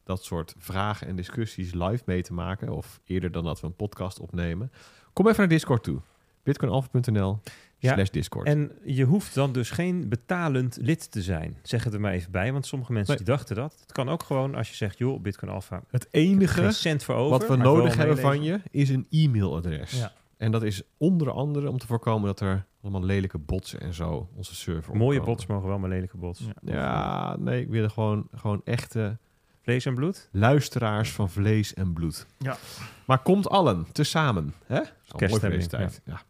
dat 0.04 0.24
soort 0.24 0.54
vragen 0.58 1.06
en 1.06 1.16
discussies 1.16 1.72
live 1.74 2.02
mee 2.06 2.22
te 2.22 2.32
maken... 2.32 2.68
of 2.68 3.00
eerder 3.04 3.32
dan 3.32 3.44
dat 3.44 3.60
we 3.60 3.66
een 3.66 3.76
podcast 3.76 4.20
opnemen... 4.20 4.70
kom 5.12 5.26
even 5.26 5.38
naar 5.38 5.48
Discord 5.48 5.82
toe. 5.82 6.00
bitcoinalpha.nl 6.42 7.40
Ja, 7.78 7.92
slash 7.92 8.08
Discord. 8.10 8.46
En 8.46 8.72
je 8.84 9.04
hoeft 9.04 9.34
dan 9.34 9.52
dus 9.52 9.70
geen 9.70 10.08
betalend 10.08 10.78
lid 10.80 11.10
te 11.10 11.22
zijn. 11.22 11.56
Zeg 11.62 11.84
het 11.84 11.94
er 11.94 12.00
maar 12.00 12.12
even 12.12 12.30
bij, 12.30 12.52
want 12.52 12.66
sommige 12.66 12.92
mensen 12.92 13.14
Nee. 13.14 13.24
die 13.24 13.34
dachten 13.34 13.56
dat. 13.56 13.76
Het 13.80 13.92
kan 13.92 14.08
ook 14.08 14.22
gewoon 14.22 14.54
als 14.54 14.68
je 14.68 14.74
zegt, 14.74 14.98
joh, 14.98 15.20
Bitcoin 15.20 15.52
Alpha, 15.52 15.82
het 15.90 16.08
enige 16.10 16.70
cent 16.70 17.04
voor 17.04 17.14
over. 17.14 17.38
wat 17.38 17.48
we 17.48 17.56
nodig 17.56 17.96
hebben 17.96 18.18
van 18.18 18.42
je 18.42 18.60
is 18.70 18.88
een 18.88 19.06
e-mailadres. 19.10 19.90
Ja. 19.98 20.12
En 20.36 20.50
dat 20.52 20.62
is 20.62 20.82
onder 20.96 21.30
andere 21.30 21.70
om 21.70 21.78
te 21.78 21.86
voorkomen 21.86 22.26
dat 22.26 22.40
er 22.40 22.64
allemaal 22.82 23.04
lelijke 23.04 23.38
botsen 23.38 23.80
en 23.80 23.94
zo 23.94 24.28
onze 24.34 24.54
server 24.54 24.96
Mooie 24.96 25.18
opkomen. 25.18 25.24
bots 25.36 25.46
mogen 25.46 25.68
wel, 25.68 25.78
maar 25.78 25.90
lelijke 25.90 26.16
bots. 26.16 26.40
Ja. 26.40 26.52
Ja, 26.72 27.36
nee, 27.38 27.60
ik 27.60 27.68
wil 27.68 27.88
gewoon, 27.88 28.28
gewoon 28.34 28.60
echte 28.64 29.18
Vlees 29.62 29.84
en 29.86 29.94
bloed? 29.94 30.28
luisteraars 30.32 31.12
van 31.12 31.30
vlees 31.30 31.74
en 31.74 31.92
bloed. 31.92 32.26
Ja. 32.38 32.56
Maar 33.04 33.18
komt 33.18 33.48
allen, 33.48 33.86
tezamen. 33.92 34.54
Hè? 34.66 34.80
Kerststemming, 35.16 35.62
tijd. 35.64 36.00
Ja. 36.04 36.22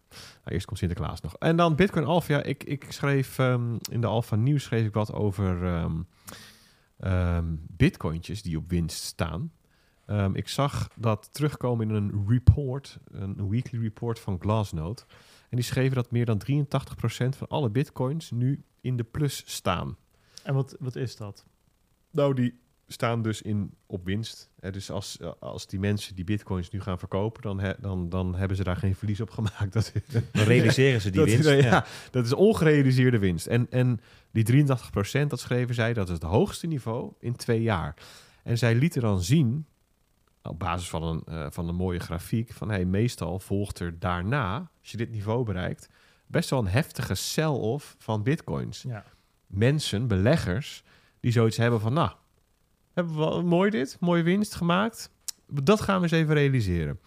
Nou, 0.47 0.59
eerst 0.59 0.67
komt 0.67 0.79
Sinterklaas 0.79 1.21
nog. 1.21 1.37
En 1.39 1.57
dan 1.57 1.77
Bitcoin 1.77 2.05
Alpha. 2.05 2.35
Ja, 2.35 2.43
ik, 2.43 2.65
ik 2.65 2.93
schreef 2.93 3.39
ehm, 3.39 3.77
in 3.91 4.01
de 4.01 4.07
Alpha 4.07 4.37
Nieuws 4.37 4.63
schreef 4.63 4.87
ik 4.87 4.95
wat 4.95 5.13
over 5.13 5.65
ehm, 5.65 6.03
ehm, 6.99 7.45
bitcointjes 7.61 8.43
die 8.43 8.57
op 8.57 8.71
winst 8.71 9.03
staan. 9.03 9.53
Ehm, 10.07 10.35
ik 10.35 10.49
zag 10.49 10.89
dat 10.95 11.29
terugkomen 11.33 11.89
in 11.89 11.95
een 11.95 12.25
report, 12.29 12.99
een 13.11 13.49
weekly 13.49 13.81
report 13.81 14.19
van 14.19 14.41
Glassnode. 14.41 15.03
En 15.49 15.57
die 15.57 15.65
schreven 15.65 15.95
dat 15.95 16.11
meer 16.11 16.25
dan 16.25 16.39
83% 16.39 17.37
van 17.37 17.49
alle 17.49 17.71
bitcoins 17.71 18.31
nu 18.31 18.65
in 18.81 18.97
de 18.97 19.05
plus 19.05 19.43
staan. 19.47 19.97
En 20.43 20.55
wat, 20.55 20.77
wat 20.79 20.97
is 20.97 21.17
dat? 21.17 21.45
Nou, 22.11 22.35
die 22.35 22.59
staan 22.89 23.23
dus 23.23 23.43
in, 23.43 23.75
op 23.87 24.05
winst. 24.05 24.51
Hè, 24.61 24.71
dus 24.71 24.91
als, 24.91 25.19
als 25.39 25.67
die 25.67 25.79
mensen 25.81 26.15
die 26.15 26.25
bitcoins 26.25 26.71
nu 26.71 26.81
gaan 26.81 26.99
verkopen, 26.99 27.43
dan, 27.43 27.61
he- 27.61 27.81
dan, 27.81 28.09
dan 28.09 28.35
hebben 28.35 28.57
ze 28.57 28.65
daar 28.65 28.77
geen 28.77 28.95
verlies 28.95 29.21
op 29.21 29.31
gemaakt. 29.31 29.73
Dat, 29.77 29.93
Dan 30.33 30.45
realiseren 30.45 31.01
ze 31.01 31.11
die 31.11 31.21
dat, 31.21 31.29
winst. 31.29 31.49
ja, 31.49 31.55
ja. 31.55 31.87
dat 32.11 32.25
is 32.25 32.33
ongerealiseerde 32.33 33.19
winst. 33.19 33.47
En, 33.47 33.71
en 33.71 34.01
die 34.31 34.67
83%, 35.25 35.27
dat 35.27 35.41
schreven 35.41 35.75
zij, 35.75 35.93
dat 35.93 36.07
is 36.09 36.15
het 36.15 36.23
hoogste 36.23 36.67
niveau 36.67 37.13
in 37.21 37.37
twee 37.37 37.63
jaar. 37.63 37.95
En 38.43 38.59
zij 38.59 38.75
lieten 38.75 39.01
dan 39.03 39.23
zien, 39.23 39.67
op 40.43 40.59
basis 40.59 40.89
van 40.89 41.03
een, 41.03 41.23
eh, 41.27 41.47
van 41.51 41.69
een 41.69 41.75
mooie 41.75 41.99
grafiek, 42.01 42.53
van 42.53 42.69
hey, 42.71 42.85
meestal 42.85 43.39
volgt 43.39 43.79
er 43.79 43.99
daarna, 43.99 44.71
als 44.81 44.91
je 44.91 44.97
dit 44.97 45.11
niveau 45.11 45.45
bereikt, 45.45 45.89
best 46.27 46.51
wel 46.51 46.59
een 46.59 46.67
heftige 46.67 47.15
sell-off 47.15 47.95
van 47.99 48.23
bitcoins. 48.23 48.83
Ja. 48.83 49.05
Mensen, 49.47 50.07
beleggers, 50.07 50.83
die 51.21 51.33
zoiets 51.33 51.57
hebben 51.57 51.81
van... 51.81 51.93
nou, 51.93 52.11
hebben 52.97 53.37
we 53.37 53.43
mooi 53.43 53.71
dit, 53.71 53.97
mooie 54.01 54.23
winst 54.23 54.55
gemaakt. 54.55 55.11
Dat 55.47 55.81
gaan 55.81 55.97
we 55.97 56.03
eens 56.03 56.13
even 56.13 56.35
realiseren. 56.35 57.01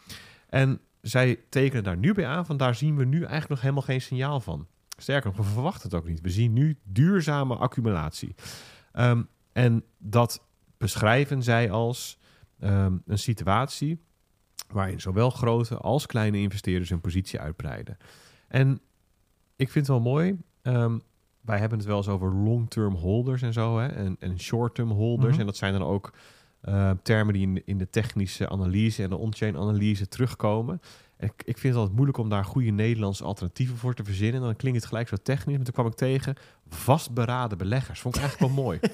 En 0.49 0.79
zij 1.01 1.39
tekenen 1.49 1.83
daar 1.83 1.97
nu 1.97 2.13
bij 2.13 2.25
aan, 2.25 2.45
van 2.45 2.57
daar 2.57 2.75
zien 2.75 2.95
we 2.95 3.05
nu 3.05 3.17
eigenlijk 3.17 3.49
nog 3.49 3.61
helemaal 3.61 3.81
geen 3.81 4.01
signaal 4.01 4.39
van. 4.39 4.67
Sterker 4.97 5.29
nog, 5.29 5.37
we 5.37 5.53
verwachten 5.53 5.89
het 5.89 5.99
ook 5.99 6.07
niet. 6.07 6.21
We 6.21 6.29
zien 6.29 6.53
nu 6.53 6.77
duurzame 6.83 7.55
accumulatie. 7.55 8.35
Ehm, 8.91 9.23
en 9.51 9.83
dat 9.97 10.45
beschrijven 10.77 11.43
zij 11.43 11.71
als 11.71 12.17
ehm, 12.59 12.97
een 13.05 13.17
situatie 13.17 14.03
waarin 14.67 15.01
zowel 15.01 15.29
grote 15.29 15.77
als 15.77 16.05
kleine 16.05 16.37
investeerders 16.37 16.89
hun 16.89 17.01
positie 17.01 17.39
uitbreiden. 17.39 17.97
En 18.47 18.81
ik 19.55 19.69
vind 19.69 19.87
het 19.87 19.95
wel 19.95 20.05
mooi. 20.13 20.37
ehm, 20.61 20.99
wij 21.41 21.59
hebben 21.59 21.77
het 21.77 21.87
wel 21.87 21.97
eens 21.97 22.07
over 22.07 22.33
long-term 22.33 22.95
holders 22.95 23.41
en 23.41 23.53
zo, 23.53 23.79
hè, 23.79 23.87
en, 23.87 24.15
en 24.19 24.39
short-term 24.39 24.89
holders. 24.91 25.31
Mhm. 25.31 25.39
En 25.39 25.45
dat 25.45 25.57
zijn 25.57 25.73
dan 25.73 25.83
ook 25.83 26.13
eh, 26.61 26.91
termen 27.03 27.33
die 27.33 27.43
in, 27.43 27.53
de- 27.53 27.61
in 27.65 27.77
de 27.77 27.89
technische 27.89 28.49
analyse 28.49 29.03
en 29.03 29.09
de 29.09 29.17
on-chain 29.17 29.57
analyse 29.57 30.07
terugkomen. 30.07 30.81
En 31.17 31.27
ik, 31.27 31.33
ik 31.45 31.57
vind 31.57 31.63
het 31.63 31.75
altijd 31.75 31.95
moeilijk 31.95 32.17
om 32.17 32.29
daar 32.29 32.45
goede 32.45 32.69
Nederlandse 32.71 33.23
alternatieven 33.23 33.77
voor 33.77 33.93
te 33.93 34.03
verzinnen. 34.03 34.39
En 34.41 34.45
dan 34.47 34.55
klinkt 34.55 34.79
het 34.79 34.87
gelijk 34.87 35.07
zo 35.07 35.15
technisch. 35.23 35.55
Maar 35.55 35.65
toen 35.65 35.73
kwam 35.73 35.85
ik 35.87 35.93
tegen 35.93 36.35
vastberaden 36.69 37.57
beleggers. 37.57 37.99
Vond 37.99 38.15
ik 38.15 38.21
eigenlijk 38.21 38.53
wel 38.53 38.63
mooi. 38.63 38.79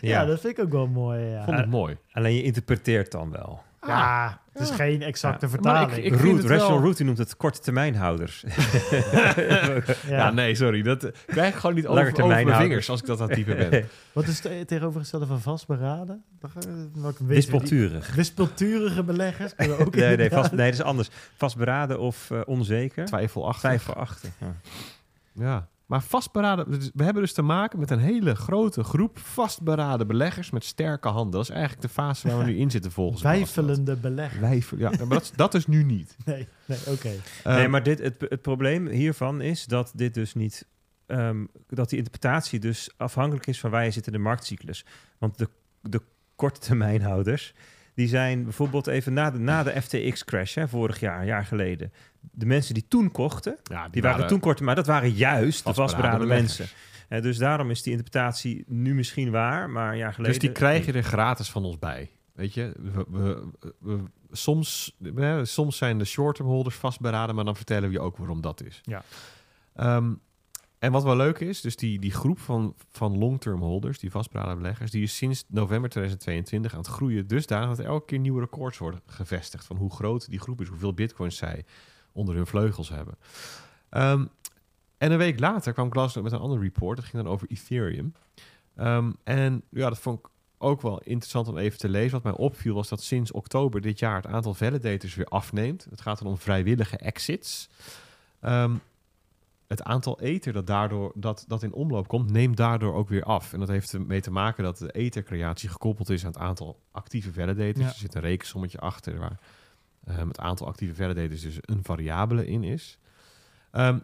Ja, 0.00 0.24
dat 0.24 0.40
vind 0.40 0.58
ik 0.58 0.64
ook 0.64 0.70
wel 0.72 0.86
mooi. 0.86 1.20
Ja, 1.24 1.44
Vond 1.44 1.56
het 1.56 1.70
mooi. 1.70 1.96
Alleen 2.12 2.34
je 2.34 2.42
interpreteert 2.42 3.12
dan 3.12 3.30
wel. 3.30 3.62
Ja 3.86 4.40
het 4.52 4.62
is 4.62 4.68
Ja. 4.68 4.74
geen 4.74 5.02
exacte 5.02 5.46
Ja, 5.46 5.52
maar 5.52 5.62
vertaling. 5.62 6.04
ik- 6.04 6.20
Root, 6.20 6.44
Rational 6.44 6.80
Root 6.80 6.96
die 6.96 7.06
noemt 7.06 7.18
het 7.18 7.36
korte 7.36 7.60
termijnhouders. 7.60 8.44
Ja, 10.08 10.30
nee, 10.30 10.54
sorry. 10.54 10.82
Dat 10.82 11.04
eh, 11.04 11.10
krijg 11.26 11.54
ik 11.54 11.60
gewoon 11.60 11.74
niet 11.76 11.84
over, 11.86 11.96
Lange 11.96 12.10
over 12.10 12.22
termijn 12.22 12.46
mijn 12.46 12.60
vingers 12.60 12.90
als 12.90 13.00
ik 13.00 13.06
dat 13.06 13.20
aan 13.20 13.26
het 13.28 13.36
typen 13.36 13.56
ben. 13.70 13.88
Wat 14.12 14.26
is 14.26 14.42
het 14.42 14.68
tegenovergestelde 14.68 15.26
van 15.26 15.40
vastberaden? 15.40 16.24
Welke 16.94 17.24
Wispelturig. 17.24 18.14
Wispelturige 18.14 19.02
beleggers? 19.04 19.54
kunnen 19.54 19.76
we 19.76 19.86
ook 19.86 19.94
Nee, 20.04 20.16
nee, 20.16 20.30
vast, 20.30 20.52
nee, 20.52 20.70
dat 20.70 20.80
is 20.80 20.84
anders. 20.86 21.08
Vastberaden 21.36 21.98
of 22.00 22.30
eh, 22.30 22.40
onzeker. 22.44 23.04
Twijfelachtig. 23.06 23.60
Twijfelachtig. 23.60 24.30
Ja. 25.34 25.68
Maar 25.90 26.02
vastberaden, 26.02 26.70
dus 26.70 26.90
we 26.94 27.04
hebben 27.04 27.22
dus 27.22 27.32
te 27.32 27.42
maken 27.42 27.78
met 27.78 27.90
een 27.90 27.98
hele 27.98 28.34
grote 28.34 28.84
groep 28.84 29.18
vastberaden 29.18 30.06
beleggers 30.06 30.50
met 30.50 30.64
sterke 30.64 31.08
handen. 31.08 31.32
Dat 31.32 31.42
is 31.42 31.48
eigenlijk 31.50 31.82
de 31.82 31.88
fase 31.88 32.28
waar 32.28 32.38
we 32.38 32.44
nu 32.44 32.56
in 32.64 32.70
zitten 32.70 32.92
volgens 32.92 33.22
mij. 33.22 33.36
Wijfelende 33.36 33.96
beleggers. 33.96 34.40
Wijfel, 34.40 34.78
ja, 34.78 34.90
maar 34.90 35.08
dat, 35.08 35.22
is- 35.22 35.30
dat 35.30 35.54
is 35.54 35.66
nu 35.66 35.82
niet. 35.84 36.16
Nee, 36.24 36.48
nee 36.64 36.78
oké. 36.86 37.08
nee, 37.08 37.20
Ehm, 37.44 37.70
maar 37.70 37.82
dit, 37.82 37.98
het, 37.98 38.14
het 38.28 38.42
probleem 38.42 38.86
hiervan 38.88 39.40
is 39.40 39.64
dat 39.66 39.92
dit 39.94 40.14
dus 40.14 40.34
niet... 40.34 40.66
ehm, 41.06 41.44
dat 41.68 41.88
die 41.88 41.98
interpretatie 41.98 42.58
dus 42.58 42.90
afhankelijk 42.96 43.46
is 43.46 43.60
van 43.60 43.70
waar 43.70 43.84
je 43.84 43.90
zit 43.90 44.06
in 44.06 44.12
de 44.12 44.18
marktcyclus. 44.18 44.84
Want 45.18 45.38
de, 45.38 45.48
de 45.82 46.00
korttermijnhouders, 46.36 47.54
die 48.00 48.08
zijn 48.08 48.44
bijvoorbeeld 48.44 48.86
even 48.86 49.12
na 49.12 49.30
de, 49.30 49.38
na 49.38 49.62
de 49.62 49.82
FTX-crash, 49.82 50.56
vorig 50.68 51.00
jaar, 51.00 51.20
een 51.20 51.26
jaar 51.26 51.44
geleden. 51.44 51.92
De 52.20 52.46
mensen 52.46 52.74
die 52.74 52.84
toen 52.88 53.10
kochten, 53.10 53.56
ja, 53.62 53.88
die 53.88 54.02
waren 54.02 54.26
toen 54.26 54.40
kort, 54.40 54.60
maar 54.60 54.74
dat 54.74 54.86
waren 54.86 55.10
juist 55.10 55.64
de 55.64 55.74
vastberaden 55.74 56.28
mensen. 56.28 56.66
Eh, 57.08 57.22
dus 57.22 57.36
daarom 57.38 57.70
is 57.70 57.82
die 57.82 57.92
interpretatie 57.92 58.64
nu 58.66 58.94
misschien 58.94 59.30
waar, 59.30 59.70
maar 59.70 59.92
een 59.92 59.98
jaar 59.98 60.12
geleden... 60.12 60.32
Dus 60.32 60.42
die 60.42 60.52
krijg 60.52 60.86
je 60.86 60.92
er 60.92 61.02
gratis 61.02 61.50
van 61.50 61.64
ons 61.64 61.78
bij. 61.78 62.10
Weet 62.32 62.54
je, 62.54 62.72
we, 62.78 63.04
we, 63.10 63.44
we- 63.78 64.02
soms, 64.30 64.96
soms 65.42 65.76
zijn 65.76 65.98
de 65.98 66.04
short-term 66.04 66.48
holders 66.48 66.76
vastberaden, 66.76 67.34
maar 67.34 67.44
dan 67.44 67.56
vertellen 67.56 67.88
we 67.88 67.94
je 67.94 68.00
ook 68.00 68.16
waarom 68.16 68.40
dat 68.40 68.62
is. 68.62 68.80
Ja. 68.84 69.02
Ehm, 69.76 70.12
en 70.80 70.92
wat 70.92 71.02
wel 71.02 71.16
leuk 71.16 71.38
is, 71.38 71.60
dus 71.60 71.76
die, 71.76 71.98
die 71.98 72.10
groep 72.10 72.38
van, 72.38 72.74
van 72.90 73.18
long-term 73.18 73.60
holders, 73.60 73.98
die 73.98 74.10
vastberaden 74.10 74.56
beleggers, 74.56 74.90
die 74.90 75.02
is 75.02 75.16
sinds 75.16 75.44
november 75.48 75.90
2022 75.90 76.72
aan 76.72 76.78
het 76.78 76.88
groeien. 76.88 77.26
Dusdanig 77.26 77.68
dat 77.68 77.78
er 77.78 77.84
elke 77.84 78.06
keer 78.06 78.18
nieuwe 78.18 78.40
records 78.40 78.78
worden 78.78 79.00
gevestigd 79.06 79.64
van 79.64 79.76
hoe 79.76 79.90
groot 79.90 80.30
die 80.30 80.40
groep 80.40 80.60
is, 80.60 80.68
hoeveel 80.68 80.94
bitcoins 80.94 81.36
zij 81.36 81.64
onder 82.12 82.34
hun 82.34 82.46
vleugels 82.46 82.88
hebben. 82.88 83.14
Ehm, 83.88 84.26
en 84.98 85.12
een 85.12 85.18
week 85.18 85.40
later 85.40 85.72
kwam 85.72 85.90
Glassnode 85.90 86.28
met 86.28 86.38
een 86.38 86.44
ander 86.44 86.60
report. 86.60 86.96
Dat 86.96 87.06
ging 87.06 87.22
dan 87.22 87.32
over 87.32 87.50
Ethereum. 87.50 88.14
Ehm, 88.76 89.12
en 89.24 89.62
ja, 89.70 89.88
dat 89.88 89.98
vond 89.98 90.18
ik 90.18 90.26
ook 90.58 90.82
wel 90.82 90.98
interessant 90.98 91.48
om 91.48 91.58
even 91.58 91.78
te 91.78 91.88
lezen. 91.88 92.10
Wat 92.10 92.22
mij 92.22 92.46
opviel 92.46 92.74
was 92.74 92.88
dat 92.88 93.02
sinds 93.02 93.32
oktober 93.32 93.80
dit 93.80 93.98
jaar 93.98 94.16
het 94.16 94.26
aantal 94.26 94.54
validators 94.54 95.14
weer 95.14 95.26
afneemt. 95.26 95.86
Het 95.90 96.00
gaat 96.00 96.18
dan 96.18 96.28
om 96.28 96.38
vrijwillige 96.38 96.96
exits. 96.96 97.68
Ehm, 98.40 98.74
het 99.70 99.82
aantal 99.82 100.20
ether 100.20 100.52
dat 100.52 100.66
daardoor 100.66 101.12
dat, 101.14 101.44
dat 101.48 101.62
in 101.62 101.72
omloop 101.72 102.08
komt, 102.08 102.30
neemt 102.30 102.56
daardoor 102.56 102.94
ook 102.94 103.08
weer 103.08 103.22
af. 103.22 103.52
En 103.52 103.58
dat 103.58 103.68
heeft 103.68 103.92
ermee 103.92 104.20
te 104.20 104.30
maken 104.30 104.64
dat 104.64 104.78
de 104.78 104.90
ethercreatie 104.90 105.68
gekoppeld 105.68 106.10
is 106.10 106.24
aan 106.24 106.30
het 106.30 106.40
aantal 106.40 106.80
actieve 106.90 107.32
validators. 107.32 107.84
Ja. 107.84 107.86
Er 107.86 107.98
zit 107.98 108.14
een 108.14 108.20
rekensommetje 108.20 108.78
achter 108.78 109.18
waar 109.18 109.40
ehm, 110.04 110.28
het 110.28 110.38
aantal 110.38 110.66
actieve 110.66 110.94
validators 110.94 111.40
dus 111.40 111.58
een 111.60 111.84
variabele 111.84 112.46
in 112.46 112.64
is. 112.64 112.98
Ehm, 113.70 113.98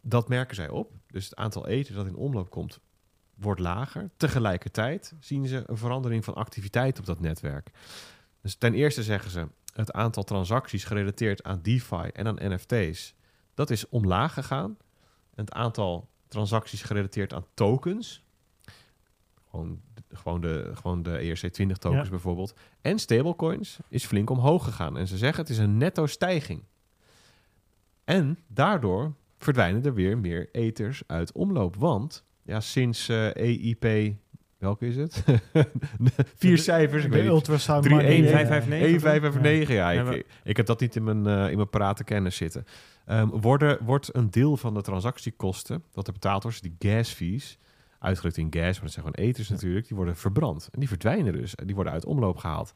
dat 0.00 0.28
merken 0.28 0.54
zij 0.54 0.68
op. 0.68 0.92
Dus 1.06 1.24
het 1.24 1.36
aantal 1.36 1.66
ether 1.66 1.94
dat 1.94 2.06
in 2.06 2.16
omloop 2.16 2.50
komt, 2.50 2.80
wordt 3.34 3.60
lager. 3.60 4.10
Tegelijkertijd 4.16 5.14
zien 5.20 5.46
ze 5.46 5.62
een 5.66 5.76
verandering 5.76 6.24
van 6.24 6.34
activiteit 6.34 6.98
op 6.98 7.06
dat 7.06 7.20
netwerk. 7.20 7.70
Dus 8.40 8.54
ten 8.54 8.74
eerste 8.74 9.02
zeggen 9.02 9.30
ze, 9.30 9.46
het 9.72 9.92
aantal 9.92 10.22
transacties 10.22 10.84
gerelateerd 10.84 11.42
aan 11.42 11.62
DeFi 11.62 12.08
en 12.12 12.26
aan 12.26 12.52
NFT's, 12.52 13.14
dat 13.54 13.70
is 13.70 13.88
omlaag 13.88 14.34
gegaan. 14.34 14.76
Het 15.34 15.52
aantal 15.52 16.08
transacties 16.28 16.82
gerelateerd 16.82 17.34
aan 17.34 17.44
tokens, 17.54 18.24
gewoon, 19.50 19.80
gewoon 20.12 20.40
de, 20.40 20.70
gewoon 20.74 21.02
de 21.02 21.18
ERC20 21.36 21.78
tokens 21.78 22.04
Ja. 22.04 22.10
bijvoorbeeld, 22.10 22.54
en 22.80 22.98
stablecoins, 22.98 23.78
is 23.88 24.04
flink 24.04 24.30
omhoog 24.30 24.64
gegaan. 24.64 24.98
En 24.98 25.06
ze 25.06 25.16
zeggen 25.16 25.40
het 25.40 25.50
is 25.50 25.58
een 25.58 25.76
netto 25.76 26.06
stijging. 26.06 26.62
En 28.04 28.38
daardoor 28.46 29.12
verdwijnen 29.38 29.84
er 29.84 29.94
weer 29.94 30.18
meer 30.18 30.48
ethers 30.52 31.02
uit 31.06 31.32
omloop. 31.32 31.76
Want 31.76 32.24
ja, 32.42 32.60
sinds 32.60 33.08
eh, 33.08 33.36
EIP, 33.36 34.14
welke 34.58 34.86
is 34.86 34.96
het? 34.96 35.24
Vier 36.36 36.58
cijfers, 36.58 37.04
ik 37.04 37.10
De 37.10 37.16
weet 37.18 37.26
ultrasound 37.26 37.82
Drie, 37.82 37.94
money, 37.94 38.10
één, 38.10 38.24
eh, 38.24 38.30
vijf, 38.30 38.48
vijf, 38.48 38.68
negen. 38.68 38.86
1, 38.88 39.00
5 39.00 39.34
en 39.34 39.42
9, 39.42 39.74
ja. 39.74 39.90
Ja, 39.90 40.10
Ik, 40.10 40.26
ik 40.44 40.56
heb 40.56 40.66
dat 40.66 40.80
niet 40.80 40.96
in 40.96 41.04
mijn, 41.04 41.26
eh, 41.26 41.50
in 41.50 41.56
mijn 41.56 41.70
praten 41.70 42.04
kennis 42.04 42.36
zitten. 42.36 42.66
Ehm, 43.12 43.28
worden, 43.28 43.84
wordt 43.84 44.14
een 44.14 44.30
deel 44.30 44.56
van 44.56 44.74
de 44.74 44.82
transactiekosten, 44.82 45.84
dat 45.92 46.06
er 46.06 46.12
betaald 46.12 46.42
wordt, 46.42 46.62
die 46.62 46.76
gas 46.78 47.08
fees, 47.08 47.58
uitgedrukt 47.98 48.36
in 48.36 48.46
gas, 48.50 48.74
maar 48.74 48.82
dat 48.82 48.92
zijn 48.92 49.06
gewoon 49.06 49.28
eters 49.28 49.48
natuurlijk, 49.48 49.86
die 49.86 49.96
worden 49.96 50.16
verbrand. 50.16 50.68
En 50.72 50.78
die 50.80 50.88
verdwijnen 50.88 51.32
dus. 51.32 51.54
Die 51.64 51.74
worden 51.74 51.92
uit 51.92 52.04
omloop 52.04 52.36
gehaald. 52.36 52.72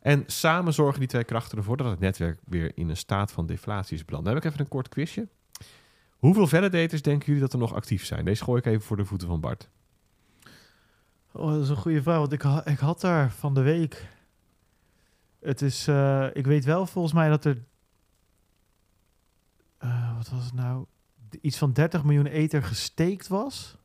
En 0.00 0.22
samen 0.26 0.72
zorgen 0.72 0.98
die 0.98 1.08
twee 1.08 1.24
krachten 1.24 1.58
ervoor 1.58 1.76
dat 1.76 1.90
het 1.90 1.98
netwerk 2.00 2.38
weer 2.44 2.72
in 2.74 2.88
een 2.88 2.96
staat 2.96 3.32
van 3.32 3.46
deflatie 3.46 3.96
is 3.96 4.04
beland. 4.04 4.24
Dan 4.24 4.34
heb 4.34 4.42
ik 4.42 4.48
even 4.50 4.64
een 4.64 4.70
kort 4.70 4.88
quizje. 4.88 5.28
Hoeveel 6.10 6.46
validators 6.46 7.02
denken 7.02 7.26
jullie 7.26 7.40
dat 7.42 7.52
er 7.52 7.58
nog 7.58 7.74
actief 7.74 8.04
zijn? 8.04 8.24
Deze 8.24 8.44
gooi 8.44 8.58
ik 8.58 8.66
even 8.66 8.82
voor 8.82 8.96
de 8.96 9.04
voeten 9.04 9.28
van 9.28 9.40
Bart. 9.40 9.68
Oh, 11.32 11.50
dat 11.50 11.62
is 11.62 11.68
een 11.68 11.76
goede 11.76 12.02
vraag, 12.02 12.18
want 12.18 12.32
ik, 12.32 12.42
ha- 12.42 12.66
ik 12.66 12.78
had 12.78 13.00
daar 13.00 13.30
van 13.30 13.54
de 13.54 13.62
week... 13.62 14.08
Het 15.40 15.62
is... 15.62 15.88
eh, 15.88 16.26
ik 16.32 16.46
weet 16.46 16.64
wel 16.64 16.86
volgens 16.86 17.14
mij 17.14 17.28
dat 17.28 17.44
er... 17.44 17.64
wat 20.18 20.28
was 20.28 20.44
het 20.44 20.54
nou? 20.54 20.84
Iets 21.40 21.58
van 21.58 21.72
30 21.72 22.04
miljoen 22.04 22.26
ether 22.26 22.62
gesteekt 22.62 23.28
was. 23.28 23.76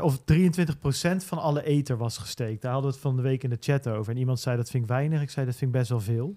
Of 0.00 0.18
23% 0.18 0.22
van 1.16 1.38
alle 1.38 1.62
ether 1.64 1.96
was 1.96 2.18
gesteekt. 2.18 2.62
Daar 2.62 2.72
hadden 2.72 2.90
we 2.90 2.96
het 2.96 3.06
van 3.06 3.16
de 3.16 3.22
week 3.22 3.42
in 3.42 3.50
de 3.50 3.56
chat 3.60 3.88
over. 3.88 4.12
En 4.12 4.18
iemand 4.18 4.40
zei 4.40 4.56
dat 4.56 4.70
vind 4.70 4.82
ik 4.82 4.88
weinig. 4.88 5.22
Ik 5.22 5.30
zei 5.30 5.46
dat 5.46 5.56
vind 5.56 5.74
ik 5.74 5.76
best 5.78 5.90
wel 5.90 6.00
veel. 6.00 6.36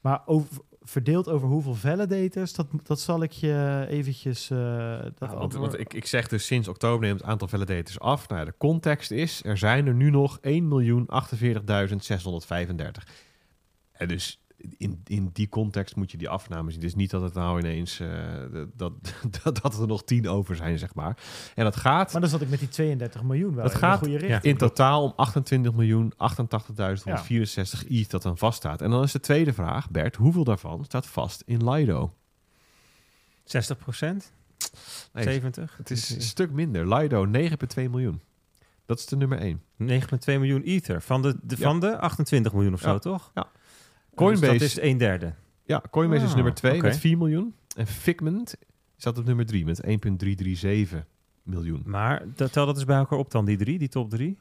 Maar 0.00 0.22
over, 0.26 0.62
verdeeld 0.80 1.28
over 1.28 1.48
hoeveel 1.48 1.74
validators, 1.74 2.52
dat, 2.52 2.66
dat 2.82 3.00
zal 3.00 3.22
ik 3.22 3.32
je 3.32 3.86
eventjes... 3.88 4.50
eh, 4.50 4.58
dat 4.98 5.30
Ja, 5.30 5.34
want, 5.34 5.52
want 5.52 5.78
ik, 5.78 5.94
ik 5.94 6.06
zeg 6.06 6.28
dus 6.28 6.46
sinds 6.46 6.68
oktober 6.68 7.06
neemt 7.06 7.20
het 7.20 7.28
aantal 7.28 7.48
validators 7.48 8.00
af. 8.00 8.28
Nou, 8.28 8.40
ja, 8.40 8.46
de 8.46 8.54
context 8.58 9.10
is, 9.10 9.44
er 9.44 9.58
zijn 9.58 9.86
er 9.86 9.94
nu 9.94 10.10
nog 10.10 10.38
1.048.635. 10.38 10.44
En 13.92 14.08
dus 14.08 14.39
in, 14.76 15.00
in 15.06 15.30
die 15.32 15.48
context 15.48 15.96
moet 15.96 16.10
je 16.10 16.16
die 16.16 16.28
afname 16.28 16.70
zien. 16.70 16.80
Dus 16.80 16.94
niet 16.94 17.10
dat 17.10 17.22
het 17.22 17.34
nou 17.34 17.58
ineens, 17.58 18.00
eh, 18.00 18.08
dat, 18.74 18.92
dat, 19.42 19.54
dat 19.62 19.78
er 19.80 19.86
nog 19.86 20.04
10 20.04 20.28
over 20.28 20.56
zijn, 20.56 20.78
zeg 20.78 20.94
maar. 20.94 21.16
En 21.54 21.64
dat 21.64 21.76
gaat 21.76 22.12
Maar 22.12 22.20
dan 22.20 22.30
zat 22.30 22.40
ik 22.40 22.48
met 22.48 22.58
die 22.58 22.68
32 22.68 23.22
miljoen 23.22 23.54
wel 23.54 23.64
Dat 23.64 23.72
in 23.72 23.78
gaat- 23.78 24.00
de 24.00 24.04
goede 24.06 24.20
ja. 24.20 24.26
richting. 24.26 24.52
in 24.52 24.58
totaal 24.58 25.02
om 25.02 25.14
28.088.164 25.14 27.86
ETH 27.88 28.10
dat 28.10 28.22
dan 28.22 28.38
vaststaat. 28.38 28.82
En 28.82 28.90
dan 28.90 29.02
is 29.02 29.12
de 29.12 29.20
tweede 29.20 29.52
vraag, 29.52 29.90
Bert, 29.90 30.16
hoeveel 30.16 30.44
daarvan 30.44 30.84
staat 30.84 31.06
vast 31.06 31.42
in 31.46 31.70
Lido? 31.70 32.14
60 33.44 33.78
procent? 33.78 34.32
Nee, 35.12 35.24
70? 35.24 35.76
Het 35.76 35.90
is 35.90 36.10
een 36.10 36.22
stuk 36.22 36.50
minder. 36.50 36.94
Lido 36.94 37.26
9,2 37.26 37.30
miljoen. 37.90 38.20
Dat 38.86 38.98
is 38.98 39.06
de 39.06 39.16
nummer 39.16 39.38
1. 39.38 39.62
9,2 39.78 39.86
miljoen 40.26 40.62
ether. 40.62 41.02
Van 41.02 41.22
de, 41.22 41.36
de, 41.42 41.54
Ja. 41.58 41.64
van 41.64 41.80
de 41.80 41.98
28 41.98 42.52
miljoen 42.52 42.72
of 42.72 42.82
Ja. 42.82 42.88
zo, 42.90 42.98
toch? 42.98 43.30
Ja. 43.34 43.46
Coinbase 44.14 44.46
Coinbase- 44.46 44.74
dat 44.76 44.84
is 44.84 44.90
een 44.90 44.98
derde. 44.98 45.32
Ja, 45.64 45.82
Coinbase 45.90 46.22
is 46.24 46.28
Ah, 46.28 46.34
nummer 46.34 46.54
2 46.54 46.72
oké. 46.74 46.82
met 46.82 46.98
4 46.98 47.18
miljoen. 47.18 47.54
En 47.76 47.86
Figment 47.86 48.54
staat 48.96 49.18
op 49.18 49.24
nummer 49.24 49.46
3 49.46 49.64
met 49.64 49.82
1,337 49.84 51.04
miljoen. 51.42 51.82
Maar 51.84 52.22
dat- 52.34 52.52
tel 52.52 52.66
dat 52.66 52.76
eens 52.76 52.84
bij 52.84 52.96
elkaar 52.96 53.18
op 53.18 53.30
dan, 53.30 53.44
die 53.44 53.56
drie, 53.56 53.78
die 53.78 53.88
top 53.88 54.10
drie. 54.10 54.38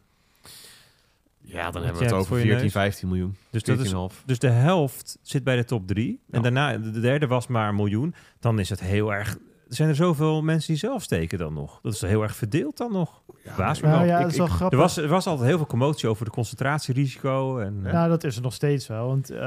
Ja, 1.42 1.72
dan 1.72 1.82
hebben 1.84 2.00
we 2.00 2.06
het 2.08 2.14
over 2.14 2.28
voor 2.28 2.38
je 2.38 2.44
14, 2.44 2.62
neus. 2.64 2.72
15 2.72 3.08
miljoen. 3.08 3.36
Dus, 3.50 3.64
dat 3.64 3.80
is, 3.80 3.92
14,5. 3.92 4.24
dus 4.26 4.40
de 4.40 4.50
helft 4.50 5.18
zit 5.22 5.44
bij 5.44 5.56
de 5.56 5.66
top 5.66 5.88
drie. 5.88 6.20
En 6.30 6.42
Ja. 6.44 6.50
daarna, 6.52 6.78
de 6.78 7.00
derde 7.00 7.28
was 7.28 7.48
maar 7.48 7.70
een 7.70 7.76
miljoen. 7.76 8.14
Dan 8.40 8.60
is 8.60 8.70
het 8.70 8.80
heel 8.80 9.14
erg... 9.14 9.38
Zijn 9.70 9.90
er 9.90 9.96
zoveel 9.96 10.42
mensen 10.42 10.68
die 10.68 10.78
zelf 10.82 11.04
steken 11.04 11.38
dan 11.38 11.54
nog? 11.54 11.80
Dat 11.82 11.94
is 11.94 12.02
heel 12.02 12.22
erg 12.24 12.36
verdeeld 12.36 12.78
dan 12.78 12.92
nog. 12.92 13.22
Baas 13.58 13.82
me 13.82 13.88
Nou 13.88 14.06
ja, 14.06 14.16
Ik- 14.16 14.22
dat 14.22 14.32
is 14.32 14.38
wel 14.38 14.46
ik- 14.46 14.52
grappig. 14.52 14.78
er, 14.80 14.84
was, 14.86 14.98
er 14.98 15.08
was 15.08 15.26
altijd 15.28 15.48
heel 15.48 15.58
veel 15.58 15.66
commotie 15.68 16.10
over 16.10 16.26
de 16.26 16.32
concentratierisico. 16.32 17.60
En, 17.60 17.82
eh, 17.86 17.94
Nou, 17.94 18.10
dat 18.10 18.24
is 18.24 18.36
er 18.36 18.42
nog 18.42 18.54
steeds 18.54 18.88
wel. 18.88 19.08
Want, 19.08 19.30
eh, 19.30 19.40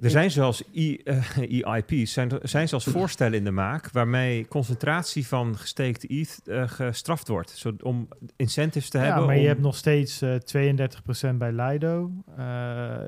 Er 0.00 0.10
zijn 0.10 0.30
zelfs 0.30 0.62
I, 0.74 1.00
EIP's, 1.62 2.12
zijn, 2.12 2.30
er 2.30 2.48
zijn 2.48 2.68
zelfs 2.68 2.84
voorstellen 2.84 3.38
in 3.38 3.44
de 3.44 3.50
maak 3.50 3.90
waarmee 3.92 4.48
concentratie 4.48 5.26
van 5.26 5.56
gesteekte 5.58 6.06
ETH 6.08 6.40
eh, 6.48 6.62
gestraft 6.68 7.28
wordt. 7.28 7.50
Zo, 7.50 7.72
om 7.82 8.08
incentives 8.36 8.90
te 8.90 8.98
ja, 8.98 9.04
hebben. 9.04 9.26
maar 9.26 9.38
je 9.38 9.46
hebt 9.46 9.60
nog 9.60 9.76
steeds 9.76 10.22
eh 10.22 10.34
32% 10.34 11.38
bij 11.38 11.52
Lido. 11.52 12.10
Eh, 12.36 12.44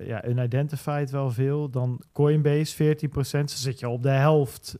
ja, 0.06 0.26
unidentified 0.28 1.10
wel 1.10 1.30
veel. 1.30 1.70
Dan 1.70 2.00
Coinbase 2.12 2.74
14%. 2.74 3.48
Dan 3.48 3.48
zit 3.48 3.80
je 3.80 3.88
op 3.88 4.02
de 4.02 4.08
helft. 4.08 4.78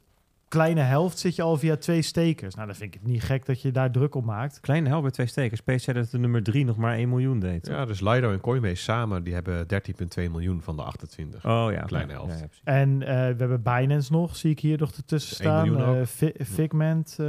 Kleine 0.49 0.81
helft 0.81 1.19
zit 1.19 1.37
je 1.37 1.43
al 1.43 1.57
via 1.57 1.77
twee 1.77 2.03
stekers. 2.03 2.55
Nou, 2.55 2.67
dan 2.67 2.77
vind 2.77 2.95
ik 2.95 3.01
het 3.01 3.11
niet 3.11 3.23
gek 3.23 3.47
dat 3.47 3.63
je 3.63 3.71
daar 3.73 3.91
druk 3.91 4.15
op 4.15 4.25
maakt. 4.25 4.61
Kleine 4.61 4.89
hel 4.89 5.01
bij 5.03 5.11
twee 5.11 5.27
stekers. 5.27 5.61
Pace 5.61 5.79
zei 5.79 5.99
dat 5.99 6.11
de 6.11 6.19
nummer 6.19 6.43
drie 6.43 6.65
nog 6.65 6.77
maar 6.77 6.95
1 6.95 7.09
miljoen 7.09 7.39
deed. 7.39 7.67
Ja, 7.67 7.85
dus 7.85 8.01
Lido 8.01 8.33
en 8.33 8.41
Coinbase 8.41 8.83
samen, 8.83 9.23
die 9.23 9.35
hebben 9.35 9.67
13,2 9.67 10.31
miljoen 10.31 10.63
van 10.63 10.77
de 10.77 10.83
28. 10.83 11.45
Oh 11.47 11.69
ja. 11.73 11.81
Kleine 11.83 12.13
Ja, 12.13 12.19
helft. 12.19 12.33
ja, 12.35 12.39
ja, 12.41 12.47
precies. 12.47 12.65
En 12.65 13.03
eh, 13.03 13.07
we 13.09 13.37
hebben 13.37 13.63
Binance 13.63 14.13
nog, 14.13 14.37
zie 14.37 14.51
ik 14.51 14.61
hier 14.61 14.79
nog 14.79 14.93
ertussen 14.93 15.37
Dus 15.37 15.47
staan. 15.47 15.69
miljoen 15.69 15.87
ook. 15.89 15.97
Eh, 15.97 16.07
Fi- 16.07 16.45
Figment. 16.45 17.17
eh, 17.19 17.27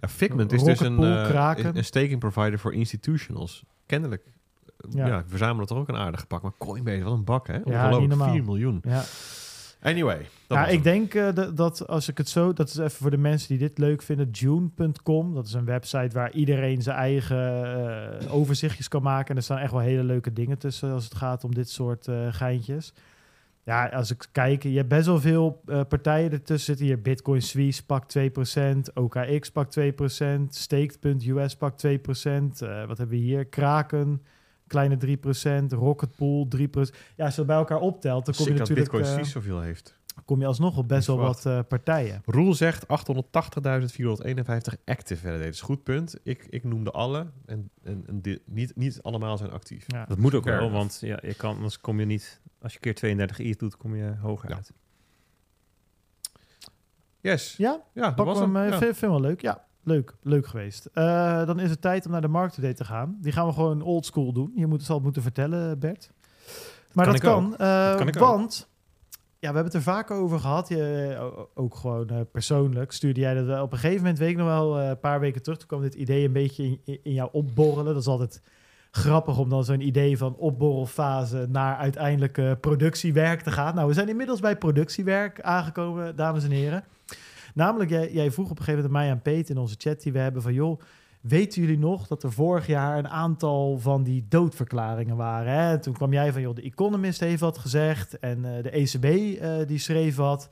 Ja, 0.00 0.08
Figment 0.08 0.52
is 0.52 0.62
dus 0.62 0.80
een, 0.80 1.02
een, 1.02 1.76
een 1.76 1.84
staking 1.84 2.18
provider 2.18 2.58
voor 2.58 2.74
institutionals. 2.74 3.64
Kennelijk. 3.86 4.22
Ja. 4.90 5.06
Ja, 5.06 5.22
verzamelen 5.26 5.66
toch 5.66 5.78
ook 5.78 5.88
een 5.88 5.96
aardige 5.96 6.26
pak. 6.26 6.42
Maar 6.42 6.52
Coinbase, 6.58 7.02
wat 7.02 7.12
een 7.12 7.24
bak, 7.24 7.46
hè? 7.46 7.56
niet 7.56 7.64
Ongelooflijk, 7.66 8.08
normaal. 8.08 8.32
4 8.32 8.44
miljoen. 8.44 8.80
ja. 8.88 9.02
Anyway. 9.82 10.26
Ja, 10.52 10.66
ik 10.66 10.82
denk 10.82 11.14
eh, 11.14 11.34
dat, 11.34 11.56
dat 11.56 11.86
als 11.88 12.08
ik 12.08 12.18
het 12.18 12.28
zo, 12.28 12.52
dat 12.52 12.68
is 12.68 12.76
even 12.76 12.90
voor 12.90 13.10
de 13.10 13.16
mensen 13.16 13.48
die 13.48 13.58
dit 13.58 13.78
leuk 13.78 14.02
vinden, 14.02 14.30
June.com. 14.30 15.34
Dat 15.34 15.46
is 15.46 15.52
een 15.52 15.64
website 15.64 16.14
waar 16.14 16.32
iedereen 16.32 16.82
zijn 16.82 16.96
eigen 16.96 17.64
eh, 18.20 18.34
overzichtjes 18.34 18.88
kan 18.88 19.02
maken. 19.02 19.30
En 19.30 19.36
er 19.36 19.42
staan 19.42 19.58
echt 19.58 19.72
wel 19.72 19.80
hele 19.80 20.04
leuke 20.04 20.32
dingen 20.32 20.58
tussen 20.58 20.92
als 20.92 21.04
het 21.04 21.14
gaat 21.14 21.44
om 21.44 21.54
dit 21.54 21.70
soort 21.70 22.08
eh, 22.08 22.26
geintjes. 22.30 22.92
Ja, 23.64 23.86
als 23.86 24.10
ik 24.10 24.28
kijk, 24.32 24.62
je 24.62 24.76
hebt 24.76 24.88
best 24.88 25.06
wel 25.06 25.20
veel 25.20 25.62
partijen 25.88 26.32
ertussen 26.32 26.64
zitten. 26.64 26.86
Hier 26.86 27.02
Bitcoin 27.02 27.42
Suisse 27.42 27.86
pakt 27.86 28.16
2%, 28.18 28.22
OKX 28.94 29.50
pakt 29.50 29.78
2%, 29.80 29.82
Staked.us 30.48 31.56
pakt 31.56 31.86
2%. 31.86 31.90
eh, 31.90 32.86
wat 32.86 32.98
hebben 32.98 33.08
we 33.08 33.16
hier? 33.16 33.44
Kraken, 33.44 34.22
kleine 34.66 34.96
3%, 34.96 35.72
Rocketpool 35.72 36.48
3%. 36.56 36.60
Ja, 37.16 37.24
als 37.24 37.34
je 37.34 37.36
dat 37.36 37.46
bij 37.46 37.56
elkaar 37.56 37.80
optelt, 37.80 38.24
dan 38.26 38.34
kom 38.34 38.46
je 38.46 38.52
natuurlijk... 38.52 38.90
Bitcoin 38.90 39.12
Suisse 39.12 39.30
zoveel 39.30 39.60
heeft. 39.60 39.96
Kom 40.24 40.40
je 40.40 40.46
alsnog 40.46 40.76
op 40.76 40.88
best 40.88 41.06
wel 41.06 41.16
wat 41.18 41.46
eh, 41.46 41.58
partijen. 41.68 42.22
Roel 42.24 42.54
zegt 42.54 42.84
880.451 42.86 42.88
active 44.84 45.26
validators. 45.26 45.60
Goed 45.60 45.82
punt. 45.82 46.16
Ik, 46.22 46.46
ik 46.50 46.64
noemde 46.64 46.90
alle. 46.90 47.26
En, 47.46 47.70
en, 47.82 48.04
en 48.06 48.20
di- 48.20 48.38
niet, 48.46 48.76
niet 48.76 49.02
allemaal 49.02 49.36
zijn 49.38 49.50
actief. 49.50 49.84
Ja. 49.86 50.04
Dat 50.04 50.18
moet 50.18 50.34
ook 50.34 50.44
wel, 50.44 50.70
want 50.70 50.98
ja, 51.00 51.18
je 51.22 51.34
kan, 51.34 51.54
anders 51.54 51.80
kom 51.80 52.00
je 52.00 52.06
niet... 52.06 52.40
Als 52.62 52.72
je 52.72 52.78
keer 52.78 52.94
32 52.94 53.38
ETH 53.40 53.58
doet, 53.58 53.76
kom 53.76 53.96
je 53.96 54.14
hoger 54.20 54.48
Ja. 54.48 54.54
uit. 54.56 54.72
Yes. 57.20 57.54
Ja, 57.56 57.80
Ja, 57.94 58.02
dat 58.02 58.14
pak 58.14 58.26
was 58.26 58.38
hem. 58.38 58.56
hem. 58.56 58.64
eh, 58.64 58.70
Ja. 58.70 58.78
Vind, 58.78 58.96
vind 58.96 59.10
wel 59.10 59.20
leuk. 59.20 59.40
Ja, 59.40 59.64
leuk. 59.82 60.14
Leuk 60.22 60.46
geweest. 60.46 60.86
Eh, 60.86 61.46
dan 61.46 61.58
is 61.60 61.70
het 61.70 61.80
tijd 61.80 62.06
om 62.06 62.12
naar 62.12 62.20
de 62.20 62.28
marktupdate 62.28 62.74
te 62.74 62.84
gaan. 62.84 63.18
Die 63.20 63.32
gaan 63.32 63.46
we 63.46 63.52
gewoon 63.52 63.82
old 63.82 64.06
school 64.06 64.32
doen. 64.32 64.52
Je 64.54 64.66
moet 64.66 64.80
het 64.80 64.90
al 64.90 65.00
moeten 65.00 65.22
vertellen, 65.22 65.78
Bert. 65.78 66.10
Maar 66.92 67.04
Kan 67.04 67.14
dat 67.14 67.22
ik 67.22 67.28
ook. 67.28 67.34
kan. 67.40 67.52
eh, 67.56 67.96
kan 67.96 68.08
ik 68.08 68.16
ook. 68.16 68.30
Ja, 69.42 69.48
we 69.48 69.54
hebben 69.54 69.72
het 69.72 69.86
er 69.86 69.92
vaak 69.92 70.10
over 70.10 70.40
gehad. 70.40 70.68
Je, 70.68 71.48
ook 71.54 71.74
gewoon 71.74 72.08
eh, 72.08 72.20
persoonlijk 72.32 72.92
stuurde 72.92 73.20
jij 73.20 73.34
dat 73.34 73.44
wel. 73.44 73.62
Op 73.62 73.72
een 73.72 73.78
gegeven 73.78 74.00
moment, 74.00 74.18
weet 74.18 74.30
ik 74.30 74.36
nog 74.36 74.46
wel, 74.46 74.78
eh, 74.78 74.88
een 74.88 75.00
paar 75.00 75.20
weken 75.20 75.42
terug, 75.42 75.58
toen 75.58 75.68
kwam 75.68 75.80
dit 75.80 75.94
idee 75.94 76.24
een 76.24 76.32
beetje 76.32 76.78
in, 76.84 77.00
in, 77.02 77.12
jou 77.12 77.28
opborrelen. 77.32 77.92
Dat 77.92 78.02
is 78.02 78.08
altijd 78.08 78.42
grappig 78.90 79.38
om 79.38 79.48
dan 79.48 79.64
zo'n 79.64 79.80
idee 79.80 80.18
van 80.18 80.36
opborrelfase 80.36 81.46
naar 81.50 81.76
uiteindelijk 81.76 82.60
productiewerk 82.60 83.40
te 83.40 83.50
gaan. 83.50 83.74
Nou, 83.74 83.88
we 83.88 83.94
zijn 83.94 84.08
inmiddels 84.08 84.40
bij 84.40 84.56
productiewerk 84.56 85.40
aangekomen, 85.40 86.16
dames 86.16 86.44
en 86.44 86.50
heren. 86.50 86.84
Namelijk, 87.54 87.90
jij, 87.90 88.12
jij 88.12 88.30
vroeg 88.30 88.50
op 88.50 88.58
een 88.58 88.64
gegeven 88.64 88.84
moment 88.84 89.00
aan 89.00 89.06
mij 89.06 89.16
en 89.16 89.22
Peter 89.22 89.54
in 89.54 89.60
onze 89.60 89.74
chat 89.78 90.02
die 90.02 90.12
we 90.12 90.18
hebben 90.18 90.42
van... 90.42 90.52
joh, 90.52 90.80
weten 91.22 91.60
jullie 91.62 91.78
nog 91.78 92.06
dat 92.06 92.22
er 92.22 92.32
vorig 92.32 92.66
jaar 92.66 92.98
een 92.98 93.08
aantal 93.08 93.78
van 93.78 94.02
die 94.02 94.26
doodverklaringen 94.28 95.16
waren? 95.16 95.52
Hè? 95.52 95.78
Toen 95.78 95.94
kwam 95.94 96.12
jij 96.12 96.32
van, 96.32 96.42
joh, 96.42 96.54
de 96.54 96.62
Economist 96.62 97.20
heeft 97.20 97.40
wat 97.40 97.58
gezegd 97.58 98.18
en 98.18 98.56
eh, 98.56 98.62
de 98.62 98.70
ECB 98.70 99.04
eh, 99.04 99.66
die 99.66 99.78
schreef 99.78 100.16
wat. 100.16 100.48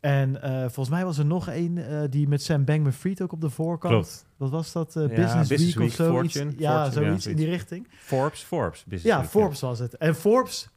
En 0.00 0.42
eh, 0.42 0.60
volgens 0.60 0.88
mij 0.88 1.04
was 1.04 1.18
er 1.18 1.26
nog 1.26 1.48
één 1.48 2.10
die 2.10 2.28
met 2.28 2.42
Sam 2.42 2.64
Bankman-Fried 2.64 3.22
ook 3.22 3.32
op 3.32 3.40
de 3.40 3.50
voorkant. 3.50 3.92
Klopt. 3.92 4.26
Wat 4.36 4.50
was 4.50 4.72
dat? 4.72 4.92
Ja, 4.94 5.06
Business, 5.06 5.48
Business 5.48 5.74
Week, 5.74 5.76
Week, 5.76 5.88
of 5.88 5.94
zoiets? 6.06 6.34
Fortune, 6.34 6.54
ja, 6.58 6.82
Fortune, 6.82 7.04
ja, 7.04 7.08
zoiets 7.08 7.26
in 7.26 7.36
die 7.36 7.46
richting. 7.46 7.88
Forbes, 7.90 8.40
Forbes. 8.40 8.84
Business 8.84 9.14
Ja, 9.14 9.20
Week, 9.20 9.30
Forbes 9.30 9.60
was 9.60 9.78
het. 9.78 9.96
En 9.96 10.14
Forbes, 10.14 10.68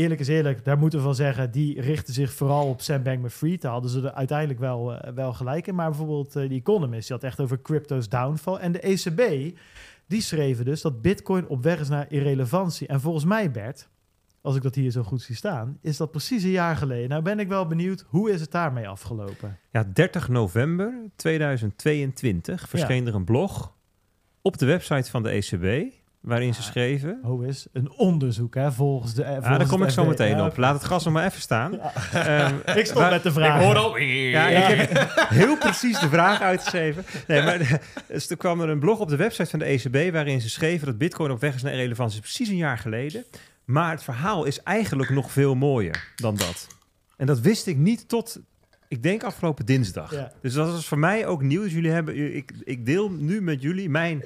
eerlijk 0.00 0.20
is 0.20 0.28
eerlijk, 0.28 0.64
daar 0.64 0.78
moeten 0.78 0.98
we 0.98 1.04
van 1.04 1.14
zeggen, 1.14 1.50
die 1.50 1.80
richten 1.80 2.14
zich 2.14 2.32
vooral 2.32 2.68
op 2.68 2.80
Sam 2.80 3.02
Bankman-Fried. 3.02 3.62
Daar 3.62 3.72
hadden 3.72 3.90
ze 3.90 4.00
er 4.00 4.12
uiteindelijk 4.12 4.58
wel, 4.58 4.94
eh, 4.94 5.12
wel 5.12 5.32
gelijk 5.32 5.66
in. 5.66 5.74
Maar 5.74 5.88
bijvoorbeeld 5.88 6.36
eh, 6.36 6.48
die 6.48 6.60
Economist, 6.60 7.06
die 7.06 7.16
had 7.16 7.24
echt 7.24 7.40
over 7.40 7.62
crypto's 7.62 8.08
downfall. 8.08 8.56
En 8.56 8.72
de 8.72 8.80
ECB, 8.80 9.54
die 10.06 10.22
schreven 10.22 10.64
dus 10.64 10.80
dat 10.80 11.02
Bitcoin 11.02 11.48
op 11.48 11.62
weg 11.62 11.80
is 11.80 11.88
naar 11.88 12.06
irrelevantie. 12.08 12.86
En 12.86 13.00
volgens 13.00 13.24
mij, 13.24 13.50
Bert, 13.50 13.88
als 14.40 14.56
ik 14.56 14.62
dat 14.62 14.74
hier 14.74 14.90
zo 14.90 15.02
goed 15.02 15.22
zie 15.22 15.36
staan, 15.36 15.78
is 15.80 15.96
dat 15.96 16.10
precies 16.10 16.42
een 16.42 16.50
jaar 16.50 16.76
geleden. 16.76 17.08
Nou 17.08 17.22
ben 17.22 17.38
ik 17.38 17.48
wel 17.48 17.66
benieuwd, 17.66 18.04
hoe 18.08 18.30
is 18.30 18.40
het 18.40 18.50
daarmee 18.50 18.88
afgelopen? 18.88 19.58
Ja, 19.70 19.84
30 19.92 20.28
november 20.28 20.94
2022 21.16 22.68
verscheen 22.68 23.06
er 23.06 23.14
een 23.14 23.24
blog 23.24 23.74
op 24.42 24.58
de 24.58 24.66
website 24.66 25.10
van 25.10 25.22
de 25.22 25.30
ECB... 25.30 25.92
waarin 26.20 26.54
ze 26.54 26.60
Ah. 26.60 26.66
schreven... 26.66 27.18
Hoe 27.22 27.46
is 27.46 27.66
een 27.72 27.90
onderzoek, 27.90 28.54
hè, 28.54 28.72
volgens 28.72 29.14
de... 29.14 29.22
Ja, 29.22 29.40
daar 29.40 29.66
kom 29.66 29.82
ik 29.82 29.90
zo 29.90 30.04
meteen 30.04 30.40
op. 30.42 30.56
Laat 30.56 30.74
het 30.74 30.84
gas 30.84 31.04
nog 31.04 31.12
maar 31.14 31.24
even 31.26 31.40
staan. 31.40 31.78
Ehm, 32.12 32.54
Ik 32.78 32.84
stop 32.86 32.96
waar- 32.98 33.10
met 33.10 33.22
de 33.22 33.32
vraag. 33.32 33.74
al. 33.76 33.96
Ja, 33.98 34.48
ik 34.48 34.76
heb 34.78 35.10
heel 35.40 35.56
precies 35.56 35.98
de 35.98 36.08
vraag 36.08 36.40
uitgeschreven. 36.40 37.04
Nee, 37.26 37.42
maar 37.42 37.80
dus 38.08 38.30
er 38.30 38.36
kwam 38.36 38.60
er 38.60 38.68
een 38.68 38.78
blog 38.80 38.98
op 38.98 39.08
de 39.08 39.16
website 39.16 39.50
van 39.50 39.58
de 39.58 39.64
ECB 39.64 40.12
waarin 40.12 40.40
ze 40.40 40.50
schreven 40.50 40.86
dat 40.86 40.98
Bitcoin 40.98 41.30
op 41.30 41.40
weg 41.40 41.54
is 41.54 41.62
naar 41.62 41.74
relevantie. 41.74 42.20
Precies 42.20 42.48
een 42.48 42.56
jaar 42.56 42.78
geleden. 42.78 43.24
Maar 43.64 43.90
het 43.90 44.02
verhaal 44.02 44.44
is 44.44 44.62
eigenlijk 44.62 45.10
nog 45.10 45.32
veel 45.32 45.54
mooier 45.54 46.12
dan 46.16 46.36
dat. 46.36 46.66
En 47.16 47.26
dat 47.26 47.40
wist 47.40 47.66
ik 47.66 47.76
niet 47.76 48.08
tot, 48.08 48.40
ik 48.88 49.02
denk 49.02 49.22
afgelopen 49.22 49.66
dinsdag. 49.66 50.14
Dus 50.42 50.52
dat 50.54 50.78
is 50.78 50.86
voor 50.86 50.98
mij 50.98 51.26
ook 51.26 51.42
nieuw. 51.42 51.62
Dus 51.62 51.72
jullie 51.72 51.90
hebben, 51.90 52.34
ik, 52.36 52.52
ik 52.64 52.86
deel 52.86 53.10
nu 53.10 53.42
met 53.42 53.62
jullie 53.62 53.88
mijn 53.90 54.24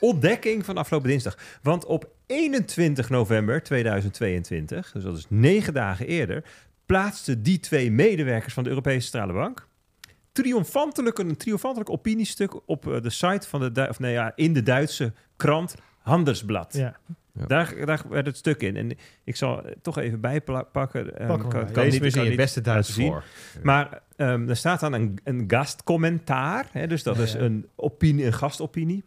ontdekking 0.00 0.64
van 0.64 0.76
afgelopen 0.76 1.08
dinsdag. 1.08 1.38
Want 1.62 1.84
op 1.84 2.08
21 2.26 3.10
november 3.10 3.62
2022, 3.62 4.92
dus 4.92 5.02
dat 5.02 5.16
is 5.16 5.26
negen 5.28 5.74
dagen 5.74 6.06
eerder, 6.06 6.44
plaatsten 6.86 7.42
die 7.42 7.60
twee 7.60 7.90
medewerkers 7.90 8.54
van 8.54 8.62
de 8.64 8.68
Europese 8.70 9.00
Centrale 9.08 9.32
Bank 9.32 9.68
triomfantelijk 10.32 11.18
een 11.18 11.36
triomfantelijk 11.36 11.90
opiniestuk 11.90 12.68
op 12.68 12.88
eh, 12.92 13.00
de 13.02 13.10
site 13.10 13.48
van 13.48 13.72
de 13.72 13.86
of 13.88 13.98
nee 13.98 14.12
ja, 14.12 14.32
in 14.34 14.52
de 14.52 14.62
Duitse 14.62 15.12
krant 15.36 15.74
Handelsblad. 15.98 16.72
Ja. 16.74 16.96
Daar, 17.46 17.74
daar 17.86 18.02
werd 18.08 18.26
het 18.26 18.36
stuk 18.36 18.62
in. 18.62 18.76
En 18.76 18.90
ik 19.24 19.36
zal 19.36 19.56
het 19.64 19.76
toch 19.82 19.98
even 19.98 20.20
bijpakken. 20.20 21.18
Eh, 21.18 21.26
Pak 21.26 21.40
kan- 21.40 21.50
kan 21.50 21.84
Deze 21.84 22.00
niet- 22.02 22.14
kan 22.14 22.36
beste 22.36 22.60
Duits 22.60 22.94
zien. 22.94 23.06
voor. 23.10 23.24
Maar 23.62 24.02
ehm, 24.16 24.48
er 24.48 24.56
staat 24.56 24.80
dan 24.80 24.92
een, 24.92 25.18
een 25.24 25.44
gastcommentaar. 25.46 26.66
Hè, 26.72 26.86
dus 26.86 27.02
dat 27.02 27.16
Ja, 27.16 27.22
is 27.22 27.32
ja. 27.32 27.38
een 27.38 27.68
opinie, 27.76 28.24
een 28.26 28.32
gastopinie. 28.32 29.04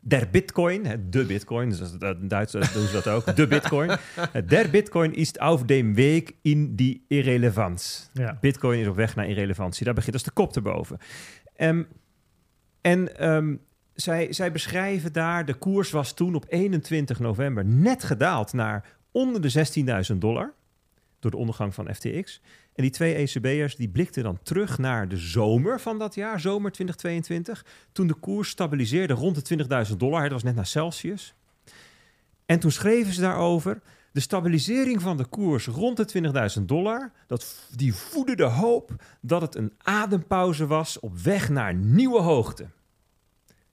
Der 0.00 0.28
Bitcoin, 0.30 0.82
de 1.10 1.24
Bitcoin, 1.24 1.68
dus 1.68 1.78
dat, 1.78 1.88
is- 1.92 1.98
dat, 1.98 2.16
in 2.20 2.28
Duits 2.28 2.52
doen 2.52 2.62
ze 2.64 2.92
dat 2.92 3.08
ook, 3.08 3.36
de 3.36 3.46
Bitcoin. 3.46 3.90
Eh, 3.90 3.98
Der 4.46 4.70
Bitcoin 4.70 5.14
is 5.14 5.38
auf 5.38 5.64
dem 5.64 5.94
Weg 5.94 6.22
in 6.42 6.76
die 6.76 7.04
Irrelevanz. 7.08 8.08
Ja. 8.12 8.38
Bitcoin 8.40 8.78
is 8.80 8.86
op 8.86 8.96
weg 8.96 9.16
naar 9.16 9.28
irrelevantie. 9.28 9.84
Daar 9.84 9.94
begint 9.94 10.14
als 10.14 10.22
de 10.24 10.30
kop 10.30 10.56
erboven. 10.56 10.98
Ehm, 11.56 11.82
en 12.80 13.16
ehm, 13.18 13.56
zij, 13.94 14.32
zij 14.32 14.52
beschrijven 14.52 15.12
daar, 15.12 15.44
de 15.44 15.54
koers 15.54 15.90
was 15.90 16.14
toen 16.14 16.34
op 16.34 16.44
21 16.48 17.18
november 17.18 17.64
net 17.64 18.04
gedaald 18.04 18.52
naar 18.52 18.84
onder 19.12 19.40
de 19.40 19.50
16.000 20.12 20.16
dollar. 20.18 20.52
Door 21.20 21.30
de 21.30 21.36
ondergang 21.36 21.74
van 21.74 21.94
FTX. 21.94 22.40
En 22.78 22.84
die 22.84 22.92
twee 22.92 23.14
ECB'ers 23.14 23.76
die 23.76 23.88
blikten 23.88 24.22
dan 24.22 24.38
terug 24.42 24.78
naar 24.78 25.08
de 25.08 25.16
zomer 25.16 25.80
van 25.80 25.98
dat 25.98 26.14
jaar, 26.14 26.40
zomer 26.40 26.72
2022. 26.72 27.64
Toen 27.92 28.06
de 28.06 28.14
koers 28.14 28.48
stabiliseerde 28.48 29.14
rond 29.14 29.48
de 29.48 29.86
20.000 29.90 29.96
dollar. 29.96 30.22
Dat 30.22 30.30
was 30.30 30.42
net 30.42 30.54
naar 30.54 30.66
Celsius. 30.66 31.34
En 32.46 32.58
toen 32.58 32.70
schreven 32.70 33.12
ze 33.12 33.20
daarover 33.20 33.80
De 34.12 34.20
stabilisering 34.20 35.02
van 35.02 35.16
de 35.16 35.24
koers 35.24 35.66
rond 35.66 35.96
de 36.12 36.52
20.000 36.58 36.64
dollar, 36.64 37.12
dat, 37.26 37.68
die 37.76 37.94
voedde 37.94 38.36
de 38.36 38.44
hoop 38.44 38.90
dat 39.20 39.40
het 39.40 39.54
een 39.54 39.72
adempauze 39.78 40.66
was 40.66 41.00
op 41.00 41.18
weg 41.18 41.48
naar 41.48 41.74
nieuwe 41.74 42.20
hoogte. 42.20 42.66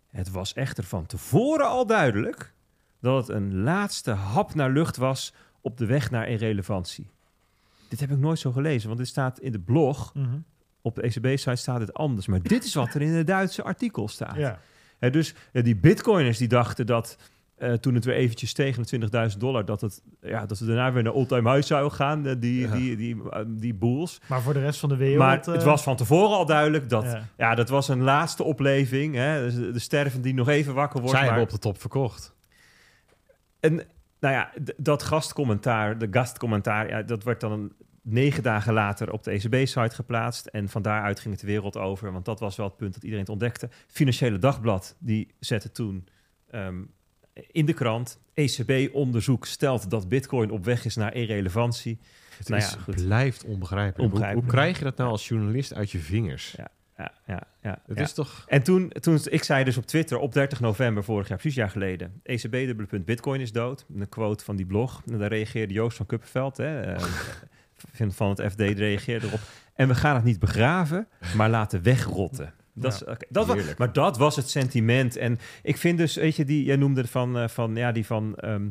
Het 0.07 0.31
was 0.31 0.53
echter 0.53 0.83
van 0.83 1.05
tevoren 1.05 1.67
al 1.67 1.85
duidelijk 1.85 2.53
dat 3.01 3.27
het 3.27 3.35
een 3.35 3.55
laatste 3.61 4.11
hap 4.11 4.53
naar 4.53 4.71
lucht 4.71 4.97
was 4.97 5.33
op 5.61 5.77
de 5.77 5.85
weg 5.85 6.11
naar 6.11 6.29
irrelevantie. 6.29 7.13
Dit 7.89 7.99
heb 7.99 8.11
ik 8.11 8.17
nooit 8.17 8.39
zo 8.39 8.51
gelezen, 8.51 8.87
want 8.87 8.99
dit 8.99 9.07
staat 9.07 9.39
in 9.39 9.51
de 9.51 9.59
blog. 9.59 10.13
Mhm. 10.13 10.37
Op 10.81 10.95
de 10.95 11.01
ECB-site 11.01 11.55
staat 11.55 11.79
het 11.79 11.93
anders. 11.93 12.27
Maar 12.27 12.41
dit 12.41 12.63
is 12.63 12.73
wat 12.73 12.93
er 12.93 13.01
in 13.01 13.11
het 13.11 13.27
Duitse 13.27 13.63
artikel 13.63 14.07
staat. 14.07 14.35
Ja. 14.35 14.59
Hè, 14.99 15.09
dus 15.09 15.33
eh, 15.51 15.63
die 15.63 15.75
bitcoiners 15.75 16.37
die 16.37 16.47
dachten 16.47 16.85
dat 16.85 17.17
eh, 17.55 17.73
toen 17.73 17.95
het 17.95 18.05
weer 18.05 18.15
eventjes 18.15 18.53
tegen 18.53 18.83
de 19.11 19.29
20.000 19.31 19.37
dollar... 19.37 19.65
Dat, 19.65 19.81
het, 19.81 20.01
ja, 20.21 20.45
dat 20.45 20.57
ze 20.57 20.65
daarna 20.65 20.91
weer 20.91 21.03
naar 21.03 21.13
all-time 21.13 21.53
high 21.53 21.67
zou 21.67 21.91
gaan, 21.91 22.25
eh, 22.27 22.35
die, 22.39 22.59
Ja. 22.67 22.75
die, 22.75 22.95
die, 22.95 23.17
die 23.47 23.73
boels. 23.73 24.21
Maar 24.27 24.41
voor 24.41 24.53
de 24.53 24.59
rest 24.59 24.79
van 24.79 24.89
de 24.89 24.95
wereld... 24.95 25.17
Maar 25.19 25.41
het 25.45 25.63
was 25.63 25.83
van 25.83 25.95
tevoren 25.95 26.37
al 26.37 26.45
duidelijk 26.45 26.89
dat... 26.89 27.03
ja. 27.03 27.27
Ja, 27.37 27.55
dat 27.55 27.69
was 27.69 27.87
een 27.87 28.01
laatste 28.01 28.43
opleving. 28.43 29.15
Hè? 29.15 29.41
Dus 29.41 29.55
de, 29.55 29.71
de 29.71 29.79
sterven 29.79 30.21
die 30.21 30.33
nog 30.33 30.47
even 30.49 30.73
wakker 30.73 30.99
wordt. 30.99 31.15
Zij 31.15 31.25
maar- 31.25 31.35
hebben 31.37 31.53
op 31.53 31.61
de 31.61 31.67
top 31.67 31.79
verkocht. 31.79 32.33
En 33.59 33.81
nou 34.25 34.37
ja, 34.37 34.73
dat 34.77 35.03
gastcommentaar, 35.03 35.97
de 35.97 36.07
gastcommentaar, 36.11 36.89
ja, 36.89 37.01
dat 37.01 37.23
werd 37.23 37.39
dan 37.39 37.51
een, 37.51 37.73
negen 38.01 38.43
dagen 38.43 38.73
later 38.73 39.11
op 39.11 39.23
de 39.23 39.31
ECB-site 39.31 39.95
geplaatst. 39.95 40.45
En 40.45 40.69
van 40.69 40.81
daaruit 40.81 41.19
ging 41.19 41.33
het 41.33 41.41
de 41.41 41.47
wereld 41.49 41.77
over, 41.77 42.11
want 42.11 42.25
dat 42.25 42.39
was 42.39 42.55
wel 42.55 42.65
het 42.65 42.77
punt 42.77 42.93
dat 42.93 43.03
iedereen 43.03 43.23
het 43.23 43.33
ontdekte. 43.33 43.69
Financiële 43.87 44.37
Dagblad, 44.37 44.95
die 44.99 45.27
zette 45.39 45.71
toen 45.71 46.07
ehm, 46.49 46.83
in 47.51 47.65
de 47.65 47.73
krant... 47.73 48.19
ECB-onderzoek 48.33 49.45
stelt 49.45 49.89
dat 49.89 50.09
bitcoin 50.09 50.51
op 50.51 50.65
weg 50.65 50.85
is 50.85 50.95
naar 50.95 51.13
irrelevantie. 51.13 51.99
Het 52.37 52.49
Nou 52.49 52.61
is, 52.61 52.71
ja, 52.71 52.79
goed. 52.79 52.95
blijft 52.95 53.43
onbegrijpelijk. 53.43 54.33
Hoe, 54.33 54.45
krijg 54.45 54.77
je 54.77 54.83
dat 54.83 54.97
nou 54.97 55.09
als 55.09 55.27
journalist 55.27 55.73
uit 55.73 55.91
je 55.91 55.99
vingers? 55.99 56.53
Ja. 56.57 56.67
Ja, 56.97 57.11
ja, 57.27 57.43
ja, 57.61 57.79
Het 57.87 57.97
ja. 57.97 58.03
is 58.03 58.13
toch... 58.13 58.45
En 58.47 58.63
toen, 58.63 58.89
toen, 58.89 59.19
ik 59.29 59.43
zei 59.43 59.63
dus 59.63 59.77
op 59.77 59.85
Twitter 59.85 60.17
op 60.17 60.33
30 60.33 60.59
november 60.59 61.03
vorig 61.03 61.27
jaar, 61.27 61.37
precies 61.37 61.57
een 61.57 61.63
jaar 61.63 61.71
geleden, 61.71 62.21
ECB 62.23 63.05
Bitcoin 63.05 63.41
is 63.41 63.51
dood. 63.51 63.85
Een 63.95 64.09
quote 64.09 64.43
van 64.43 64.55
die 64.55 64.65
blog. 64.65 65.01
En 65.11 65.17
daar 65.17 65.29
reageerde 65.29 65.73
Joost 65.73 65.97
van 65.97 66.05
Kuppenveld, 66.05 66.57
hè, 66.57 66.81
eh, 66.81 67.03
van- 68.09 68.29
het 68.29 68.51
FD, 68.51 68.59
reageerde 68.59 69.27
erop. 69.27 69.39
En 69.73 69.87
we 69.87 69.95
gaan 69.95 70.15
het 70.15 70.23
niet 70.23 70.39
begraven, 70.39 71.07
maar 71.35 71.49
laten 71.49 71.81
wegrotten. 71.81 72.53
Dat 72.73 72.93
is, 72.93 73.03
dat 73.29 73.45
was, 73.47 73.75
maar 73.77 73.93
dat 73.93 74.17
was 74.17 74.35
het 74.35 74.49
sentiment. 74.49 75.15
En 75.15 75.37
ik 75.63 75.77
vind 75.77 75.97
dus, 75.97 76.15
weet 76.15 76.35
je, 76.35 76.45
die, 76.45 76.63
jij 76.63 76.75
noemde 76.75 77.07
van, 77.07 77.37
eh, 77.37 77.47
van, 77.47 77.75
ja, 77.75 77.91
die 77.91 78.05
van 78.05 78.35
ehm, 78.35 78.69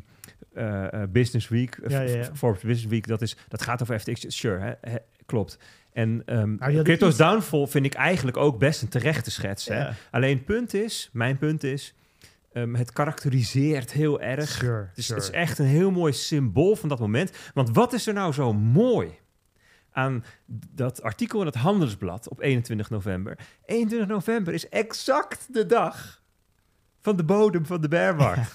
eh, 0.55 1.03
Business 1.09 1.49
Week, 1.49 1.79
Ja. 1.89 2.25
Forbes 2.35 2.63
Business 2.63 2.87
Week, 2.87 3.07
dat, 3.07 3.23
is, 3.23 3.37
dat 3.49 3.63
gaat 3.63 3.83
over 3.83 4.01
FTX. 4.01 4.25
Sure, 4.29 4.79
hè, 4.81 4.95
klopt. 5.27 5.59
En 5.95 6.23
hadden 6.59 6.85
Crypto's 6.85 7.17
Downfall 7.17 7.67
vind 7.67 7.85
ik 7.85 7.95
eigenlijk 7.95 8.37
ook 8.37 8.59
best 8.59 8.83
een 8.83 8.89
terechte 8.89 9.31
schets. 9.31 9.69
Hè? 9.69 9.91
Alleen 10.11 10.37
het 10.37 10.45
punt 10.45 10.75
is, 10.75 11.09
mijn 11.13 11.39
punt 11.39 11.65
is, 11.65 11.95
ehm, 12.53 12.75
het 12.75 12.93
karakteriseert 12.93 13.93
heel 13.93 14.21
erg. 14.21 14.49
Sure, 14.49 14.87
Het 14.89 14.99
is, 14.99 15.07
sure. 15.07 15.21
het 15.21 15.29
is 15.29 15.35
echt 15.35 15.59
een 15.59 15.67
heel 15.67 15.91
mooi 15.91 16.13
symbool 16.13 16.77
van 16.77 16.89
dat 16.89 16.99
moment. 16.99 17.33
Want 17.55 17.71
wat 17.71 17.93
is 17.93 18.07
er 18.07 18.15
nou 18.15 18.33
zo 18.33 18.53
mooi 18.53 19.19
aan 19.93 20.25
dat 20.71 21.03
artikel 21.03 21.41
in 21.41 21.47
het 21.47 21.55
Handelsblad 21.55 22.29
op 22.29 22.41
21 22.41 22.91
november? 22.91 23.39
21 23.65 24.09
november 24.09 24.55
is 24.55 24.69
exact 24.69 25.55
de 25.55 25.67
dag 25.67 26.23
van 27.01 27.17
de 27.17 27.25
bodem 27.25 27.67
van 27.67 27.81
de 27.81 27.89
bearmarkt. 27.89 28.55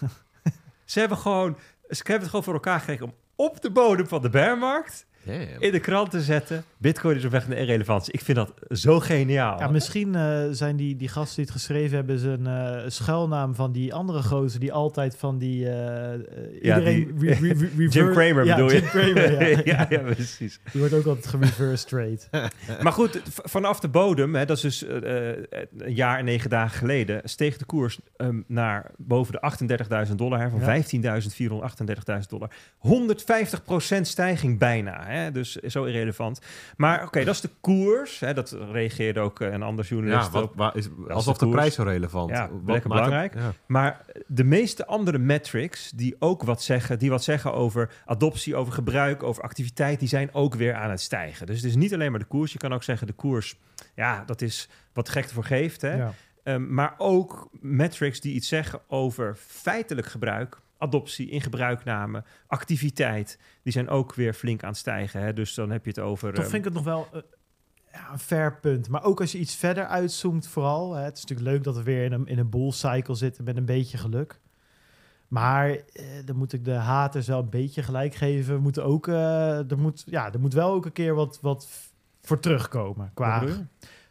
Ze 0.86 1.00
hebben 1.00 1.18
gewoon, 1.18 1.58
ze 1.90 1.98
hebben 1.98 2.20
het 2.20 2.30
gewoon 2.30 2.44
voor 2.44 2.54
elkaar 2.54 2.80
gekregen 2.80 3.06
om 3.06 3.14
op 3.36 3.62
de 3.62 3.72
bodem 3.72 4.08
van 4.08 4.22
de 4.22 4.30
bearmarkt 4.30 5.08
Damn. 5.30 5.62
in 5.62 5.72
de 5.72 5.80
krant 5.80 6.12
te 6.12 6.22
zetten. 6.22 6.64
Bitcoin 6.78 7.16
is 7.16 7.26
op 7.26 7.32
weg 7.32 7.48
naar 7.48 7.58
irrelevantie. 7.58 8.14
Ik 8.14 8.22
vind 8.22 8.38
dat 8.38 8.54
zo 8.70 9.00
geniaal. 9.00 9.60
Ja, 9.60 9.68
misschien 9.68 10.16
eh, 10.16 10.44
zijn 10.52 10.76
die, 10.76 10.96
die 10.96 11.08
gasten 11.08 11.36
die 11.36 11.46
het 11.46 11.54
geschreven 11.54 11.96
hebben... 11.96 12.20
zijn 12.20 12.48
eh 12.48 12.84
schuilnaam 12.88 13.56
van 13.56 13.72
die 13.72 13.94
andere 13.94 14.24
gozer... 14.24 14.60
die 14.60 14.74
altijd 14.74 15.16
van 15.18 15.38
die... 15.38 15.70
eh, 15.70 16.20
Ja, 16.62 16.78
iedereen 16.78 17.16
die- 17.18 17.30
re- 17.30 17.48
re- 17.54 17.70
re- 17.78 17.88
Jim 18.00 18.12
Cramer 18.12 18.46
ja, 18.46 18.56
bedoel 18.56 18.72
je? 18.72 18.76
Jim 18.80 18.86
Cramer, 18.88 19.58
ja. 19.58 19.62
ja, 19.78 19.86
ja, 19.90 20.00
precies. 20.00 20.60
Die 20.72 20.80
wordt 20.82 20.94
ook 20.96 21.06
altijd 21.06 21.28
gereverse 21.28 21.86
trade. 21.86 22.20
Maar 22.84 22.92
goed, 22.94 23.22
v- 23.30 23.40
vanaf 23.44 23.80
de 23.80 23.88
bodem, 23.88 24.36
hè, 24.36 24.46
dat 24.46 24.58
is 24.58 24.62
dus 24.62 24.86
een 24.90 25.94
jaar 25.94 26.18
en 26.20 26.26
negen 26.26 26.50
dagen 26.50 26.78
geleden, 26.78 27.22
steeg 27.24 27.58
de 27.58 27.66
koers 27.66 28.00
ehm, 28.16 28.42
naar 28.48 28.92
boven 28.98 29.34
de 29.34 30.08
38.000 30.10 30.16
dollar, 30.16 30.40
hè, 30.40 30.50
van 30.50 30.60
Ja. 30.60 30.82
15.438.000 32.22 32.28
dollar. 32.30 32.50
150% 32.88 34.02
stijging 34.02 34.60
bijna, 34.60 35.04
hè, 35.06 35.19
dus 35.34 35.56
zo 35.56 35.84
irrelevant. 35.84 36.42
Maar 36.78 37.04
oké, 37.04 37.24
dat 37.24 37.34
is 37.36 37.42
de 37.42 37.50
koers. 37.62 38.20
Hè, 38.20 38.34
dat 38.34 38.58
reageerde 38.72 39.20
ook 39.20 39.40
eh, 39.42 39.52
een 39.52 39.64
ander 39.64 39.86
journalist 39.86 40.26
Ja, 40.26 40.32
wat, 40.32 40.44
op. 40.44 40.56
waar 40.56 40.76
is, 40.76 40.90
alsof 41.08 41.38
de, 41.38 41.50
prijs 41.50 41.74
zo 41.76 41.84
relevant. 41.84 42.30
Ja, 42.30 42.50
Wat 42.64 42.76
het- 42.76 42.84
belangrijk. 42.84 43.34
ja. 43.34 43.54
Maar 43.66 44.06
de 44.28 44.44
meeste 44.44 44.86
andere 44.86 45.18
metrics 45.18 45.92
die 45.92 46.16
ook 46.20 46.44
wat 46.44 46.62
zeggen, 46.62 47.00
die 47.00 47.10
wat 47.10 47.24
zeggen 47.24 47.54
over 47.54 47.92
adoptie, 48.06 48.56
over 48.56 48.74
gebruik, 48.74 49.24
over 49.24 49.44
activiteit, 49.44 50.00
die 50.00 50.08
zijn 50.08 50.34
ook 50.34 50.56
weer 50.56 50.74
aan 50.74 50.90
het 50.90 51.02
stijgen. 51.02 51.46
Dus 51.46 51.56
het 51.56 51.66
is 51.66 51.76
niet 51.76 51.94
alleen 51.94 52.12
maar 52.12 52.20
de 52.20 52.26
koers. 52.26 52.52
Je 52.52 52.58
kan 52.60 52.74
ook 52.74 52.84
zeggen 52.84 53.08
de 53.08 53.14
koers, 53.14 53.56
ja, 53.96 54.24
dat 54.26 54.42
is 54.42 54.70
wat 54.94 55.10
gek 55.10 55.24
ervoor 55.26 55.44
geeft. 55.44 55.82
Hè? 55.82 55.96
Ja. 55.96 56.14
Ehm, 56.44 56.74
maar 56.74 56.94
ook 56.98 57.50
metrics 57.52 58.20
die 58.20 58.34
iets 58.34 58.48
zeggen 58.48 58.80
over 58.88 59.36
feitelijk 59.48 60.08
gebruik, 60.08 60.60
adoptie, 60.80 61.30
in 61.30 61.42
gebruikname, 61.42 62.24
activiteit, 62.48 63.40
die 63.64 63.74
zijn 63.74 63.90
ook 63.90 64.14
weer 64.14 64.34
flink 64.34 64.64
aan 64.64 64.70
het 64.70 64.78
stijgen. 64.78 65.22
Hè? 65.22 65.34
Dus 65.34 65.54
dan 65.54 65.70
heb 65.70 65.84
je 65.84 65.90
het 65.90 66.00
over. 66.00 66.34
Toch 66.34 66.44
ehm, 66.44 66.52
vind 66.52 66.66
ik 66.66 66.74
het 66.74 66.84
nog 66.84 66.94
wel 66.94 67.08
eh, 67.14 67.22
ja, 67.94 68.12
een 68.12 68.20
fair 68.20 68.60
punt. 68.60 68.90
Maar 68.90 69.04
ook 69.04 69.22
als 69.22 69.32
je 69.32 69.38
iets 69.38 69.56
verder 69.56 69.86
uitzoomt 69.86 70.48
vooral. 70.48 70.94
Hè, 70.94 71.04
het 71.04 71.18
is 71.18 71.22
natuurlijk 71.22 71.50
leuk 71.50 71.64
dat 71.64 71.76
we 71.76 71.84
weer 71.84 72.04
in 72.04 72.12
een, 72.12 72.28
in 72.28 72.40
een 72.40 72.50
bull 72.50 72.72
cycle 72.72 73.16
zitten 73.16 73.44
met 73.44 73.58
een 73.58 73.66
beetje 73.66 73.98
geluk. 73.98 74.40
Maar 75.28 75.70
eh, 75.70 76.06
dan 76.26 76.36
moet 76.36 76.54
ik 76.54 76.66
de 76.66 76.74
haters 76.74 77.28
wel 77.28 77.40
een 77.40 77.50
beetje 77.50 77.84
gelijk 77.84 78.16
geven. 78.16 78.56
We 78.56 78.62
moeten 78.62 78.86
ook, 78.86 79.08
eh, 79.08 79.72
er, 79.72 79.80
moet, 79.80 80.04
ja, 80.06 80.34
er 80.34 80.40
moet 80.40 80.54
wel 80.54 80.72
ook 80.72 80.86
een 80.86 80.92
keer 80.92 81.16
wat, 81.16 81.40
wat 81.42 81.68
voor 82.22 82.40
terugkomen. 82.40 83.12
Qua? 83.14 83.44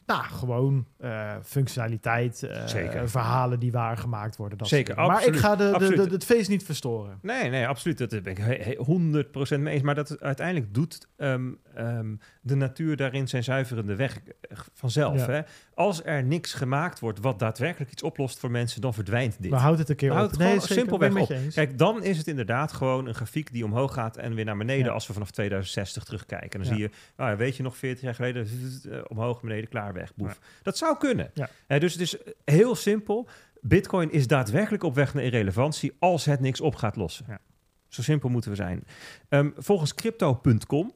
Nou, 0.08 0.22
gewoon 0.24 0.86
eh, 0.98 1.34
functionaliteit, 1.42 2.48
Zeker. 2.64 3.08
verhalen 3.10 3.58
die 3.60 3.72
waargemaakt 3.72 4.36
worden. 4.36 4.58
Dat 4.58 4.68
Zeker. 4.68 4.96
Maar 4.96 5.26
ik 5.26 5.36
ga 5.36 5.56
de, 5.56 5.74
de, 5.78 6.08
het 6.10 6.24
feest 6.24 6.48
niet 6.48 6.64
verstoren. 6.64 7.18
Nee, 7.22 7.50
nee, 7.50 7.66
absoluut. 7.66 7.98
Dat 7.98 8.08
ben 8.10 8.24
ik 8.24 8.38
he- 8.38 8.74
he- 8.76 9.56
100% 9.56 9.60
mee 9.60 9.74
eens. 9.74 9.82
Maar 9.82 9.94
dat 9.94 10.20
uiteindelijk 10.20 10.74
doet 10.74 11.08
ehm, 11.16 11.50
ehm, 11.74 12.14
de 12.40 12.54
natuur 12.54 12.96
daarin 12.96 13.28
zijn 13.28 13.44
zuiverende 13.44 13.94
weg 13.96 14.18
eh, 14.24 14.58
vanzelf. 14.74 15.26
Ja. 15.26 15.32
Hè? 15.32 15.40
Als 15.78 16.04
er 16.04 16.24
niks 16.24 16.52
gemaakt 16.54 16.98
wordt 17.00 17.18
wat 17.20 17.38
daadwerkelijk 17.38 17.90
iets 17.90 18.02
oplost 18.02 18.38
voor 18.38 18.50
mensen, 18.50 18.80
dan 18.80 18.94
verdwijnt 18.94 19.36
dit. 19.42 19.50
Maar 19.50 19.60
houd 19.60 19.78
het 19.78 19.88
een 19.88 19.96
keer 19.96 20.12
op. 20.12 20.30
het 20.30 20.40
zeker, 20.40 20.62
simpelweg 20.62 21.16
op. 21.16 21.32
Kijk, 21.54 21.78
dan 21.78 22.02
is 22.02 22.18
het 22.18 22.26
inderdaad 22.26 22.72
gewoon 22.72 23.06
een 23.06 23.14
grafiek 23.14 23.52
die 23.52 23.64
omhoog 23.64 23.92
gaat 23.94 24.16
en 24.16 24.34
weer 24.34 24.44
naar 24.44 24.56
beneden 24.56 24.84
Ja. 24.86 24.92
als 24.92 25.06
we 25.06 25.12
vanaf 25.12 25.30
2060 25.30 26.04
terugkijken. 26.04 26.50
En 26.50 26.66
dan 26.66 26.68
Ja. 26.68 26.74
zie 26.74 26.82
je, 26.82 26.90
nou, 27.16 27.36
weet 27.36 27.56
je 27.56 27.62
nog, 27.62 27.76
40 27.76 28.02
jaar 28.04 28.14
geleden, 28.14 28.46
eh, 28.90 28.98
omhoog, 29.08 29.40
beneden, 29.40 29.68
klaar, 29.68 29.92
weg, 29.92 30.14
boef. 30.14 30.28
Ja. 30.32 30.46
Dat 30.62 30.76
zou 30.78 30.96
kunnen. 30.98 31.30
Eh, 31.66 31.80
dus 31.80 31.92
het 31.92 32.02
is 32.02 32.16
heel 32.44 32.74
simpel. 32.74 33.28
Bitcoin 33.60 34.12
is 34.12 34.26
daadwerkelijk 34.26 34.82
op 34.82 34.94
weg 34.94 35.14
naar 35.14 35.22
irrelevantie 35.24 35.96
als 35.98 36.24
het 36.24 36.40
niks 36.40 36.60
op 36.60 36.74
gaat 36.74 36.96
lossen. 36.96 37.26
Zo 37.88 38.02
simpel 38.02 38.28
moeten 38.28 38.50
we 38.50 38.56
zijn. 38.56 38.84
Ehm, 39.28 39.50
volgens 39.56 39.94
crypto.com, 39.94 40.92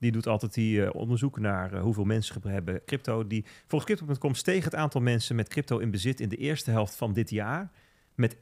die 0.00 0.12
doet 0.12 0.26
altijd 0.26 0.54
die 0.54 0.84
eh, 0.84 0.94
onderzoek 0.94 1.38
naar 1.38 1.72
eh, 1.72 1.82
hoeveel 1.82 2.04
mensen 2.04 2.42
hebben 2.48 2.84
crypto. 2.84 3.26
Die, 3.26 3.44
volgens 3.66 3.92
crypto.com 3.92 4.34
steeg 4.34 4.64
het 4.64 4.74
aantal 4.74 5.00
mensen 5.00 5.36
met 5.36 5.48
crypto 5.48 5.78
in 5.78 5.90
bezit 5.90 6.20
in 6.20 6.28
de 6.28 6.36
eerste 6.36 6.70
helft 6.70 6.94
van 6.94 7.12
dit 7.12 7.30
jaar 7.30 7.70
met 8.14 8.34
21% 8.34 8.38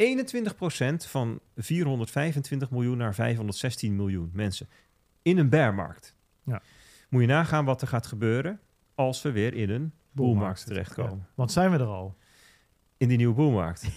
van 1.08 1.40
425 1.56 2.70
miljoen 2.70 2.96
naar 2.96 3.14
516 3.14 3.96
miljoen 3.96 4.30
mensen 4.32 4.68
in 5.22 5.38
een 5.38 5.48
bearmarkt. 5.48 6.14
Ja. 6.44 6.62
Moet 7.08 7.20
je 7.20 7.26
nagaan 7.26 7.64
wat 7.64 7.82
er 7.82 7.88
gaat 7.88 8.06
gebeuren 8.06 8.60
als 8.94 9.22
we 9.22 9.32
weer 9.32 9.54
in 9.54 9.70
een 9.70 9.92
boelmarkt 10.12 10.66
terechtkomen. 10.66 11.18
Ja. 11.18 11.28
Want 11.34 11.52
zijn 11.52 11.70
we 11.70 11.78
er 11.78 11.84
al? 11.86 12.16
In 12.96 13.08
die 13.08 13.16
nieuwe 13.16 13.34
boelmarkt. 13.34 13.82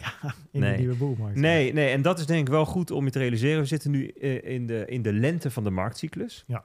In 0.52 0.60
Nee. 0.60 0.72
de 0.72 0.77
nieuwe 0.77 0.95
boelmarkt. 0.95 1.38
Nee, 1.38 1.73
nee, 1.73 1.90
en 1.90 2.02
dat 2.02 2.19
is 2.19 2.26
denk 2.26 2.48
ik 2.48 2.53
wel 2.53 2.65
goed 2.65 2.91
om 2.91 3.06
je 3.06 3.11
te 3.11 3.19
realiseren. 3.19 3.60
We 3.61 3.65
zitten 3.68 3.91
nu 3.91 4.07
eh, 4.07 4.53
in, 4.53 4.68
de, 4.68 4.86
in 4.86 5.02
de 5.02 5.14
lente 5.14 5.52
van 5.52 5.64
de 5.64 5.69
marktcyclus. 5.69 6.44
Ja. 6.48 6.64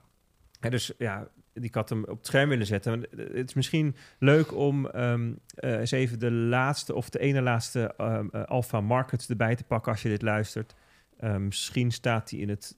Dus 0.70 0.92
ja, 0.98 1.28
ik 1.62 1.74
had 1.74 1.88
hem 1.88 2.04
op 2.04 2.16
het 2.16 2.26
scherm 2.26 2.48
willen 2.48 2.66
zetten. 2.66 2.98
Maar 2.98 3.08
het 3.18 3.48
is 3.48 3.54
misschien 3.54 3.96
leuk 4.18 4.54
om 4.54 4.86
ehm, 4.86 5.32
eh, 5.54 5.78
eens 5.78 5.90
even 5.90 6.18
de 6.18 6.30
laatste 6.30 6.94
of 6.94 7.10
de 7.10 7.18
ene 7.18 7.42
laatste 7.42 7.94
eh, 7.96 8.44
Alpha 8.44 8.80
Markets 8.80 9.28
erbij 9.28 9.56
te 9.56 9.64
pakken 9.64 9.92
als 9.92 10.02
je 10.02 10.08
dit 10.08 10.22
luistert. 10.22 10.74
Ehm, 11.18 11.44
misschien 11.44 11.90
staat 11.90 12.28
die 12.28 12.40
in 12.40 12.48
het 12.48 12.76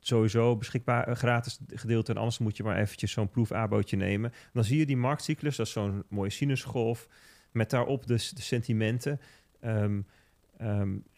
sowieso 0.00 0.56
beschikbaar 0.56 1.08
eh, 1.08 1.14
gratis 1.14 1.58
gedeelte. 1.68 2.12
En 2.12 2.18
anders 2.18 2.38
moet 2.38 2.56
je 2.56 2.62
maar 2.62 2.78
eventjes 2.78 3.12
zo'n 3.12 3.30
proefabootje 3.30 3.96
nemen. 3.96 4.32
Dan 4.52 4.64
zie 4.64 4.78
je 4.78 4.86
die 4.86 4.96
marktcyclus, 4.96 5.56
dat 5.56 5.66
is 5.66 5.72
zo'n 5.72 6.04
mooie 6.08 6.30
sinusgolf. 6.30 7.08
Met 7.52 7.70
daarop 7.70 8.06
dus 8.06 8.30
de 8.30 8.42
sentimenten. 8.42 9.20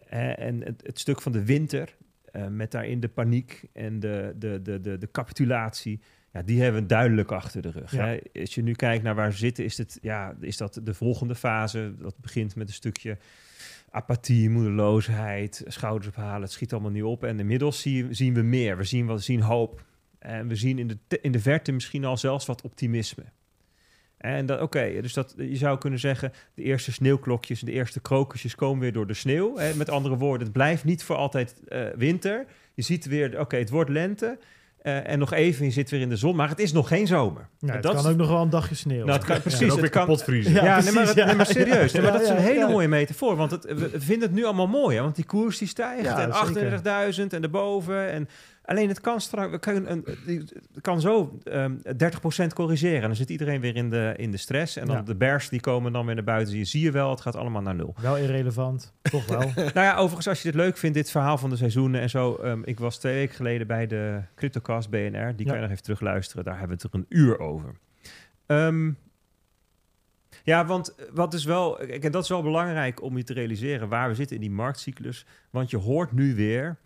En 0.09 0.63
het 0.83 0.99
stuk 0.99 1.23
van 1.23 1.33
de 1.33 1.45
winter 1.45 1.97
eh, 2.33 2.47
met 2.47 2.71
daarin 2.71 3.01
de 3.01 3.09
paniek 3.09 3.63
en 3.73 4.01
de, 4.01 4.35
de, 4.37 4.63
de, 4.63 4.81
de, 4.81 4.99
de 4.99 5.11
capitulatie. 5.11 6.01
Ja, 6.33 6.43
die 6.43 6.63
hebben 6.63 6.81
we 6.83 6.87
duidelijk 6.87 7.33
achter 7.33 7.63
de 7.63 7.71
rug. 7.71 7.93
Ja. 7.93 8.07
Hè? 8.07 8.19
Als 8.41 8.55
je 8.55 8.63
nu 8.63 8.73
kijkt 8.73 9.03
naar 9.03 9.15
waar 9.15 9.31
we 9.31 9.37
zitten, 9.37 9.65
is, 9.65 9.79
het, 9.79 9.99
ja, 10.03 10.37
is 10.41 10.57
dat 10.57 10.81
de 10.83 10.95
volgende 10.95 11.35
fase. 11.35 11.95
Dat 11.99 12.19
begint 12.19 12.57
met 12.57 12.69
een 12.69 12.75
stukje 12.75 13.19
apathie, 13.91 14.51
moedeloosheid, 14.51 15.65
schouders 15.67 16.07
ophalen. 16.09 16.43
Het 16.43 16.53
schiet 16.53 16.73
allemaal 16.73 16.91
niet 16.91 17.03
op. 17.03 17.25
En 17.25 17.39
inmiddels 17.39 17.81
zie- 17.81 18.07
zien 18.15 18.35
we 18.35 18.43
meer. 18.43 18.77
We 18.77 18.85
zien, 18.85 19.07
we 19.07 19.19
zien 19.19 19.41
hoop. 19.41 19.85
En 20.19 20.49
we 20.49 20.55
zien 20.57 20.79
in 20.79 20.87
de, 20.87 21.21
in 21.21 21.33
de 21.33 21.41
verte 21.41 21.73
misschien 21.73 22.05
al 22.05 22.17
zelfs 22.17 22.47
wat 22.47 22.63
optimisme. 22.63 23.25
En 24.21 24.47
dat, 24.47 24.61
oké, 24.61 25.01
dus 25.01 25.13
dat, 25.13 25.35
je 25.37 25.57
zou 25.57 25.79
kunnen 25.79 25.99
zeggen, 25.99 26.33
de 26.55 26.63
eerste 26.63 26.93
sneeuwklokjes 26.93 27.61
en 27.61 27.67
de 27.67 27.73
eerste 27.73 28.01
krokusjes 28.01 28.55
komen 28.55 28.81
weer 28.81 28.93
door 28.93 29.07
de 29.07 29.15
sneeuw. 29.15 29.57
Hè? 29.57 29.75
Met 29.75 29.91
andere 29.91 30.17
woorden, 30.17 30.43
het 30.43 30.53
blijft 30.53 30.85
niet 30.85 31.03
voor 31.03 31.17
altijd 31.17 31.55
eh, 31.69 31.81
winter. 31.97 32.45
Je 32.75 32.83
ziet 32.83 33.07
weer, 33.07 33.41
oké, 33.41 33.57
het 33.57 33.71
wordt 33.71 33.91
lente. 33.91 34.39
eh, 34.81 35.09
en 35.11 35.19
nog 35.19 35.33
even, 35.33 35.65
je 35.65 35.71
zit 35.71 35.91
weer 35.91 36.01
in 36.01 36.09
de 36.09 36.17
zon, 36.17 36.37
maar 36.37 36.49
het 36.49 36.59
is 36.59 36.73
nog 36.73 36.89
geen 36.89 37.07
zomer. 37.07 37.49
Ja, 37.59 37.69
En 37.69 37.75
het 37.75 37.83
dat 37.83 37.95
kan 37.95 38.05
is- 38.05 38.11
ook 38.11 38.17
nog 38.17 38.29
wel 38.29 38.43
een 38.43 38.51
dagje 38.51 38.75
sneeuw. 38.75 39.05
Nou, 39.05 39.11
het 39.19 39.25
kan, 39.25 39.35
Ja. 39.35 39.41
precies. 39.41 39.63
Ook 39.63 39.71
het 39.71 39.81
weer 39.81 39.91
kan, 39.91 40.01
kapot 40.03 40.23
vriezen. 40.23 40.53
Ja, 40.53 40.65
ja, 40.65 40.75
nee, 40.81 40.85
maar, 40.85 40.93
precies, 40.93 41.15
dat- 41.15 41.27
nee, 41.27 41.35
maar 41.35 41.47
ja. 41.47 41.53
serieus. 41.53 41.93
Nee, 41.93 42.03
maar 42.03 42.13
dat 42.13 42.21
is 42.21 42.29
Ja, 42.29 42.35
een 42.35 42.41
ja, 42.43 42.47
hele 42.47 42.59
ja. 42.61 42.69
mooie 42.69 42.89
metafoor. 42.89 43.37
Want 43.37 43.51
het, 43.51 43.65
we 43.65 44.01
vinden 44.01 44.29
het 44.29 44.37
nu 44.39 44.45
allemaal 44.45 44.67
mooi. 44.67 44.97
Hè? 44.97 45.03
Want 45.03 45.17
die 45.17 45.25
koers 45.25 45.59
die 45.59 45.69
stijgt. 45.69 46.05
Ja, 46.05 46.19
en 46.23 46.47
zeker. 46.55 46.71
38.000 47.13 47.33
en 47.33 47.43
erboven. 47.43 48.11
En 48.11 48.29
alleen 48.71 48.89
het 48.89 49.01
kan 49.01 49.21
straks... 49.21 49.51
we 49.51 49.59
kunnen 49.59 49.91
een- 49.91 50.05
die- 50.27 50.39
Het 50.39 50.81
kan 50.81 51.01
zo 51.01 51.39
ehm 51.45 51.75
30% 51.97 52.53
corrigeren. 52.55 53.01
En 53.01 53.07
dan 53.07 53.17
zit 53.17 53.31
iedereen 53.31 53.61
weer 53.61 53.77
in 53.77 53.91
de, 53.91 54.15
in 54.17 54.31
de 54.31 54.37
stress. 54.37 54.77
En 54.77 54.87
dan 54.87 54.97
Ja. 54.97 55.03
de 55.03 55.15
bears 55.17 55.49
die 55.49 55.61
komen 55.61 55.93
dan 55.93 56.07
weer 56.07 56.15
naar 56.15 56.25
buiten. 56.25 56.49
Zie 56.51 56.59
je, 56.59 56.65
zie 56.65 56.81
je 56.83 56.91
wel, 56.91 57.11
het 57.11 57.21
gaat 57.21 57.37
allemaal 57.37 57.63
naar 57.63 57.75
nul. 57.75 57.95
Wel 58.01 58.17
irrelevant, 58.17 58.93
toch 59.03 59.27
wel. 59.27 59.41
nou 59.55 59.71
ja, 59.87 59.97
overigens, 59.97 60.29
als 60.29 60.43
je 60.43 60.51
dit 60.51 60.61
leuk 60.61 60.77
vindt, 60.77 60.97
dit 60.97 61.11
verhaal 61.11 61.39
van 61.39 61.51
de 61.51 61.57
seizoenen 61.57 62.01
en 62.01 62.11
zo. 62.11 62.35
ehm, 62.35 62.61
ik 62.65 62.79
was 62.79 62.99
twee 62.99 63.15
weken 63.15 63.35
geleden 63.35 63.67
bij 63.67 63.87
de 63.87 64.21
CryptoCast 64.35 64.91
BNR. 64.91 65.37
Die 65.37 65.47
kan 65.47 65.55
je 65.55 65.61
nog 65.63 65.71
even 65.71 65.83
terugluisteren. 65.83 66.45
Daar 66.45 66.59
hebben 66.59 66.77
we 66.77 66.83
het 66.83 66.93
er 66.95 66.99
een 67.01 67.07
uur 67.09 67.39
over. 67.39 67.75
Ehm, 68.47 68.91
ja, 70.45 70.67
want 70.67 70.95
wat 71.13 71.35
is 71.35 71.45
wel, 71.45 71.81
en 71.81 72.11
dat 72.13 72.23
is 72.23 72.29
wel 72.29 72.43
belangrijk 72.43 73.03
om 73.03 73.17
je 73.17 73.23
te 73.25 73.33
realiseren 73.33 73.89
waar 73.89 74.09
we 74.09 74.15
zitten 74.15 74.37
in 74.37 74.43
die 74.43 74.51
marktcyclus. 74.51 75.27
Want 75.51 75.71
je 75.71 75.77
hoort 75.77 76.13
nu 76.13 76.35
weer 76.35 76.79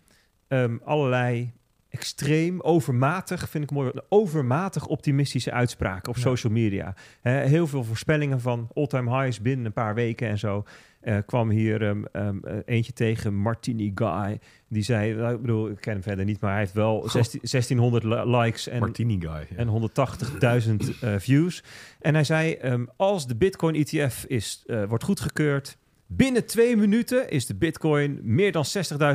allerlei 0.83 1.53
extreem, 1.97 2.61
overmatig, 2.61 3.49
vind 3.49 3.63
ik 3.63 3.71
mooi, 3.71 3.91
overmatig 4.09 4.85
optimistische 4.87 5.51
uitspraken 5.51 6.09
op 6.09 6.15
Ja. 6.15 6.21
social 6.21 6.53
media. 6.53 6.95
Heel 7.21 7.67
veel 7.67 7.83
voorspellingen 7.83 8.41
van 8.41 8.67
all-time 8.73 9.21
highs 9.21 9.41
binnen 9.41 9.65
een 9.65 9.73
paar 9.73 9.95
weken 9.95 10.27
en 10.27 10.37
zo. 10.37 10.63
Eh, 11.01 11.17
kwam 11.25 11.49
hier 11.49 11.81
ehm, 11.87 12.03
ehm, 12.11 12.37
eh, 12.43 12.57
eentje 12.65 12.93
tegen, 12.93 13.33
Martini 13.35 13.91
Guy. 13.95 14.39
Die 14.69 14.83
zei, 14.83 15.13
nou, 15.13 15.35
ik 15.35 15.41
bedoel, 15.41 15.69
ik 15.69 15.77
ken 15.81 15.93
hem 15.93 16.01
verder 16.03 16.25
niet, 16.25 16.39
maar 16.39 16.51
hij 16.51 16.59
heeft 16.59 16.73
wel 16.73 17.09
16 17.09 17.39
1600 17.43 18.03
li- 18.03 18.37
likes 18.37 18.67
en 18.67 18.79
Martini 18.79 19.17
guy. 19.19 19.47
ja. 19.49 19.55
en 19.55 19.67
180.000 19.67 20.99
eh, 21.01 21.15
views. 21.17 21.63
En 21.99 22.13
hij 22.13 22.23
zei, 22.23 22.53
ehm, 22.53 22.85
als 22.97 23.27
de 23.27 23.35
Bitcoin 23.35 23.75
ETF 23.75 24.25
is, 24.27 24.65
wordt 24.87 25.03
goedgekeurd... 25.03 25.77
binnen 26.07 26.45
twee 26.45 26.77
minuten 26.77 27.29
is 27.29 27.45
de 27.45 27.55
Bitcoin 27.55 28.19
meer 28.21 28.51
dan 28.51 28.65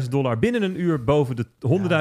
60.000 0.02 0.08
dollar... 0.08 0.38
binnen 0.38 0.62
een 0.62 0.80
uur 0.80 1.04
boven 1.04 1.36
de 1.36 1.46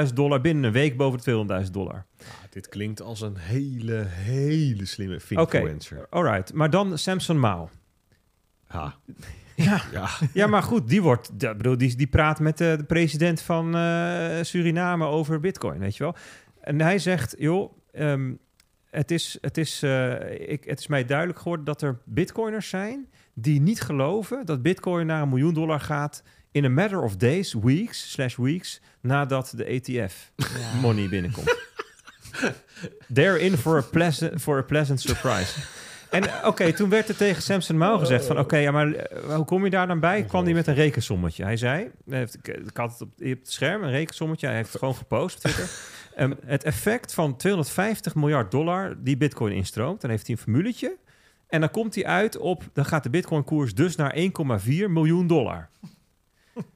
100.000 0.07 0.13
dollar... 0.13 0.41
binnen 0.41 0.63
een 0.63 0.71
week 0.71 0.97
boven 0.97 1.47
de 1.47 1.63
200.000 1.65 1.71
dollar. 1.71 2.05
Ah, 2.21 2.25
dit 2.49 2.69
klinkt 2.69 3.01
als 3.01 3.21
een 3.21 3.37
hele, 3.37 4.03
hele 4.07 4.85
slimme 4.85 5.19
Oké, 5.35 5.57
influencer. 5.57 6.07
alright. 6.09 6.53
Maar 6.53 6.69
dan 6.69 6.97
Samson 6.97 7.39
Mao. 7.39 7.69
Ha. 8.65 8.95
Ja, 9.55 9.81
Ja. 9.91 10.07
ja, 10.33 10.47
maar 10.47 10.63
goed, 10.63 10.87
die, 10.87 11.01
wordt, 11.01 11.31
ja, 11.37 11.55
bedoel, 11.55 11.77
die, 11.77 11.95
die 11.95 12.07
praat 12.07 12.39
met 12.39 12.57
de, 12.57 12.73
de 12.77 12.83
president 12.83 13.41
van 13.41 13.75
eh, 13.75 14.37
Suriname 14.41 15.05
over 15.05 15.39
Bitcoin, 15.39 15.79
weet 15.79 15.97
je 15.97 16.03
wel. 16.03 16.15
En 16.61 16.81
hij 16.81 16.99
zegt, 16.99 17.35
joh, 17.37 17.73
ehm, 17.91 18.33
het, 18.89 19.11
is, 19.11 19.37
het, 19.41 19.57
is, 19.57 19.83
eh, 19.83 20.49
ik, 20.49 20.63
het 20.63 20.79
is 20.79 20.87
mij 20.87 21.05
duidelijk 21.05 21.39
geworden 21.39 21.65
dat 21.65 21.81
er 21.81 21.99
Bitcoiners 22.05 22.69
zijn 22.69 23.09
die 23.41 23.61
niet 23.61 23.81
geloven 23.81 24.45
dat 24.45 24.61
Bitcoin 24.61 25.05
naar 25.05 25.21
een 25.21 25.29
miljoen 25.29 25.53
dollar 25.53 25.79
gaat 25.79 26.23
in 26.51 26.65
a 26.65 26.69
matter 26.69 27.01
of 27.01 27.15
days, 27.15 27.53
weeks, 27.53 28.11
slash 28.11 28.35
weeks, 28.35 28.81
nadat 29.01 29.53
de 29.55 29.63
ETF 29.63 30.31
money 30.81 31.09
binnenkomt. 31.09 31.57
They're 33.13 33.39
in 33.39 33.57
for 33.57 33.77
a 33.77 33.81
pleasant, 33.81 34.41
for 34.41 34.57
a 34.57 34.63
pleasant 34.63 35.01
surprise. 35.01 35.59
En 36.09 36.23
oké, 36.45 36.73
toen 36.73 36.89
werd 36.89 37.09
er 37.09 37.15
tegen 37.15 37.41
Samson 37.41 37.77
Mao 37.77 37.97
gezegd 37.97 38.25
van... 38.25 38.39
oké, 38.39 38.57
ja, 38.57 38.71
maar 38.71 38.93
eh, 38.93 39.35
hoe 39.35 39.45
kom 39.45 39.63
je 39.63 39.69
daar 39.69 39.87
dan 39.87 39.99
bij? 39.99 40.23
Kwam 40.23 40.43
hij 40.43 40.53
met 40.53 40.67
een 40.67 40.73
rekensommetje. 40.73 41.43
Hij 41.43 41.57
zei, 41.57 41.91
heeft, 42.09 42.37
ik, 42.43 42.77
had 42.77 42.91
het 42.91 43.01
op, 43.01 43.07
op 43.07 43.25
het 43.25 43.51
scherm, 43.51 43.83
een 43.83 43.91
rekensommetje. 43.91 44.47
Hij 44.47 44.55
heeft 44.55 44.69
het 44.69 44.79
gewoon 44.79 44.95
gepost 44.95 45.35
op 45.35 45.41
Twitter. 45.41 45.69
Ehm, 46.15 46.33
het 46.45 46.63
effect 46.63 47.13
van 47.13 47.37
250 47.37 48.15
miljard 48.15 48.51
dollar 48.51 48.95
die 48.97 49.17
bitcoin 49.17 49.53
instroomt... 49.53 50.01
dan 50.01 50.09
heeft 50.09 50.27
hij 50.27 50.35
een 50.35 50.41
formuletje. 50.41 50.97
En 51.49 51.59
dan 51.59 51.71
komt 51.71 51.95
hij 51.95 52.05
uit 52.05 52.37
op... 52.37 52.69
dan 52.73 52.85
gaat 52.85 53.03
de 53.03 53.09
bitcoin-koers 53.09 53.73
dus 53.73 53.95
naar 53.95 54.15
1,4 54.15 54.21
miljoen 54.89 55.27
dollar. 55.27 55.69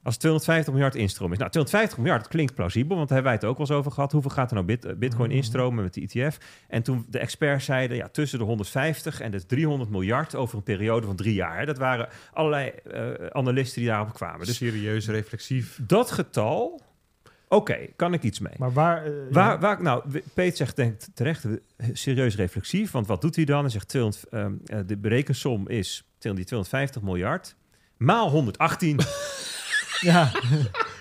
Als 0.04 0.18
250 0.18 0.74
miljard 0.74 0.96
instroom 0.96 1.32
is. 1.32 1.38
Nou, 1.38 1.50
250 1.50 1.98
miljard 1.98 2.22
dat 2.22 2.32
klinkt 2.32 2.54
plausibel, 2.56 2.96
want 2.96 3.08
daar 3.10 3.18
hebben 3.18 3.34
wij 3.40 3.42
het 3.42 3.50
ook 3.52 3.58
wel 3.58 3.68
eens 3.68 3.76
over 3.78 3.92
gehad. 3.92 4.12
Hoeveel 4.12 4.32
gaat 4.32 4.48
er 4.50 4.54
nou 4.54 4.66
bit, 4.68 4.86
eh, 4.86 4.96
bitcoin 4.96 5.28
Mhm. 5.28 5.38
instromen 5.38 5.84
met 5.84 5.94
de 5.94 6.02
ETF? 6.02 6.38
En 6.68 6.84
toen 6.84 7.06
de 7.10 7.20
experts 7.20 7.66
zeiden, 7.66 7.98
ja, 7.98 8.08
tussen 8.08 8.40
de 8.40 8.46
150 8.46 9.22
en 9.22 9.32
de 9.32 9.46
300 9.46 9.90
miljard 9.90 10.36
over 10.36 10.58
een 10.58 10.64
periode 10.64 11.06
van 11.06 11.16
drie 11.16 11.34
jaar. 11.34 11.60
Hè. 11.60 11.66
Dat 11.66 11.78
waren 11.78 12.10
allerlei 12.34 12.70
eh, 12.70 13.12
analisten 13.32 13.82
die 13.82 13.90
daarop 13.90 14.14
kwamen. 14.14 14.46
Dus 14.46 14.56
serieus, 14.58 15.08
reflexief. 15.08 15.80
dat 15.88 16.12
getal, 16.12 16.82
oké, 17.56 17.78
kan 17.96 18.14
ik 18.14 18.24
iets 18.24 18.40
mee. 18.40 18.54
Maar 18.58 18.74
waar... 18.74 19.06
eh, 19.06 19.12
Waar, 19.60 19.82
nou, 19.82 20.04
Peet 20.34 20.58
zegt 20.58 20.76
denk, 20.76 20.92
ik 21.02 21.08
terecht, 21.14 21.46
serieus 21.94 22.36
reflexief. 22.36 22.92
Want 22.92 23.08
wat 23.08 23.22
doet 23.22 23.36
hij 23.36 23.46
dan? 23.46 23.62
Hij 23.62 23.70
zegt, 23.70 23.88
200, 23.88 24.24
ehm, 24.30 24.54
eh, 24.66 24.80
de 24.86 24.98
berekensom 24.98 25.68
is 25.70 26.06
200 26.18 26.36
die 26.36 26.46
250 26.46 27.02
miljard 27.02 27.56
maal 27.98 28.30
118. 28.30 29.00
Ja, 30.02 30.32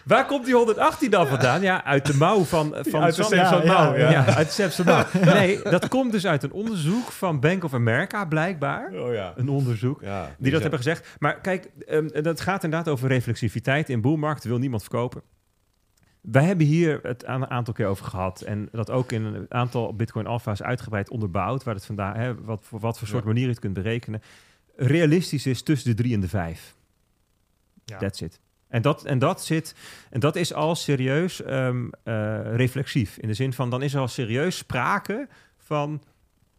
Waar 0.05 0.27
komt 0.27 0.45
die 0.45 0.55
118 0.55 1.11
dan 1.11 1.27
vandaan? 1.27 1.63
Ja, 1.63 1.85
uit 1.85 2.07
de 2.07 2.15
mouw 2.15 2.45
van, 2.45 2.75
eh, 2.77 2.85
van 2.93 3.03
Uit 3.03 3.17
de 3.17 3.23
Sam- 3.23 3.33
Samson 3.39 3.65
ja, 3.65 3.73
Mao, 3.73 3.93
ja, 3.97 4.11
Ja, 4.11 4.11
ja. 4.11 4.35
uit 4.35 4.47
de 4.47 4.53
Samson 4.53 4.85
Mouw. 4.85 5.05
Nee, 5.35 5.63
dat 5.63 5.89
komt 5.89 6.13
dus 6.13 6.27
uit 6.27 6.43
een 6.43 6.53
onderzoek 6.53 7.11
van 7.13 7.41
Bank 7.41 7.65
of 7.65 7.75
America, 7.75 8.25
blijkbaar. 8.25 8.93
Oh 8.93 9.13
ja. 9.15 9.33
Een 9.37 9.49
onderzoek. 9.49 10.01
ja 10.03 10.35
Die 10.39 10.53
dat 10.53 10.61
hebben 10.61 10.79
gezegd. 10.79 11.07
Maar 11.19 11.41
kijk, 11.41 11.69
ehm, 11.87 12.23
dat 12.23 12.41
gaat 12.41 12.65
inderdaad 12.65 12.89
over 12.93 13.09
reflexiviteit. 13.09 13.89
In 13.89 14.01
boelmarkt 14.01 14.45
wil 14.45 14.59
niemand 14.59 14.83
verkopen. 14.83 15.23
Wij 16.23 16.45
hebben 16.45 16.67
hier 16.67 16.99
het 17.03 17.25
aan 17.25 17.43
een 17.43 17.51
aantal 17.51 17.75
keer 17.75 17.87
over 17.87 18.05
gehad. 18.05 18.41
En 18.41 18.69
dat 18.73 18.91
ook 18.91 19.13
in 19.13 19.25
een 19.25 19.47
aantal 19.49 19.95
Bitcoin 19.95 20.27
Alpha's 20.27 20.63
uitgebreid 20.63 21.11
onderbouwd. 21.11 21.65
Waar 21.65 21.75
het 21.75 21.87
vandaan, 21.87 22.17
hè, 22.17 22.35
wat, 22.35 22.65
voor 22.65 22.81
wat 22.81 22.99
voor 22.99 23.09
soort 23.09 23.23
Ja. 23.23 23.29
manier 23.29 23.43
je 23.45 23.49
het 23.51 23.59
kunt 23.59 23.75
berekenen. 23.75 24.23
Realistisch 24.77 25.47
is 25.47 25.63
tussen 25.63 25.91
de 25.91 26.03
drie 26.03 26.15
en 26.15 26.21
de 26.21 26.29
vijf. 26.29 26.75
Ja. 27.85 27.99
That's 27.99 28.21
it. 28.21 28.41
En 28.69 28.83
dat, 28.83 29.05
en 29.05 29.19
dat 29.19 29.45
zit, 29.45 29.75
en 30.11 30.21
dat 30.21 30.37
is 30.37 30.53
al 30.53 30.75
serieus 30.75 31.43
eh, 31.43 31.77
reflexief. 32.55 33.19
In 33.19 33.29
de 33.29 33.35
zin 33.35 33.53
van, 33.53 33.71
dan 33.71 33.83
is 33.83 33.95
er 33.95 34.01
al 34.01 34.09
serieus 34.09 34.57
sprake 34.57 35.29
van 35.59 36.03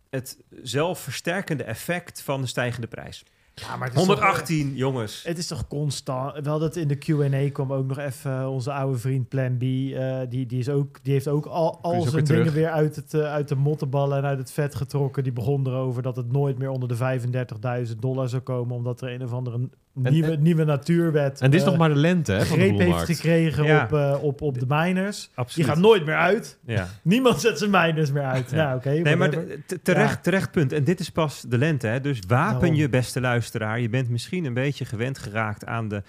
het 0.10 0.38
zelfversterkende 0.62 1.64
effect 1.64 2.22
van 2.22 2.42
de 2.42 2.48
stijgende 2.48 2.88
prijs. 2.88 3.24
Ja, 3.56 3.76
maar 3.78 3.88
het 3.88 3.98
is 3.98 4.06
toch- 4.06 4.20
118, 4.20 4.76
jongens. 4.76 5.24
Het 5.24 5.38
is 5.38 5.48
toch 5.48 5.68
constant. 5.68 6.46
Wel 6.46 6.60
dat 6.60 6.76
in 6.76 6.88
de 6.88 6.96
Q&A 6.96 7.50
kwam 7.52 7.74
ook 7.74 7.86
nog 7.88 7.98
even 7.98 8.40
eh, 8.40 8.52
onze 8.52 8.72
oude 8.74 8.98
vriend 8.98 9.28
Plan 9.28 9.58
B. 9.58 9.62
eh, 9.62 10.20
die, 10.30 10.46
die, 10.46 10.60
is 10.60 10.70
ook, 10.70 11.00
die 11.04 11.14
heeft 11.14 11.28
ook 11.28 11.46
al, 11.46 11.80
al 11.82 11.92
zijn 12.02 12.14
weer 12.14 12.24
dingen 12.24 12.42
terug. 12.42 12.54
weer 12.54 12.70
uit, 12.70 12.96
het, 12.96 13.14
eh, 13.14 13.22
uit 13.22 13.48
de 13.48 13.56
mottenballen 13.56 14.18
en 14.18 14.24
uit 14.24 14.38
het 14.38 14.52
vet 14.52 14.76
getrokken. 14.76 15.24
Die 15.24 15.32
begon 15.34 15.68
erover 15.68 16.02
dat 16.02 16.16
het 16.16 16.32
nooit 16.32 16.58
meer 16.58 16.70
onder 16.70 16.90
de 16.90 16.96
35.000 17.90 18.00
dollar 18.02 18.30
zou 18.30 18.42
komen. 18.42 18.76
Omdat 18.76 19.02
er 19.02 19.14
een 19.14 19.24
of 19.24 19.34
andere 19.34 19.70
nieuwe, 19.94 20.32
en- 20.32 20.42
nieuwe 20.42 20.64
natuurwet 20.64 21.42
En 21.42 21.52
dit 21.52 21.60
is 21.60 21.66
eh, 21.66 21.72
nog 21.72 21.80
maar 21.80 21.90
de 21.90 21.96
lente 22.00 22.32
hè, 22.32 22.46
van 22.46 22.58
de 22.60 22.64
greep 22.64 22.78
heeft 22.80 23.06
gekregen 23.06 23.64
Ja. 23.64 23.84
op, 23.84 23.94
eh, 23.94 24.24
op, 24.24 24.42
op 24.42 24.60
de 24.60 24.66
miners. 24.68 25.20
Die 25.22 25.30
Absoluut. 25.36 25.68
gaan 25.70 25.82
nooit 25.82 26.06
meer 26.06 26.16
uit. 26.16 26.58
Ja. 26.66 26.88
Niemand 27.02 27.42
zet 27.42 27.58
zijn 27.58 27.70
miners 27.72 28.12
meer 28.12 28.24
uit. 28.24 28.50
Ja. 28.52 28.56
Nou, 28.64 28.78
oké. 28.78 28.90
Nee, 28.90 29.16
maar 29.16 29.30
terecht, 29.84 30.14
Ja. 30.14 30.20
terecht 30.22 30.52
punt. 30.52 30.72
En 30.74 30.84
dit 30.84 31.00
is 31.00 31.10
pas 31.10 31.42
de 31.48 31.58
lente. 31.58 31.88
Hè? 31.88 32.02
Dus 32.02 32.20
wapen 32.28 32.60
Daarom. 32.60 32.78
je, 32.78 32.90
beste 32.90 33.22
luisteraar. 33.22 33.80
Je 33.80 33.90
bent 33.90 34.10
misschien 34.10 34.46
een 34.46 34.54
beetje 34.54 34.86
gewend 34.86 35.18
geraakt 35.18 35.66
aan 35.66 35.88
de, 35.88 36.04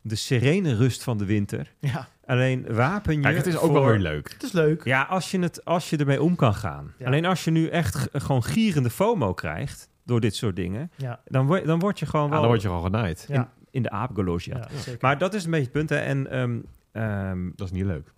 de 0.00 0.14
serene 0.14 0.74
rust 0.76 1.02
van 1.02 1.18
de 1.18 1.24
winter. 1.24 1.72
ja, 1.80 2.08
Alleen 2.26 2.66
wapen 2.74 3.14
je. 3.14 3.20
Kijk, 3.20 3.36
het 3.36 3.46
is 3.46 3.54
ook 3.56 3.60
voor- 3.60 3.72
wel 3.72 3.86
weer 3.86 3.98
leuk. 3.98 4.30
het 4.32 4.42
is 4.42 4.52
leuk. 4.52 4.84
Ja, 4.84 5.02
als 5.02 5.30
je, 5.30 5.38
het, 5.38 5.64
als 5.64 5.90
je 5.90 5.96
ermee 5.96 6.22
om 6.22 6.36
kan 6.36 6.54
gaan. 6.54 6.92
Ja. 6.98 7.06
Alleen 7.06 7.24
als 7.24 7.44
je 7.44 7.50
nu 7.50 7.66
echt 7.68 8.08
gewoon 8.12 8.44
gierende 8.44 8.90
FOMO 8.90 9.34
krijgt 9.34 9.88
door 10.04 10.20
dit 10.20 10.34
soort 10.34 10.56
dingen, 10.56 10.90
Ja, 10.96 11.20
dan, 11.24 11.46
word, 11.46 11.64
dan 11.64 11.78
word 11.78 11.98
je 11.98 12.06
gewoon 12.06 12.24
Ja, 12.26 12.30
wel 12.30 12.40
dan 12.40 12.48
word 12.48 12.62
je 12.62 12.68
gewoon 12.68 12.82
genaaid. 12.84 13.24
ja, 13.28 13.52
in 13.70 13.82
de 13.82 13.90
aap 13.90 14.14
gelogeerd. 14.14 14.70
ja, 14.72 14.78
zeker. 14.78 14.98
Maar 15.00 15.18
dat 15.18 15.34
is 15.34 15.44
een 15.44 15.50
beetje 15.50 15.64
het 15.64 15.72
punt. 15.72 15.88
Hè? 15.90 15.96
En 15.96 16.30
ehm, 16.30 16.60
ehm, 16.92 17.50
Dat 17.56 17.66
is 17.66 17.72
niet 17.72 17.84
leuk. 17.84 18.12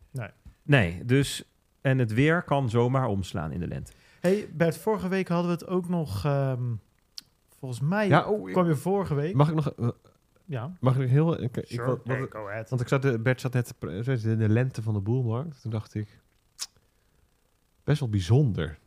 nee, 0.63 1.05
dus. 1.05 1.49
En 1.81 1.99
het 1.99 2.13
weer 2.13 2.43
kan 2.43 2.71
zomaar 2.71 3.07
omslaan 3.07 3.53
in 3.53 3.61
de 3.61 3.67
lente. 3.69 3.93
hey 4.21 4.49
Bert, 4.53 4.79
vorige 4.79 5.09
week 5.09 5.29
hadden 5.29 5.47
we 5.47 5.53
het 5.53 5.67
ook 5.67 5.89
nog... 5.89 6.25
ehm, 6.25 6.63
volgens 7.59 7.81
mij 7.81 8.09
Ja, 8.09 8.29
oh, 8.29 8.53
kwam 8.53 8.67
je 8.69 8.75
vorige 8.77 9.15
week... 9.15 9.35
mag 9.35 9.49
ik 9.49 9.55
nog... 9.55 9.73
eh, 9.73 9.89
ja. 10.45 10.73
Mag 10.81 10.99
ik 10.99 11.09
heel... 11.09 11.43
Ik, 11.43 11.57
ik, 11.57 11.67
Sure. 11.67 11.87
wat- 11.87 12.01
wat- 12.05 12.17
Okay, 12.17 12.41
go 12.43 12.49
ahead. 12.49 12.69
want 12.71 12.81
ik 12.83 12.89
zat, 12.89 13.03
de- 13.03 13.19
Bert 13.19 13.41
zat 13.41 13.53
net 13.53 13.75
in 14.25 14.39
de 14.39 14.49
lente 14.49 14.83
van 14.83 14.95
de 14.95 15.01
boelmarkt. 15.01 15.61
Toen 15.63 15.71
dacht 15.71 15.95
ik, 15.95 16.21
best 17.85 18.01
wel 18.01 18.09
bijzonder, 18.09 18.79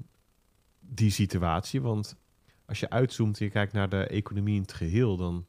die 0.79 1.11
situatie. 1.11 1.81
Want 1.81 2.15
als 2.67 2.79
je 2.79 2.89
uitzoomt 2.89 3.39
en 3.39 3.45
je 3.45 3.51
kijkt 3.51 3.73
naar 3.73 3.89
de 3.89 4.07
economie 4.07 4.55
in 4.55 4.61
het 4.61 4.73
geheel... 4.73 5.17
dan 5.17 5.45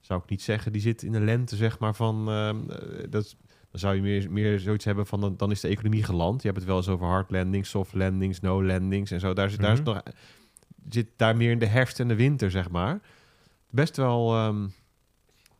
zou 0.00 0.22
ik 0.22 0.28
niet 0.30 0.42
zeggen, 0.42 0.72
die 0.72 0.80
zit 0.80 1.02
in 1.02 1.12
de 1.12 1.20
lente, 1.20 1.56
zeg 1.56 1.78
maar, 1.78 1.94
van... 1.94 2.28
ehm, 2.28 2.70
eh, 2.70 3.04
dat, 3.10 3.36
dan 3.70 3.80
zou 3.80 3.94
je 3.94 4.02
meer, 4.02 4.30
meer 4.30 4.58
zoiets 4.60 4.84
hebben 4.84 5.06
van, 5.06 5.20
dan, 5.20 5.36
dan 5.36 5.50
is 5.50 5.60
de 5.60 5.68
economie 5.68 6.02
geland. 6.02 6.40
Je 6.42 6.46
hebt 6.48 6.60
het 6.60 6.68
wel 6.68 6.76
eens 6.76 6.88
over 6.88 7.06
hard 7.06 7.30
landings, 7.30 7.70
soft 7.70 7.94
landings, 7.94 8.40
no 8.40 8.64
landings 8.64 9.10
en 9.10 9.20
zo. 9.20 9.32
Daar, 9.32 9.50
zit 9.50 9.60
daar 9.60 9.72
is 9.72 9.80
Mhm. 9.80 9.88
nog, 9.88 10.02
zit 10.88 11.08
daar 11.16 11.36
meer 11.36 11.50
in 11.50 11.58
de 11.58 11.66
herfst 11.66 12.00
en 12.00 12.08
de 12.08 12.14
winter, 12.14 12.50
zeg 12.50 12.70
maar. 12.70 13.00
Best 13.70 13.96
wel 13.96 14.34
ehm, 14.34 14.66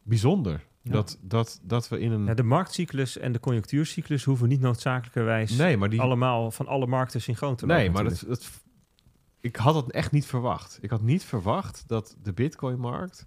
bijzonder. 0.03 0.65
Ja. 0.83 0.93
Dat, 0.93 1.19
dat, 1.23 1.61
dat 1.63 1.89
we 1.89 2.01
in 2.01 2.13
een... 2.13 2.25
Ja, 2.25 2.35
de 2.35 2.43
marktcyclus 2.43 3.19
en 3.19 3.33
de 3.33 3.41
conjunctuurcyclus 3.41 4.25
hoeven 4.25 4.49
niet 4.49 4.61
noodzakelijkerwijs 4.61 5.57
nee, 5.57 5.77
maar 5.77 5.89
die... 5.89 6.01
allemaal 6.01 6.51
van 6.51 6.67
alle 6.67 6.87
markten 6.87 7.21
synchroon 7.21 7.57
te 7.57 7.67
lopen. 7.67 7.83
nee, 7.83 7.91
maar 7.91 8.05
dat, 8.05 8.51
ik 9.47 9.57
had 9.57 9.75
het 9.75 9.91
echt 9.91 10.13
niet 10.13 10.27
verwacht. 10.27 10.79
Ik 10.81 10.91
had 10.91 11.03
niet 11.03 11.25
verwacht 11.25 11.85
dat 11.87 12.17
de 12.23 12.33
bitcoinmarkt 12.33 13.27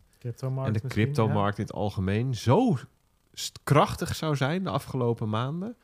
en 0.68 0.74
de 0.74 0.80
cryptomarkt 0.88 1.58
in 1.58 1.64
het 1.64 1.74
algemeen 1.74 2.36
zo 2.36 2.78
krachtig 3.64 4.16
zou 4.16 4.36
zijn 4.36 4.64
de 4.64 4.70
afgelopen 4.70 5.30
maanden. 5.30 5.76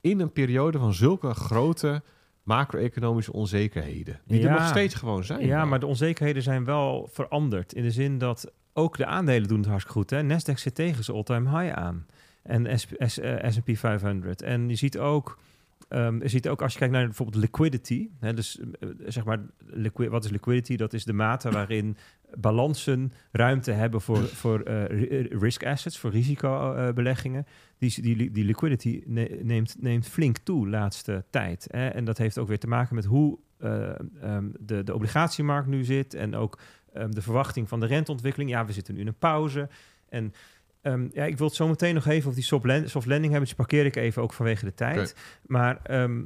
In 0.00 0.20
een 0.20 0.32
periode 0.32 0.78
van 0.78 0.94
zulke 0.94 1.34
grote 1.34 2.02
macro-economische 2.42 3.32
onzekerheden. 3.32 4.20
Die 4.26 4.38
er 4.38 4.50
nog 4.50 4.68
steeds 4.68 4.94
gewoon 4.94 5.24
zijn. 5.24 5.46
Ja, 5.46 5.64
maar 5.64 5.80
de 5.80 5.86
onzekerheden 5.86 6.42
zijn 6.42 6.64
wel 6.64 7.08
veranderd. 7.12 7.72
In 7.74 7.82
de 7.82 7.90
zin 7.90 8.18
dat 8.18 8.52
ook 8.72 8.96
de 8.96 9.06
aandelen 9.06 9.48
doen 9.48 9.58
het 9.58 9.66
hartstikke 9.68 9.98
goed. 9.98 10.10
Hè? 10.10 10.22
Nasdaq 10.22 10.58
zit 10.58 10.74
tegen 10.74 11.04
zijn 11.04 11.16
all-time 11.16 11.58
high 11.60 11.76
aan. 11.78 12.06
En 12.42 12.78
S- 12.78 12.86
S- 12.98 13.18
eh, 13.18 13.50
S&P 13.50 13.76
500. 13.76 14.42
En 14.42 14.68
je 14.68 14.74
ziet 14.74 14.98
ook... 14.98 15.38
ehm, 15.92 16.22
je 16.22 16.28
ziet 16.28 16.48
ook 16.48 16.62
als 16.62 16.72
je 16.72 16.78
kijkt 16.78 16.94
naar 16.94 17.04
bijvoorbeeld 17.04 17.42
liquidity. 17.42 18.08
Hè, 18.20 18.34
dus 18.34 18.60
eh, 18.80 18.88
zeg 19.06 19.24
maar, 19.24 19.40
wat 19.94 20.24
is 20.24 20.30
liquidity? 20.30 20.76
Dat 20.76 20.92
is 20.92 21.04
de 21.04 21.12
mate 21.12 21.50
waarin 21.50 21.96
balansen 22.34 23.12
ruimte 23.32 23.70
hebben 23.72 24.00
voor, 24.00 24.22
voor 24.22 24.60
eh, 24.60 24.84
ri- 24.84 25.28
risk 25.38 25.66
assets, 25.66 25.98
voor 25.98 26.10
risicobeleggingen. 26.10 27.46
die, 27.78 28.02
die, 28.02 28.30
die 28.30 28.44
liquidity 28.44 29.02
ne- 29.06 29.38
neemt, 29.42 29.76
neemt 29.80 30.08
flink 30.08 30.38
toe 30.38 30.68
laatste 30.68 31.24
tijd. 31.30 31.66
Hè? 31.70 31.88
En 31.88 32.04
dat 32.04 32.18
heeft 32.18 32.38
ook 32.38 32.48
weer 32.48 32.58
te 32.58 32.68
maken 32.68 32.94
met 32.94 33.04
hoe 33.04 33.38
eh, 33.58 33.90
ehm, 34.20 34.48
de, 34.60 34.82
de 34.82 34.94
obligatiemarkt 34.94 35.68
nu 35.68 35.84
zit 35.84 36.14
en 36.14 36.34
ook 36.34 36.58
ehm, 36.92 37.10
de 37.10 37.22
verwachting 37.22 37.68
van 37.68 37.80
de 37.80 37.86
renteontwikkeling. 37.86 38.50
Ja, 38.50 38.66
we 38.66 38.72
zitten 38.72 38.94
nu 38.94 39.00
in 39.00 39.06
een 39.06 39.18
pauze. 39.18 39.68
En 40.08 40.32
ehm, 40.82 41.08
ja, 41.12 41.24
ik 41.24 41.38
wil 41.38 41.46
het 41.46 41.56
zo 41.56 41.68
meteen 41.68 41.94
nog 41.94 42.06
even 42.06 42.24
over 42.24 42.34
die 42.34 42.44
soft, 42.48 42.64
land- 42.64 42.90
soft 42.90 43.06
landing 43.06 43.30
hebben. 43.30 43.48
Dus 43.48 43.56
parkeer 43.58 43.84
ik 43.86 43.96
even 43.96 44.22
ook 44.22 44.32
vanwege 44.32 44.64
de 44.64 44.74
tijd. 44.74 45.16
Maar 45.46 45.80
ehm, 45.82 46.22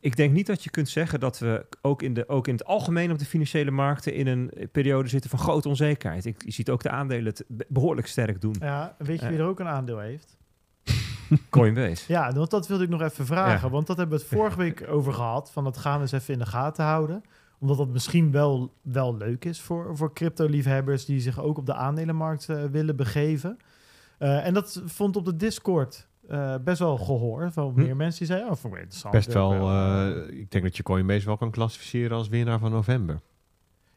ik 0.00 0.16
denk 0.16 0.32
niet 0.32 0.46
dat 0.46 0.64
je 0.64 0.70
kunt 0.70 0.88
zeggen 0.88 1.20
dat 1.20 1.38
we 1.38 1.66
ook 1.82 2.02
in, 2.02 2.14
de, 2.14 2.28
ook 2.28 2.46
in 2.48 2.54
het 2.54 2.64
algemeen 2.64 3.10
op 3.10 3.18
de 3.18 3.24
financiële 3.24 3.70
markten 3.70 4.14
in 4.14 4.26
een 4.26 4.50
periode 4.72 5.08
zitten 5.08 5.30
van 5.30 5.38
grote 5.38 5.68
onzekerheid. 5.68 6.24
Ik, 6.24 6.42
je 6.44 6.52
ziet 6.52 6.70
ook 6.70 6.82
de 6.82 6.90
aandelen 6.90 7.24
het 7.24 7.44
be- 7.48 7.66
behoorlijk 7.68 8.06
sterk 8.06 8.40
doen. 8.40 8.56
Ja, 8.60 8.94
weet 8.98 9.20
je 9.20 9.26
wie 9.26 9.34
Eh. 9.36 9.42
er 9.42 9.48
ook 9.48 9.60
een 9.60 9.68
aandeel 9.68 9.98
heeft? 9.98 10.36
Coinbase. 11.50 12.12
Ja, 12.12 12.32
want 12.32 12.50
dat 12.50 12.66
wilde 12.68 12.84
ik 12.84 12.90
nog 12.90 13.02
even 13.02 13.26
vragen. 13.26 13.66
Ja. 13.66 13.70
Want 13.70 13.86
dat 13.86 13.96
hebben 13.96 14.18
we 14.18 14.24
het 14.24 14.32
vorige 14.34 14.58
week 14.58 14.86
over 14.96 15.12
gehad. 15.12 15.52
Van 15.52 15.64
dat 15.64 15.76
gaan 15.76 15.94
we 15.96 16.00
eens 16.02 16.12
even 16.12 16.32
in 16.32 16.38
de 16.38 16.46
gaten 16.46 16.84
houden. 16.84 17.22
Omdat 17.58 17.76
dat 17.76 17.88
misschien 17.88 18.30
wel, 18.30 18.72
wel 18.82 19.16
leuk 19.16 19.44
is 19.44 19.60
voor, 19.60 19.96
voor 19.96 20.12
crypto-liefhebbers... 20.12 21.04
die 21.04 21.20
zich 21.20 21.40
ook 21.40 21.58
op 21.58 21.66
de 21.66 21.74
aandelenmarkt 21.74 22.48
eh, 22.48 22.64
willen 22.64 22.96
begeven. 22.96 23.56
Eh, 24.18 24.46
en 24.46 24.54
dat 24.54 24.82
vond 24.84 25.16
op 25.16 25.24
de 25.24 25.36
Discord 25.36 26.08
eh, 26.28 26.54
best 26.64 26.78
wel 26.78 26.96
gehoor. 26.96 27.52
Van 27.52 27.72
Hm. 27.74 27.80
meer 27.80 27.96
mensen 27.96 28.18
die 28.18 28.26
zeiden... 28.26 28.50
Oh, 28.50 28.56
vond 28.56 28.74
ik 28.74 28.80
interessant. 28.80 29.14
Best 29.14 29.32
wel, 29.32 29.52
eh, 29.52 30.38
ik 30.38 30.50
denk 30.50 30.64
dat 30.64 30.76
je 30.76 30.82
Coinbase 30.82 31.26
wel 31.26 31.36
kan 31.36 31.50
klassificeren 31.50 32.16
als 32.16 32.28
winnaar 32.28 32.58
van 32.58 32.70
november. 32.70 33.20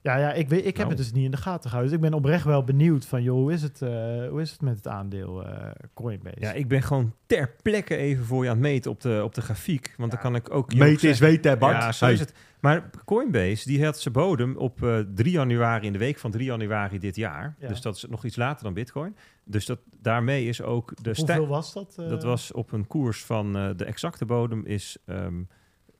Ja, 0.01 0.17
ja 0.17 0.33
ik, 0.33 0.49
weet, 0.49 0.59
ik 0.59 0.65
heb 0.65 0.75
Nou. 0.75 0.89
het 0.89 0.97
dus 0.97 1.11
niet 1.11 1.25
in 1.25 1.31
de 1.31 1.37
gaten 1.37 1.69
gehouden. 1.69 1.91
Dus 1.91 2.03
ik 2.05 2.09
ben 2.09 2.19
oprecht 2.19 2.43
wel 2.43 2.63
benieuwd 2.63 3.05
van... 3.05 3.23
joh, 3.23 3.35
hoe 3.35 3.53
is 3.53 3.61
het, 3.61 3.81
eh, 3.81 3.89
hoe 4.29 4.41
is 4.41 4.51
het 4.51 4.61
met 4.61 4.75
het 4.75 4.87
aandeel 4.87 5.45
eh, 5.45 5.71
Coinbase? 5.93 6.35
Ja, 6.39 6.51
ik 6.51 6.67
ben 6.67 6.81
gewoon 6.83 7.13
ter 7.25 7.55
plekke 7.61 7.95
even 7.95 8.25
voor 8.25 8.43
je 8.43 8.49
aan 8.49 8.55
het 8.55 8.65
meten 8.65 8.91
op 8.91 9.01
de, 9.01 9.21
op 9.23 9.33
de 9.35 9.41
grafiek. 9.41 9.93
Want 9.97 10.11
dan 10.11 10.19
Ja. 10.23 10.25
kan 10.29 10.35
ik 10.35 10.51
ook... 10.53 10.71
je 10.71 10.83
ook 10.91 10.99
zeggen- 10.99 11.25
weten, 11.27 11.57
Ja, 11.59 11.91
zo 11.91 12.07
is 12.07 12.19
het. 12.19 12.33
Maar 12.59 12.89
Coinbase, 13.05 13.67
die 13.67 13.85
had 13.85 13.99
zijn 13.99 14.13
bodem 14.13 14.57
op 14.57 14.83
eh 14.83 14.99
3 15.15 15.31
januari, 15.31 15.85
in 15.85 15.93
de 15.93 15.99
week 15.99 16.17
van 16.17 16.31
3 16.31 16.45
januari 16.45 16.99
dit 16.99 17.15
jaar. 17.15 17.55
Ja. 17.59 17.67
Dus 17.67 17.81
dat 17.81 17.95
is 17.95 18.05
nog 18.09 18.25
iets 18.25 18.35
later 18.35 18.63
dan 18.63 18.73
Bitcoin. 18.73 19.15
Dus 19.43 19.65
dat, 19.65 19.79
daarmee 20.01 20.45
is 20.45 20.61
ook 20.61 20.87
de 20.89 20.95
Hoeveel 21.03 21.23
stijl. 21.23 21.47
was 21.47 21.73
dat? 21.73 21.93
Dat 21.95 22.23
was 22.23 22.51
op 22.51 22.71
een 22.71 22.87
koers 22.87 23.23
van 23.25 23.55
eh, 23.57 23.69
de 23.75 23.85
exacte 23.85 24.25
bodem 24.25 24.65
is 24.65 24.97
ehm, 25.05 25.41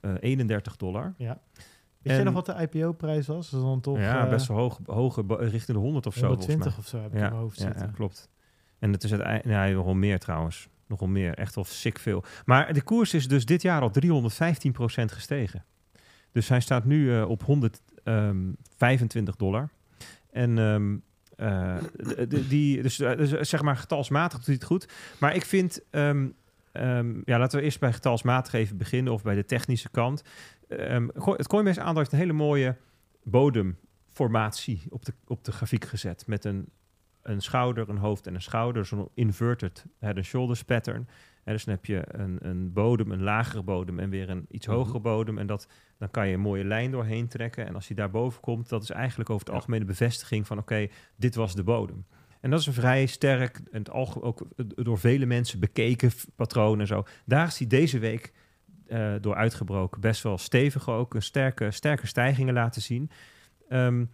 eh, 0.02 0.12
31 0.20 0.76
dollar. 0.76 1.14
Weet 2.02 2.18
en- 2.18 2.26
nog 2.26 2.34
wat 2.34 2.46
de 2.46 2.54
IPO-prijs 2.54 3.28
was? 3.28 3.50
Dat 3.50 3.60
is 3.60 3.66
dan 3.66 3.82
toch 3.82 3.98
ja, 3.98 4.24
eh, 4.24 4.30
best 4.30 4.48
wel 4.48 4.58
hoog, 4.58 4.80
hoge, 4.86 5.24
richting 5.28 5.78
de 5.78 5.84
100 5.84 6.06
of 6.06 6.14
zo. 6.14 6.28
volgens 6.28 6.48
mij. 6.48 6.56
120 6.56 6.78
of 6.78 6.88
zo 6.88 6.98
heb 6.98 7.08
ik 7.08 7.14
in 7.14 7.20
mijn 7.20 7.34
hoofd 7.34 7.58
ja, 7.58 7.66
zitten. 7.66 7.86
ja, 7.86 7.92
klopt. 7.92 8.30
En 8.80 8.92
het 8.92 9.04
is 9.04 9.12
uiteindelijk, 9.12 9.68
ja, 9.68 9.68
nogal 9.76 9.94
meer 9.94 10.20
trouwens. 10.20 10.68
Nogal 10.88 11.08
meer, 11.08 11.34
echt 11.34 11.56
wel 11.56 11.64
sick 11.64 12.00
veel. 12.00 12.24
Maar 12.46 12.74
de 12.74 12.82
koers 12.82 13.14
is 13.14 13.28
dus 13.28 13.46
dit 13.46 13.62
jaar 13.62 13.82
al 13.82 13.92
315% 13.92 15.12
gestegen. 15.12 15.66
Dus 16.32 16.50
hij 16.50 16.60
staat 16.60 16.86
nu 16.86 17.16
eh, 17.16 17.30
op 17.30 17.44
125 17.44 19.36
dollar. 19.36 19.70
En 20.32 20.58
ehm, 20.58 20.98
eh, 21.36 21.76
die, 22.50 22.82
dus, 22.82 22.96
dus, 22.98 23.50
zeg 23.50 23.62
maar 23.62 23.78
getalsmatig 23.78 24.38
doet 24.38 24.46
hij 24.46 24.56
het 24.56 24.64
goed. 24.64 24.90
Maar 25.20 25.36
ik 25.36 25.46
vind, 25.46 25.82
ehm, 25.90 26.28
ehm, 26.72 27.22
ja, 27.26 27.40
laten 27.40 27.60
we 27.60 27.66
eerst 27.66 27.80
bij 27.80 27.94
getalsmatig 27.94 28.54
even 28.54 28.78
beginnen 28.78 29.14
of 29.14 29.22
bij 29.22 29.36
de 29.36 29.46
technische 29.46 29.90
kant. 29.90 30.24
Go- 31.16 31.36
het 31.36 31.48
Coinbase 31.48 31.82
aandeel 31.82 31.98
heeft 31.98 32.12
een 32.12 32.18
hele 32.18 32.34
mooie 32.34 32.76
bodemformatie 33.24 34.82
op 34.90 35.06
de, 35.06 35.14
op 35.28 35.44
de 35.44 35.52
grafiek 35.52 35.86
gezet. 35.86 36.28
Met 36.28 36.46
een, 36.46 36.70
een 37.22 37.41
schouder, 37.41 37.90
een 37.90 37.98
hoofd 37.98 38.28
en 38.28 38.36
een 38.36 38.41
schouder. 38.41 38.86
Zo'n 38.86 39.10
inverted 39.14 39.86
head 40.00 40.16
and 40.16 40.26
shoulders 40.26 40.64
pattern. 40.64 41.08
En 41.44 41.54
dus 41.56 41.64
dan 41.66 41.74
heb 41.76 41.86
je 41.86 42.04
een, 42.08 42.38
een 42.41 42.74
bodem, 42.74 43.12
een 43.12 43.24
lagere 43.24 43.64
bodem 43.64 44.00
en 44.00 44.10
weer 44.10 44.30
een 44.30 44.46
iets 44.50 44.68
Mhm. 44.68 44.76
hogere 44.76 45.00
bodem. 45.00 45.38
En 45.38 45.48
dat, 45.48 45.68
dan 45.98 46.12
kan 46.12 46.28
je 46.28 46.34
een 46.34 46.40
mooie 46.40 46.64
lijn 46.66 46.91
doorheen 46.91 47.28
trekken. 47.28 47.66
En 47.68 47.76
als 47.76 47.88
die 47.88 47.96
daarboven 47.96 48.41
komt, 48.41 48.70
dat 48.70 48.84
is 48.84 48.90
eigenlijk 48.90 49.30
over 49.30 49.41
het 49.41 49.50
Ja. 49.54 49.60
algemeen 49.60 49.80
de 49.80 49.86
bevestiging 49.86 50.48
van... 50.48 50.58
oké, 50.58 50.88
dit 51.16 51.36
was 51.36 51.56
de 51.56 51.64
bodem. 51.64 52.06
En 52.41 52.50
dat 52.50 52.60
is 52.60 52.66
een 52.66 52.74
vrij 52.74 53.06
sterk, 53.06 53.62
en 53.72 53.91
ook 53.91 54.48
door 54.58 55.00
vele 55.00 55.26
mensen 55.26 55.60
bekeken 55.60 56.12
patroon 56.36 56.80
en 56.80 56.88
zo. 56.88 57.04
Daar 57.26 57.48
is 57.48 57.58
hij 57.58 57.68
deze 57.68 58.00
week 58.00 58.34
eh, 58.90 59.11
door 59.22 59.36
uitgebroken. 59.36 60.02
Best 60.02 60.24
wel 60.24 60.38
stevig 60.38 60.90
ook, 60.90 61.14
een 61.14 61.22
sterke, 61.22 61.72
sterke 61.72 62.07
stijgingen 62.07 62.53
laten 62.53 62.82
zien. 62.82 63.10
Ehm, 63.70 64.06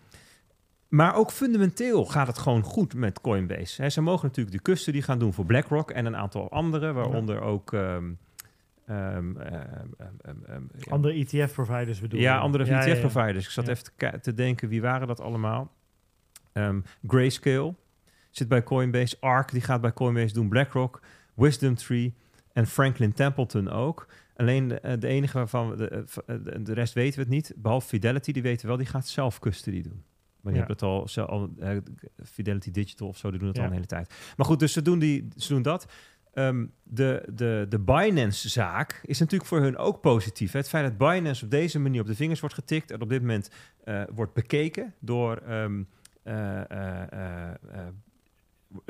maar 0.88 1.16
ook 1.16 1.32
fundamenteel 1.32 2.06
gaat 2.06 2.28
het 2.28 2.38
gewoon 2.38 2.62
goed 2.62 2.94
met 2.94 3.22
Coinbase. 3.22 3.82
Hè, 3.82 3.90
ze 3.90 4.02
mogen 4.02 4.28
natuurlijk 4.28 4.56
de 4.56 4.62
custody 4.62 5.02
gaan 5.02 5.20
doen 5.20 5.34
voor 5.34 5.46
BlackRock 5.46 5.92
en 5.92 6.06
een 6.06 6.16
aantal 6.16 6.52
anderen, 6.52 6.94
waaronder 6.94 7.42
ook... 7.42 7.74
ehm, 7.74 8.12
ehm, 8.86 9.34
Andere 10.90 11.14
ETF-providers 11.14 12.00
bedoel 12.00 12.20
ja, 12.20 12.38
andere 12.38 12.66
Ja, 12.66 12.72
ja, 12.72 12.86
ja. 12.86 12.94
ETF-providers. 12.94 13.46
Ik 13.46 13.52
zat 13.52 13.68
even 13.68 13.84
te, 13.96 14.20
te 14.22 14.34
denken, 14.34 14.70
wie 14.70 14.82
waren 14.82 15.08
dat 15.08 15.22
allemaal? 15.22 15.72
Grayscale 17.08 17.74
zit 18.32 18.48
bij 18.48 18.64
Coinbase. 18.64 19.18
ARK, 19.20 19.52
die 19.52 19.62
gaat 19.62 19.82
bij 19.82 19.94
Coinbase 19.94 20.34
doen. 20.34 20.50
BlackRock, 20.50 21.02
Wisdom 21.34 21.76
Tree 21.76 22.14
en 22.54 22.68
Franklin 22.68 23.14
Templeton 23.14 23.70
ook. 23.70 24.08
Alleen 24.36 24.68
de, 24.68 24.80
eh, 24.80 25.00
de 25.00 25.08
enige 25.08 25.38
waarvan 25.38 25.70
we 25.70 25.76
de, 25.76 25.88
eh, 25.90 26.00
eh, 26.36 26.44
de, 26.44 26.62
de 26.62 26.74
rest 26.74 26.94
weten 26.94 27.16
we 27.16 27.22
het 27.22 27.30
niet. 27.30 27.54
Behalve 27.56 27.88
Fidelity, 27.88 28.32
die 28.32 28.42
weten 28.42 28.68
wel, 28.68 28.78
die 28.78 28.86
gaat 28.86 29.08
zelf 29.08 29.40
custody 29.40 29.82
doen. 29.82 30.04
Maar 30.42 30.54
je 30.54 30.60
Ja. 30.60 30.66
hebt 30.66 30.82
het 30.82 30.90
al, 31.30 31.50
eh, 31.60 31.78
Fidelity 32.24 32.72
Digital 32.72 33.08
of 33.08 33.18
zo, 33.18 33.30
die 33.30 33.40
doen 33.40 33.48
het 33.48 33.58
Ja. 33.58 33.64
al 33.64 33.70
een 33.70 33.76
hele 33.76 33.88
tijd. 33.88 34.14
Maar 34.38 34.46
goed, 34.46 34.60
dus 34.60 34.74
ze 34.74 34.82
doen, 34.82 35.00
die, 35.00 35.28
ze 35.38 35.54
doen 35.54 35.62
dat. 35.62 35.86
Ehm, 36.34 36.66
de, 36.84 37.24
de, 37.34 37.66
de 37.70 37.80
Binance-zaak 37.80 39.02
is 39.06 39.20
natuurlijk 39.20 39.50
voor 39.50 39.62
hun 39.62 39.78
ook 39.78 40.02
positief. 40.02 40.52
Hè? 40.52 40.60
Het 40.60 40.70
feit 40.70 40.84
dat 40.86 40.98
Binance 40.98 41.44
op 41.46 41.52
deze 41.52 41.80
manier 41.80 42.02
op 42.02 42.08
de 42.08 42.16
vingers 42.16 42.40
wordt 42.40 42.56
getikt 42.56 42.92
en 42.92 43.02
op 43.02 43.10
dit 43.10 43.22
moment 43.22 43.50
wordt 44.14 44.34
bekeken 44.34 44.94
door. 45.00 45.38
ehm, 45.38 45.84
eh, 46.24 46.70
eh, 46.72 47.12
eh, 47.12 47.50
eh, 47.72 47.88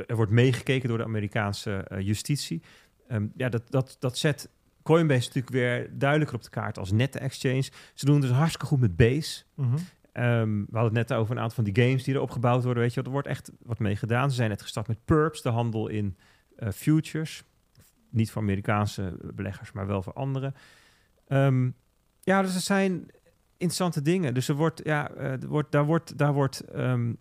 er 0.07 0.15
wordt 0.15 0.31
meegekeken 0.31 0.89
door 0.89 0.97
de 0.97 1.03
Amerikaanse 1.03 1.85
justitie. 1.99 2.61
Ehm, 3.07 3.27
ja, 3.35 3.49
dat, 3.49 3.63
dat, 3.69 3.95
dat 3.99 4.17
zet 4.17 4.49
Coinbase 4.85 5.27
natuurlijk 5.27 5.53
weer 5.53 5.89
duidelijker 5.91 6.35
op 6.35 6.43
de 6.43 6.49
kaart 6.49 6.77
als 6.77 6.91
nette 6.91 7.19
exchange. 7.19 7.69
Ze 7.93 8.05
doen 8.05 8.15
het 8.15 8.23
dus 8.23 8.31
hartstikke 8.31 8.65
goed 8.65 8.79
met 8.79 8.95
Base. 8.95 9.43
Mhm. 9.55 9.75
Ehm, 10.11 10.49
we 10.49 10.77
hadden 10.77 10.97
het 10.97 11.09
net 11.09 11.13
over 11.17 11.35
een 11.35 11.41
aantal 11.41 11.63
van 11.63 11.73
die 11.73 11.83
games 11.83 12.03
die 12.03 12.13
erop 12.13 12.31
gebouwd 12.31 12.63
worden. 12.63 12.83
Weet 12.83 12.93
je, 12.93 13.01
er 13.01 13.09
wordt 13.09 13.27
echt 13.27 13.51
wat 13.63 13.79
mee 13.79 13.95
gedaan. 13.95 14.29
Ze 14.29 14.35
zijn 14.35 14.49
net 14.49 14.61
gestart 14.61 14.87
met 14.87 15.05
Perps, 15.05 15.41
de 15.41 15.49
handel 15.49 15.87
in 15.87 16.17
eh, 16.55 16.69
futures. 16.69 17.43
Niet 18.09 18.31
voor 18.31 18.41
Amerikaanse 18.41 19.17
beleggers, 19.33 19.71
maar 19.71 19.87
wel 19.87 20.01
voor 20.01 20.13
anderen. 20.13 20.55
Ehm, 21.27 21.69
ja, 22.21 22.41
dus 22.41 22.53
het 22.53 22.63
zijn 22.63 23.07
interessante 23.57 24.01
dingen. 24.01 24.33
Dus 24.33 24.47
er 24.47 24.55
wordt, 24.55 24.81
ja, 24.83 25.09
eh, 25.09 25.31
er 25.31 25.47
wordt, 25.47 25.71
daar 25.71 25.85
wordt, 25.85 26.17
daar 26.17 26.33
wordt, 26.33 26.59
ehm, 26.59 27.13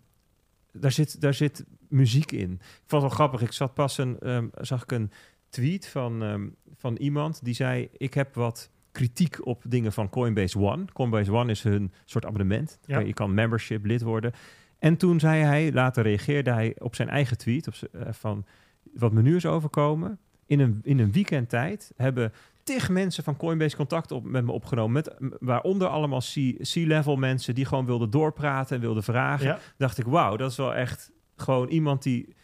daar 0.71 0.91
zit, 0.91 1.21
daar 1.21 1.33
zit 1.33 1.65
muziek 1.89 2.31
in. 2.31 2.51
Ik 2.51 2.59
vond 2.85 3.01
het 3.01 3.01
wel 3.01 3.09
grappig. 3.09 3.41
Ik 3.41 3.51
zat 3.51 3.73
pas 3.73 3.97
een, 3.97 4.51
zag 4.61 4.83
ik 4.83 4.91
een 4.91 5.11
tweet 5.55 5.87
van, 5.87 6.23
ehm, 6.23 6.47
van 6.75 6.95
iemand 6.95 7.43
die 7.43 7.53
zei: 7.53 7.89
Ik 7.97 8.13
heb 8.13 8.35
wat 8.35 8.69
kritiek 8.91 9.45
op 9.45 9.63
dingen 9.67 9.93
van 9.93 10.09
Coinbase 10.09 10.59
One. 10.59 10.85
Coinbase 10.93 11.31
One 11.31 11.51
is 11.51 11.63
hun 11.63 11.91
soort 12.05 12.25
abonnement. 12.25 12.79
Ja. 12.85 12.99
Je 12.99 13.13
kan 13.13 13.33
membership 13.33 13.85
lid 13.85 14.01
worden. 14.01 14.31
En 14.79 14.97
toen 14.97 15.19
zei 15.19 15.43
hij, 15.43 15.71
later 15.71 16.03
reageerde 16.03 16.51
hij 16.51 16.75
op 16.77 16.95
zijn 16.95 17.09
eigen 17.09 17.37
tweet 17.37 17.67
op 17.67 17.73
eh, 17.91 18.01
van 18.11 18.45
wat 18.93 19.11
me 19.11 19.21
nu 19.21 19.35
is 19.35 19.45
overkomen. 19.45 20.19
In 20.45 20.59
een, 20.59 20.79
in 20.83 20.99
een 20.99 21.11
weekendtijd 21.11 21.91
hebben 21.95 22.33
tig 22.63 22.89
mensen 22.89 23.23
van 23.23 23.37
Coinbase 23.37 23.75
contact 23.75 24.11
op, 24.11 24.23
met 24.23 24.45
me 24.45 24.51
opgenomen. 24.51 24.93
Met, 24.93 25.15
waaronder 25.39 25.87
allemaal 25.87 26.21
C-level 26.61 27.15
mensen 27.15 27.55
die 27.55 27.65
gewoon 27.65 27.85
wilden 27.85 28.09
doorpraten 28.09 28.75
en 28.75 28.81
wilden 28.81 29.03
vragen. 29.03 29.45
Ja. 29.45 29.59
Dacht 29.77 29.97
ik, 29.97 30.05
wauw, 30.05 30.35
dat 30.35 30.51
is 30.51 30.57
wel 30.57 30.75
echt 30.75 31.11
gewoon 31.35 31.67
iemand 31.67 32.03
die 32.03 32.35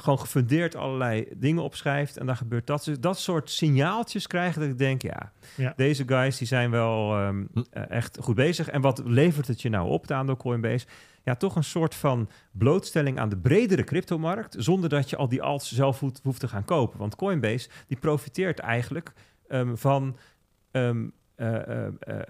gewoon 0.00 0.18
gefundeerd 0.18 0.76
allerlei 0.76 1.26
dingen 1.36 1.62
opschrijft. 1.62 2.16
En 2.16 2.26
dan 2.26 2.36
gebeurt 2.36 2.66
dat. 2.66 2.84
Dus 2.84 3.00
dat 3.00 3.18
soort 3.18 3.50
signaaltjes 3.50 4.26
krijgen 4.26 4.60
dat 4.60 4.70
ik 4.70 4.78
denk, 4.78 5.02
ja, 5.02 5.32
Ja. 5.56 5.72
deze 5.76 6.02
guys 6.06 6.38
die 6.38 6.46
zijn 6.46 6.70
wel 6.70 7.16
ehm, 7.16 7.44
Hm. 7.52 7.62
eh, 7.70 7.90
echt 7.90 8.18
goed 8.20 8.34
bezig. 8.34 8.68
En 8.68 8.80
wat 8.80 9.02
levert 9.04 9.46
het 9.46 9.62
je 9.62 9.68
nou 9.68 9.88
op, 9.88 10.06
de 10.06 10.14
aandeel 10.14 10.36
Coinbase? 10.36 10.86
Ja, 11.24 11.34
toch 11.36 11.56
een 11.56 11.64
soort 11.64 11.94
van 11.94 12.28
blootstelling 12.52 13.18
aan 13.18 13.28
de 13.28 13.36
bredere 13.36 13.84
cryptomarkt, 13.84 14.54
zonder 14.58 14.88
dat 14.90 15.10
je 15.10 15.16
al 15.16 15.28
die 15.28 15.42
alts 15.42 15.72
zelf 15.74 16.00
hoeft, 16.00 16.20
hoeft 16.22 16.40
te 16.40 16.48
gaan 16.48 16.64
kopen. 16.64 16.98
Want 16.98 17.16
Coinbase 17.16 17.68
die 17.86 17.96
profiteert 17.98 18.58
eigenlijk 18.58 19.12
ehm, 19.48 19.74
van 19.76 20.16
ehm, 20.70 21.08
eh, 21.34 21.86
eh, 21.86 21.86
eh, 22.00 22.20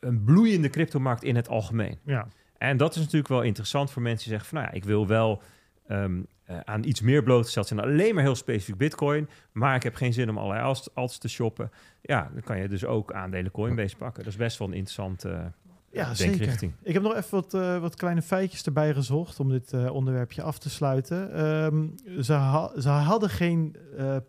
een 0.00 0.24
bloeiende 0.24 0.68
cryptomarkt 0.68 1.22
in 1.24 1.36
het 1.36 1.48
algemeen. 1.48 1.98
Ja. 2.04 2.26
En 2.58 2.76
dat 2.76 2.90
is 2.94 3.00
natuurlijk 3.00 3.28
wel 3.28 3.42
interessant 3.42 3.90
voor 3.90 4.02
mensen 4.02 4.28
die 4.28 4.32
zeggen 4.38 4.48
van, 4.48 4.58
nou 4.58 4.70
ja, 4.70 4.76
ik 4.76 4.84
wil 4.84 5.06
wel 5.06 5.42
ehm, 5.86 6.20
eh, 6.44 6.58
aan 6.64 6.84
iets 6.84 7.00
meer 7.00 7.22
blootgesteld 7.22 7.66
zijn 7.66 7.80
dan 7.80 7.88
alleen 7.88 8.14
maar 8.14 8.22
heel 8.24 8.34
specifiek 8.34 8.76
Bitcoin, 8.76 9.28
maar 9.52 9.74
ik 9.76 9.82
heb 9.82 9.94
geen 9.94 10.12
zin 10.12 10.30
om 10.30 10.38
allerlei 10.38 10.64
alts, 10.64 10.88
alts 10.94 11.18
te 11.18 11.28
shoppen. 11.28 11.70
Ja, 12.00 12.30
dan 12.32 12.42
kan 12.42 12.58
je 12.60 12.68
dus 12.68 12.84
ook 12.84 13.12
aandelen 13.12 13.50
Coinbase 13.50 13.96
pakken. 13.96 14.24
Dat 14.24 14.32
is 14.32 14.38
best 14.38 14.58
wel 14.58 14.68
een 14.68 14.74
interessante 14.74 15.28
eh, 15.28 15.44
Ja, 15.90 16.14
zeker. 16.14 16.36
denkrichting. 16.36 16.72
Ik 16.82 16.92
heb 16.94 17.02
nog 17.02 17.14
even 17.14 17.30
wat, 17.30 17.54
eh, 17.54 17.78
wat 17.78 17.94
kleine 17.94 18.22
feitjes 18.22 18.62
erbij 18.64 18.94
gezocht 18.94 19.40
om 19.40 19.48
dit 19.48 19.88
onderwerpje 19.90 20.42
af 20.42 20.58
te 20.58 20.70
sluiten. 20.70 21.32
Ehm, 21.34 21.86
ze, 22.22 22.32
ha- 22.32 22.80
ze 22.80 22.88
hadden 22.88 23.30
geen 23.30 23.76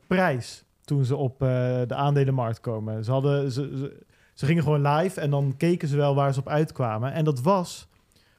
prijs 0.07 0.63
toen 0.81 1.05
ze 1.05 1.15
op 1.15 1.39
de 1.39 1.95
aandelenmarkt 1.95 2.59
komen. 2.59 3.03
Ze, 3.03 3.11
hadden, 3.11 3.51
ze, 3.51 3.77
ze, 3.77 4.03
ze 4.33 4.45
gingen 4.45 4.63
gewoon 4.63 4.87
live 4.87 5.21
en 5.21 5.29
dan 5.29 5.53
keken 5.57 5.87
ze 5.87 5.95
wel 5.97 6.15
waar 6.15 6.33
ze 6.33 6.39
op 6.39 6.47
uitkwamen. 6.49 7.13
En 7.13 7.23
dat 7.25 7.41
was 7.41 7.87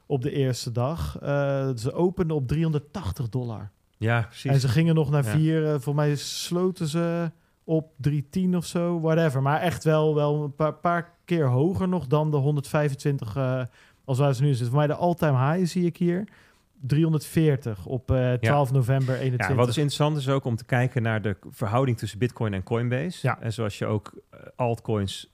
op 0.06 0.22
de 0.22 0.30
eerste 0.30 0.72
dag. 0.72 1.18
eh, 1.22 1.68
ze 1.74 1.92
openden 1.92 2.36
op 2.36 2.46
380 2.48 3.28
dollar. 3.28 3.70
Ja, 3.98 4.20
precies. 4.22 4.50
En 4.50 4.60
ze 4.60 4.68
gingen 4.68 4.94
nog 4.94 5.10
naar 5.10 5.24
Ja. 5.24 5.30
vier. 5.30 5.72
eh, 5.72 5.80
voor 5.80 5.94
mij 5.94 6.16
sloten 6.16 6.86
ze 6.88 7.30
op 7.64 7.92
310 7.96 8.56
of 8.56 8.64
zo, 8.66 9.00
whatever. 9.00 9.42
Maar 9.42 9.60
echt 9.60 9.84
wel, 9.84 10.14
wel 10.14 10.42
een 10.42 10.54
paar, 10.54 10.74
paar 10.74 11.14
keer 11.24 11.46
hoger 11.48 11.88
nog 11.88 12.06
dan 12.06 12.30
de 12.30 12.36
125 12.36 13.36
eh, 13.36 13.62
als 14.04 14.18
waar 14.18 14.34
ze 14.34 14.42
nu 14.42 14.48
zitten. 14.48 14.66
Voor 14.66 14.76
mij 14.76 14.86
de 14.86 14.94
all-time 14.94 15.52
high 15.52 15.70
zie 15.70 15.86
ik 15.86 15.96
hier. 15.96 16.24
340 16.80 17.86
op 17.86 18.10
eh 18.10 18.32
12 18.32 18.72
november 18.72 19.14
21. 19.14 19.48
Ja, 19.48 19.54
wat 19.54 19.68
is 19.68 19.76
interessant 19.76 20.16
is 20.16 20.28
ook 20.28 20.44
om 20.44 20.56
te 20.56 20.64
kijken 20.64 21.02
naar 21.02 21.22
de 21.22 21.36
verhouding 21.50 21.98
tussen 21.98 22.18
Bitcoin 22.18 22.54
en 22.54 22.62
Coinbase. 22.62 23.26
Ja. 23.26 23.40
En 23.40 23.52
zoals 23.52 23.78
je 23.78 23.86
ook 23.86 24.12
altcoins 24.56 25.32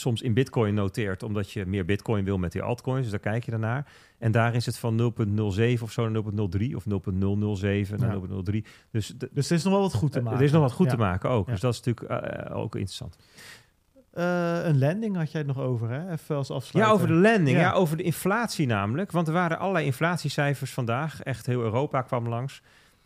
soms 0.00 0.22
in 0.22 0.34
Bitcoin 0.34 0.74
noteert, 0.74 1.22
omdat 1.22 1.50
je 1.52 1.66
meer 1.66 1.84
Bitcoin 1.84 2.24
wil 2.24 2.38
met 2.38 2.52
die 2.52 2.62
altcoins. 2.62 3.00
Dus 3.02 3.10
daar 3.10 3.20
kijk 3.32 3.44
je 3.44 3.50
daarnaar. 3.50 3.86
En 4.18 4.32
daar 4.32 4.54
is 4.54 4.66
het 4.66 4.78
van 4.78 5.12
0.07 5.76 5.82
of 5.82 5.92
zo 5.92 6.08
naar 6.08 6.22
0.03 6.22 6.74
of 6.74 6.84
0.007 6.84 7.98
naar 7.98 8.14
Ja. 8.14 8.20
0.03. 8.52 8.66
Dus 8.90 9.06
de, 9.18 9.28
Dus 9.32 9.50
er 9.50 9.56
is 9.56 9.62
nog 9.64 9.72
wel 9.72 9.82
wat 9.82 9.94
goed 9.94 10.12
te 10.12 10.18
eh, 10.18 10.24
maken. 10.24 10.38
er 10.40 10.44
is 10.46 10.52
nog 10.52 10.62
wat 10.62 10.72
goed 10.72 10.86
Ja. 10.86 10.92
te 10.92 10.98
maken 10.98 11.30
ook. 11.30 11.46
Ja. 11.46 11.52
Dus 11.52 11.60
dat 11.60 11.74
is 11.74 11.80
natuurlijk 11.82 12.24
eh, 12.24 12.56
ook 12.56 12.74
interessant. 12.74 13.16
Eh, 14.10 14.64
een 14.64 14.78
landing 14.78 15.16
had 15.16 15.30
jij 15.32 15.40
het 15.40 15.54
nog 15.56 15.58
over, 15.64 15.88
hè? 15.90 16.10
Even 16.12 16.36
als 16.36 16.48
Ja, 16.48 16.54
afsluiter. 16.54 16.94
over 16.94 17.06
de 17.06 17.12
landing. 17.14 17.56
Ja. 17.56 17.62
Ja. 17.62 17.72
over 17.72 17.96
de 17.96 18.02
inflatie 18.02 18.66
namelijk. 18.66 19.10
Want 19.12 19.26
er 19.28 19.32
waren 19.32 19.58
allerlei 19.58 19.84
inflatiecijfers 19.86 20.72
vandaag. 20.72 21.22
Echt 21.22 21.46
heel 21.46 21.60
Europa 21.62 22.02
kwam 22.02 22.28
langs. 22.28 22.62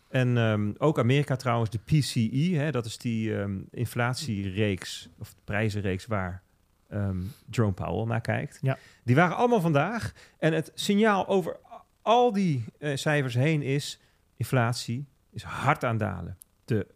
En 0.09 0.37
ehm, 0.37 0.71
ook 0.77 0.99
Amerika 0.99 1.35
trouwens, 1.35 1.69
de 1.69 1.79
PCE. 1.85 2.55
Hè, 2.57 2.71
dat 2.71 2.85
is 2.85 2.97
die 2.97 3.37
ehm, 3.37 3.57
inflatiereeks, 3.71 5.09
of 5.19 5.35
prijzenreeks 5.43 6.05
waar 6.05 6.41
ehm 6.89 7.21
Jerome 7.49 7.73
Powell 7.73 8.05
naar 8.05 8.21
kijkt. 8.21 8.59
Ja. 8.61 8.77
Die 9.03 9.15
waren 9.15 9.35
allemaal 9.35 9.61
vandaag. 9.61 10.13
En 10.37 10.53
het 10.53 10.71
signaal 10.73 11.27
over 11.27 11.57
al 12.01 12.33
die 12.33 12.65
eh, 12.79 12.95
cijfers 12.95 13.33
heen 13.33 13.61
is... 13.61 13.99
inflatie 14.35 15.05
is 15.31 15.43
hard 15.43 15.83
aan 15.83 15.97
dalen. 15.97 16.37
De, 16.65 16.87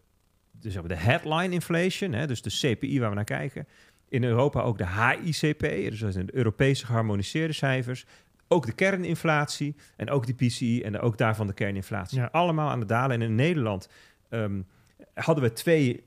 de, 0.51 0.71
zeg 0.71 0.81
maar, 0.81 0.89
de 0.89 1.03
headline 1.03 1.53
inflation, 1.53 2.13
hè, 2.13 2.27
dus 2.27 2.41
de 2.41 2.49
CPI 2.49 2.99
waar 2.99 3.09
we 3.09 3.15
naar 3.15 3.23
kijken... 3.23 3.67
In 4.09 4.23
Europa 4.23 4.61
ook 4.61 4.77
de 4.77 4.87
HICP, 4.87 5.59
dus 5.59 5.99
dat 5.99 6.13
zijn 6.13 6.25
de 6.25 6.35
Europese 6.35 6.85
geharmoniseerde 6.85 7.53
cijfers. 7.53 8.05
Ook 8.47 8.65
de 8.65 8.71
kerninflatie 8.71 9.75
en 9.95 10.09
ook 10.09 10.25
de 10.25 10.33
PCI 10.33 10.81
en 10.81 10.99
ook 10.99 11.17
daarvan 11.17 11.47
de 11.47 11.53
kerninflatie. 11.53 12.19
Ja. 12.19 12.29
Allemaal 12.31 12.69
aan 12.69 12.79
het 12.79 12.87
dalen. 12.87 13.21
En 13.21 13.21
in 13.21 13.35
Nederland 13.35 13.89
ehm, 14.29 14.61
hadden 15.13 15.43
we 15.43 15.53
twee 15.53 16.03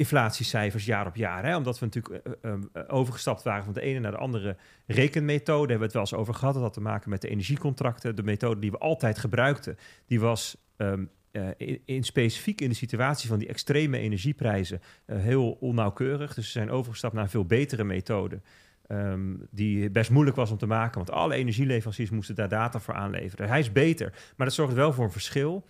inflatiecijfers 0.00 0.84
jaar 0.84 1.06
op 1.06 1.16
jaar. 1.16 1.44
Hè? 1.44 1.56
Omdat 1.56 1.78
we 1.78 1.84
natuurlijk 1.84 2.24
eh, 2.24 2.52
eh, 2.52 2.58
eh, 2.72 2.82
overgestapt 2.88 3.42
waren 3.42 3.64
van 3.64 3.72
de 3.72 3.80
ene 3.80 3.98
naar 3.98 4.10
de 4.10 4.16
andere 4.16 4.56
rekenmethode. 4.86 5.58
Hebben 5.58 5.78
we 5.78 5.84
het 5.84 5.92
wel 5.92 6.02
eens 6.02 6.14
over 6.14 6.34
gehad. 6.34 6.54
Dat 6.54 6.62
had 6.62 6.72
te 6.72 6.80
maken 6.80 7.10
met 7.10 7.20
de 7.20 7.28
energiecontracten. 7.28 8.16
De 8.16 8.22
methode 8.22 8.60
die 8.60 8.70
we 8.70 8.78
altijd 8.78 9.18
gebruikten, 9.18 9.78
die 10.06 10.20
was... 10.20 10.56
ehm, 10.76 11.04
eh, 11.30 11.78
in, 11.84 12.04
specifiek 12.04 12.60
in 12.60 12.68
de 12.68 12.74
situatie 12.74 13.28
van 13.28 13.38
die 13.38 13.48
extreme 13.48 13.98
energieprijzen 13.98 14.80
heel 15.06 15.50
onnauwkeurig. 15.60 16.34
Dus 16.34 16.44
ze 16.44 16.50
zijn 16.50 16.70
overgestapt 16.70 17.14
naar 17.14 17.22
een 17.22 17.30
veel 17.30 17.44
betere 17.44 17.84
methode. 17.84 18.40
ehm, 18.86 19.34
die 19.50 19.90
best 19.90 20.10
moeilijk 20.10 20.36
was 20.36 20.50
om 20.50 20.58
te 20.58 20.66
maken, 20.66 20.96
want 20.96 21.10
alle 21.10 21.34
energieleveranciers 21.34 22.10
moesten 22.10 22.34
daar 22.34 22.48
data 22.48 22.80
voor 22.80 22.94
aanleveren. 22.94 23.48
Hij 23.48 23.58
is 23.58 23.72
beter, 23.72 24.12
maar 24.36 24.46
dat 24.46 24.54
zorgt 24.54 24.74
wel 24.74 24.92
voor 24.92 25.04
een 25.04 25.12
verschil. 25.12 25.64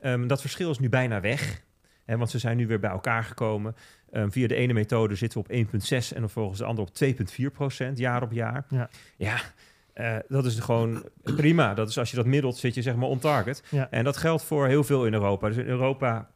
Ehm, 0.00 0.26
dat 0.26 0.40
verschil 0.40 0.70
is 0.70 0.78
nu 0.78 0.88
bijna 0.88 1.20
weg, 1.20 1.62
want 2.04 2.30
ze 2.30 2.38
zijn 2.38 2.56
nu 2.56 2.66
weer 2.66 2.80
bij 2.80 2.90
elkaar 2.90 3.24
gekomen. 3.24 3.76
Ehm, 4.10 4.30
via 4.30 4.46
de 4.46 4.54
ene 4.54 4.72
methode 4.72 5.14
zitten 5.14 5.42
we 5.42 5.48
op 5.48 5.54
1,6 5.54 6.12
en 6.12 6.20
dan 6.20 6.30
volgens 6.30 6.58
de 6.58 6.64
andere 6.64 6.88
op 6.88 6.94
2,4 6.94 7.50
procent 7.52 7.98
jaar 7.98 8.22
op 8.22 8.32
jaar. 8.32 8.66
Ja. 8.68 8.88
ja 9.16 9.40
eh, 9.92 10.16
dat 10.28 10.44
is 10.44 10.58
gewoon 10.58 11.04
prima. 11.22 11.74
Dat 11.74 11.88
is 11.88 11.98
als 11.98 12.10
je 12.10 12.16
dat 12.16 12.26
middelt, 12.26 12.56
zit 12.56 12.74
je 12.74 12.82
zeg 12.82 12.96
maar 12.96 13.08
on 13.08 13.18
target. 13.18 13.62
Ja. 13.68 13.90
En 13.90 14.04
dat 14.04 14.16
geldt 14.16 14.44
voor 14.44 14.66
heel 14.66 14.84
veel 14.84 15.06
in 15.06 15.12
Europa. 15.12 15.48
Dus 15.48 15.56
in 15.56 15.66
Europa 15.66 16.30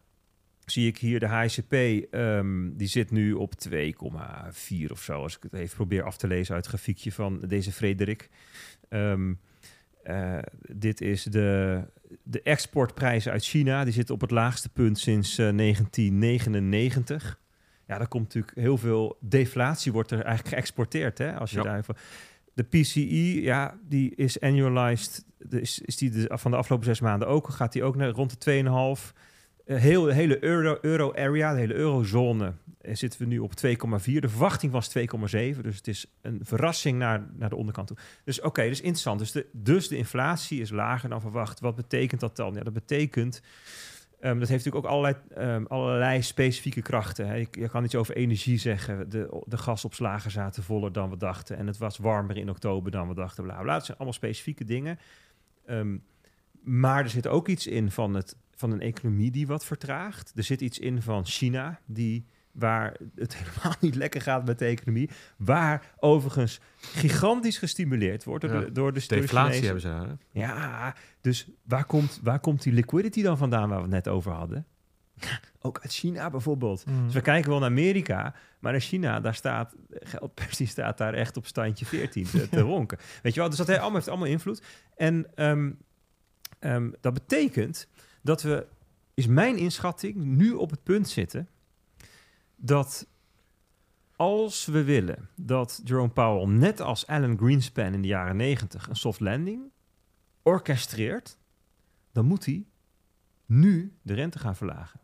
zie 0.64 0.86
ik 0.86 0.98
hier 0.98 1.20
de 1.20 1.28
HICP, 1.28 1.72
ehm, 2.12 2.76
die 2.76 2.88
zit 2.88 3.10
nu 3.10 3.32
op 3.32 3.54
2,4 3.54 4.90
of 4.90 5.02
zo. 5.02 5.22
Als 5.22 5.36
ik 5.36 5.42
het 5.42 5.52
even 5.52 5.76
probeer 5.76 6.02
af 6.02 6.16
te 6.16 6.26
lezen 6.26 6.54
uit 6.54 6.64
het 6.64 6.74
grafiekje 6.74 7.12
van 7.12 7.40
deze 7.40 7.72
Frederik. 7.72 8.30
Ehm, 8.88 9.32
eh, 10.06 10.38
dit 10.72 11.00
is 11.00 11.22
de, 11.22 11.80
de 12.22 12.42
exportprijzen 12.42 13.32
uit 13.32 13.44
China. 13.44 13.84
Die 13.84 13.92
zitten 13.92 14.14
op 14.14 14.20
het 14.20 14.30
laagste 14.30 14.68
punt 14.68 14.98
sinds 14.98 15.38
eh, 15.38 15.56
1999. 15.56 17.38
Ja, 17.86 17.98
daar 17.98 18.08
komt 18.08 18.24
natuurlijk 18.24 18.56
heel 18.56 18.78
veel 18.78 19.16
deflatie, 19.20 19.92
wordt 19.92 20.10
er 20.10 20.22
eigenlijk 20.22 20.56
geëxporteerd. 20.56 21.18
Hè, 21.18 21.34
als 21.34 21.50
je 21.50 21.56
Ja. 21.56 21.62
daar 21.62 21.78
even... 21.78 21.94
De 22.54 22.62
PCE, 22.62 23.42
ja, 23.42 23.78
die 23.88 24.14
is 24.14 24.40
annualized. 24.40 25.24
Is, 25.50 25.78
is 25.80 25.96
die 25.96 26.10
de, 26.10 26.30
van 26.32 26.50
de 26.50 26.56
afgelopen 26.56 26.86
zes 26.86 27.00
maanden 27.00 27.28
ook? 27.28 27.48
Gaat 27.48 27.72
die 27.72 27.84
ook 27.84 27.96
naar 27.96 28.08
rond 28.08 28.44
de 28.44 28.62
2,5? 28.98 29.12
Eh, 29.66 29.76
heel, 29.76 30.02
de 30.02 30.14
hele 30.14 30.44
euro, 30.44 30.78
euro 30.80 31.12
area, 31.14 31.52
de 31.52 31.58
hele 31.58 31.74
eurozone, 31.74 32.46
eh, 32.46 32.52
zitten 32.92 33.20
we 33.20 33.26
nu 33.26 33.38
op 33.38 33.52
2,4. 33.66 33.74
De 34.02 34.28
verwachting 34.28 34.72
was 34.72 34.98
2,7. 34.98 35.60
Dus 35.60 35.76
het 35.76 35.88
is 35.88 36.06
een 36.22 36.40
verrassing 36.42 36.98
naar, 36.98 37.26
naar 37.36 37.48
de 37.48 37.56
onderkant 37.56 37.86
toe. 37.86 37.96
Dus 38.24 38.40
oké, 38.40 38.62
dus 38.62 38.80
interessant. 38.80 39.18
Dus 39.18 39.32
de, 39.32 39.46
dus 39.52 39.88
de 39.88 39.96
inflatie 39.96 40.60
is 40.60 40.70
lager 40.70 41.08
dan 41.08 41.20
verwacht. 41.20 41.60
Wat 41.60 41.74
betekent 41.74 42.20
dat 42.20 42.36
dan? 42.36 42.54
Ja, 42.54 42.62
dat 42.62 42.72
betekent... 42.72 43.42
ehm, 44.20 44.38
dat 44.38 44.48
heeft 44.48 44.64
natuurlijk 44.64 44.84
ook 44.84 44.90
allerlei, 44.90 45.14
ehm, 45.34 45.64
allerlei 45.68 46.22
specifieke 46.22 46.82
krachten. 46.82 47.26
Hè. 47.26 47.34
Je, 47.34 47.48
je 47.50 47.68
kan 47.68 47.84
iets 47.84 47.94
over 47.94 48.16
energie 48.16 48.58
zeggen. 48.58 49.08
De, 49.08 49.42
de 49.46 49.58
gasopslagen 49.58 50.30
zaten 50.30 50.62
voller 50.62 50.92
dan 50.92 51.10
we 51.10 51.16
dachten. 51.16 51.56
En 51.56 51.66
het 51.66 51.78
was 51.78 51.98
warmer 51.98 52.36
in 52.36 52.50
oktober 52.50 52.90
dan 52.90 53.08
we 53.08 53.14
dachten. 53.14 53.44
Bla, 53.44 53.62
bla. 53.62 53.74
Het 53.74 53.84
zijn 53.84 53.96
allemaal 53.96 54.16
specifieke 54.16 54.64
dingen. 54.64 54.98
Ehm, 55.66 55.96
maar 56.62 57.02
er 57.04 57.10
zit 57.10 57.26
ook 57.26 57.48
iets 57.48 57.66
in 57.66 57.90
van, 57.90 58.14
het, 58.14 58.36
van 58.54 58.70
een 58.70 58.80
economie 58.80 59.30
die 59.30 59.46
wat 59.46 59.64
vertraagt. 59.64 60.32
Er 60.36 60.42
zit 60.42 60.60
iets 60.60 60.78
in 60.78 61.02
van 61.02 61.26
China, 61.26 61.80
die, 61.84 62.26
waar 62.58 62.96
het 63.14 63.36
helemaal 63.38 63.74
niet 63.80 63.94
lekker 63.94 64.20
gaat 64.20 64.46
met 64.46 64.58
de 64.58 64.64
economie. 64.64 65.10
Waar 65.36 65.92
overigens 65.98 66.60
gigantisch 66.80 67.58
gestimuleerd 67.58 68.24
wordt 68.24 68.44
door, 68.44 68.54
Ja. 68.54 68.60
de, 68.60 68.72
door 68.72 68.92
de 68.92 69.00
door 69.00 69.08
de 69.08 69.20
Deflatie 69.20 69.60
Chinezen. 69.60 69.64
hebben 69.64 69.82
ze 69.82 69.88
daar. 69.88 70.18
hè? 70.32 70.52
Ja, 70.52 70.94
dus 71.20 71.48
waar 71.62 71.84
komt, 71.84 72.20
waar 72.22 72.40
komt 72.40 72.62
die 72.62 72.72
liquidity 72.72 73.22
dan 73.22 73.38
vandaan 73.38 73.68
waar 73.68 73.76
we 73.78 73.82
het 73.84 73.92
net 73.92 74.08
over 74.08 74.32
hadden? 74.32 74.66
Ook 75.60 75.78
uit 75.82 75.92
China 75.92 76.30
bijvoorbeeld. 76.30 76.86
Mm. 76.86 77.04
Dus 77.04 77.14
we 77.14 77.20
kijken 77.20 77.50
wel 77.50 77.58
naar 77.58 77.68
Amerika, 77.70 78.34
maar 78.60 78.74
in 78.74 78.80
China, 78.80 79.20
daar 79.20 79.34
staat 79.34 79.74
geldpers 79.90 80.56
die 80.56 80.66
staat 80.66 80.98
daar 80.98 81.14
echt 81.14 81.36
op 81.36 81.46
standje 81.46 81.86
14 81.86 82.24
te, 82.24 82.48
te 82.48 82.60
ronken. 82.72 82.98
Weet 83.22 83.34
je 83.34 83.40
wel, 83.40 83.48
dus 83.48 83.58
dat 83.58 83.66
heeft 83.66 83.78
allemaal, 83.78 83.96
heeft 83.98 84.08
allemaal 84.10 84.28
invloed. 84.28 84.62
En 84.96 85.26
ehm, 85.34 85.70
Ehm, 86.58 86.90
dat 87.00 87.14
betekent 87.14 87.88
dat 88.22 88.42
we, 88.42 88.66
is 89.14 89.26
mijn 89.26 89.56
inschatting, 89.56 90.16
nu 90.16 90.52
op 90.52 90.70
het 90.70 90.82
punt 90.82 91.08
zitten 91.08 91.48
dat 92.56 93.06
als 94.16 94.66
we 94.66 94.84
willen 94.84 95.28
dat 95.34 95.80
Jerome 95.84 96.08
Powell, 96.08 96.46
net 96.46 96.80
als 96.80 97.06
Alan 97.06 97.38
Greenspan 97.38 97.92
in 97.92 98.02
de 98.02 98.08
jaren 98.08 98.36
90, 98.36 98.88
een 98.88 98.96
soft 98.96 99.20
landing 99.20 99.70
orchestreert, 100.42 101.38
dan 102.12 102.24
moet 102.24 102.44
hij 102.44 102.66
nu 103.46 103.96
de 104.02 104.14
rente 104.14 104.38
gaan 104.38 104.56
verlagen. 104.56 105.00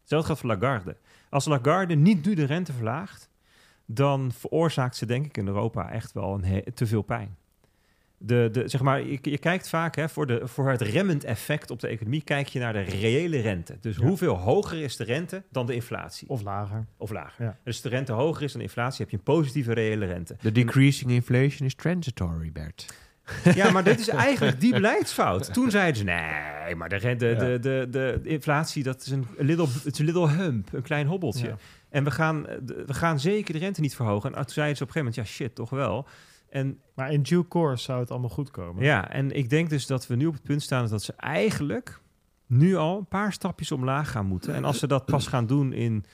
Hetzelfde 0.00 0.26
geldt 0.26 0.40
voor 0.40 0.50
Lagarde. 0.50 0.96
Als 1.30 1.44
Lagarde 1.44 1.94
niet 1.94 2.24
nu 2.24 2.34
de 2.34 2.44
rente 2.44 2.72
verlaagt, 2.72 3.30
dan 3.86 4.32
veroorzaakt 4.32 4.96
ze 4.96 5.06
denk 5.06 5.26
ik 5.26 5.36
in 5.36 5.46
Europa 5.46 5.90
echt 5.90 6.12
wel 6.12 6.44
een 6.44 6.64
te 6.74 6.86
veel 6.86 7.02
pijn. 7.02 7.36
De, 8.22 8.48
de, 8.52 8.68
zeg 8.68 8.80
maar, 8.80 9.06
je, 9.06 9.18
je 9.22 9.38
kijkt 9.38 9.68
vaak 9.68 9.96
hè, 9.96 10.08
voor, 10.08 10.26
de, 10.26 10.40
voor 10.48 10.70
het 10.70 10.80
remmend 10.80 11.24
effect 11.24 11.70
op 11.70 11.80
de 11.80 11.86
economie, 11.88 12.22
kijk 12.22 12.46
je 12.48 12.58
naar 12.58 12.72
de 12.72 12.80
reële 12.80 13.40
rente. 13.40 13.76
Dus 13.80 13.96
Ja. 13.96 14.02
hoeveel 14.06 14.34
hoger 14.36 14.82
is 14.82 14.96
de 14.96 15.04
rente 15.04 15.42
dan 15.50 15.66
de 15.66 15.74
inflatie? 15.74 16.28
Of 16.28 16.42
lager. 16.42 16.86
Of 16.96 17.10
lager. 17.10 17.44
Ja. 17.44 17.50
Dus 17.64 17.74
als 17.74 17.80
de 17.82 17.88
rente 17.88 18.12
hoger 18.12 18.42
is 18.42 18.50
dan 18.52 18.60
de 18.60 18.66
inflatie, 18.66 19.00
heb 19.00 19.10
je 19.10 19.16
een 19.16 19.22
positieve 19.22 19.72
reële 19.72 20.06
rente. 20.06 20.36
The 20.42 20.52
decreasing 20.52 21.10
inflation 21.10 21.66
is 21.66 21.74
transitory, 21.74 22.52
Bert. 22.52 22.86
Ja, 23.54 23.70
maar 23.70 23.84
dit 23.84 24.00
is 24.00 24.08
eigenlijk 24.28 24.60
die 24.60 24.72
beleidsfout. 24.72 25.52
Toen 25.52 25.70
zeiden 25.70 25.96
ze, 25.96 26.04
nee, 26.04 26.74
maar 26.74 26.88
de, 26.88 26.96
rente, 26.96 27.26
Ja. 27.26 27.34
de, 27.34 27.58
de, 27.60 27.86
de, 27.90 28.20
inflatie, 28.22 28.82
dat 28.82 29.00
is 29.00 29.10
een 29.10 29.26
little, 29.38 29.66
het 29.84 29.92
is 29.92 29.98
een 29.98 30.04
little 30.04 30.28
hump, 30.28 30.72
een 30.72 30.82
klein 30.82 31.06
hobbeltje. 31.06 31.46
Ja. 31.46 31.56
En 31.88 32.04
we 32.04 32.10
gaan, 32.10 32.42
de- 32.62 32.82
we 32.86 32.94
gaan 32.94 33.20
zeker 33.20 33.52
de 33.52 33.58
rente 33.58 33.80
niet 33.80 33.94
verhogen. 33.94 34.34
En 34.34 34.42
toen 34.44 34.50
zeiden 34.54 34.76
ze 34.76 34.82
op 34.82 34.88
een 34.88 34.94
gegeven 34.94 35.20
moment, 35.22 35.38
ja 35.38 35.44
shit, 35.44 35.54
toch 35.54 35.70
wel. 35.70 36.06
En 36.50 36.80
Maar 36.94 37.12
in 37.12 37.22
due 37.22 37.48
course 37.48 37.84
zou 37.84 38.00
het 38.00 38.10
allemaal 38.10 38.28
goed 38.28 38.50
komen. 38.50 38.84
ja, 38.84 39.10
en 39.10 39.30
ik 39.30 39.50
denk 39.50 39.70
dus 39.70 39.86
dat 39.86 40.06
we 40.06 40.14
nu 40.14 40.26
op 40.26 40.32
het 40.32 40.42
punt 40.42 40.62
staan 40.62 40.88
dat 40.88 41.02
ze 41.02 41.12
eigenlijk 41.16 42.00
nu 42.46 42.76
al 42.76 42.98
een 42.98 43.06
paar 43.06 43.32
stapjes 43.32 43.72
omlaag 43.72 44.10
gaan 44.10 44.26
moeten. 44.26 44.54
En 44.54 44.64
als 44.64 44.78
ze 44.78 44.86
dat 44.86 45.04
pas 45.04 45.26
gaan 45.26 45.46
doen 45.46 45.72
in 45.72 46.04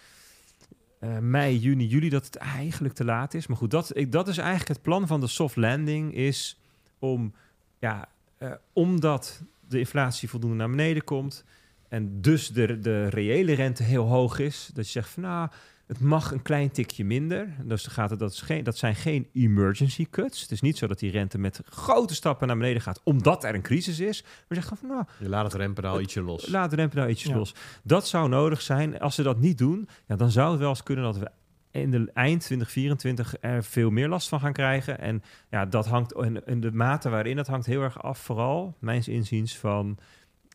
eh, 0.99 1.19
mei, 1.19 1.59
juni, 1.59 1.87
juli, 1.87 2.09
dat 2.09 2.25
het 2.25 2.37
eigenlijk 2.37 2.95
te 2.95 3.05
laat 3.05 3.35
is. 3.35 3.47
Maar 3.47 3.57
goed, 3.57 3.71
dat, 3.71 3.97
ik, 3.97 4.13
dat 4.13 4.29
is 4.29 4.39
eigenlijk 4.39 4.69
het 4.69 4.83
plan 4.83 5.07
van 5.07 5.21
de 5.21 5.27
soft 5.27 5.57
landing, 5.57 6.15
is 6.15 6.61
om, 6.99 7.35
ja, 7.79 8.09
eh, 8.39 8.53
omdat 8.73 9.43
de 9.69 9.79
inflatie 9.79 10.29
voldoende 10.29 10.57
naar 10.57 10.71
beneden 10.71 11.05
komt 11.05 11.45
en 11.89 12.21
dus 12.21 12.49
de, 12.49 12.79
de 12.79 13.09
reële 13.09 13.53
rente 13.53 13.83
heel 13.83 14.07
hoog 14.07 14.39
is, 14.39 14.71
dat 14.75 14.85
je 14.85 14.91
zegt 14.91 15.09
van 15.09 15.23
nou, 15.23 15.49
het 15.87 16.01
mag 16.01 16.33
een 16.33 16.43
klein 16.43 16.71
tikje 16.71 17.05
minder. 17.05 17.49
Dus 17.65 17.87
gaat 17.87 18.11
het, 18.11 18.19
dat, 18.19 18.33
is 18.33 18.41
geen, 18.41 18.65
dat 18.65 18.77
zijn 18.77 18.95
geen 18.95 19.29
emergency 19.33 20.07
cuts. 20.11 20.41
Het 20.41 20.51
is 20.51 20.61
niet 20.61 20.79
zo 20.79 20.87
dat 20.87 20.99
die 20.99 21.11
rente 21.11 21.39
met 21.39 21.61
grote 21.65 22.15
stappen 22.15 22.47
naar 22.47 22.57
beneden 22.57 22.83
gaat, 22.83 23.01
omdat 23.05 23.45
er 23.45 23.55
een 23.55 23.63
crisis 23.63 24.01
is. 24.01 24.25
We 24.49 24.55
zeggen 24.55 24.77
van 24.77 24.89
nou, 24.89 25.05
Je 25.19 25.29
laat 25.29 25.45
het 25.45 25.55
rempedaal 25.55 26.01
ietsje 26.01 26.23
los. 26.23 26.49
Laat 26.49 26.71
de 26.71 26.77
rempedaal 26.77 27.09
ietsjes 27.09 27.31
Ja. 27.31 27.37
los. 27.37 27.55
Dat 27.83 28.09
zou 28.09 28.29
nodig 28.29 28.63
zijn. 28.63 29.01
Als 29.01 29.15
ze 29.15 29.23
dat 29.23 29.39
niet 29.39 29.59
doen, 29.59 29.89
ja, 30.07 30.17
dan 30.17 30.31
zou 30.31 30.51
het 30.51 30.61
wel 30.61 30.69
eens 30.69 30.83
kunnen 30.83 31.05
dat 31.05 31.19
we 31.19 31.31
in 31.71 31.91
de 31.91 32.11
eind 32.15 32.41
2024 32.41 33.35
er 33.41 33.65
veel 33.65 33.91
meer 33.91 34.09
last 34.09 34.29
van 34.29 34.41
gaan 34.41 34.53
krijgen. 34.53 34.99
En 34.99 35.23
ja, 35.51 35.67
dat 35.67 35.87
hangt 35.87 36.13
en, 36.13 36.47
en 36.47 36.61
de 36.61 36.73
mate 36.73 37.09
waarin 37.09 37.37
dat 37.37 37.47
hangt 37.47 37.67
heel 37.67 37.83
erg 37.83 38.03
af, 38.03 38.19
vooral 38.19 38.77
mijns 38.81 39.09
inziens 39.09 39.59
van 39.59 39.99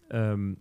ehm, 0.07 0.53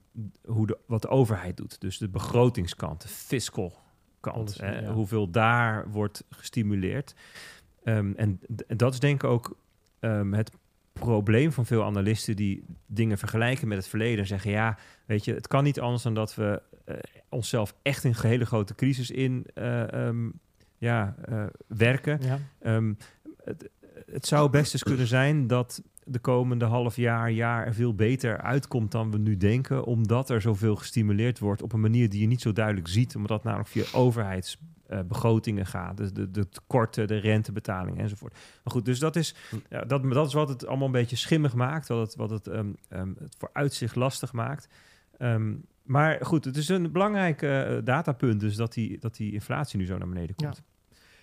hoe 0.44 0.66
de, 0.66 0.78
wat 0.86 1.02
de 1.02 1.08
overheid 1.08 1.56
doet. 1.56 1.80
Dus 1.80 1.98
de 1.98 2.08
begrotingskant, 2.08 3.02
de 3.02 3.08
fiscal 3.08 3.78
kant. 4.20 4.34
Policy, 4.34 4.62
hè, 4.62 4.78
ja. 4.78 4.92
Hoeveel 4.92 5.30
daar 5.30 5.90
wordt 5.90 6.24
gestimuleerd. 6.30 7.14
Ehm, 7.84 8.12
en, 8.16 8.40
dat 8.66 8.92
is 8.92 9.00
denk 9.00 9.22
ik 9.22 9.30
ook 9.30 9.56
ehm, 10.00 10.32
het 10.32 10.50
probleem 10.92 11.52
van 11.52 11.66
veel 11.66 11.84
analisten 11.84 12.36
die 12.36 12.64
dingen 12.86 13.18
vergelijken 13.18 13.68
met 13.68 13.78
het 13.78 13.88
verleden 13.88 14.18
en 14.18 14.26
zeggen: 14.26 14.50
ja, 14.50 14.78
weet 15.06 15.24
je, 15.24 15.34
het 15.34 15.46
kan 15.46 15.64
niet 15.64 15.80
anders 15.80 16.02
dan 16.02 16.14
dat 16.14 16.34
we 16.34 16.62
eh, 16.84 16.96
onszelf 17.28 17.74
echt 17.82 18.04
in 18.04 18.14
een 18.16 18.28
hele 18.28 18.46
grote 18.46 18.74
crisis 18.74 19.10
in 19.10 19.46
eh, 19.54 19.92
ehm, 19.92 20.28
ja, 20.78 21.14
eh, 21.24 21.44
werken. 21.66 22.20
Ja. 22.22 22.38
Het, 23.44 23.70
het 24.12 24.26
zou 24.26 24.50
best 24.50 24.72
eens 24.72 24.82
kunnen 24.82 25.06
zijn 25.06 25.46
dat 25.46 25.82
de 26.10 26.18
komende 26.18 26.64
half 26.64 26.96
jaar, 26.96 27.30
jaar 27.30 27.66
er 27.66 27.74
veel 27.74 27.94
beter 27.94 28.40
uitkomt 28.40 28.92
dan 28.92 29.10
we 29.10 29.18
nu 29.18 29.36
denken, 29.36 29.84
omdat 29.84 30.30
er 30.30 30.40
zoveel 30.40 30.76
gestimuleerd 30.76 31.38
wordt 31.38 31.62
op 31.62 31.72
een 31.72 31.80
manier 31.80 32.08
die 32.08 32.20
je 32.20 32.26
niet 32.26 32.40
zo 32.40 32.52
duidelijk 32.52 32.88
ziet, 32.88 33.16
omdat 33.16 33.30
het 33.30 33.42
namelijk 33.42 33.68
via 33.68 33.84
overheidsbegrotingen 33.92 35.66
gaat, 35.66 35.96
dus 35.96 36.12
de, 36.12 36.30
de 36.30 36.48
tekorten, 36.48 37.08
de 37.08 37.16
rentebetalingen 37.16 38.00
enzovoort. 38.00 38.32
Maar 38.32 38.72
goed, 38.72 38.84
dus 38.84 38.98
dat 38.98 39.16
is, 39.16 39.34
ja, 39.68 39.84
dat, 39.84 40.10
dat 40.10 40.26
is 40.26 40.32
wat 40.32 40.48
het 40.48 40.66
allemaal 40.66 40.86
een 40.86 40.92
beetje 40.92 41.16
schimmig 41.16 41.54
maakt, 41.54 41.88
wat 41.88 42.06
het, 42.06 42.16
wat 42.16 42.30
het, 42.30 42.46
ehm, 42.46 42.70
ehm, 42.88 43.12
het 43.18 43.36
vooruitzicht 43.38 43.96
lastig 43.96 44.32
maakt. 44.32 44.68
Ehm, 45.18 45.54
maar 45.82 46.18
goed, 46.26 46.44
het 46.44 46.56
is 46.56 46.68
een 46.68 46.92
belangrijk 46.92 47.42
eh, 47.42 47.76
datapunt, 47.84 48.40
dus 48.40 48.56
dat 48.56 48.72
die, 48.72 48.98
dat 48.98 49.16
die 49.16 49.32
inflatie 49.32 49.78
nu 49.78 49.86
zo 49.86 49.98
naar 49.98 50.08
beneden 50.08 50.34
komt. 50.34 50.62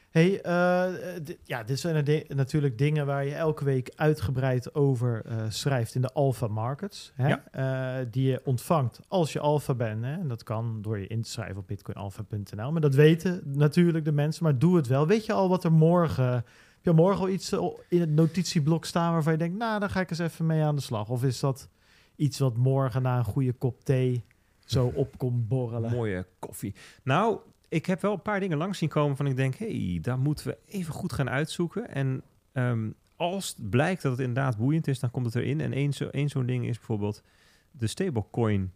Hey, 0.10 0.42
eh, 0.42 1.36
ja, 1.44 1.64
dit 1.64 1.80
zijn 1.80 2.26
natuurlijk 2.28 2.78
dingen 2.78 3.06
waar 3.06 3.26
je 3.26 3.36
elke 3.36 3.64
week 3.64 3.92
uitgebreid 3.96 4.76
over 4.76 5.22
eh, 5.26 5.46
schrijft 5.50 5.96
in 5.96 6.02
de 6.02 6.14
alpha 6.14 6.48
markets. 6.48 7.12
Hè? 7.16 7.28
Ja. 7.28 7.44
Eh, 7.52 8.06
die 8.12 8.30
je 8.30 8.42
ontvangt 8.44 9.00
als 9.08 9.34
je 9.34 9.40
alpha 9.40 9.74
bent. 9.74 10.04
Hè? 10.04 10.14
En 10.14 10.28
dat 10.28 10.44
kan 10.44 10.82
door 10.82 11.00
je 11.00 11.08
in 11.08 11.22
te 11.22 11.30
schrijven 11.30 11.58
op 11.58 11.68
bitcoinalpha.nl. 11.68 12.72
Maar 12.72 12.82
dat 12.82 12.96
weten 12.96 13.42
natuurlijk 13.46 14.06
de 14.06 14.12
mensen, 14.12 14.44
maar 14.44 14.60
doe 14.60 14.76
het 14.76 14.88
wel. 14.88 15.08
Weet 15.08 15.26
je 15.26 15.34
al 15.34 15.50
wat 15.50 15.64
er 15.64 15.72
morgen... 15.72 16.34
Heb 16.78 16.96
je 16.96 17.02
morgen 17.02 17.22
al 17.22 17.30
iets 17.30 17.52
eh, 17.52 17.68
in 17.90 18.00
het 18.00 18.10
notitieblok 18.10 18.86
staan 18.86 19.14
waarvan 19.14 19.32
je 19.32 19.40
denkt... 19.40 19.58
nou, 19.58 19.80
daar 19.80 19.90
ga 19.90 20.00
ik 20.00 20.10
eens 20.10 20.20
even 20.20 20.46
mee 20.46 20.64
aan 20.64 20.76
de 20.76 20.82
slag. 20.82 21.10
Of 21.10 21.24
is 21.24 21.40
dat 21.40 21.70
iets 22.16 22.40
wat 22.40 22.58
morgen 22.58 23.02
na 23.02 23.18
een 23.18 23.24
goede 23.24 23.54
kop 23.54 23.84
thee 23.84 24.24
zo 24.66 24.92
op 24.96 25.18
komt 25.18 25.48
borrelen? 25.48 25.92
Mooie 25.92 26.26
koffie. 26.40 26.76
Nou, 27.04 27.40
ik 27.70 27.86
heb 27.86 28.02
wel 28.02 28.14
een 28.14 28.22
paar 28.22 28.40
dingen 28.40 28.58
langs 28.58 28.78
zien 28.78 28.90
komen 28.90 29.18
van 29.18 29.28
ik 29.28 29.36
denk, 29.36 29.56
hé, 29.56 29.90
hey, 29.92 30.00
daar 30.02 30.20
moeten 30.20 30.48
we 30.48 30.58
even 30.66 30.94
goed 30.94 31.14
gaan 31.14 31.30
uitzoeken. 31.30 31.90
En 31.90 32.24
ehm, 32.52 32.90
als 33.16 33.48
het 33.58 33.70
blijkt 33.70 34.02
dat 34.02 34.12
het 34.12 34.22
inderdaad 34.22 34.58
boeiend 34.58 34.88
is, 34.88 35.00
dan 35.00 35.12
komt 35.12 35.26
het 35.26 35.36
erin. 35.36 35.62
En 35.62 35.74
één 35.74 35.94
zo- 35.94 36.08
één 36.08 36.30
zo'n 36.30 36.46
ding 36.46 36.68
is 36.68 36.78
bijvoorbeeld 36.78 37.24
de 37.72 37.88
stablecoin 37.88 38.74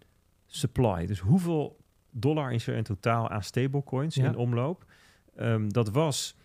supply. 0.48 1.06
Dus 1.06 1.20
hoeveel 1.20 1.80
dollar 2.12 2.52
is 2.54 2.68
er 2.68 2.76
in 2.76 2.84
totaal 2.84 3.30
aan 3.30 3.44
stablecoins 3.44 4.16
Ja. 4.16 4.26
in 4.26 4.36
omloop? 4.36 4.86
Ehm, 5.36 5.70
dat 5.70 5.90
was 5.90 6.36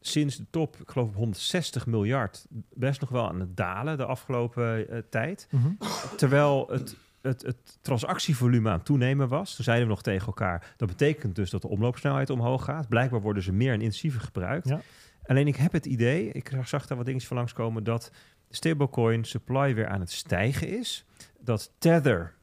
sinds 0.00 0.36
de 0.36 0.44
top, 0.50 0.76
ik 0.76 0.90
geloof 0.90 1.08
op 1.08 1.14
160 1.14 1.86
miljard, 1.86 2.46
best 2.74 3.00
nog 3.00 3.10
wel 3.10 3.28
aan 3.28 3.40
het 3.40 3.56
dalen 3.56 3.96
de 3.96 4.04
afgelopen 4.06 4.88
eh, 4.88 4.98
tijd. 5.10 5.48
Mhm. 5.50 5.68
Terwijl 6.16 6.66
het, 6.70 6.96
het, 7.22 7.42
het 7.42 7.78
transactievolume 7.80 8.68
aan 8.68 8.76
het 8.76 8.84
toenemen 8.84 9.28
was. 9.28 9.54
Toen 9.54 9.64
zeiden 9.64 9.86
we 9.86 9.92
nog 9.92 10.02
tegen 10.02 10.26
elkaar, 10.26 10.74
dat 10.76 10.88
betekent 10.88 11.34
dus 11.34 11.50
dat 11.50 11.62
de 11.62 11.68
omloopsnelheid 11.68 12.30
omhoog 12.30 12.64
gaat. 12.64 12.88
Blijkbaar 12.88 13.20
worden 13.20 13.42
ze 13.42 13.52
meer 13.52 13.72
en 13.72 13.80
intensiever 13.80 14.20
gebruikt. 14.20 14.68
Ja. 14.68 14.80
Alleen 15.26 15.46
ik 15.46 15.56
heb 15.56 15.72
het 15.72 15.86
idee, 15.86 16.32
ik 16.32 16.52
zag 16.64 16.86
daar 16.86 16.96
wat 16.96 17.06
dingetjes 17.06 17.28
van 17.28 17.36
langskomen, 17.36 17.84
dat 17.84 18.10
stablecoin 18.50 19.24
supply 19.24 19.74
weer 19.74 19.88
aan 19.88 20.00
het 20.00 20.10
stijgen 20.10 20.78
is. 20.78 21.04
Dat 21.40 21.72
Tether 21.78 22.34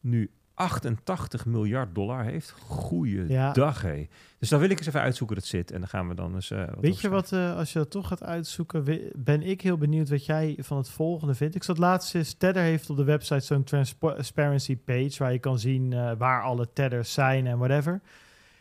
nu 0.00 0.30
88 0.60 1.46
miljard 1.46 1.94
dollar 1.94 2.24
heeft. 2.24 2.50
Goeie 2.50 3.26
dag, 3.52 3.82
hé. 3.82 4.08
Dus 4.38 4.48
dan 4.48 4.60
wil 4.60 4.70
ik 4.70 4.78
eens 4.78 4.86
even 4.86 5.00
uitzoeken 5.00 5.36
dat 5.36 5.44
zit. 5.44 5.70
En 5.70 5.78
dan 5.78 5.88
gaan 5.88 6.08
we 6.08 6.14
dan 6.14 6.34
eens... 6.34 6.50
eh, 6.50 6.58
wat 6.58 6.80
Weet 6.80 7.00
je 7.00 7.08
wat, 7.08 7.32
eh, 7.32 7.56
als 7.56 7.72
je 7.72 7.78
dat 7.78 7.90
toch 7.90 8.08
gaat 8.08 8.22
uitzoeken, 8.22 8.84
we- 8.84 9.10
ben 9.16 9.42
ik 9.42 9.60
heel 9.60 9.76
benieuwd 9.78 10.08
wat 10.10 10.26
jij 10.26 10.56
van 10.60 10.76
het 10.76 10.88
volgende 10.88 11.34
vindt. 11.34 11.54
Ik 11.54 11.62
zat 11.62 11.78
laatst 11.78 12.14
eens, 12.14 12.32
Tether 12.34 12.62
heeft 12.62 12.90
op 12.90 12.96
de 12.96 13.04
website 13.04 13.40
zo'n 13.44 13.64
transparency 13.64 14.76
page 14.76 15.14
waar 15.18 15.32
je 15.32 15.38
kan 15.38 15.58
zien 15.58 15.92
eh, 15.92 16.12
waar 16.18 16.42
alle 16.42 16.68
Tethers 16.72 17.12
zijn 17.12 17.46
en 17.46 17.58
whatever. 17.58 18.00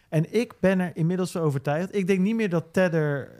En 0.09 0.33
ik 0.33 0.53
ben 0.59 0.79
er 0.79 0.91
inmiddels 0.95 1.31
van 1.31 1.41
overtuigd. 1.41 1.95
Ik 1.95 2.07
denk 2.07 2.19
niet 2.19 2.35
meer 2.35 2.49
dat 2.49 2.65
Tether 2.71 3.31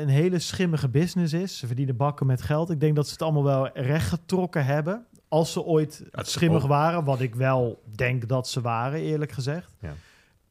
een 0.00 0.08
hele 0.08 0.38
schimmige 0.38 0.88
business 0.88 1.32
is. 1.32 1.58
Ze 1.58 1.66
verdienen 1.66 1.96
bakken 1.96 2.26
met 2.26 2.42
geld. 2.42 2.70
Ik 2.70 2.80
denk 2.80 2.96
dat 2.96 3.06
ze 3.06 3.12
het 3.12 3.22
allemaal 3.22 3.44
wel 3.44 3.68
rechtgetrokken 3.74 4.64
hebben. 4.64 5.06
Als 5.36 5.52
ze 5.52 5.62
ooit 5.64 6.02
het 6.10 6.28
schimmig 6.28 6.62
ook- 6.62 6.68
waren, 6.68 7.04
wat 7.04 7.20
ik 7.20 7.34
wel 7.34 7.82
denk 7.96 8.28
dat 8.28 8.48
ze 8.48 8.60
waren, 8.60 9.00
eerlijk 9.00 9.32
gezegd. 9.32 9.74
Ja. 9.80 9.94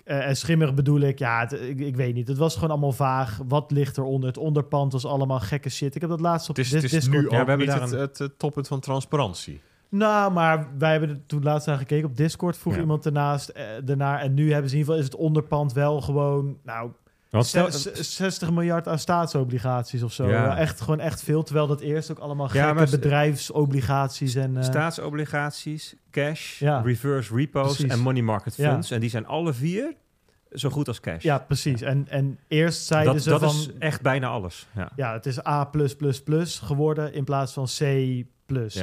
Eh, 0.03 0.27
en 0.27 0.35
schimmig 0.37 0.73
bedoel 0.73 0.99
ik, 0.99 1.19
ja, 1.19 1.39
het- 1.39 1.61
ik, 1.61 1.79
ik 1.79 1.95
weet 1.95 2.13
niet. 2.13 2.27
Het 2.27 2.37
was 2.37 2.53
gewoon 2.53 2.69
allemaal 2.69 2.91
vaag. 2.91 3.39
Wat 3.47 3.71
ligt 3.71 3.97
eronder? 3.97 4.27
Het 4.27 4.37
onderpand 4.37 4.91
was 4.91 5.05
allemaal 5.05 5.39
gekke 5.39 5.69
shit. 5.69 5.95
Ik 5.95 6.01
heb 6.01 6.09
dat 6.09 6.19
laatst 6.21 6.49
op 6.49 6.55
Het 6.55 6.65
is, 6.65 6.71
Dis- 6.71 6.81
het 6.81 6.93
is 6.93 6.99
Discord. 6.99 7.23
nu 7.31 7.37
Ja, 7.37 7.43
we 7.43 7.49
hebben 7.49 7.67
daar 7.67 7.81
het, 7.81 7.91
een- 8.19 8.25
het, 8.25 8.39
toppunt 8.39 8.67
van 8.67 8.79
transparantie. 8.79 9.61
Nou, 9.89 10.31
maar 10.31 10.67
wij 10.77 10.91
hebben 10.91 11.09
er 11.09 11.19
toen 11.25 11.43
laatst 11.43 11.67
naar 11.67 11.77
gekeken 11.77 12.09
op 12.09 12.17
Discord. 12.17 12.57
Vroeg 12.57 12.73
Ja. 12.75 12.79
iemand 12.79 13.05
ernaast, 13.05 13.49
eh, 13.49 13.63
daarnaar. 13.83 14.19
En 14.21 14.33
nu 14.33 14.51
hebben 14.51 14.69
ze 14.69 14.75
in 14.75 14.81
ieder 14.81 14.93
geval 14.95 14.97
is 14.97 15.05
het 15.05 15.15
onderpand 15.25 15.73
wel 15.73 16.01
gewoon, 16.01 16.57
nou, 16.63 16.91
Want 17.35 17.45
stel- 17.47 17.71
zes- 17.71 18.15
60 18.15 18.51
miljard 18.51 18.87
aan 18.87 18.99
staatsobligaties 18.99 20.03
of 20.03 20.13
zo. 20.13 20.29
Ja. 20.29 20.57
Echt 20.57 20.81
gewoon 20.81 20.99
echt 20.99 21.23
veel. 21.23 21.43
Terwijl 21.43 21.67
dat 21.67 21.81
eerst 21.81 22.11
ook 22.11 22.19
allemaal 22.19 22.45
Ja, 22.45 22.51
gekke 22.65 22.73
maar 22.73 22.89
bedrijfsobligaties 22.89 24.35
en... 24.35 24.57
eh, 24.57 24.63
Staatsobligaties, 24.63 25.95
cash, 26.11 26.59
Ja. 26.59 26.81
reverse 26.81 27.35
repos 27.35 27.75
Precies. 27.75 27.91
en 27.93 27.99
money 27.99 28.21
market 28.21 28.55
funds. 28.55 28.91
En 28.91 28.99
die 28.99 29.09
zijn 29.09 29.25
alle 29.27 29.53
vier 29.53 29.93
zo 30.51 30.69
goed 30.69 30.87
als 30.87 30.99
cash. 30.99 31.23
ja, 31.23 31.37
precies. 31.37 31.81
En, 31.81 32.05
en 32.09 32.39
eerst 32.47 32.85
zeiden 32.85 33.13
dat 33.13 33.23
ze 33.23 33.29
dat 33.29 33.39
van... 33.39 33.49
is 33.55 33.69
echt 33.79 34.01
bijna 34.01 34.27
alles. 34.27 34.67
Ja. 34.95 35.13
Het 35.13 35.25
is 35.25 35.45
A+++ 35.45 35.69
geworden 36.61 37.13
in 37.13 37.23
plaats 37.23 37.53
van 37.53 37.65
C 37.65 37.79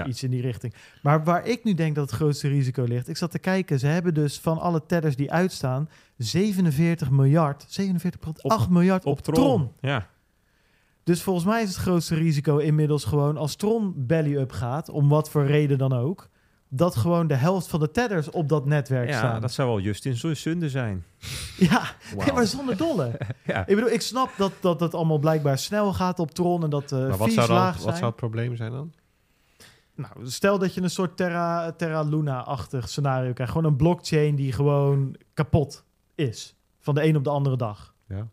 iets 0.07 0.23
in 0.23 0.31
die 0.31 0.41
richting. 0.41 0.75
Maar 1.03 1.25
waar 1.25 1.47
ik 1.47 1.65
nu 1.65 1.75
denk 1.75 1.95
dat 1.95 2.07
het 2.11 2.15
grootste 2.15 2.49
risico 2.49 2.85
ligt, 2.85 3.09
ik 3.09 3.17
zat 3.17 3.31
te 3.31 3.39
kijken, 3.39 3.79
ze 3.79 3.87
hebben 3.87 4.15
dus 4.15 4.39
van 4.39 4.59
alle 4.59 4.87
tedders 4.87 5.17
die 5.17 5.33
uitstaan, 5.33 5.89
47 6.23 7.11
miljard, 7.11 7.81
47,8 7.81 8.69
miljard 8.71 9.05
op, 9.05 9.21
Tron. 9.21 9.73
Ja. 9.81 10.09
Dus 11.05 11.23
volgens 11.23 11.45
mij 11.47 11.63
is 11.63 11.69
het 11.69 11.77
grootste 11.79 12.15
risico 12.15 12.57
inmiddels 12.57 13.05
gewoon 13.05 13.37
als 13.37 13.57
Tron 13.57 13.93
belly-up 13.97 14.53
gaat, 14.53 14.89
om 14.89 15.09
wat 15.09 15.31
voor 15.31 15.47
reden 15.47 15.79
dan 15.79 15.93
ook, 15.93 16.29
dat 16.69 16.97
gewoon 16.97 17.27
de 17.27 17.35
helft 17.35 17.67
van 17.67 17.81
de 17.81 17.91
tedders 17.91 18.31
op 18.31 18.49
dat 18.49 18.67
netwerk 18.67 19.09
ja, 19.09 19.19
staan. 19.19 19.41
dat 19.41 19.53
zou 19.53 19.69
wel 19.69 19.81
Justin 19.81 20.17
Zo- 20.17 20.35
Sunde 20.35 20.69
zijn. 20.69 21.05
Ja, 21.57 21.83
nee, 22.17 22.33
maar 22.33 22.47
zonder 22.47 22.77
dolle. 22.77 23.11
Ja. 23.45 23.61
Ik 23.67 23.75
bedoel, 23.75 23.91
ik 23.91 24.01
snap 24.01 24.31
dat, 24.37 24.53
dat 24.61 24.81
het 24.81 24.95
allemaal 24.95 25.19
blijkbaar 25.19 25.59
snel 25.59 25.93
gaat 25.93 26.19
op 26.19 26.31
Tron 26.31 26.63
en 26.63 26.71
dat 26.71 26.93
eh 26.93 26.99
Maar 26.99 27.17
wat 27.17 27.33
zou, 27.33 27.47
dan, 27.47 27.57
laag 27.57 27.73
wat 27.75 27.83
zijn. 27.83 27.95
zou 27.97 28.07
het 28.07 28.17
probleem 28.17 28.57
zijn 28.57 28.73
dan? 28.73 28.93
Nou, 29.95 30.13
stel 30.23 30.59
dat 30.59 30.75
je 30.75 30.83
een 30.83 30.91
soort 30.91 31.17
Terra, 31.17 31.73
Terra 31.73 32.03
Luna-achtig 32.03 32.89
scenario 32.89 33.33
krijgt. 33.33 33.53
Gewoon 33.53 33.71
een 33.71 33.77
blockchain 33.77 34.35
die 34.35 34.53
gewoon 34.53 35.17
kapot 35.35 35.85
is. 36.29 36.57
Van 36.79 36.95
de 36.95 37.05
een 37.05 37.17
op 37.17 37.25
de 37.25 37.31
andere 37.31 37.57
dag. 37.57 37.95
Ja. 38.09 38.29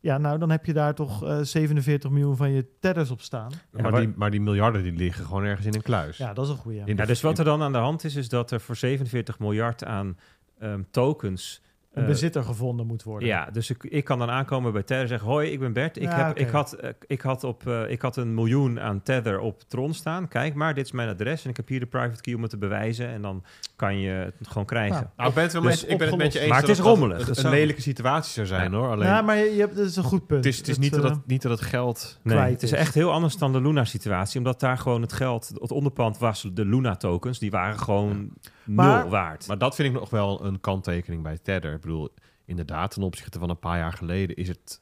Ja, 0.00 0.18
nou, 0.18 0.38
dan 0.38 0.50
heb 0.50 0.66
je 0.66 0.72
daar 0.72 0.94
toch 0.94 1.24
eh 1.24 1.40
47 1.40 2.10
miljoen 2.10 2.36
van 2.36 2.50
je 2.50 2.66
tedders 2.80 3.10
op 3.10 3.20
staan. 3.20 3.50
Ja, 3.72 3.82
maar, 3.82 4.00
die, 4.00 4.12
maar 4.16 4.30
die 4.30 4.40
miljarden 4.40 4.82
die 4.82 4.92
liggen 4.92 5.24
gewoon 5.24 5.44
ergens 5.44 5.66
in 5.66 5.74
een 5.74 5.82
kluis. 5.82 6.16
Ja, 6.16 6.32
dat 6.32 6.44
is 6.44 6.50
een 6.50 6.56
goede. 6.56 6.82
Ja, 6.84 7.04
dus 7.04 7.20
wat 7.20 7.38
er 7.38 7.44
dan 7.44 7.62
aan 7.62 7.72
de 7.72 7.78
hand 7.78 8.04
is, 8.04 8.14
is 8.14 8.28
dat 8.28 8.50
er 8.50 8.60
voor 8.60 8.76
47 8.76 9.38
miljard 9.38 9.84
aan 9.84 10.18
ehm, 10.58 10.82
tokens... 10.90 11.62
Een 11.90 12.02
eh, 12.02 12.08
bezitter 12.08 12.42
gevonden 12.44 12.86
moet 12.86 13.02
worden. 13.02 13.28
Ja, 13.28 13.48
dus 13.52 13.70
ik, 13.70 13.84
ik 13.84 14.04
kan 14.04 14.18
dan 14.18 14.30
aankomen 14.30 14.72
bij 14.72 14.82
Tether 14.82 15.02
en 15.02 15.08
zeggen... 15.08 15.28
Hoi, 15.28 15.50
ik 15.50 15.58
ben 15.58 15.72
Bert. 15.72 15.96
Ik, 15.96 16.02
Ja, 16.02 16.26
heb, 16.26 16.36
ik, 16.38 16.48
had, 16.48 16.72
eh, 16.72 16.90
ik, 17.06 17.20
had 17.20 17.44
op, 17.44 17.66
eh, 17.66 17.90
ik 17.90 18.02
had 18.02 18.16
een 18.16 18.34
miljoen 18.34 18.80
aan 18.80 19.02
Tether 19.02 19.38
op 19.40 19.60
Tron 19.68 19.94
staan. 19.94 20.28
Kijk 20.28 20.54
maar, 20.54 20.74
dit 20.74 20.84
is 20.84 20.92
mijn 20.92 21.08
adres. 21.08 21.44
En 21.44 21.50
ik 21.50 21.56
heb 21.56 21.68
hier 21.68 21.80
de 21.80 21.86
private 21.86 22.20
key 22.20 22.34
om 22.34 22.40
het 22.42 22.50
te 22.50 22.56
bewijzen. 22.58 23.08
En 23.08 23.22
dan 23.22 23.44
kan 23.76 23.98
je 23.98 24.10
het 24.38 24.48
gewoon 24.48 24.64
krijgen. 24.64 24.92
Nou, 24.94 25.06
Nou, 25.16 25.28
ik 25.28 25.34
ben 25.34 25.44
het, 25.44 25.52
wel 25.52 25.62
Dus 25.62 25.80
met, 25.82 25.90
ik 25.90 25.98
ben 25.98 26.08
het 26.08 26.16
met 26.16 26.32
je 26.32 26.38
eens 26.40 26.48
Maar 26.50 26.60
het 26.60 26.68
is 26.68 26.78
rommelig. 26.78 27.26
dat 27.26 27.38
een 27.38 27.50
lelijke 27.50 27.80
situatie 27.82 28.32
zou 28.32 28.46
zijn, 28.46 28.70
Ja. 28.72 28.76
hoor. 28.78 28.88
Alleen, 28.90 29.06
Ja, 29.08 29.22
maar 29.22 29.36
je, 29.36 29.44
je 29.54 29.60
hebt, 29.60 29.76
dat 29.76 29.86
is 29.86 29.96
een 29.96 30.02
goed 30.04 30.26
punt. 30.26 30.44
het 30.44 30.52
is, 30.52 30.58
het 30.58 30.68
is 30.68 30.74
Het, 30.74 30.82
niet, 30.84 30.94
dat 30.94 31.02
het, 31.10 31.26
niet 31.26 31.42
dat 31.42 31.50
het 31.58 31.68
geld... 31.68 32.18
Nee, 32.22 32.34
kwijt 32.36 32.52
het 32.52 32.62
is 32.62 32.72
is. 32.72 32.78
echt 32.78 32.94
heel 32.94 33.12
anders 33.12 33.36
dan 33.36 33.52
de 33.52 33.60
Luna-situatie. 33.60 34.38
Omdat 34.38 34.60
daar 34.60 34.78
gewoon 34.78 35.02
het 35.02 35.12
geld... 35.12 35.48
Het 35.60 35.70
onderpand 35.70 36.18
was 36.18 36.48
de 36.52 36.64
Luna-tokens. 36.64 37.38
Die 37.38 37.50
waren 37.50 37.78
gewoon 37.78 38.30
Maar- 38.64 39.00
nul 39.02 39.08
waard. 39.10 39.46
Maar 39.46 39.58
dat 39.58 39.74
vind 39.74 39.88
ik 39.88 39.94
nog 39.94 40.10
wel 40.10 40.44
een 40.44 40.60
kanttekening 40.60 41.22
bij 41.22 41.38
Tether. 41.42 41.78
Ik 41.80 41.86
bedoel, 41.86 42.08
inderdaad, 42.44 42.90
ten 42.90 43.02
opzichte 43.02 43.38
van 43.38 43.50
een 43.50 43.58
paar 43.58 43.78
jaar 43.78 43.92
geleden 43.92 44.36
is, 44.36 44.48
het, 44.48 44.80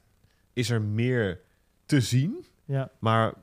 is 0.53 0.69
er 0.69 0.81
meer 0.81 1.39
te 1.85 2.01
zien. 2.01 2.45
Ja. 2.65 2.89
Maar 2.99 3.33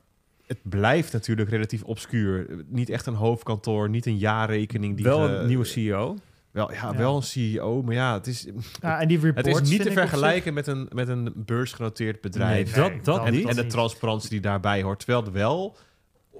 het 0.47 0.59
blijft 0.63 1.13
natuurlijk 1.13 1.49
relatief 1.51 1.83
obscuur. 1.83 2.65
Niet 2.69 2.89
echt 2.89 3.07
een 3.07 3.15
hoofdkantoor, 3.15 3.89
niet 3.91 4.07
een 4.07 4.19
jaarrekening. 4.19 4.97
Die 4.97 5.05
Wel 5.05 5.27
ge- 5.27 5.33
een 5.35 5.47
nieuwe 5.47 5.65
CEO. 5.65 6.17
Wel, 6.51 6.73
ja, 6.73 6.91
Ja. 6.93 6.97
wel 6.97 7.17
een 7.17 7.23
CEO, 7.23 7.83
maar 7.83 7.95
ja, 7.95 8.15
het 8.15 8.27
is, 8.27 8.47
ja, 8.81 9.01
en 9.01 9.09
die 9.09 9.17
het 9.17 9.27
reports 9.27 9.61
is 9.61 9.69
niet 9.71 9.83
te 9.83 9.93
vergelijken 9.93 10.55
met 10.55 10.67
een, 10.67 10.89
met 10.95 11.09
een 11.09 11.33
beursgenoteerd 11.37 12.21
bedrijf. 12.21 12.77
Nee, 12.77 12.91
dat- 12.91 13.05
dat 13.05 13.27
en, 13.27 13.33
niet. 13.33 13.49
en 13.49 13.55
de 13.57 13.67
transparantie 13.67 14.31
die 14.31 14.41
daarbij 14.41 14.83
hoort. 14.83 14.99
Terwijl 14.99 15.23
het 15.25 15.33
wel 15.33 15.77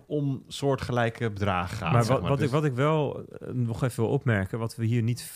om 0.07 0.43
soortgelijke 0.49 1.31
bedragen 1.31 1.77
gaat. 1.77 1.93
maar 1.93 2.05
zeg 2.05 2.19
wat, 2.19 2.29
wat, 2.29 2.37
Dus- 2.39 2.47
ik, 2.47 2.53
wat 2.53 2.65
ik 2.65 2.75
wel 2.75 3.25
eh, 3.41 3.49
nog 3.53 3.83
even 3.83 4.03
wil 4.05 4.13
opmerken, 4.13 4.59
wat 4.59 4.77
we 4.77 4.85
hier 4.85 5.03
niet 5.03 5.31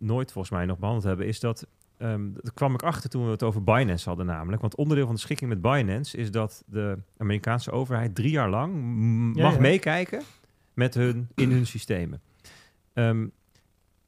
nooit 0.00 0.32
volgens 0.32 0.54
mij 0.54 0.66
nog 0.66 0.78
behandeld 0.78 1.06
hebben, 1.06 1.26
is 1.26 1.40
dat. 1.40 1.66
ehm 1.96 2.32
daar 2.32 2.54
kwam 2.54 2.74
ik 2.74 2.82
achter 2.82 3.10
toen 3.10 3.24
we 3.24 3.30
het 3.30 3.42
over 3.42 3.64
Binance 3.64 4.08
hadden, 4.08 4.26
namelijk. 4.26 4.60
Want 4.60 4.76
onderdeel 4.76 5.06
van 5.06 5.14
de 5.14 5.20
schikking 5.20 5.50
met 5.50 5.60
Binance 5.60 6.16
is 6.16 6.30
dat 6.30 6.62
de 6.66 6.98
Amerikaanse 7.16 7.70
overheid 7.70 8.14
drie 8.14 8.30
jaar 8.30 8.50
lang 8.50 8.74
Ja, 9.36 9.42
mag 9.42 9.54
ja. 9.54 9.60
meekijken 9.60 10.22
met 10.74 10.94
hun, 10.94 11.28
in 11.34 11.50
hun 11.50 11.66
systemen. 11.66 12.20
Ehm, 12.92 13.26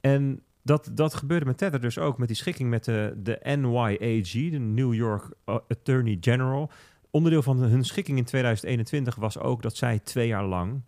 en 0.01 0.43
dat, 0.62 0.90
dat 0.93 1.14
gebeurde 1.14 1.47
met 1.47 1.59
Tether 1.59 1.81
dus 1.81 1.98
ook, 1.98 2.19
met 2.19 2.28
die 2.28 2.36
schikking 2.36 2.70
met 2.70 2.85
de, 2.85 3.14
de 3.16 3.56
NYAG, 3.56 4.51
de 4.51 4.59
New 4.59 4.94
York 4.94 5.24
uh, 5.47 5.56
Attorney 5.69 6.16
General. 6.20 6.70
Onderdeel 7.10 7.43
van 7.43 7.56
hun 7.59 7.85
schikking 7.85 8.19
in 8.19 8.24
2021 8.24 9.14
was 9.14 9.39
ook 9.39 9.62
dat 9.62 9.77
zij 9.77 9.98
twee 9.98 10.27
jaar 10.27 10.44
lang 10.44 10.82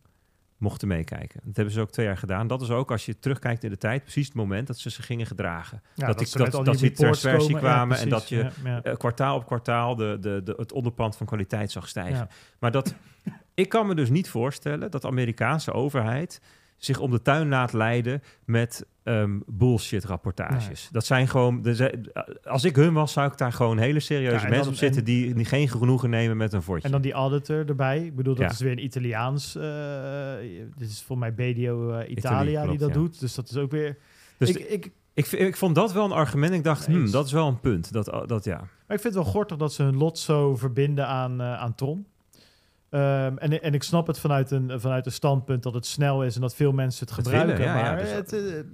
mochten 0.65 0.89
meekijken. 0.89 1.41
Dat 1.45 1.57
hebben 1.57 1.75
ze 1.75 1.81
ook 1.81 1.91
twee 1.91 2.07
jaar 2.07 2.17
gedaan. 2.17 2.47
Dat 2.47 2.63
is 2.63 2.71
ook, 2.71 2.91
als 2.91 3.07
je 3.07 3.19
terugkijkt 3.19 3.65
in 3.65 3.71
de 3.71 3.77
tijd, 3.79 4.03
precies 4.03 4.27
het 4.27 4.35
moment 4.37 4.67
dat 4.67 4.79
ze 4.79 4.91
zich 4.91 5.07
gingen 5.07 5.27
gedragen. 5.27 5.83
Ja, 5.95 6.07
dat 6.07 6.19
die- 6.19 6.27
ze 6.27 6.39
dat- 6.39 6.53
dat 6.53 6.65
die 6.65 6.77
die 6.77 6.91
ter 6.91 6.99
reports 6.99 7.21
versie 7.21 7.41
komen. 7.55 7.61
kwamen 7.61 7.99
en 7.99 8.09
dat 8.09 8.29
je- 8.29 8.51
Ja. 8.65 8.83
Eh, 8.83 8.97
kwartaal 8.97 9.37
op 9.37 9.47
kwartaal 9.47 9.95
de, 9.97 10.17
de, 10.21 10.41
de, 10.45 10.55
het 10.57 10.73
onderpand 10.73 11.17
van 11.17 11.27
kwaliteit 11.27 11.71
zag 11.71 11.89
stijgen. 11.89 12.29
Maar 12.59 12.71
dat, 12.71 12.95
ik 13.55 13.69
kan 13.69 13.87
me 13.87 13.95
dus 13.95 14.11
niet 14.11 14.29
voorstellen 14.31 14.91
dat 14.91 15.03
de 15.03 15.09
Amerikaanse 15.09 15.73
overheid 15.73 16.41
zich 16.85 16.99
om 16.99 17.11
de 17.11 17.23
tuin 17.23 17.49
laat 17.49 17.73
leiden 17.73 18.23
met 18.45 18.87
ehm, 19.03 19.39
bullshit 19.47 20.05
rapportages. 20.05 20.89
Dat 20.93 21.05
zijn 21.07 21.29
gewoon, 21.29 21.67
als 22.45 22.65
ik 22.65 22.77
hun 22.77 22.93
was, 22.93 23.13
zou 23.13 23.31
ik 23.33 23.39
daar 23.39 23.53
gewoon 23.53 23.79
hele 23.79 24.01
serieuze 24.01 24.45
Ja, 24.45 24.51
mensen 24.51 24.71
op 24.73 24.77
zitten 24.79 24.99
en- 24.99 25.05
die, 25.05 25.35
die 25.35 25.45
geen 25.45 25.69
genoegen 25.69 26.11
nemen 26.11 26.37
met 26.37 26.53
een 26.53 26.63
fortje. 26.63 26.87
En 26.87 26.93
dan 26.93 27.03
die 27.03 27.13
auditor 27.13 27.69
erbij. 27.69 28.05
Ik 28.05 28.17
bedoel, 28.17 28.35
dat 28.35 28.45
Ja. 28.45 28.51
is 28.51 28.61
weer 28.61 28.73
een 28.73 28.85
Italiaans. 28.85 29.57
eh, 29.57 29.63
dit 30.77 30.89
is 30.89 31.03
voor 31.07 31.19
mij 31.19 31.35
BDO 31.35 31.91
eh, 31.93 32.11
Italia 32.11 32.61
die 32.61 32.65
klopt, 32.69 32.81
dat 32.81 32.93
doet. 32.93 33.21
Dus 33.21 33.35
dat 33.35 33.51
is 33.51 33.57
ook 33.57 33.71
weer... 33.71 33.99
dus 34.39 34.49
ik, 34.49 34.57
ik, 34.59 34.69
ik, 35.15 35.27
ik, 35.33 35.41
ik 35.41 35.57
vond 35.57 35.75
dat 35.75 35.93
wel 35.93 36.05
een 36.05 36.13
argument. 36.13 36.53
Ik 36.55 36.65
dacht, 36.65 36.87
hmm, 36.87 37.11
dat 37.11 37.27
is 37.27 37.33
wel 37.33 37.49
een 37.49 37.61
punt. 37.61 37.93
Dat, 37.93 38.25
dat 38.27 38.45
ja. 38.45 38.57
maar 38.59 38.97
ik 38.97 39.03
vind 39.03 39.03
het 39.03 39.15
wel 39.15 39.25
gortig 39.25 39.57
dat 39.57 39.73
ze 39.73 39.83
hun 39.83 39.97
lot 39.97 40.19
zo 40.19 40.57
verbinden 40.57 41.07
aan, 41.07 41.43
aan 41.43 41.75
Tron. 41.75 42.07
Ehm, 42.95 43.37
en, 43.37 43.63
en 43.63 43.75
ik 43.75 43.83
snap 43.83 44.07
het 44.07 44.19
vanuit 44.19 44.51
een, 44.51 44.81
vanuit 44.81 45.07
een 45.07 45.13
standpunt 45.13 45.63
dat 45.63 45.75
het 45.75 45.87
snel 45.87 46.25
is 46.25 46.35
en 46.35 46.41
dat 46.41 46.55
veel 46.55 46.73
mensen 46.73 47.07
het 47.07 47.17
Het 47.17 47.25
gebruiken. 47.27 47.57
willen, 47.59 47.73
ja, 47.73 47.79
ja, 47.85 47.91
maar 47.93 48.01
dus- 48.01 48.13
het, 48.13 48.33
eh, 48.33 48.59
eh, 48.59 48.65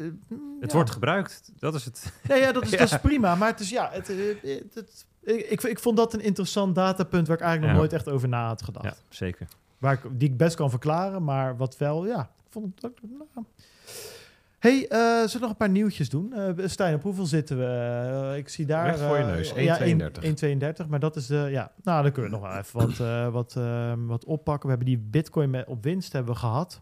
Het 0.61 0.71
ja. 0.71 0.77
wordt 0.77 0.91
gebruikt. 0.91 1.53
Dat 1.59 1.75
is 1.75 1.85
het. 1.85 2.13
Ja, 2.29 2.35
ja, 2.35 2.53
dat 2.53 2.63
is, 2.63 2.71
Ja. 2.73 2.77
dat 2.79 2.91
is 2.93 2.99
prima. 2.99 3.35
Maar 3.35 3.49
het 3.49 3.61
is 3.61 3.71
ja, 3.71 3.89
het, 3.93 4.09
eh, 4.11 4.17
het, 4.43 4.75
het- 4.75 5.07
ik, 5.51 5.63
ik 5.63 5.79
vond 5.79 5.97
dat 5.97 6.15
een 6.15 6.21
interessant 6.21 6.75
datapunt 6.75 7.27
waar 7.27 7.37
ik 7.37 7.43
eigenlijk 7.43 7.73
nog 7.73 7.81
nooit 7.83 7.93
echt 7.93 8.09
over 8.09 8.29
na 8.29 8.47
had 8.47 8.63
gedacht. 8.63 8.85
Ja, 8.85 8.95
zeker. 9.09 9.47
Waar 9.79 9.93
ik, 9.93 10.01
die 10.13 10.29
ik 10.29 10.37
best 10.37 10.57
kan 10.57 10.71
verklaren, 10.71 11.25
maar 11.25 11.57
wat 11.57 11.77
wel, 11.77 12.07
ja, 12.07 12.21
ik 12.21 12.53
vond 12.53 12.75
het 12.75 12.85
ook. 12.85 12.99
Nou. 13.35 13.47
Hey, 14.61 14.89
eh, 14.89 14.99
zullen 14.99 15.33
we 15.33 15.39
nog 15.39 15.51
een 15.51 15.57
paar 15.57 15.69
nieuwtjes 15.71 16.09
doen? 16.09 16.33
Eh 16.33 16.67
Stijn, 16.67 16.95
op 16.95 17.03
hoeveel 17.03 17.27
zitten 17.27 17.59
we? 17.59 17.65
Eh, 17.65 18.37
ik 18.37 18.49
zie 18.49 18.67
daar... 18.67 18.87
Recht 18.87 19.01
voor 19.01 19.19
je 19.19 19.25
neus, 19.25 19.51
ja, 19.51 19.79
1,32. 19.79 20.85
1,32, 20.85 20.89
maar 20.89 21.01
dat 21.01 21.17
is 21.17 21.27
de... 21.27 21.49
Ja, 21.51 21.73
nou, 21.83 22.03
dan 22.03 22.13
kunnen 22.13 22.31
we 22.31 22.37
nog 22.37 22.49
wel 22.49 22.59
even 22.59 22.81
wat, 22.81 22.97
wat, 23.33 23.57
eh, 23.57 23.95
wat 24.07 24.25
oppakken. 24.25 24.63
We 24.63 24.77
hebben 24.77 24.95
die 24.95 25.05
bitcoin 25.11 25.51
met, 25.51 25.67
op 25.67 25.83
winst 25.83 26.13
hebben 26.13 26.33
we 26.33 26.39
gehad. 26.39 26.81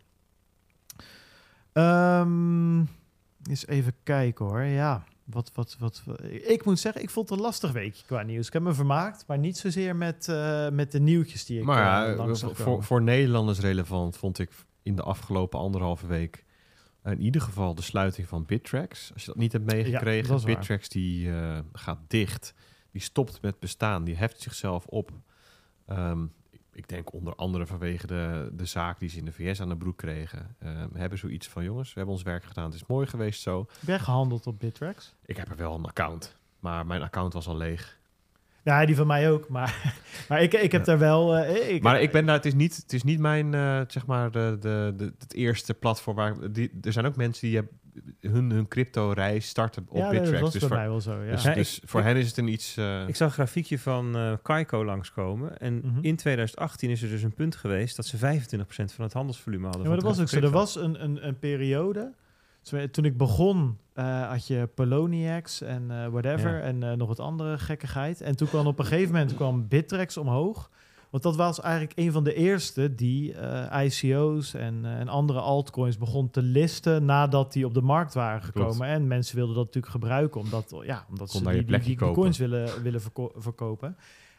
Ehm 1.72 2.78
eens 3.48 3.66
even 3.66 3.92
kijken 4.02 4.44
hoor. 4.44 4.62
Ja, 4.62 5.04
wat, 5.24 5.50
wat, 5.54 5.76
wat, 5.78 6.02
ik 6.30 6.64
moet 6.64 6.78
zeggen, 6.78 7.02
ik 7.02 7.10
vond 7.10 7.28
het 7.28 7.38
een 7.38 7.44
lastig 7.44 7.72
weekje 7.72 8.06
qua 8.06 8.22
nieuws. 8.22 8.46
Ik 8.46 8.52
heb 8.52 8.62
me 8.62 8.74
vermaakt, 8.74 9.24
maar 9.26 9.38
niet 9.38 9.58
zozeer 9.58 9.96
met, 9.96 10.26
met 10.72 10.92
de 10.92 11.00
nieuwtjes 11.00 11.44
die 11.44 11.58
ik 11.58 11.64
Maar 11.64 12.16
ja, 12.16 12.34
voor, 12.34 12.82
voor 12.82 13.02
Nederlanders 13.02 13.60
relevant 13.60 14.16
vond 14.16 14.38
ik 14.38 14.50
in 14.82 14.96
de 14.96 15.02
afgelopen 15.02 15.58
anderhalve 15.58 16.06
week 16.06 16.44
in 17.10 17.20
ieder 17.20 17.40
geval 17.40 17.74
de 17.74 17.82
sluiting 17.82 18.28
van 18.28 18.44
Bittrex. 18.44 19.10
Als 19.12 19.22
je 19.22 19.28
dat 19.28 19.36
niet 19.36 19.52
hebt 19.52 19.70
Ja, 19.70 19.76
meegekregen, 19.76 20.36
waar. 20.36 20.44
Bittrex 20.44 20.88
die 20.88 21.30
eh, 21.32 21.58
gaat 21.72 21.98
dicht. 22.06 22.54
Die 22.90 23.00
stopt 23.00 23.42
met 23.42 23.58
bestaan. 23.58 24.04
Die 24.04 24.16
heft 24.16 24.40
zichzelf 24.40 24.86
op. 24.86 25.10
Ehm, 25.86 26.26
ik 26.72 26.88
denk 26.88 27.12
onder 27.12 27.34
andere 27.34 27.66
vanwege 27.66 28.06
de, 28.06 28.50
de 28.52 28.64
zaak 28.64 28.98
die 28.98 29.08
ze 29.08 29.18
in 29.18 29.24
de 29.24 29.32
VS 29.32 29.60
aan 29.60 29.68
de 29.68 29.76
broek 29.76 29.96
kregen. 29.96 30.56
Ehm, 30.58 30.88
we 30.92 30.98
hebben 30.98 31.18
zoiets 31.18 31.48
van, 31.48 31.64
jongens, 31.64 31.88
we 31.88 31.94
hebben 31.94 32.14
ons 32.14 32.24
werk 32.24 32.44
gedaan. 32.44 32.64
Het 32.64 32.74
is 32.74 32.86
mooi 32.86 33.06
geweest 33.06 33.42
zo. 33.42 33.66
Ben 33.80 34.00
gehandeld 34.00 34.46
op 34.46 34.58
Bittrex? 34.58 35.14
Ik 35.24 35.36
heb 35.36 35.50
er 35.50 35.56
wel 35.56 35.74
een 35.74 35.84
account. 35.84 36.36
Maar 36.60 36.86
mijn 36.86 37.02
account 37.02 37.32
was 37.32 37.46
al 37.46 37.56
leeg. 37.56 37.97
Ja, 38.68 38.86
die 38.86 38.96
van 38.96 39.06
mij 39.06 39.30
ook. 39.30 39.48
Maar, 39.48 39.94
maar 40.28 40.42
ik, 40.42 40.54
ik 40.54 40.72
heb 40.72 40.84
daar 40.84 40.98
wel... 40.98 41.36
eh, 41.36 41.74
ik, 41.74 41.82
Maar 41.82 42.00
ik 42.02 42.12
ben 42.12 42.26
daar, 42.26 42.36
het 42.36 42.46
is 42.46 42.54
niet, 42.54 42.76
het 42.76 42.92
is 42.92 43.02
niet 43.02 43.18
mijn, 43.20 43.54
eh, 43.54 43.80
zeg 43.88 44.06
maar, 44.06 44.30
de, 44.30 44.56
de, 44.60 44.94
de, 44.96 45.12
het 45.18 45.34
eerste 45.34 45.74
platform 45.74 46.16
waar. 46.16 46.52
Die, 46.52 46.70
er 46.82 46.92
zijn 46.92 47.06
ook 47.06 47.16
mensen 47.16 47.46
die 47.48 47.56
hebben 47.56 47.76
hun, 48.20 48.50
hun 48.50 48.68
crypto-reis 48.68 49.46
starten 49.48 49.86
op 49.88 49.96
ja, 49.96 50.02
dat 50.02 50.10
Bittrex. 50.10 50.40
was 50.40 50.52
Dus, 50.52 50.62
voor, 50.62 50.76
mij 50.76 50.88
wel 50.88 51.00
zo, 51.00 51.22
ja. 51.22 51.30
dus, 51.30 51.42
Ja, 51.42 51.54
dus 51.54 51.80
ik- 51.80 51.88
voor 51.88 52.00
ik- 52.00 52.06
hen 52.06 52.16
is 52.16 52.26
het 52.28 52.36
een 52.36 52.48
iets. 52.48 52.76
eh, 52.76 53.08
Ik 53.08 53.16
zag 53.16 53.28
een 53.28 53.34
grafiekje 53.34 53.78
van 53.78 54.16
eh 54.16 54.32
Kaiko 54.42 54.84
langskomen. 54.84 55.58
En 55.58 55.74
Mhm. 55.84 55.98
in 56.02 56.16
2018 56.16 56.90
is 56.90 57.02
er 57.02 57.08
dus 57.08 57.22
een 57.22 57.34
punt 57.34 57.56
geweest 57.56 57.96
dat 57.96 58.06
ze 58.06 58.16
25% 58.16 58.92
van 58.92 59.04
het 59.04 59.12
handelsvolume 59.12 59.64
hadden. 59.64 59.82
Ja, 59.82 59.88
maar 59.88 59.96
dat 59.98 60.06
was 60.08 60.20
ook 60.20 60.28
zo. 60.28 60.40
Er 60.40 60.50
was 60.50 60.76
een, 60.76 61.02
een, 61.04 61.26
een 61.26 61.38
periode... 61.38 62.12
Toen- 62.62 62.90
Toen 62.90 63.04
ik 63.04 63.16
begon, 63.16 63.78
eh, 63.98 64.28
had 64.30 64.46
je 64.46 64.68
Poloniex 64.74 65.62
en 65.62 65.90
eh, 65.90 66.06
whatever. 66.06 66.54
Ja. 66.54 66.60
En 66.60 66.82
eh, 66.82 66.92
nog 66.92 67.08
wat 67.08 67.20
andere 67.20 67.58
gekkigheid. 67.58 68.20
En 68.20 68.36
toen 68.36 68.48
kwam 68.48 68.66
op 68.66 68.78
een 68.78 68.84
gegeven 68.84 69.12
moment 69.12 69.34
kwam 69.34 69.68
Bittrex 69.68 70.16
omhoog. 70.16 70.70
Want 71.10 71.22
dat 71.22 71.36
was 71.36 71.60
eigenlijk 71.60 71.92
een 71.98 72.12
van 72.12 72.24
de 72.24 72.34
eerste 72.34 72.94
die 72.94 73.34
ICO's 73.84 74.54
en, 74.54 74.84
en 74.84 75.08
andere 75.08 75.40
altcoins 75.40 75.98
begon 75.98 76.30
te 76.30 76.42
listen 76.42 77.04
nadat 77.04 77.52
die 77.52 77.66
op 77.66 77.74
de 77.74 77.80
markt 77.80 78.14
waren 78.14 78.42
gekomen. 78.42 78.74
Klopt. 78.74 78.90
En 78.90 79.06
mensen 79.06 79.36
wilden 79.36 79.54
dat 79.54 79.64
natuurlijk 79.64 79.92
gebruiken 79.92 80.40
omdat, 80.40 80.74
ja, 80.82 81.06
omdat 81.10 81.30
Kon 81.30 81.42
ze 81.42 81.64
die, 81.64 81.78
die, 81.78 81.96
coins 81.96 82.38
willen, 82.38 82.82
willen 82.82 83.00
verko- 83.00 83.32
verkopen. 83.36 83.88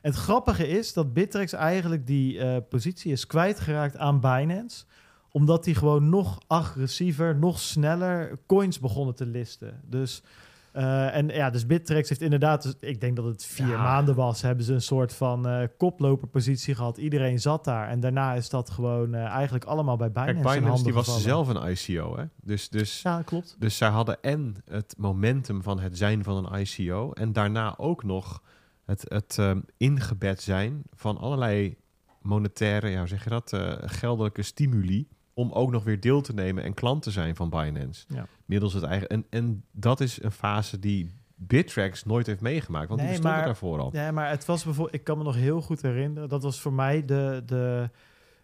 En 0.01 0.11
het 0.11 0.19
grappige 0.19 0.67
is 0.67 0.93
dat 0.93 1.13
Bittrex 1.13 1.53
eigenlijk 1.53 2.07
die 2.07 2.61
positie 2.61 3.11
is 3.11 3.27
kwijtgeraakt 3.27 3.97
aan 3.97 4.19
Binance 4.19 4.85
Omdat 5.31 5.63
die 5.63 5.75
gewoon 5.75 6.09
nog 6.09 6.39
agressiever, 6.47 7.35
nog 7.35 7.59
sneller 7.59 8.39
coins 8.45 8.79
begonnen 8.79 9.15
te 9.15 9.25
listen. 9.25 9.81
Dus, 9.85 10.23
eh, 10.71 11.15
en 11.15 11.27
ja, 11.27 11.49
dus 11.49 11.65
Bittrex 11.65 12.09
heeft 12.09 12.21
inderdaad, 12.21 12.63
dus 12.63 12.73
ik 12.79 13.01
denk 13.01 13.15
dat 13.15 13.25
het 13.25 13.45
vier 13.45 13.67
Ja. 13.67 13.83
maanden 13.83 14.15
was, 14.15 14.41
hebben 14.41 14.65
ze 14.65 14.73
een 14.73 14.81
soort 14.81 15.13
van 15.13 15.47
eh, 15.47 15.67
koploperpositie 15.77 16.75
gehad. 16.75 16.97
Iedereen 16.97 17.39
zat 17.39 17.63
daar. 17.63 17.87
En 17.87 17.99
daarna 17.99 18.33
is 18.33 18.49
dat 18.49 18.69
gewoon 18.69 19.13
eh, 19.13 19.25
eigenlijk 19.25 19.65
allemaal 19.65 19.97
bij 19.97 20.11
Binance 20.11 20.33
Kijk, 20.33 20.45
in 20.45 20.51
Binance 20.51 20.67
handen 20.67 20.85
die 20.85 21.13
was 21.13 21.21
zelf 21.21 21.47
een 21.47 21.71
ICO, 21.71 22.17
hè? 22.17 22.23
Dus, 22.43 22.69
dus, 22.69 23.01
Ja, 23.01 23.21
klopt. 23.21 23.55
dus 23.59 23.77
zij 23.77 23.89
hadden 23.89 24.21
en 24.21 24.55
het 24.65 24.95
momentum 24.97 25.63
van 25.63 25.79
het 25.79 25.97
zijn 25.97 26.23
van 26.23 26.45
een 26.45 26.59
ICO... 26.61 27.11
en 27.11 27.33
daarna 27.33 27.77
ook 27.77 28.03
nog 28.03 28.41
het, 28.85 29.05
het 29.07 29.39
ingebed 29.77 30.41
zijn 30.41 30.81
van 30.93 31.17
allerlei 31.17 31.77
monetaire, 32.21 32.89
ja, 32.89 32.99
hoe 32.99 33.07
zeg 33.07 33.23
je 33.23 33.29
dat, 33.29 33.53
geldelijke 33.81 34.41
stimuli... 34.41 35.07
om 35.39 35.51
ook 35.51 35.71
nog 35.71 35.83
weer 35.83 35.99
deel 35.99 36.21
te 36.21 36.33
nemen 36.33 36.63
en 36.63 36.73
klant 36.73 37.01
te 37.03 37.11
zijn 37.11 37.35
van 37.35 37.49
Binance. 37.49 38.05
Ja. 38.07 38.27
Middels 38.45 38.73
het 38.73 38.83
eigen... 38.83 39.07
En, 39.07 39.25
en 39.29 39.63
dat 39.71 39.99
is 39.99 40.23
een 40.23 40.31
fase 40.31 40.79
die 40.79 41.09
Bittrex 41.35 42.05
nooit 42.05 42.25
heeft 42.25 42.41
meegemaakt, 42.41 42.87
want 42.87 42.99
Nee, 43.01 43.09
die 43.09 43.17
bestond 43.17 43.37
maar- 43.37 43.45
daarvoor 43.45 43.79
al. 43.79 43.89
Ja, 43.93 44.11
maar 44.11 44.29
het 44.29 44.45
was 44.45 44.63
bijvoorbeeld, 44.63 44.95
ik 44.95 45.03
kan 45.03 45.17
me 45.17 45.23
nog 45.23 45.35
heel 45.35 45.61
goed 45.61 45.81
herinneren, 45.81 46.29
dat 46.29 46.43
was 46.43 46.59
voor 46.59 46.73
mij 46.73 47.05
de, 47.05 47.43
de 47.45 47.89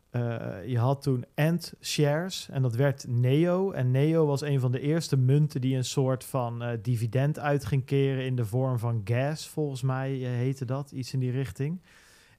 eh, 0.09 0.65
je 0.65 0.77
had 0.79 1.01
toen 1.01 1.25
Ant 1.35 1.73
Shares 1.81 2.47
en 2.51 2.61
dat 2.61 2.75
werd 2.75 3.05
Neo. 3.07 3.71
En 3.71 3.91
Neo 3.91 4.25
was 4.25 4.41
een 4.41 4.59
van 4.59 4.71
de 4.71 4.79
eerste 4.79 5.17
munten 5.17 5.61
die 5.61 5.75
een 5.75 5.85
soort 5.85 6.23
van 6.23 6.63
eh, 6.63 6.77
dividend 6.81 7.39
uit 7.39 7.65
ging 7.65 7.85
keren 7.85 8.25
in 8.25 8.35
de 8.35 8.45
vorm 8.45 8.79
van 8.79 9.01
gas, 9.03 9.47
volgens 9.47 9.81
mij 9.81 10.13
eh, 10.13 10.29
heette 10.29 10.65
dat, 10.65 10.91
iets 10.91 11.13
in 11.13 11.19
die 11.19 11.31
richting. 11.31 11.81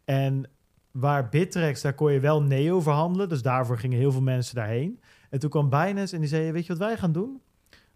En 0.04 0.44
waar 0.98 1.28
Bittrex, 1.28 1.80
daar 1.80 1.94
kon 1.94 2.12
je 2.12 2.20
wel 2.20 2.42
Neo 2.42 2.80
verhandelen, 2.80 3.28
dus 3.28 3.42
daarvoor 3.42 3.78
gingen 3.78 3.98
heel 3.98 4.12
veel 4.12 4.22
mensen 4.22 4.54
daarheen. 4.54 5.00
En 5.30 5.38
toen 5.38 5.50
kwam 5.50 5.68
Binance 5.68 6.14
en 6.14 6.20
die 6.20 6.28
zei, 6.28 6.52
weet 6.52 6.66
je 6.66 6.68
wat 6.76 6.86
wij 6.86 6.96
gaan 6.96 7.12
doen? 7.12 7.40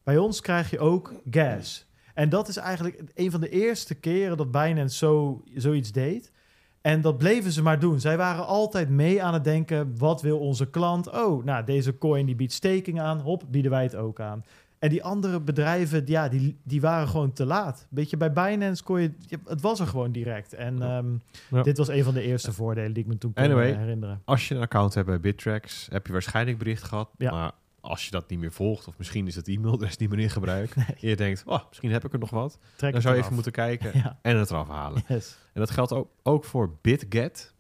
Bij 0.03 0.19
ons 0.19 0.41
krijg 0.41 0.71
je 0.71 0.79
ook 0.79 1.13
gas. 1.31 1.89
En 2.15 2.29
dat 2.29 2.49
is 2.49 2.57
eigenlijk 2.57 3.03
een 3.15 3.31
van 3.31 3.41
de 3.41 3.49
eerste 3.49 3.95
keren 3.95 4.37
dat 4.37 4.51
Binance 4.51 4.97
zo, 4.97 5.43
zoiets 5.55 5.93
deed. 5.93 6.33
En 6.81 7.01
dat 7.01 7.19
bleven 7.19 7.53
ze 7.53 7.63
maar 7.63 7.79
doen. 7.79 8.01
Zij 8.01 8.17
waren 8.17 8.47
altijd 8.47 8.89
mee 8.89 9.23
aan 9.23 9.35
het 9.35 9.45
denken, 9.45 9.99
wat 9.99 10.23
wil 10.23 10.39
onze 10.39 10.71
klant? 10.71 11.11
Oh, 11.11 11.45
nou, 11.45 11.65
deze 11.65 11.99
coin 11.99 12.27
die 12.27 12.35
biedt 12.35 12.53
staking 12.53 13.01
aan. 13.01 13.21
Hop, 13.21 13.45
bieden 13.49 13.71
wij 13.71 13.83
het 13.83 13.97
ook 13.97 14.21
aan. 14.21 14.45
En 14.81 14.89
die 14.89 15.05
andere 15.05 15.41
bedrijven, 15.41 16.03
ja, 16.07 16.29
die, 16.29 16.59
die 16.65 16.81
waren 16.81 17.09
gewoon 17.09 17.33
te 17.33 17.45
laat. 17.45 17.87
Weet 17.91 18.11
je, 18.11 18.17
bij 18.17 18.33
Binance 18.33 18.83
kon 18.83 19.01
je... 19.01 19.13
Het 19.45 19.61
was 19.61 19.81
er 19.81 19.87
gewoon 19.87 20.13
direct. 20.13 20.53
En 20.55 20.77
Ja. 20.79 20.99
ehm, 20.99 21.13
Ja. 21.51 21.63
dit 21.63 21.79
was 21.79 21.89
een 21.89 22.05
van 22.05 22.15
de 22.15 22.23
eerste 22.23 22.53
voordelen 22.53 22.93
die 22.93 23.03
ik 23.03 23.09
me 23.09 23.19
toen 23.19 23.33
kon 23.33 23.45
Anyway. 23.45 23.71
eh, 23.71 23.77
herinneren. 23.77 24.23
Als 24.25 24.49
je 24.49 24.55
een 24.55 24.61
account 24.61 24.95
hebt 24.95 25.07
bij 25.07 25.21
Bittrex, 25.21 25.89
heb 25.91 26.07
je 26.07 26.13
waarschijnlijk 26.13 26.59
bericht 26.59 26.83
gehad. 26.83 27.11
Ja. 27.19 27.31
Maar 27.31 27.53
als 27.81 28.05
je 28.05 28.11
dat 28.11 28.29
niet 28.31 28.39
meer 28.39 28.53
volgt, 28.53 28.89
of 28.89 28.99
misschien 28.99 29.27
is 29.27 29.35
het 29.35 29.49
e-mailadres 29.49 29.97
niet 29.97 30.11
meer 30.11 30.19
in 30.19 30.31
gebruik, 30.31 30.75
Nee. 30.77 30.87
en 30.87 31.09
je 31.09 31.17
denkt, 31.17 31.43
oh, 31.47 31.61
misschien 31.69 31.91
heb 31.91 32.05
ik 32.05 32.13
er 32.13 32.19
nog 32.19 32.31
wat, 32.31 32.59
Trek 32.77 32.93
dan 32.93 33.03
zou 33.03 33.15
je 33.15 33.21
even 33.23 33.35
moeten 33.35 33.53
kijken 33.53 33.93
en 34.23 34.37
het 34.37 34.51
eraf 34.51 34.69
halen. 34.69 35.03
yes. 35.09 35.37
En 35.53 35.61
dat 35.61 35.71
geldt 35.71 35.93
ook, 35.93 36.09
ook 36.23 36.45
voor 36.45 36.77
BitGet. 36.81 37.55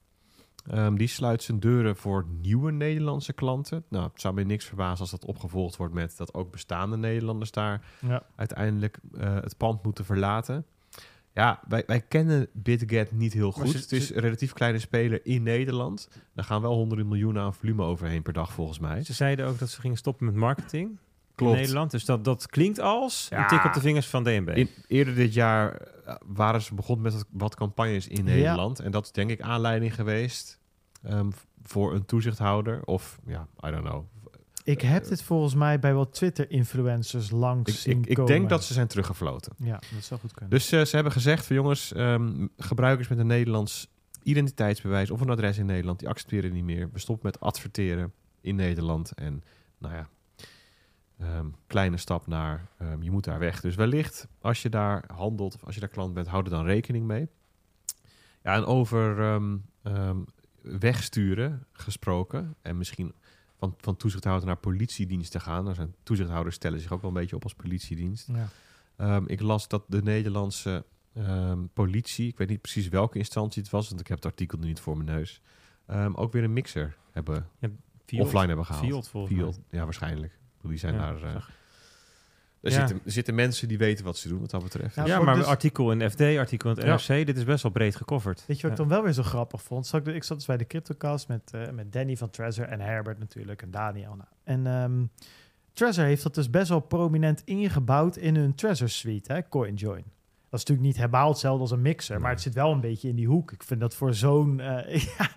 Ehm, 0.66 0.94
die 0.94 1.06
sluit 1.08 1.42
zijn 1.42 1.60
deuren 1.60 1.96
voor 1.96 2.26
nieuwe 2.40 2.72
Nederlandse 2.72 3.32
klanten. 3.32 3.84
Nou, 3.88 4.04
het 4.12 4.20
zou 4.20 4.34
me 4.34 4.42
niks 4.44 4.64
verbazen 4.64 5.00
als 5.00 5.10
dat 5.10 5.24
opgevolgd 5.24 5.76
wordt 5.76 5.94
met 5.94 6.16
dat 6.16 6.34
ook 6.34 6.50
bestaande 6.50 6.96
Nederlanders 6.96 7.50
daar 7.50 7.84
Ja. 8.00 8.22
uiteindelijk 8.36 8.98
eh, 9.18 9.34
het 9.34 9.56
pand 9.56 9.82
moeten 9.82 10.04
verlaten. 10.04 10.64
Ja, 11.34 11.60
wij, 11.68 11.82
wij 11.86 12.00
kennen 12.00 12.48
BitGet 12.52 13.12
niet 13.12 13.32
heel 13.32 13.52
goed. 13.52 13.70
ze- 13.70 13.76
het 13.76 13.92
is 13.92 14.06
ze- 14.06 14.14
een 14.14 14.20
relatief 14.20 14.52
kleine 14.52 14.78
speler 14.78 15.26
in 15.26 15.42
Nederland. 15.42 16.08
Daar 16.34 16.44
gaan 16.44 16.60
wel 16.62 16.74
honderden 16.74 17.08
miljoenen 17.08 17.42
aan 17.42 17.54
volume 17.54 17.82
overheen 17.82 18.22
per 18.22 18.32
dag 18.32 18.52
volgens 18.52 18.78
mij. 18.78 19.02
Ze 19.04 19.12
zeiden 19.12 19.46
ook 19.46 19.58
dat 19.58 19.68
ze 19.70 19.80
gingen 19.80 19.96
stoppen 19.96 20.26
met 20.26 20.34
marketing 20.34 20.98
Klopt. 21.44 21.56
Nederland. 21.60 21.90
Dus 21.90 22.04
dat, 22.04 22.24
dat 22.24 22.46
klinkt 22.46 22.80
als 22.80 23.26
Ja. 23.30 23.42
een 23.42 23.48
tik 23.48 23.64
op 23.64 23.72
de 23.72 23.80
vingers 23.80 24.06
van 24.06 24.22
DNB. 24.24 24.48
In, 24.48 24.68
eerder 24.86 25.14
dit 25.14 25.34
jaar 25.34 25.76
eh, 25.76 26.14
waren 26.26 26.62
ze 26.62 26.74
begonnen 26.74 27.12
met 27.12 27.24
wat, 27.30 27.54
campagnes 27.54 28.08
in 28.08 28.16
Ja. 28.16 28.22
Nederland. 28.22 28.80
En 28.80 28.90
dat 28.90 29.04
is 29.04 29.12
denk 29.12 29.30
ik 29.30 29.40
aanleiding 29.40 29.94
geweest 29.94 30.58
ehm, 31.02 31.30
voor 31.62 31.94
een 31.94 32.04
toezichthouder. 32.04 32.84
Of 32.84 33.18
ja, 33.26 33.46
I 33.66 33.70
don't 33.70 33.84
know. 33.84 34.04
Ik 34.64 34.80
heb 34.80 35.04
dit 35.08 35.22
volgens 35.22 35.54
mij 35.54 35.78
bij 35.78 35.94
wat 35.94 36.12
Twitter-influencers 36.12 37.30
langs 37.30 37.70
Ik, 37.72 37.78
zien 37.78 38.02
ik, 38.02 38.18
ik 38.18 38.26
denk 38.26 38.48
dat 38.48 38.64
ze 38.64 38.72
zijn 38.72 38.86
teruggefloten. 38.86 39.52
Ja, 39.58 39.80
dat 39.94 40.04
zou 40.04 40.20
goed 40.20 40.32
kunnen. 40.32 40.50
Dus 40.50 40.72
eh, 40.72 40.84
ze 40.84 40.94
hebben 40.94 41.12
gezegd 41.12 41.46
van 41.46 41.56
jongens, 41.56 41.92
ehm, 41.92 42.46
gebruikers 42.56 43.08
met 43.08 43.18
een 43.18 43.26
Nederlands 43.26 43.88
identiteitsbewijs 44.22 45.10
of 45.10 45.20
een 45.20 45.30
adres 45.30 45.58
in 45.58 45.66
Nederland, 45.66 45.98
die 45.98 46.08
accepteren 46.08 46.52
niet 46.52 46.64
meer. 46.64 46.88
We 46.92 46.98
stoppen 46.98 47.26
met 47.26 47.40
adverteren 47.40 48.12
in 48.40 48.54
Nederland. 48.56 49.12
En 49.14 49.42
nou 49.78 49.94
ja, 49.94 50.08
ehm, 51.20 51.46
kleine 51.66 51.96
stap 51.96 52.26
naar, 52.26 52.68
ehm, 52.78 53.02
je 53.02 53.10
moet 53.10 53.24
daar 53.24 53.38
weg. 53.38 53.60
Dus 53.60 53.74
wellicht, 53.74 54.28
als 54.40 54.62
je 54.62 54.68
daar 54.68 55.04
handelt 55.12 55.54
of 55.54 55.64
als 55.64 55.74
je 55.74 55.80
daar 55.80 55.88
klant 55.88 56.14
bent, 56.14 56.26
hou 56.26 56.44
er 56.44 56.50
dan 56.50 56.64
rekening 56.64 57.06
mee. 57.06 57.28
Ja, 58.42 58.54
en 58.54 58.64
over 58.64 59.20
ehm, 59.20 60.18
wegsturen 60.62 61.66
gesproken 61.72 62.54
en 62.62 62.76
misschien 62.76 63.14
van, 63.56 63.74
van 63.78 63.96
toezichthouder 63.96 64.46
naar 64.46 64.56
politiedienst 64.56 65.30
te 65.32 65.40
gaan. 65.40 65.68
Er 65.68 65.74
zijn 65.74 65.94
toezichthouders 66.02 66.56
stellen 66.56 66.80
zich 66.80 66.92
ook 66.92 67.00
wel 67.00 67.10
een 67.10 67.16
beetje 67.16 67.36
op 67.36 67.42
als 67.42 67.54
politiedienst. 67.54 68.28
ja. 68.28 68.48
Ik 69.26 69.40
las 69.40 69.68
dat 69.68 69.84
de 69.86 70.02
Nederlandse 70.02 70.84
politie, 71.72 72.28
ik 72.28 72.38
weet 72.38 72.48
niet 72.48 72.60
precies 72.60 72.88
welke 72.88 73.18
instantie 73.18 73.62
het 73.62 73.70
was, 73.70 73.88
want 73.88 74.00
ik 74.00 74.06
heb 74.06 74.16
het 74.16 74.26
artikel 74.26 74.58
nu 74.58 74.66
niet 74.66 74.80
voor 74.80 74.96
mijn 74.96 75.16
neus, 75.16 75.40
ook 76.14 76.32
weer 76.32 76.44
een 76.44 76.52
mixer 76.52 76.96
hebben, 77.10 77.48
Field. 78.06 78.22
offline 78.24 78.46
hebben 78.46 78.66
gehaald. 78.66 78.86
Field, 78.86 79.08
volgens. 79.08 79.34
Field, 79.34 79.60
ja, 79.70 79.84
waarschijnlijk. 79.84 80.39
Die 80.62 80.78
zijn 80.78 80.94
Ja, 80.94 81.00
daar. 81.12 81.22
eh, 81.22 81.34
er, 81.34 81.42
Ja. 82.60 82.70
zitten, 82.70 83.00
er 83.04 83.12
zitten 83.12 83.34
mensen 83.34 83.68
die 83.68 83.78
weten 83.78 84.04
wat 84.04 84.16
ze 84.16 84.28
doen, 84.28 84.40
wat 84.40 84.50
dat 84.50 84.62
betreft. 84.62 84.94
Ja, 84.94 85.20
maar 85.20 85.34
dus- 85.34 85.44
artikel 85.44 85.92
in 85.92 86.10
FD, 86.10 86.20
artikel 86.20 86.70
in 86.70 86.76
het 86.76 86.84
Ja. 86.84 87.14
NRC, 87.14 87.26
dit 87.26 87.36
is 87.36 87.44
best 87.44 87.62
wel 87.62 87.72
breed 87.72 87.96
gecoverd. 87.96 88.44
Weet 88.46 88.56
je 88.56 88.62
wat 88.62 88.70
ik 88.70 88.76
dan 88.78 88.88
wel 88.88 89.02
weer 89.02 89.12
zo 89.12 89.22
grappig 89.22 89.62
vond? 89.62 89.86
Zat 89.86 90.06
ik, 90.06 90.14
ik 90.14 90.24
zat 90.24 90.36
dus 90.36 90.46
bij 90.46 90.56
de 90.56 90.66
CryptoCast 90.66 91.28
met, 91.28 91.50
eh, 91.54 91.70
met 91.70 91.92
Danny 91.92 92.16
van 92.16 92.30
Trezor 92.30 92.64
en 92.64 92.80
Herbert 92.80 93.18
natuurlijk 93.18 93.62
en 93.62 93.70
Daniel. 93.70 94.14
Nou, 94.16 94.28
En 94.44 94.66
ehm 94.66 95.04
Trezor 95.72 96.04
heeft 96.04 96.22
dat 96.22 96.34
dus 96.34 96.50
best 96.50 96.68
wel 96.68 96.80
prominent 96.80 97.42
ingebouwd 97.44 98.16
in 98.16 98.36
hun 98.36 98.54
Trezor 98.54 98.88
suite, 98.88 99.32
hè, 99.32 99.48
CoinJoin. 99.48 100.02
Dat 100.50 100.60
is 100.60 100.66
natuurlijk 100.66 100.86
niet 100.86 100.96
helemaal 100.96 101.28
hetzelfde 101.28 101.60
als 101.60 101.70
een 101.70 101.82
mixer, 101.82 102.20
maar 102.20 102.30
het 102.30 102.40
zit 102.40 102.54
wel 102.54 102.72
een 102.72 102.80
beetje 102.80 103.08
in 103.08 103.16
die 103.16 103.26
hoek. 103.26 103.52
Ik 103.52 103.62
vind 103.62 103.80
dat 103.80 103.94
voor 103.94 104.14
zo'n 104.14 104.60
eh, 104.60 104.96
ja, 105.18 105.30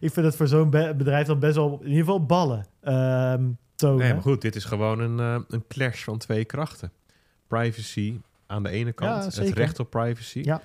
ik 0.00 0.12
vind 0.12 0.26
dat 0.26 0.36
voor 0.36 0.46
zo'n 0.48 0.70
be- 0.70 0.94
bedrijf 0.96 1.26
dan 1.26 1.38
best 1.38 1.56
wel 1.56 1.72
in 1.82 1.86
ieder 1.88 1.98
geval 2.04 2.26
ballen 2.26 2.66
ehm. 2.80 3.48
Nee, 3.80 4.12
maar 4.12 4.22
goed, 4.22 4.40
dit 4.40 4.56
is 4.56 4.64
gewoon 4.64 4.98
een, 5.00 5.18
eh, 5.20 5.44
een 5.48 5.64
clash 5.68 6.04
van 6.04 6.18
twee 6.18 6.44
krachten. 6.44 6.92
Privacy 7.46 8.20
aan 8.46 8.62
de 8.62 8.68
ene 8.68 8.92
kant, 8.92 9.34
Ja, 9.34 9.42
het 9.42 9.52
recht 9.54 9.78
op 9.80 9.90
privacy, 9.90 10.40
Ja. 10.44 10.62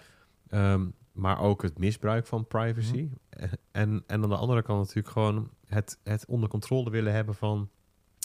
ehm, 0.50 0.86
maar 1.12 1.40
ook 1.40 1.62
het 1.62 1.78
misbruik 1.78 2.28
van 2.28 2.48
privacy. 2.48 3.10
Mhm. 3.38 3.44
en, 3.72 4.04
en 4.08 4.24
aan 4.24 4.30
de 4.30 4.36
andere 4.36 4.62
kant 4.62 4.80
natuurlijk 4.80 5.08
gewoon 5.14 5.50
het, 5.68 5.98
het 6.04 6.26
onder 6.26 6.50
controle 6.50 6.90
willen 6.90 7.14
hebben 7.14 7.36
van 7.36 7.70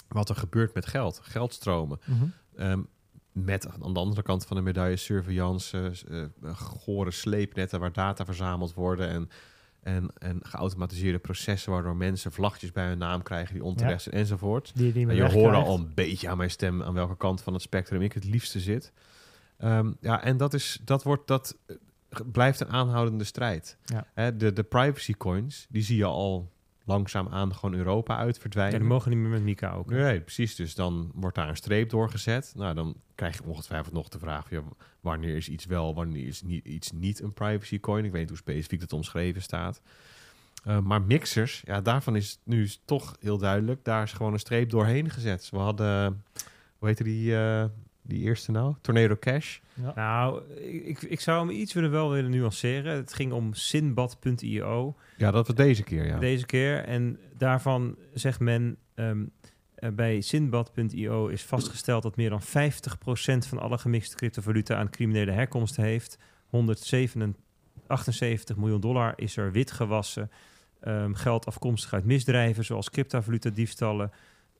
wat 0.09 0.28
er 0.28 0.36
gebeurt 0.36 0.74
met 0.74 0.86
geld, 0.86 1.20
geldstromen. 1.22 1.98
Mhm. 2.05 2.24
Ehm, 2.56 2.80
met 3.32 3.68
aan 3.82 3.93
de 3.93 3.98
andere 4.01 4.22
kant 4.22 4.47
van 4.47 4.56
de 4.56 4.62
medaille 4.62 4.97
surveillance, 4.97 5.93
eh, 6.43 6.56
gore 6.56 7.10
sleepnetten 7.10 7.80
waar 7.80 7.93
data 7.93 8.24
verzameld 8.24 8.74
worden 8.74 9.09
en, 9.09 9.28
en, 9.89 10.10
en 10.19 10.39
geautomatiseerde 10.43 11.19
processen 11.19 11.73
waardoor 11.73 11.97
mensen 11.97 12.32
vlaggetjes 12.32 12.73
bij 12.73 12.86
hun 12.86 12.98
naam 12.98 13.23
krijgen 13.23 13.55
die 13.55 13.65
onterecht 13.65 14.02
zijn 14.02 14.15
enzovoort. 14.15 14.73
Die 14.74 14.86
je 14.86 15.01
En 15.01 15.06
wegkrijgt. 15.06 15.66
al 15.66 15.74
een 15.74 15.94
beetje 15.94 16.28
aan 16.28 16.36
mijn 16.36 16.51
stem 16.51 16.82
aan 16.82 16.94
welke 16.94 17.16
kant 17.16 17.40
van 17.43 17.52
het 17.52 17.62
spectrum 17.62 18.02
ik 18.02 18.12
het 18.12 18.24
liefste 18.24 18.60
zit. 18.60 18.93
Ehm, 19.59 19.93
ja, 20.01 20.23
en 20.23 20.36
dat, 20.36 20.55
is, 20.55 20.81
dat, 20.85 21.02
wordt, 21.02 21.27
dat 21.27 21.56
eh, 21.66 21.77
blijft 22.32 22.60
een 22.60 22.69
aanhoudende 22.69 23.24
strijd. 23.24 23.77
Ja. 23.85 24.06
Hè, 24.15 24.36
de, 24.36 24.52
de 24.52 24.62
privacy 24.62 25.12
coins, 25.12 25.66
die 25.69 25.82
zie 25.82 25.97
je 25.97 26.05
al 26.05 26.52
langzaamaan 26.89 27.55
gewoon 27.55 27.74
Europa 27.74 28.16
uit 28.16 28.35
Ja, 28.35 28.40
verdwijnen. 28.40 28.78
die 28.78 28.89
mogen 28.89 29.10
niet 29.10 29.19
meer 29.20 29.28
met 29.31 29.43
Mika 29.43 29.73
ook. 29.73 29.90
hè? 29.90 30.02
Nee, 30.02 30.20
precies. 30.20 30.55
Dus 30.55 30.74
dan 30.74 31.10
wordt 31.15 31.36
daar 31.36 31.48
een 31.48 31.56
streep 31.56 31.90
doorgezet. 31.90 32.52
Nou, 32.56 32.74
dan 32.74 32.94
krijg 33.15 33.35
je 33.36 33.43
ongetwijfeld 33.44 33.94
nog 33.94 34.09
de 34.09 34.19
vraag... 34.19 34.51
Ja, 34.51 34.62
wanneer 35.01 35.36
is 35.36 35.48
iets 35.48 35.66
wel, 35.66 35.94
wanneer 35.94 36.27
is 36.27 36.43
niet, 36.43 36.65
iets 36.65 36.93
niet 36.93 37.20
een 37.23 37.32
privacy 37.32 37.81
coin? 37.81 38.05
Ik 38.05 38.10
weet 38.10 38.20
niet 38.20 38.28
hoe 38.28 38.39
specifiek 38.39 38.81
dat 38.81 38.93
omschreven 38.93 39.43
staat. 39.43 39.81
Uh, 40.66 40.78
maar 40.81 41.02
mixers, 41.02 41.62
ja, 41.66 41.81
daarvan 41.81 42.16
is 42.16 42.39
nu 42.44 42.69
toch 42.85 43.16
heel 43.20 43.39
duidelijk... 43.39 43.85
daar 43.85 44.02
is 44.02 44.12
gewoon 44.12 44.32
een 44.32 44.39
streep 44.39 44.70
doorheen 44.70 45.10
gezet. 45.10 45.48
We 45.51 45.56
hadden, 45.59 46.24
hoe 46.78 46.89
heette 46.89 47.05
die, 47.05 47.31
uh, 47.31 47.65
die 48.09 48.22
eerste 48.22 48.51
nou? 48.51 48.74
Tornado 48.80 49.16
Cash. 49.20 49.59
Ja. 49.74 49.93
Nou, 49.94 50.43
ik, 50.62 51.02
ik 51.02 51.20
zou 51.20 51.47
hem 51.47 51.56
iets 51.56 51.72
willen 51.72 51.90
wel 51.90 52.10
willen 52.10 52.30
nuanceren. 52.30 52.97
Het 52.97 53.14
ging 53.14 53.32
om 53.32 53.55
sinbad.io. 53.55 54.97
Ja, 55.16 55.30
dat 55.30 55.47
was 55.47 55.56
deze 55.56 55.82
keer, 55.82 56.06
ja. 56.06 56.18
Deze 56.18 56.47
keer. 56.47 56.85
En 56.85 57.18
daarvan 57.36 57.97
zegt 58.14 58.40
men... 58.40 58.76
Um, 58.94 59.30
bij 59.94 60.20
Sinbad.io 60.20 61.26
is 61.26 61.43
vastgesteld 61.43 62.02
dat 62.02 62.16
meer 62.16 62.30
dan 62.30 62.43
50% 62.43 62.44
van 63.48 63.59
alle 63.59 63.78
gemixte 63.78 64.16
cryptovaluta 64.16 64.76
aan 64.76 64.90
criminele 64.90 65.30
herkomst 65.30 65.76
heeft. 65.76 66.18
178 66.47 68.56
miljoen 68.56 68.80
dollar 68.80 69.12
is 69.16 69.36
er 69.36 69.52
wit 69.52 69.70
gewassen. 69.70 70.30
ehm, 70.80 71.12
geld 71.12 71.47
afkomstig 71.47 71.93
uit 71.93 72.05
misdrijven, 72.05 72.64
zoals 72.64 72.90
cryptovaluta 72.90 73.51
diefstallen. 73.51 74.10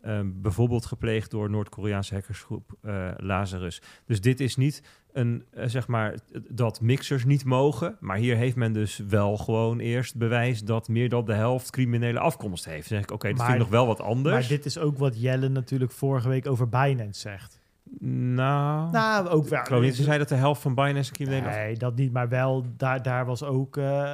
Ehm, 0.09 0.31
bijvoorbeeld 0.35 0.87
gepleegd 0.87 1.31
door 1.31 1.51
Noord-Koreaanse 1.51 2.15
hackersgroep 2.15 2.73
eh, 2.83 3.11
Lazarus. 3.17 3.83
Dus 4.07 4.21
dit 4.21 4.41
is 4.41 4.57
niet 4.57 4.83
een, 5.13 5.45
eh, 5.51 5.67
zeg 5.67 5.87
maar, 5.87 6.15
dat 6.51 6.81
mixers 6.81 7.25
niet 7.25 7.45
mogen. 7.45 7.97
Maar 8.01 8.17
hier 8.17 8.37
heeft 8.37 8.57
men 8.57 8.73
dus 8.73 8.97
wel 9.09 9.37
gewoon 9.37 9.79
eerst 9.79 10.17
bewijs 10.17 10.63
dat 10.65 10.89
meer 10.89 11.09
dan 11.09 11.25
de 11.25 11.33
helft 11.33 11.71
criminele 11.71 12.19
afkomst 12.19 12.65
heeft. 12.65 12.89
Dan 12.89 12.99
zeg 12.99 13.01
ik, 13.03 13.11
oké, 13.11 13.29
dat 13.29 13.37
Maar- 13.37 13.47
vind 13.47 13.59
ik 13.59 13.63
nog 13.65 13.73
wel 13.75 13.87
wat 13.87 14.01
anders. 14.01 14.35
Maar 14.35 14.57
dit 14.57 14.65
is 14.67 14.79
ook 14.79 14.99
wat 14.99 15.21
Jelle 15.21 15.49
natuurlijk 15.49 15.93
vorige 15.93 16.29
week 16.29 16.47
over 16.47 16.69
Binance 16.69 17.21
zegt. 17.21 17.61
Nou, 18.01 18.91
Nou, 18.91 19.29
ook 19.29 19.49
wel. 19.49 19.61
ik 19.61 19.67
geloof 19.67 19.83
niet. 19.83 19.97
Ze 19.97 20.03
zei 20.03 20.19
dat 20.19 20.29
de 20.29 20.35
helft 20.35 20.63
van 20.63 20.75
Binance 20.75 21.13
Nee, 21.19 21.77
dat 21.77 21.97
niet, 21.97 22.13
maar 22.13 22.29
wel, 22.29 22.65
daar, 22.77 23.03
daar 23.03 23.27
was 23.27 23.43
ook 23.43 23.77
eh, 23.77 24.07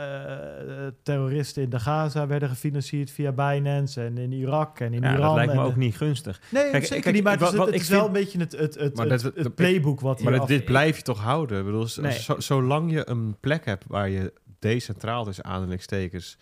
terroristen 1.03 1.63
in 1.63 1.71
de 1.71 1.79
Gaza 1.81 2.27
werden 2.27 2.49
gefinancierd 2.49 3.11
via 3.11 3.33
Binance 3.33 4.03
en 4.05 4.19
in 4.19 4.33
Irak 4.33 4.81
en 4.81 4.93
in 4.93 5.03
Ja, 5.03 5.13
Iran. 5.13 5.27
dat 5.27 5.35
lijkt 5.35 5.53
me 5.53 5.59
en- 5.61 5.65
ook 5.67 5.77
niet 5.77 5.97
gunstig. 5.97 6.41
Nee, 6.51 6.71
Kijk, 6.71 6.85
zeker 6.85 7.03
kijk, 7.03 7.15
niet, 7.15 7.25
maar 7.25 7.33
het 7.33 7.41
wat- 7.43 7.53
is, 7.53 7.57
wat 7.59 7.67
het 7.67 7.75
ik 7.75 7.81
is 7.81 7.89
wel 7.89 8.07
een 8.07 8.13
beetje 8.13 8.39
het, 8.39 8.53
het, 8.53 8.75
het, 8.75 8.97
Maar 8.97 9.07
het, 9.07 9.55
playbook 9.55 10.01
wat 10.01 10.23
Maar 10.23 10.33
hier 10.33 10.47
dit, 10.47 10.65
blijf 10.65 10.97
je 10.97 11.03
toch 11.03 11.21
houden? 11.21 11.59
Ik 11.59 11.65
bedoel, 11.65 11.89
Nee. 12.01 12.13
zo- 12.13 12.41
zolang 12.41 12.93
je 12.93 13.09
een 13.09 13.37
plek 13.41 13.65
hebt 13.65 13.85
waar 13.89 14.09
je 14.09 14.33
decentraal, 14.59 15.25
dus 15.25 15.43
aanhalingstekens, 15.43 16.39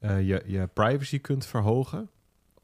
eh 0.00 0.26
je, 0.28 0.42
je 0.46 0.68
privacy 0.74 1.20
kunt 1.20 1.46
verhogen, 1.46 2.08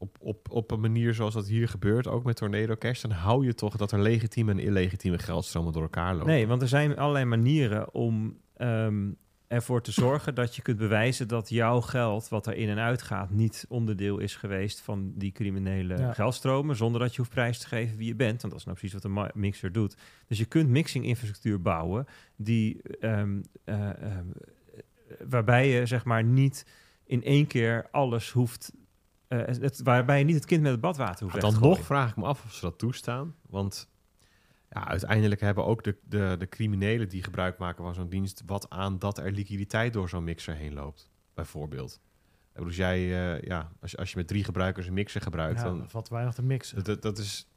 op, 0.02 0.16
op, 0.20 0.50
op 0.50 0.70
een 0.70 0.80
manier 0.80 1.14
zoals 1.14 1.34
dat 1.34 1.46
hier 1.46 1.68
gebeurt, 1.68 2.06
ook 2.06 2.24
met 2.24 2.36
Tornado 2.36 2.76
Cash, 2.76 3.00
dan 3.00 3.10
hou 3.10 3.44
je 3.46 3.54
toch 3.54 3.76
dat 3.76 3.92
er 3.92 4.00
legitieme 4.00 4.50
en 4.50 4.58
illegitieme 4.58 5.18
geldstromen 5.18 5.72
door 5.72 5.82
elkaar 5.82 6.12
lopen. 6.14 6.26
Nee, 6.26 6.46
want 6.46 6.62
er 6.62 6.68
zijn 6.68 6.96
allerlei 6.98 7.24
manieren 7.24 7.94
om 7.94 8.36
ehm, 8.56 9.10
ervoor 9.46 9.82
te 9.82 9.92
zorgen 9.92 10.34
dat 10.34 10.56
je 10.56 10.62
kunt 10.62 10.78
bewijzen 10.78 11.28
dat 11.28 11.48
jouw 11.48 11.80
geld, 11.80 12.28
wat 12.28 12.46
er 12.46 12.54
in 12.56 12.68
en 12.68 12.78
uit 12.78 13.02
gaat, 13.02 13.30
niet 13.30 13.66
onderdeel 13.68 14.18
is 14.18 14.36
geweest 14.36 14.80
van 14.80 15.12
die 15.14 15.32
criminele 15.32 15.96
Ja. 15.98 16.12
geldstromen, 16.12 16.76
zonder 16.76 17.00
dat 17.00 17.10
je 17.10 17.16
hoeft 17.16 17.30
prijs 17.30 17.58
te 17.58 17.66
geven 17.66 17.96
wie 17.96 18.06
je 18.06 18.14
bent. 18.14 18.40
Want 18.40 18.52
dat 18.52 18.60
is 18.60 18.64
nou 18.64 18.76
precies 18.78 18.94
wat 18.94 19.04
een 19.04 19.12
ma- 19.12 19.30
mixer 19.34 19.72
doet. 19.72 19.96
Dus 20.26 20.38
je 20.38 20.44
kunt 20.44 20.68
mixing-infrastructuur 20.68 21.60
bouwen 21.62 22.06
die, 22.36 22.82
ehm, 23.00 23.40
eh, 23.64 24.02
ehm, 24.02 24.26
waarbij 25.28 25.68
je 25.68 25.86
zeg 25.86 26.04
maar 26.04 26.24
niet 26.24 26.66
in 27.04 27.24
één 27.24 27.46
keer 27.46 27.86
alles 27.90 28.30
hoeft. 28.30 28.72
Eh, 29.30 29.38
het, 29.46 29.80
waarbij 29.82 30.18
je 30.18 30.24
niet 30.24 30.34
het 30.34 30.44
kind 30.44 30.62
met 30.62 30.70
het 30.70 30.80
badwater 30.80 31.22
hoeft 31.22 31.34
Maar 31.34 31.42
weg 31.50 31.60
dan 31.60 31.68
nog 31.68 31.80
vraag 31.80 32.10
ik 32.10 32.16
me 32.16 32.24
af 32.24 32.44
of 32.44 32.52
ze 32.52 32.60
dat 32.60 32.78
toestaan. 32.78 33.34
Want 33.48 33.88
ja, 34.70 34.88
uiteindelijk 34.88 35.40
hebben 35.40 35.64
ook 35.64 35.84
de, 35.84 35.96
de, 36.08 36.34
de 36.38 36.48
criminelen 36.48 37.08
die 37.08 37.22
gebruik 37.22 37.58
maken 37.58 37.84
van 37.84 37.94
zo'n 37.94 38.08
dienst... 38.08 38.42
wat 38.46 38.70
aan 38.70 38.98
dat 38.98 39.18
er 39.18 39.32
liquiditeit 39.32 39.92
door 39.92 40.08
zo'n 40.08 40.24
mixer 40.24 40.54
heen 40.54 40.72
loopt, 40.74 41.10
bijvoorbeeld. 41.34 42.00
Als 42.54 42.76
jij, 42.76 42.98
eh, 42.98 43.42
ja, 43.42 43.70
als, 43.80 43.90
je- 43.90 43.96
als 43.96 44.10
je 44.10 44.16
met 44.16 44.26
drie 44.26 44.44
gebruikers 44.44 44.86
een 44.86 44.92
mixer 44.94 45.20
gebruikt, 45.20 45.58
Ja, 45.60 45.64
dan... 45.64 45.88
valt 45.88 46.08
weinig 46.08 46.34
te 46.34 46.42
mixen. 46.42 46.84
Dat, 46.84 47.02
dat, 47.02 47.18
is... 47.18 47.48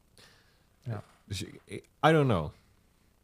Ja. 0.82 1.04
Dus 1.26 1.42
I 1.44 1.82
don't 2.00 2.28
know. 2.30 2.50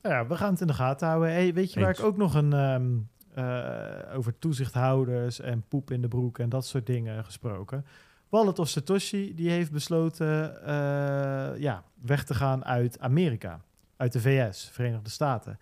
Ja, 0.02 0.28
we 0.28 0.36
gaan 0.38 0.52
het 0.52 0.62
in 0.62 0.68
de 0.68 0.74
gaten 0.74 1.08
houden. 1.08 1.32
Hey, 1.32 1.54
weet 1.54 1.74
je 1.74 1.80
waar 1.80 1.90
Eens. 1.90 2.00
ik 2.00 2.06
ook 2.06 2.18
nog 2.18 2.34
een 2.34 2.54
ehm, 2.54 2.98
eh, 3.34 4.18
over 4.18 4.40
toezichthouders 4.40 5.40
en 5.40 5.64
poep 5.68 5.92
in 5.92 6.02
de 6.02 6.08
broek 6.08 6.40
en 6.40 6.50
dat 6.50 6.66
soort 6.66 6.86
dingen 6.86 7.26
gesproken? 7.26 7.86
Wallet 8.30 8.60
of 8.60 8.68
Satoshi, 8.68 9.36
die 9.36 9.50
heeft 9.50 9.72
besloten 9.72 10.64
eh, 10.66 11.62
ja, 11.62 11.84
weg 12.02 12.24
te 12.24 12.34
gaan 12.34 12.66
uit 12.66 13.00
Amerika, 13.00 13.62
uit 13.98 14.12
de 14.12 14.22
VS, 14.22 14.70
Verenigde 14.72 15.10
Staten. 15.10 15.60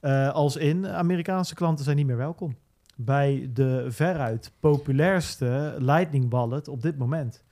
Eh, 0.00 0.32
als 0.32 0.56
in, 0.56 0.86
Amerikaanse 0.86 1.54
klanten 1.54 1.84
zijn 1.84 1.96
niet 1.96 2.06
meer 2.06 2.16
welkom 2.16 2.56
bij 2.96 3.50
de 3.52 3.86
veruit 3.88 4.52
populairste 4.60 5.74
Lightning 5.78 6.30
Wallet 6.30 6.68
op 6.68 6.82
dit 6.82 6.98
moment. 6.98 7.42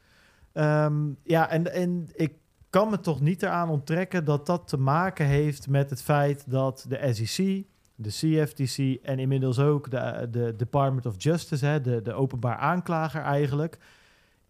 Ehm, 0.53 1.09
ja, 1.23 1.51
en, 1.51 1.73
en 1.73 2.09
ik 2.15 2.33
kan 2.71 2.91
me 2.91 3.01
toch 3.01 3.21
niet 3.21 3.43
eraan 3.43 3.69
onttrekken 3.69 4.25
dat 4.25 4.47
dat 4.47 4.69
te 4.69 4.77
maken 4.79 5.27
heeft 5.27 5.69
met 5.69 5.91
het 5.91 6.03
feit 6.03 6.51
dat 6.51 6.87
de 6.89 7.13
SEC, 7.13 7.65
de 7.95 8.09
CFTC 8.09 8.79
en 9.03 9.19
inmiddels 9.19 9.59
ook 9.59 9.91
de, 9.91 10.29
de 10.31 10.57
Department 10.57 11.07
of 11.07 11.15
Justice, 11.19 11.67
hè, 11.67 11.81
de, 11.81 12.03
de 12.03 12.13
openbaar 12.13 12.57
aanklager 12.57 13.23
eigenlijk, 13.23 13.79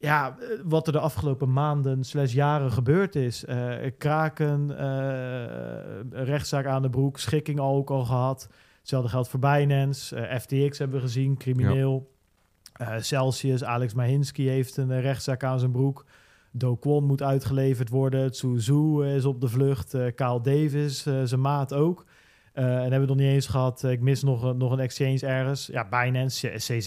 ja, 0.01 0.37
eh, 0.41 0.47
wat 0.65 0.87
er 0.87 0.93
de 0.93 0.99
afgelopen 0.99 1.53
maanden 1.53 2.05
slash 2.05 2.33
jaren 2.33 2.73
gebeurd 2.73 3.15
is. 3.17 3.45
Eh, 3.45 3.75
kraken, 3.99 4.79
eh, 4.79 5.97
een 6.11 6.25
rechtszaak 6.25 6.67
aan 6.67 6.83
de 6.83 6.91
broek, 6.91 7.19
schikking 7.19 7.59
al 7.61 7.75
ook 7.77 7.91
al 7.91 8.05
gehad. 8.05 8.49
Hetzelfde 8.79 9.09
geldt 9.11 9.29
voor 9.29 9.41
Binance, 9.41 10.39
FTX 10.41 10.79
hebben 10.79 10.97
we 10.97 11.03
gezien, 11.03 11.37
crimineel. 11.37 12.11
Celsius, 13.01 13.65
Alex 13.65 13.95
Mahinsky 13.95 14.43
heeft 14.47 14.77
een 14.77 15.01
rechtszaak 15.01 15.45
aan 15.45 15.59
zijn 15.59 15.71
broek. 15.73 16.05
Do 16.53 16.77
Kwon 16.77 17.05
moet 17.05 17.23
uitgeleverd 17.23 17.89
worden. 17.89 18.31
Tsuzu 18.33 19.05
is 19.05 19.25
op 19.25 19.41
de 19.41 19.49
vlucht. 19.49 19.91
Kyle 20.15 20.41
Davis, 20.43 21.03
zijn 21.03 21.41
maat 21.41 21.75
ook. 21.75 22.05
En 22.53 22.65
hebben 22.81 23.01
we 23.01 23.07
nog 23.07 23.17
niet 23.17 23.27
eens 23.27 23.47
gehad. 23.47 23.85
eh, 23.85 23.91
ik 23.91 24.01
mis 24.01 24.23
nog, 24.23 24.43
een- 24.43 24.57
nog 24.57 24.73
een 24.73 24.79
exchange 24.81 25.27
ergens. 25.27 25.67
Ja, 25.67 25.89
Binance, 25.89 26.49
CZ, 26.49 26.87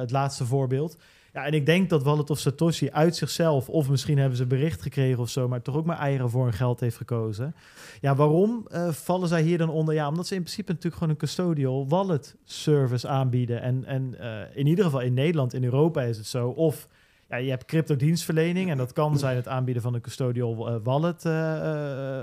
het 0.00 0.10
laatste 0.10 0.44
voorbeeld. 0.46 0.96
Ja, 1.32 1.44
en 1.44 1.52
ik 1.52 1.66
denk 1.66 1.90
dat 1.90 2.02
Wallet 2.02 2.30
of 2.30 2.38
Satoshi 2.38 2.90
uit 2.90 3.16
zichzelf, 3.16 3.68
of 3.68 3.88
misschien 3.90 4.18
hebben 4.18 4.36
ze 4.36 4.46
bericht 4.46 4.82
gekregen 4.82 5.18
of 5.18 5.28
zo, 5.28 5.48
maar 5.48 5.62
toch 5.62 5.76
ook 5.76 5.84
maar 5.84 5.98
eieren 5.98 6.30
voor 6.30 6.44
hun 6.44 6.52
geld 6.52 6.80
heeft 6.80 6.96
gekozen. 6.96 7.54
Ja, 8.00 8.14
waarom 8.14 8.66
eh, 8.70 8.88
vallen 8.88 9.28
zij 9.28 9.42
hier 9.42 9.58
dan 9.58 9.70
onder? 9.70 9.94
Ja, 9.94 10.08
omdat 10.08 10.26
ze 10.26 10.34
in 10.34 10.42
principe 10.42 10.68
natuurlijk 10.68 10.94
gewoon 10.94 11.12
een 11.12 11.20
custodial 11.20 11.88
wallet 11.88 12.36
service 12.44 13.08
aanbieden. 13.08 13.62
En, 13.62 13.84
en 13.84 14.18
eh, 14.18 14.56
in 14.56 14.66
ieder 14.66 14.84
geval 14.84 15.00
in 15.00 15.14
Nederland, 15.14 15.54
in 15.54 15.64
Europa 15.64 16.02
is 16.02 16.16
het 16.16 16.26
zo. 16.26 16.48
Of 16.48 16.88
ja, 17.28 17.36
je 17.36 17.50
hebt 17.50 17.64
crypto 17.64 17.96
dienstverlening 17.96 18.70
en 18.70 18.76
dat 18.76 18.92
kan 18.92 19.18
zijn 19.18 19.36
het 19.36 19.48
aanbieden 19.48 19.82
van 19.82 19.94
een 19.94 20.00
custodial 20.00 20.68
eh, 20.68 20.76
wallet 20.82 21.26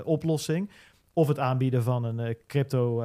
oplossing. 0.04 0.70
Of 1.12 1.28
het 1.28 1.38
aanbieden 1.38 1.82
van 1.82 2.04
een 2.04 2.36
crypto 2.46 3.04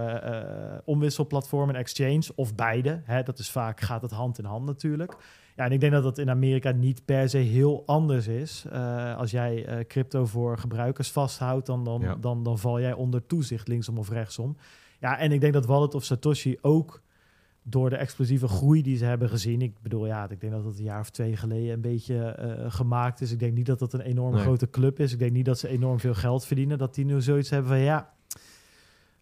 omwisselplatform, 0.86 1.70
een 1.70 1.76
exchange, 1.76 2.24
of 2.36 2.56
beide. 2.56 3.02
Hè, 3.04 3.24
dat 3.24 3.40
is 3.40 3.50
vaak, 3.50 3.80
gaat 3.80 4.02
het 4.02 4.12
hand 4.12 4.38
in 4.38 4.46
hand 4.46 4.66
natuurlijk. 4.66 5.16
Ja, 5.62 5.68
en 5.68 5.74
ik 5.74 5.80
denk 5.80 5.92
dat 5.94 6.04
dat 6.04 6.18
in 6.18 6.30
Amerika 6.30 6.72
niet 6.72 7.06
per 7.06 7.30
se 7.30 7.38
heel 7.38 7.84
anders 7.86 8.28
is. 8.28 8.66
Eh, 8.72 9.18
als 9.18 9.32
jij 9.32 9.66
eh, 9.66 9.86
crypto 9.88 10.26
voor 10.26 10.58
gebruikers 10.58 11.12
vasthoudt, 11.12 11.66
dan, 11.66 11.84
dan, 11.84 12.02
Ja. 12.02 12.16
dan, 12.16 12.44
dan 12.44 12.60
val 12.60 12.80
jij 12.80 12.94
onder 12.94 13.26
toezicht, 13.26 13.68
linksom 13.68 13.98
of 13.98 14.10
rechtsom. 14.10 14.58
Ja, 15.00 15.18
en 15.18 15.32
ik 15.32 15.42
denk 15.42 15.54
dat 15.54 15.66
Wallet 15.66 15.96
of 15.96 16.04
Satoshi 16.04 16.58
ook 16.62 17.02
door 17.64 17.90
de 17.90 17.96
explosieve 17.96 18.48
groei 18.48 18.82
die 18.82 18.98
ze 18.98 19.06
hebben 19.06 19.30
gezien. 19.30 19.62
Ik 19.62 19.74
bedoel, 19.82 20.06
ja, 20.06 20.30
ik 20.30 20.40
denk 20.42 20.54
dat 20.54 20.66
het 20.66 20.78
een 20.78 20.84
jaar 20.84 21.00
of 21.00 21.10
twee 21.10 21.36
geleden 21.38 21.74
een 21.74 21.82
beetje 21.82 22.18
eh, 22.24 22.72
gemaakt 22.72 23.22
is. 23.22 23.32
Ik 23.32 23.40
denk 23.40 23.54
niet 23.54 23.66
dat 23.66 23.80
dat 23.80 23.94
een 23.94 24.02
enorm 24.02 24.34
Nee. 24.34 24.42
grote 24.44 24.70
club 24.70 25.00
is. 25.00 25.14
Ik 25.14 25.20
denk 25.20 25.32
niet 25.32 25.46
dat 25.46 25.60
ze 25.60 25.68
enorm 25.68 26.00
veel 26.00 26.14
geld 26.14 26.46
verdienen. 26.46 26.78
Dat 26.78 26.96
die 26.96 27.06
nu 27.06 27.22
zoiets 27.22 27.50
hebben 27.50 27.70
van 27.72 27.80
ja. 27.80 28.14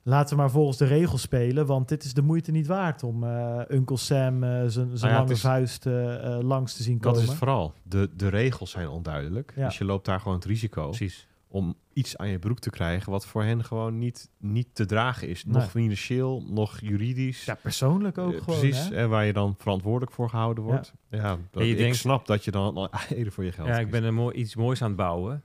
Laten 0.10 0.36
we 0.36 0.42
maar 0.42 0.52
volgens 0.52 0.78
de 0.78 0.86
regels 0.86 1.22
spelen, 1.22 1.66
want 1.66 1.88
dit 1.90 2.04
is 2.04 2.14
de 2.14 2.22
moeite 2.22 2.52
niet 2.52 2.68
waard 2.68 3.04
om 3.04 3.24
eh 3.24 3.60
Uncle 3.70 3.98
Sam 3.98 4.44
eh, 4.44 4.64
zijn 4.68 4.88
Nou 4.88 5.08
ja, 5.08 5.18
lange 5.18 5.32
is- 5.32 5.40
vuist 5.40 5.86
eh, 5.86 6.38
langs 6.42 6.76
te 6.76 6.84
zien 6.84 6.94
Dat 6.98 7.04
komen. 7.04 7.22
is 7.22 7.28
het 7.28 7.38
vooral. 7.38 7.74
De, 7.84 8.10
de 8.16 8.28
regels 8.28 8.72
zijn 8.72 8.88
onduidelijk. 8.88 9.54
Ja. 9.56 9.66
Dus 9.66 9.78
je 9.78 9.86
loopt 9.86 10.06
daar 10.06 10.20
gewoon 10.20 10.38
het 10.38 10.46
risico 10.46 10.86
Precies. 10.88 11.28
om 11.48 11.76
iets 11.94 12.18
aan 12.18 12.28
je 12.28 12.40
broek 12.40 12.60
te 12.60 12.70
krijgen... 12.70 13.12
wat 13.12 13.26
voor 13.26 13.44
hen 13.44 13.64
gewoon 13.64 13.98
niet, 13.98 14.30
niet 14.38 14.68
te 14.76 14.86
dragen 14.86 15.28
is. 15.30 15.46
Nee. 15.46 15.54
Nog 15.54 15.70
financieel, 15.70 16.44
nog 16.50 16.80
juridisch. 16.82 17.46
Ja, 17.46 17.56
persoonlijk 17.62 18.18
ook 18.18 18.38
gewoon. 18.38 18.60
Precies, 18.60 18.90
hè? 18.90 18.96
en 18.96 19.10
waar 19.10 19.26
je 19.26 19.34
dan 19.34 19.56
verantwoordelijk 19.58 20.12
voor 20.12 20.30
gehouden 20.30 20.64
wordt. 20.64 20.94
Ja, 21.10 21.38
dat, 21.52 21.62
En 21.62 21.66
je 21.68 21.72
ik 21.72 21.78
denkt- 21.78 21.96
snap 21.98 22.26
dat 22.28 22.44
je 22.46 22.52
dan 22.52 22.76
al 22.78 22.90
eieren 23.10 23.32
voor 23.32 23.44
je 23.44 23.52
geld 23.52 23.68
Ja, 23.68 23.80
ik 23.80 23.92
ben 23.92 24.04
er 24.04 24.14
mooi, 24.14 24.36
iets 24.36 24.56
moois 24.56 24.82
aan 24.82 24.88
het 24.88 24.98
bouwen. 24.98 25.44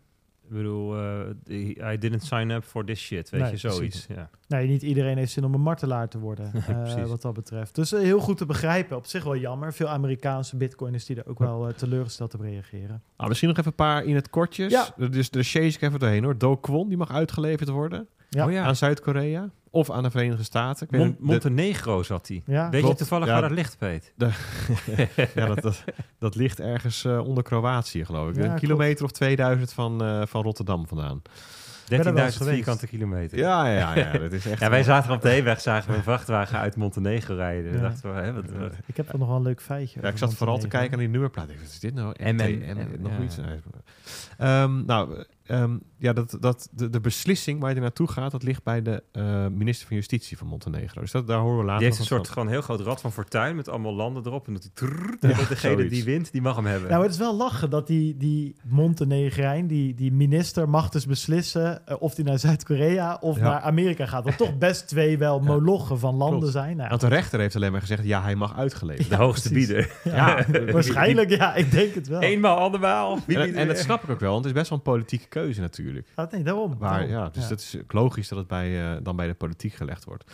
Ik 0.49 0.57
bedoel, 0.57 0.97
eh, 0.97 1.21
die- 1.45 1.79
I 1.93 1.99
didn't 1.99 2.23
sign 2.25 2.51
up 2.51 2.65
for 2.65 2.85
this 2.85 3.01
shit, 3.01 3.31
weet 3.31 3.41
Nee, 3.41 3.51
je, 3.51 3.57
zoiets. 3.57 4.07
Ja. 4.09 4.31
Nee, 4.49 4.67
niet 4.67 4.83
iedereen 4.83 5.17
heeft 5.17 5.33
zin 5.33 5.45
om 5.45 5.55
een 5.55 5.61
martelaar 5.61 6.09
te 6.09 6.19
worden, 6.19 6.51
Nee, 6.69 6.95
eh, 6.95 7.07
wat 7.07 7.23
dat 7.23 7.35
betreft. 7.35 7.75
Dus 7.75 7.93
eh, 7.93 8.01
heel 8.01 8.21
goed 8.21 8.37
te 8.37 8.47
begrijpen. 8.47 8.97
Op 8.97 9.07
zich 9.07 9.25
wel 9.25 9.37
jammer. 9.37 9.73
Veel 9.73 9.89
Amerikaanse 9.89 10.57
bitcoiners 10.57 11.05
die 11.05 11.17
er 11.17 11.27
ook 11.29 11.39
wel 11.39 11.69
eh, 11.69 11.75
teleurgesteld 11.75 12.35
op 12.35 12.41
reageren. 12.41 13.03
Nou, 13.17 13.29
misschien 13.29 13.49
nog 13.49 13.59
even 13.59 13.71
een 13.71 13.77
paar 13.77 14.05
in 14.05 14.15
het 14.15 14.31
kortjes. 14.31 14.73
Ja. 14.73 15.09
Dus 15.11 15.31
de 15.31 15.43
chase 15.43 15.77
ik 15.77 15.83
even 15.83 15.99
doorheen 15.99 16.25
hoor. 16.25 16.39
Do 16.39 16.57
Kwon, 16.57 16.89
die 16.89 16.97
mag 16.97 17.11
uitgeleverd 17.11 17.69
worden 17.69 18.07
Ja. 18.31 18.47
Oh 18.47 18.53
ja, 18.53 18.65
aan 18.65 18.77
Zuid-Korea. 18.77 19.51
Of 19.75 19.91
aan 19.91 20.03
de 20.03 20.11
Verenigde 20.11 20.43
Staten. 20.45 20.87
Ik 20.91 20.99
Mon- 20.99 21.09
de- 21.11 21.17
Montenegro 21.19 22.03
zat 22.03 22.29
hij. 22.29 22.43
Ja, 22.47 22.71
Weet 22.71 22.81
klopt. 22.81 22.99
je 22.99 23.05
toevallig 23.05 23.27
Ja. 23.27 23.33
waar 23.33 23.43
dat 23.49 23.51
ligt, 23.59 23.79
Peet? 23.79 24.13
ja, 25.35 25.47
dat, 25.47 25.63
dat, 25.63 25.85
dat 26.19 26.35
ligt 26.35 26.61
ergens 26.61 27.05
eh, 27.05 27.19
onder 27.27 27.43
Kroatië, 27.43 28.05
geloof 28.05 28.29
ik. 28.29 28.35
Ja, 28.35 28.41
een 28.41 28.47
klopt. 28.47 28.61
kilometer 28.61 29.05
of 29.05 29.11
2000 29.11 29.73
van, 29.73 30.05
eh, 30.05 30.23
van 30.27 30.43
Rotterdam 30.43 30.87
vandaan. 30.87 31.23
er 31.89 32.05
wel 32.05 32.13
13.000 32.13 32.25
eens 32.25 32.37
geweest. 32.37 32.55
vierkante 32.57 32.87
kilometer. 32.87 33.39
Ja, 33.39 33.67
ja, 33.69 33.95
ja. 33.97 34.13
dat 34.19 34.33
is 34.33 34.47
echt... 34.51 34.61
Ja, 34.61 34.71
wij 34.71 34.83
zaten 34.83 35.13
op 35.13 35.23
de 35.23 35.29
heenweg, 35.29 35.61
zagen 35.61 35.91
we 35.91 35.97
een 35.97 36.03
vrachtwagen 36.03 36.59
uit 36.59 36.77
Montenegro 36.77 37.35
rijden. 37.35 37.73
Ja. 37.73 37.81
Dachten 37.81 38.15
we, 38.15 38.21
hè, 38.21 38.33
wat, 38.33 38.45
wat- 38.59 38.73
Ik 38.87 38.97
heb 38.97 39.13
er 39.13 39.19
nog 39.19 39.29
wel 39.29 39.37
een 39.37 39.43
leuk 39.43 39.63
feitje 39.63 40.01
Ja, 40.03 40.09
ik 40.09 40.19
zat 40.19 40.35
vooral 40.35 40.59
te 40.59 40.69
kijken 40.69 40.91
naar 40.91 40.99
die 41.01 41.09
nummerplaat. 41.09 41.45
Ik 41.49 41.51
dacht, 41.51 41.63
Wat 41.63 41.71
is 41.73 41.81
dit 41.81 41.95
nou? 41.95 42.15
MM, 42.19 42.77
M, 42.77 43.03
nog 43.03 43.13
iets? 43.23 43.39
Ehm, 44.39 44.85
nou, 44.85 45.25
ehm, 45.47 45.77
ja, 45.99 46.13
dat, 46.13 46.37
dat 46.41 46.69
de, 46.73 46.91
de 46.91 47.01
beslissing 47.01 47.61
waar 47.61 47.75
je 47.75 47.81
naartoe 47.81 48.09
gaat, 48.09 48.31
dat 48.31 48.43
ligt 48.43 48.63
bij 48.63 48.83
de 48.83 49.03
eh, 49.13 49.47
minister 49.47 49.87
van 49.87 49.97
Justitie 49.97 50.37
van 50.39 50.47
Montenegro. 50.47 51.01
Dus 51.01 51.11
dat, 51.11 51.27
daar 51.27 51.39
horen 51.39 51.59
we 51.59 51.63
later 51.65 51.79
Die 51.79 51.87
heeft 51.87 51.99
een 51.99 52.05
soort 52.07 52.25
van. 52.27 52.33
gewoon 52.35 52.49
heel 52.49 52.63
groot 52.63 52.81
rad 52.81 53.01
van 53.01 53.13
fortuin 53.13 53.57
met 53.57 53.69
allemaal 53.69 53.95
landen 53.95 54.27
erop. 54.27 54.47
En 54.47 54.53
dat 54.53 54.63
die 54.63 54.71
trrr, 54.75 55.17
Ja, 55.21 55.29
dat 55.37 55.49
degene 55.49 55.75
zoiets. 55.75 55.95
die 55.95 56.05
wint, 56.05 56.33
die 56.33 56.43
mag 56.43 56.57
hem 56.57 56.67
hebben. 56.67 56.91
Nou, 56.91 57.03
het 57.03 57.13
is 57.13 57.19
wel 57.19 57.37
lachen 57.37 57.71
dat 57.71 57.87
die, 57.87 58.17
die 58.17 58.57
Montenegrijn, 58.65 59.67
die, 59.67 59.95
die 59.95 60.13
minister, 60.13 60.69
mag 60.69 60.89
dus 60.89 61.07
beslissen 61.07 61.87
eh, 61.87 61.97
of 61.99 62.15
hij 62.17 62.25
naar 62.25 62.39
Zuid-Korea 62.39 63.19
of 63.21 63.37
Ja. 63.37 63.43
naar 63.43 63.61
Amerika 63.61 64.07
gaat. 64.07 64.25
Wat 64.25 64.37
toch 64.37 64.59
best 64.59 64.89
twee 64.89 65.19
wel 65.19 65.39
Ja. 65.45 65.47
molochen 65.47 65.99
van 65.99 66.15
landen 66.15 66.39
Klopt. 66.39 66.53
zijn. 66.55 66.77
Nou, 66.77 66.89
Want 66.89 67.01
de 67.01 67.07
rechter 67.09 67.41
heeft 67.41 67.57
alleen 67.57 67.73
maar 67.73 67.81
gezegd, 67.81 68.05
ja, 68.05 68.23
hij 68.23 68.35
mag 68.35 68.57
uitgeleverd. 68.57 69.09
de 69.09 69.17
hoogste 69.17 69.49
precies. 69.51 69.67
bieder. 69.67 69.91
ja, 70.05 70.45
waarschijnlijk, 70.73 71.31
ja, 71.31 71.55
ik 71.55 71.71
denk 71.71 71.95
het 71.95 72.09
wel. 72.09 72.21
Eenmaal, 72.21 72.59
andermaal. 72.59 73.19
En, 73.27 73.55
en 73.55 73.67
dat 73.69 73.79
snap 73.79 74.03
ik 74.03 74.11
ook 74.11 74.21
wel, 74.21 74.33
want 74.33 74.45
het 74.45 74.55
is 74.55 74.59
best 74.61 74.71
wel 74.71 74.79
een 74.79 74.85
politieke 74.85 75.29
keuze 75.41 75.61
natuurlijk. 75.61 76.09
Ah, 76.15 76.31
nee, 76.33 76.43
daarom. 76.43 76.77
Daarom. 76.79 77.09
ja, 77.09 77.29
dus 77.29 77.49
dat 77.49 77.59
is 77.61 77.77
logisch 77.89 78.29
dat 78.29 78.39
het 78.39 78.47
bij, 78.47 78.93
eh, 78.95 78.97
dan 79.03 79.17
bij 79.17 79.27
de 79.27 79.35
politiek 79.35 79.75
gelegd 79.75 80.05
wordt. 80.05 80.25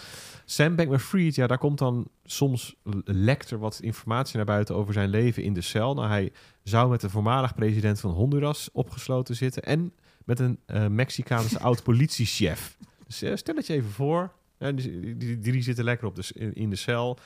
Sam 0.45 0.77
Bankman-Fried, 0.77 1.35
ja, 1.35 1.47
daar 1.47 1.59
komt 1.59 1.79
dan 1.79 2.09
soms 2.25 2.75
l- 2.83 2.91
lekt 3.05 3.51
er 3.51 3.59
wat 3.59 3.79
informatie 3.83 4.37
naar 4.37 4.45
buiten 4.47 4.75
over 4.75 4.93
zijn 4.93 5.09
leven 5.09 5.43
in 5.43 5.53
de 5.55 5.61
cel. 5.61 5.95
Nou, 5.95 6.09
hij 6.09 6.33
zou 6.63 6.91
met 6.91 7.01
de 7.01 7.11
voormalig 7.11 7.55
president 7.55 8.01
van 8.01 8.11
Honduras 8.11 8.69
opgesloten 8.73 9.37
zitten 9.37 9.63
en 9.63 9.93
met 10.25 10.39
een 10.41 10.59
eh, 10.67 10.87
Mexicaanse 10.87 11.59
oud-politiechef. 11.69 12.77
Dus 13.07 13.23
eh, 13.23 13.37
stel 13.37 13.55
het 13.57 13.67
je 13.67 13.73
even 13.73 13.91
voor, 13.91 14.33
ja, 14.59 14.73
die, 14.73 15.01
die, 15.01 15.17
die 15.17 15.39
drie 15.39 15.63
zitten 15.63 15.85
lekker 15.85 16.07
op 16.07 16.15
de, 16.17 16.51
in 16.55 16.71
de 16.71 16.77
cel. 16.77 17.19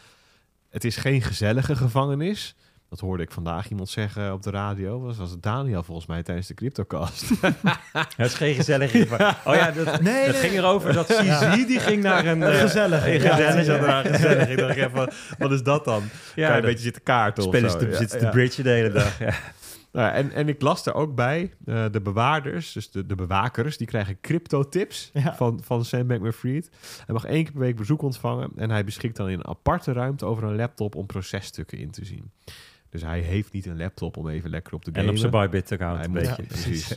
Het 0.69 0.85
is 0.85 0.97
geen 0.97 1.23
gezellige 1.23 1.77
gevangenis. 1.77 2.55
Dat 2.89 3.01
hoorde 3.01 3.23
ik 3.23 3.31
vandaag 3.31 3.71
iemand 3.71 3.89
zeggen 3.89 4.33
op 4.33 4.43
de 4.43 4.51
radio. 4.51 5.07
Dat 5.07 5.17
was 5.17 5.41
Daniel 5.41 5.83
volgens 5.83 6.07
mij 6.07 6.23
tijdens 6.23 6.47
de 6.47 6.55
CryptoCast. 6.55 7.31
Het 7.93 8.27
is 8.27 8.35
geen 8.35 8.55
gezellige 8.55 8.99
gevaar. 8.99 9.41
Oh 9.45 9.55
ja, 9.55 9.71
dat, 9.71 9.85
Nee, 10.01 10.25
dat 10.27 10.33
nee. 10.35 10.43
ging 10.43 10.53
erover 10.55 10.93
dat 10.93 11.07
CZ 11.07 11.23
Ja. 11.25 11.57
die 11.57 11.81
ging 11.81 12.03
naar 12.03 12.27
een... 12.27 12.41
Een 12.41 12.53
eh, 12.53 12.61
gezellige. 12.61 13.15
Een 13.15 13.23
Ja, 13.23 13.35
gezellig, 13.35 13.67
ja. 13.67 13.87
ja, 13.87 14.03
gezellig. 14.03 14.49
Ik 14.49 14.57
dacht 14.59 14.77
even, 14.77 15.13
wat 15.39 15.53
is 15.53 15.63
dat 15.63 15.85
dan? 15.85 16.03
Ja, 16.03 16.09
Ja, 16.09 16.11
kan 16.35 16.45
je 16.45 16.47
een 16.47 16.53
dat- 16.53 16.63
beetje 16.63 16.83
zitten 16.85 17.03
kaarten 17.03 17.43
of 17.45 17.49
Spelen 17.49 17.71
zo. 17.71 17.79
ze 17.79 17.85
te, 17.85 17.91
Ja, 17.91 17.97
zitten 17.97 18.19
ja. 18.21 18.25
te 18.25 18.31
bridge 18.31 18.63
de 18.63 18.71
hele 18.71 18.91
dag. 18.91 19.19
Ja. 19.19 19.35
Nou, 19.93 20.13
en, 20.15 20.33
en 20.33 20.49
ik 20.49 20.63
las 20.63 20.87
er 20.87 20.95
ook 20.95 21.15
bij, 21.15 21.55
eh, 21.67 21.85
de 21.91 22.01
bewaarders, 22.01 22.73
dus 22.73 22.91
de, 22.91 23.07
de 23.07 23.15
bewakers, 23.15 23.77
die 23.77 23.87
krijgen 23.87 24.21
crypto-tips 24.21 25.11
Ja. 25.13 25.35
van, 25.35 25.61
van 25.65 25.85
Sam 25.85 26.07
Bankman-Fried. 26.07 26.71
Hij 27.07 27.15
mag 27.15 27.25
één 27.25 27.43
keer 27.43 27.53
per 27.53 27.61
week 27.61 27.77
bezoek 27.77 28.03
ontvangen 28.03 28.51
en 28.57 28.71
hij 28.71 28.85
beschikt 28.85 29.17
dan 29.17 29.29
in 29.29 29.39
een 29.39 29.47
aparte 29.47 29.93
ruimte 29.93 30.25
over 30.25 30.45
een 30.45 30.57
laptop 30.57 30.95
om 30.95 31.07
processtukken 31.07 31.79
in 31.79 31.91
te 31.91 32.05
zien. 32.05 32.31
Dus 32.95 33.03
hij 33.03 33.21
heeft 33.21 33.53
niet 33.53 33.67
een 33.67 33.77
laptop 33.77 34.17
om 34.17 34.29
even 34.29 34.51
lekker 34.51 34.75
op 34.75 34.85
te 34.85 34.91
En 34.91 34.95
gamen. 34.97 35.11
op 35.11 35.19
zijn 35.19 35.33
Hij 35.97 36.05
een 36.05 36.11
moet- 36.11 36.21
beetje. 36.21 36.43
ja, 36.43 36.49
precies. 36.49 36.95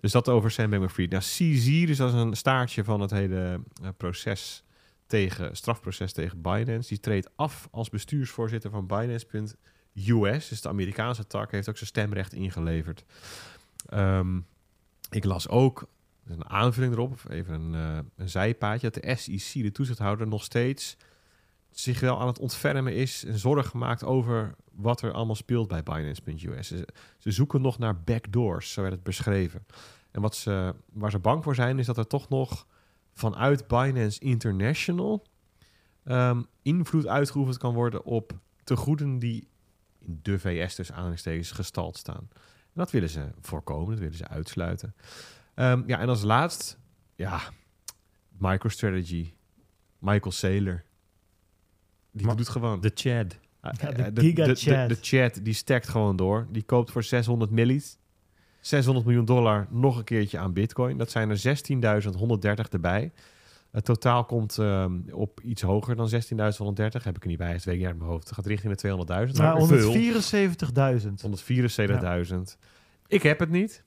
Dus 0.00 0.12
dat 0.12 0.28
over 0.28 0.50
Sam 0.50 0.70
Bankman-Fried. 0.70 1.10
Nou, 1.10 1.22
CZ, 1.22 1.86
dus 1.86 1.96
dat 1.96 2.08
is 2.14 2.20
een 2.20 2.36
staartje 2.36 2.84
van 2.84 3.00
het 3.00 3.10
hele 3.10 3.60
eh, 3.82 3.88
proces 3.96 4.64
tegen, 5.06 5.56
strafproces 5.56 6.12
tegen 6.12 6.40
Binance. 6.42 6.88
Die 6.88 7.00
treedt 7.00 7.30
af 7.36 7.68
als 7.70 7.88
bestuursvoorzitter 7.88 8.70
van 8.70 8.86
Binance.us. 8.86 10.48
Dus 10.48 10.60
de 10.60 10.68
Amerikaanse 10.68 11.26
tak 11.26 11.50
heeft 11.50 11.68
ook 11.68 11.76
zijn 11.76 11.88
stemrecht 11.88 12.32
ingeleverd. 12.32 13.04
Ehm, 13.88 14.36
ik 15.10 15.24
las 15.24 15.48
ook, 15.48 15.88
een 16.26 16.48
aanvulling 16.48 16.92
erop, 16.92 17.20
even 17.28 17.54
een, 17.54 17.74
eh, 17.74 17.98
een 18.16 18.28
zijpaadje, 18.28 18.90
dat 18.90 19.02
de 19.02 19.14
SEC, 19.16 19.62
de 19.62 19.72
toezichthouder, 19.72 20.26
nog 20.26 20.44
steeds 20.44 20.96
zich 21.70 22.00
wel 22.00 22.20
aan 22.20 22.26
het 22.26 22.38
ontfermen 22.38 22.94
is 22.94 23.24
en 23.24 23.38
zorgen 23.38 23.78
maakt 23.78 24.04
over 24.04 24.54
wat 24.72 25.02
er 25.02 25.12
allemaal 25.12 25.34
speelt 25.34 25.68
bij 25.68 25.82
Binance.us. 25.82 26.68
Ze, 26.68 26.88
ze 27.18 27.30
zoeken 27.30 27.60
nog 27.60 27.78
naar 27.78 28.02
backdoors, 28.02 28.72
zo 28.72 28.80
werd 28.80 28.94
het 28.94 29.02
beschreven. 29.02 29.66
En 30.10 30.20
wat 30.20 30.36
ze, 30.36 30.74
waar 30.92 31.10
ze 31.10 31.18
bang 31.18 31.42
voor 31.44 31.54
zijn, 31.54 31.78
is 31.78 31.86
dat 31.86 31.98
er 31.98 32.06
toch 32.06 32.28
nog 32.28 32.66
vanuit 33.14 33.66
Binance 33.66 34.20
International 34.20 35.26
ehm, 36.04 36.42
invloed 36.62 37.06
uitgeoefend 37.06 37.58
kan 37.58 37.74
worden 37.74 38.04
op 38.04 38.38
tegoeden 38.64 39.18
die 39.18 39.48
in 39.98 40.18
de 40.22 40.38
VS 40.38 40.74
dus 40.74 40.92
aanhalingstekens 40.92 41.50
gestald 41.50 41.96
staan. 41.96 42.28
En 42.78 42.84
dat 42.84 42.90
willen 42.90 43.08
ze 43.08 43.30
voorkomen, 43.40 43.90
dat 43.90 43.98
willen 43.98 44.16
ze 44.16 44.28
uitsluiten. 44.28 44.94
Ehm, 45.54 45.82
ja, 45.86 45.98
en 45.98 46.08
als 46.08 46.22
laatst, 46.22 46.78
ja, 47.14 47.40
MicroStrategy, 48.38 49.32
Michael 49.98 50.32
Saylor. 50.32 50.84
Die 52.18 52.26
Ma- 52.26 52.32
doet 52.34 52.40
het 52.46 52.48
gewoon. 52.48 52.80
De 52.80 52.90
Chad. 52.94 53.38
Ah, 53.60 53.72
Ja, 53.80 53.88
eh, 53.88 53.96
de 53.96 54.12
de, 54.12 54.32
de, 54.32 55.32
de, 55.32 55.42
die 55.42 55.54
stekt 55.54 55.88
gewoon 55.88 56.16
door. 56.16 56.46
Die 56.50 56.62
koopt 56.62 56.90
voor 56.90 57.02
600 57.02 57.50
millis. 57.50 57.98
600 58.60 59.06
miljoen 59.06 59.24
dollar 59.24 59.66
nog 59.70 59.98
een 59.98 60.04
keertje 60.04 60.38
aan 60.38 60.52
bitcoin. 60.52 60.96
Dat 60.98 61.10
zijn 61.10 61.30
er 61.30 61.38
16.130 61.38 62.68
erbij. 62.70 63.12
Het 63.70 63.84
totaal 63.84 64.24
komt 64.24 64.58
ehm, 64.58 64.92
op 65.12 65.40
iets 65.40 65.62
hoger 65.62 65.96
dan 65.96 66.10
16.130. 66.10 67.02
Heb 67.02 67.16
ik 67.16 67.22
er 67.22 67.28
niet 67.28 67.38
bij, 67.38 67.52
weet 67.52 67.66
ik 67.66 67.76
niet 67.76 67.86
uit 67.86 67.98
mijn 67.98 68.10
hoofd. 68.10 68.24
Het 68.28 68.34
gaat 68.34 68.46
richting 68.46 68.76
de 68.76 68.88
200.000. 69.28 69.32
Nou, 69.36 69.58
Maar 69.58 69.78
veel. 69.78 69.92
174.000. 69.92 71.20
174.000. 72.32 72.58
Ik 73.06 73.22
heb 73.22 73.38
het 73.38 73.50
niet. 73.50 73.84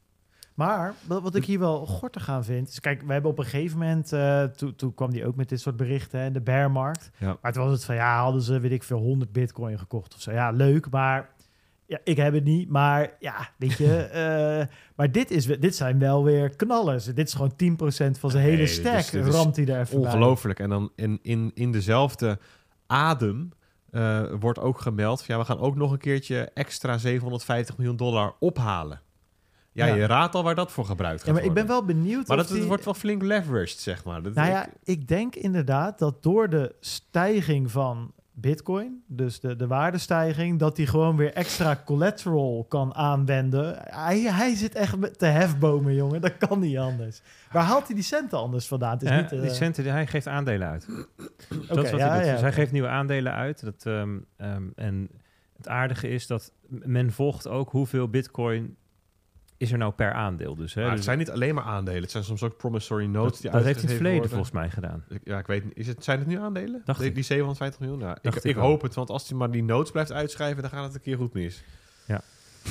Maar 0.53 0.93
wat, 1.07 1.35
ik 1.35 1.45
hier 1.45 1.59
wel 1.59 1.85
gortig 1.85 2.29
aan 2.29 2.43
vind, 2.43 2.67
is 2.67 2.79
kijk, 2.79 3.01
we 3.01 3.13
hebben 3.13 3.31
op 3.31 3.37
een 3.37 3.43
gegeven 3.43 3.77
moment, 3.77 4.13
eh, 4.13 4.43
toen 4.43 4.75
toen 4.75 4.93
kwam 4.93 5.11
die 5.11 5.25
ook 5.25 5.35
met 5.35 5.49
dit 5.49 5.61
soort 5.61 5.75
berichten, 5.75 6.19
hè, 6.19 6.31
de 6.31 6.41
bearmarkt. 6.41 7.11
Ja. 7.17 7.37
Maar 7.41 7.53
toen 7.53 7.63
was 7.63 7.71
het 7.71 7.85
van, 7.85 7.95
ja, 7.95 8.21
hadden 8.21 8.41
ze, 8.41 8.59
weet 8.59 8.71
ik 8.71 8.83
veel, 8.83 8.99
100 8.99 9.31
bitcoin 9.31 9.79
gekocht 9.79 10.15
of 10.15 10.21
zo. 10.21 10.31
Ja, 10.31 10.51
leuk, 10.51 10.89
maar 10.89 11.29
ja, 11.91 11.99
ik 12.03 12.17
heb 12.17 12.33
het 12.33 12.43
niet. 12.43 12.69
Maar 12.69 13.15
ja, 13.19 13.49
weet 13.57 13.77
je, 13.77 13.95
eh, 14.03 14.75
maar 14.95 15.11
dit, 15.11 15.31
is, 15.31 15.45
dit 15.45 15.75
zijn 15.75 15.99
wel 15.99 16.23
weer 16.23 16.55
knallers. 16.55 17.05
Dit 17.05 17.27
is 17.27 17.33
gewoon 17.33 17.51
10% 17.51 18.19
van 18.19 18.31
zijn 18.31 18.43
Nee, 18.43 18.55
hele 18.55 18.67
stack, 18.67 19.03
is 19.03 19.35
ramt 19.35 19.55
hij 19.55 19.65
daar 19.65 19.81
even. 19.81 19.97
Ongelooflijk. 19.97 20.59
En 20.59 20.69
dan 20.69 20.91
in, 20.95 21.19
in, 21.21 21.51
in 21.53 21.71
dezelfde 21.71 22.39
adem 22.87 23.49
eh, 23.89 24.23
wordt 24.39 24.59
ook 24.59 24.81
gemeld... 24.81 25.23
Van, 25.23 25.35
ja, 25.35 25.41
we 25.41 25.47
gaan 25.47 25.59
ook 25.59 25.75
nog 25.75 25.91
een 25.91 25.97
keertje 25.97 26.51
extra 26.53 26.97
750 26.97 27.77
miljoen 27.77 27.97
dollar 27.97 28.35
ophalen. 28.39 29.01
Ja, 29.73 29.85
Ja. 29.85 29.95
je 29.95 30.05
raadt 30.05 30.35
al 30.35 30.43
waar 30.43 30.55
dat 30.55 30.71
voor 30.71 30.85
gebruikt 30.85 31.17
gaat 31.19 31.27
Ja, 31.27 31.33
maar 31.33 31.43
ik 31.43 31.53
ben 31.53 31.67
wel 31.67 31.85
benieuwd 31.85 32.27
Maar 32.27 32.37
dat, 32.37 32.49
het 32.49 32.65
wordt 32.65 32.85
wel 32.85 32.93
flink 32.93 33.21
leveraged, 33.21 33.79
zeg 33.79 34.03
maar. 34.03 34.21
Dat, 34.23 34.33
Nou 34.33 34.49
ja, 34.49 34.65
ik- 34.65 34.71
ik 34.83 35.07
denk 35.07 35.35
inderdaad 35.35 35.99
dat 35.99 36.23
door 36.23 36.49
de 36.49 36.75
stijging 36.79 37.71
van 37.71 38.11
Bitcoin, 38.33 39.03
dus 39.07 39.39
de, 39.39 39.55
de 39.55 39.67
waardestijging, 39.67 40.59
dat 40.59 40.77
hij 40.77 40.85
gewoon 40.85 41.15
weer 41.15 41.33
extra 41.33 41.81
collateral 41.85 42.65
kan 42.69 42.95
aanwenden. 42.95 43.75
Hij, 43.79 44.19
hij 44.21 44.55
zit 44.55 44.75
echt 44.75 45.19
te 45.19 45.25
hefbomen, 45.25 45.95
jongen. 45.95 46.21
Dat 46.21 46.37
kan 46.37 46.59
niet 46.59 46.77
anders. 46.77 47.21
Waar 47.51 47.63
haalt 47.63 47.85
hij 47.85 47.95
die 47.95 48.03
centen 48.03 48.37
anders 48.37 48.67
vandaan? 48.67 48.91
Het 48.93 49.01
is 49.01 49.09
Ja, 49.09 49.21
niet, 49.21 49.31
eh, 49.31 49.41
die 49.41 49.49
centen, 49.49 49.85
hij 49.85 50.07
geeft 50.07 50.27
aandelen 50.27 50.67
uit. 50.67 50.85
dat 51.67 51.83
is 51.83 51.91
wat 51.91 51.99
ja, 51.99 52.07
hij 52.07 52.17
doet. 52.17 52.25
ja, 52.25 52.31
dus 52.31 52.41
hij 52.41 52.53
geeft 52.53 52.71
nieuwe 52.71 52.87
aandelen 52.87 53.33
uit. 53.33 53.63
Dat, 53.63 53.85
ehm, 53.85 54.17
ehm, 54.37 54.63
en 54.75 55.09
het 55.57 55.67
aardige 55.67 56.07
is 56.09 56.27
dat 56.27 56.51
men 56.67 57.11
volgt 57.11 57.47
ook 57.47 57.69
hoeveel 57.71 58.07
bitcoin 58.09 58.75
is 59.61 59.71
er 59.71 59.77
nou 59.77 59.91
per 59.91 60.13
aandeel. 60.13 60.55
Dus, 60.55 60.73
hè, 60.73 60.79
maar 60.81 60.89
het 60.89 60.97
dus 60.97 61.05
zijn 61.05 61.17
niet 61.17 61.29
alleen 61.29 61.55
maar 61.55 61.63
aandelen. 61.63 62.01
Het 62.01 62.11
zijn 62.11 62.23
soms 62.23 62.43
ook 62.43 62.57
promissory 62.57 63.05
notes 63.05 63.31
dat, 63.31 63.41
die 63.41 63.51
dat 63.51 63.63
heeft 63.63 63.81
in 63.81 63.85
het 63.85 63.93
verleden 63.93 64.19
worden. 64.19 64.37
volgens 64.37 64.51
mij 64.55 64.69
gedaan. 64.69 65.03
Ja, 65.23 65.39
ik 65.39 65.47
weet 65.47 65.63
niet. 65.63 65.77
Is 65.77 65.87
het, 65.87 66.03
zijn 66.03 66.19
het 66.19 66.27
nu 66.27 66.37
aandelen? 66.37 66.81
Dacht 66.85 66.99
die, 66.99 67.07
ik. 67.07 67.15
die 67.15 67.23
750 67.23 67.79
miljoen? 67.79 67.99
Nou, 67.99 68.17
ik, 68.21 68.35
ik, 68.35 68.55
hoop 68.55 68.81
het, 68.81 68.93
want 68.93 69.09
als 69.09 69.29
hij 69.29 69.37
maar 69.37 69.51
die 69.51 69.63
notes 69.63 69.91
blijft 69.91 70.11
uitschrijven, 70.11 70.61
dan 70.61 70.71
gaat 70.71 70.83
het 70.83 70.93
een 70.93 71.01
keer 71.01 71.17
goed 71.17 71.33
mis. 71.33 71.63
Ja. 72.05 72.21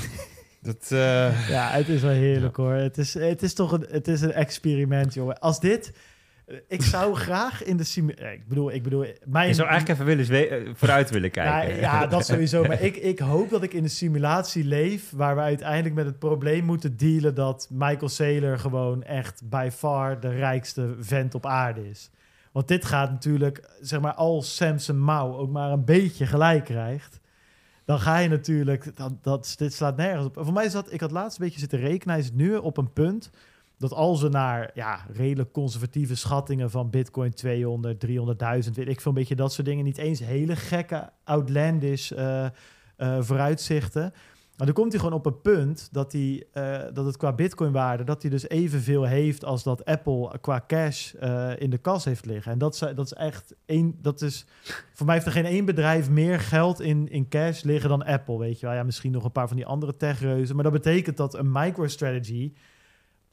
Dat, 0.62 0.89
eh, 0.91 1.49
Ja, 1.49 1.69
het 1.71 1.89
is 1.89 2.03
wel 2.03 2.11
heerlijk 2.11 2.57
hoor. 2.57 2.73
Het 2.73 2.99
is, 2.99 3.15
het 3.15 3.43
is 3.43 3.55
toch 3.55 3.73
een, 3.73 3.87
het 3.91 4.09
is 4.09 4.21
een 4.21 4.33
experiment, 4.33 5.15
jongen. 5.15 5.39
Als 5.39 5.61
dit... 5.61 5.93
Ik 6.68 6.82
zou 6.82 7.14
graag 7.14 7.64
in 7.64 7.77
de 7.77 7.85
simulatie... 7.85 8.32
Ik 8.32 8.48
bedoel, 8.48 8.72
ik 8.72 8.82
bedoel... 8.82 9.06
Mijn, 9.24 9.48
Je 9.48 9.55
zou 9.55 9.68
eigenlijk 9.68 10.01
even 10.01 10.16
willen 10.16 10.51
eh, 10.51 10.74
vooruit 10.74 11.10
willen 11.10 11.31
kijken. 11.31 11.81
ja, 11.81 12.06
dat 12.06 12.27
sowieso. 12.27 12.64
Maar 12.68 12.81
ik, 12.81 12.97
ik 12.97 13.18
hoop 13.18 13.51
dat 13.51 13.62
ik 13.62 13.72
in 13.72 13.82
een 13.82 13.90
simulatie 13.90 14.64
leef 14.64 15.10
waar 15.10 15.35
we 15.35 15.40
uiteindelijk 15.40 15.94
met 15.94 16.06
het 16.06 16.18
probleem 16.18 16.64
moeten 16.64 16.97
dealen 16.97 17.35
dat 17.35 17.68
Michael 17.70 18.09
Saylor 18.09 18.59
gewoon 18.59 19.02
echt 19.02 19.43
by 19.48 19.68
far 19.72 20.20
de 20.20 20.28
rijkste 20.28 20.94
vent 21.01 21.35
op 21.35 21.47
aarde 21.47 21.89
is. 21.89 22.10
Want 22.52 22.68
dit 22.68 22.85
gaat 22.85 23.10
natuurlijk, 23.10 23.70
zeg 23.81 24.01
maar, 24.01 24.14
als 24.14 24.56
Samson 24.56 24.98
Mouw 24.98 25.36
ook 25.36 25.51
maar 25.51 25.70
een 25.70 25.85
beetje 25.85 26.27
gelijk 26.27 26.64
krijgt, 26.64 27.20
dan 27.85 28.01
ga 28.01 28.18
je 28.18 28.28
natuurlijk, 28.28 28.97
dat, 28.97 29.12
dat, 29.22 29.55
dit 29.56 29.74
slaat 29.74 29.97
nergens 29.97 30.27
op. 30.27 30.36
Voor 30.40 30.52
mij 30.52 30.64
is 30.64 30.72
dat, 30.72 30.93
ik 30.93 31.01
had 31.01 31.10
laatst 31.10 31.39
een 31.39 31.44
beetje 31.44 31.60
zitten 31.60 31.78
rekenen, 31.78 32.14
hij 32.14 32.24
is 32.24 32.32
nu 32.32 32.56
op 32.56 32.77
een 32.77 32.93
punt 32.93 33.31
dat 33.81 33.93
als 33.93 34.23
we 34.23 34.28
naar 34.28 34.70
ja, 34.74 35.07
redelijk 35.12 35.52
conservatieve 35.52 36.15
schattingen 36.15 36.70
van 36.70 36.90
Bitcoin 36.90 37.35
200, 37.35 38.07
300.000, 38.07 38.15
weet 38.74 38.89
ik 38.89 39.01
veel, 39.01 39.11
een 39.11 39.19
beetje 39.19 39.35
dat 39.35 39.52
soort 39.52 39.66
dingen, 39.66 39.85
niet 39.85 39.98
eens 39.98 40.19
hele 40.19 40.57
gekke, 40.57 41.11
outlandish 41.24 42.11
eh, 42.11 42.44
eh, 42.44 42.51
vooruitzichten. 43.20 44.12
Maar 44.57 44.66
dan 44.66 44.74
komt 44.74 44.93
hij 44.93 45.01
gewoon 45.01 45.19
op 45.19 45.27
een 45.27 45.40
punt 45.40 45.89
dat, 45.93 46.12
hij, 46.12 46.47
eh, 46.52 46.78
dat 46.93 47.07
het 47.07 47.16
qua 47.16 47.32
Bitcoin-waarde, 47.32 48.05
dat 48.05 48.23
hij 48.23 48.31
dus 48.31 48.48
evenveel 48.48 49.05
heeft 49.05 49.44
als 49.44 49.62
dat 49.62 49.85
Apple 49.85 50.39
qua 50.40 50.65
cash 50.66 51.12
in 51.59 51.70
de 51.70 51.78
kas 51.81 52.05
heeft 52.05 52.27
liggen. 52.27 52.52
En 52.52 52.59
dat 52.59 52.74
is, 52.74 52.78
dat 52.78 53.07
is 53.07 53.12
echt 53.12 53.55
één, 53.66 53.98
dat 54.02 54.23
is, 54.23 54.47
voor 54.93 55.07
mij 55.07 55.15
heeft 55.15 55.27
er 55.27 55.32
geen 55.32 55.44
één 55.44 55.65
bedrijf 55.65 56.11
meer 56.11 56.40
geld 56.40 56.81
in, 56.81 57.09
in 57.09 57.28
cash 57.28 57.62
liggen 57.62 57.89
dan 57.89 58.05
Apple, 58.05 58.39
weet 58.39 58.61
je 58.61 58.66
wel. 58.66 58.74
Ja, 58.74 58.82
misschien 58.82 59.12
nog 59.12 59.24
een 59.24 59.32
paar 59.32 59.48
van 59.48 59.57
die 59.57 59.66
andere 59.66 59.97
techreuzen. 59.97 60.55
Maar 60.55 60.65
dat 60.65 60.73
betekent 60.73 61.16
dat 61.16 61.35
een 61.35 61.52
MicroStrategy 61.52 62.52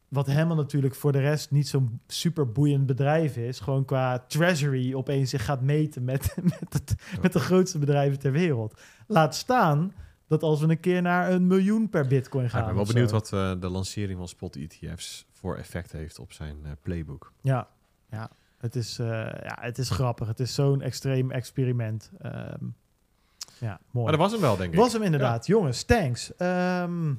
wat 0.07 0.25
helemaal 0.27 0.55
natuurlijk 0.55 0.95
voor 0.95 1.11
de 1.11 1.19
rest 1.19 1.51
niet 1.51 1.67
zo'n 1.67 1.99
super 2.07 2.51
boeiend 2.51 2.85
bedrijf 2.85 3.37
is. 3.37 3.59
Gewoon 3.59 3.85
qua 3.85 4.19
treasury 4.19 4.93
opeens 4.93 5.29
zich 5.29 5.45
gaat 5.45 5.61
meten 5.61 6.03
met, 6.03 6.35
met, 6.59 6.73
het, 6.73 6.95
met 7.21 7.33
de 7.33 7.39
grootste 7.39 7.79
bedrijven 7.79 8.19
ter 8.19 8.31
wereld. 8.31 8.81
Laat 9.07 9.35
staan 9.35 9.93
dat 10.27 10.43
als 10.43 10.61
we 10.61 10.67
een 10.69 10.79
keer 10.79 11.01
naar 11.01 11.31
een 11.31 11.47
miljoen 11.47 11.89
per 11.89 12.07
bitcoin 12.07 12.43
Ja, 12.43 12.49
gaan. 12.49 12.59
ik 12.59 12.65
ben 12.65 12.75
wel 12.75 12.85
benieuwd 12.85 13.09
zo. 13.09 13.15
wat 13.15 13.33
eh, 13.33 13.61
de 13.61 13.69
lancering 13.69 14.17
van 14.17 14.27
spot 14.27 14.55
ETF's 14.55 15.25
voor 15.31 15.55
effect 15.55 15.91
heeft 15.91 16.19
op 16.19 16.31
zijn 16.31 16.57
eh, 16.63 16.71
playbook. 16.81 17.33
Ja, 17.41 17.67
ja. 18.11 18.29
Het, 18.57 18.75
is, 18.75 18.99
eh, 18.99 19.07
ja, 19.43 19.57
het 19.59 19.77
is 19.77 19.89
grappig. 19.89 20.27
Het 20.27 20.39
is 20.39 20.53
zo'n 20.53 20.81
extreem 20.81 21.31
experiment. 21.31 22.11
Ehm, 22.19 22.65
ja, 23.59 23.79
mooi. 23.91 24.05
Maar 24.05 24.11
dat 24.11 24.21
was 24.21 24.31
hem 24.31 24.41
wel, 24.41 24.57
denk 24.57 24.73
ik. 24.73 24.79
Was 24.79 24.93
hem 24.93 25.01
inderdaad. 25.01 25.45
Jongens, 25.45 25.83
thanks. 25.83 26.35
Ehm, 26.35 27.13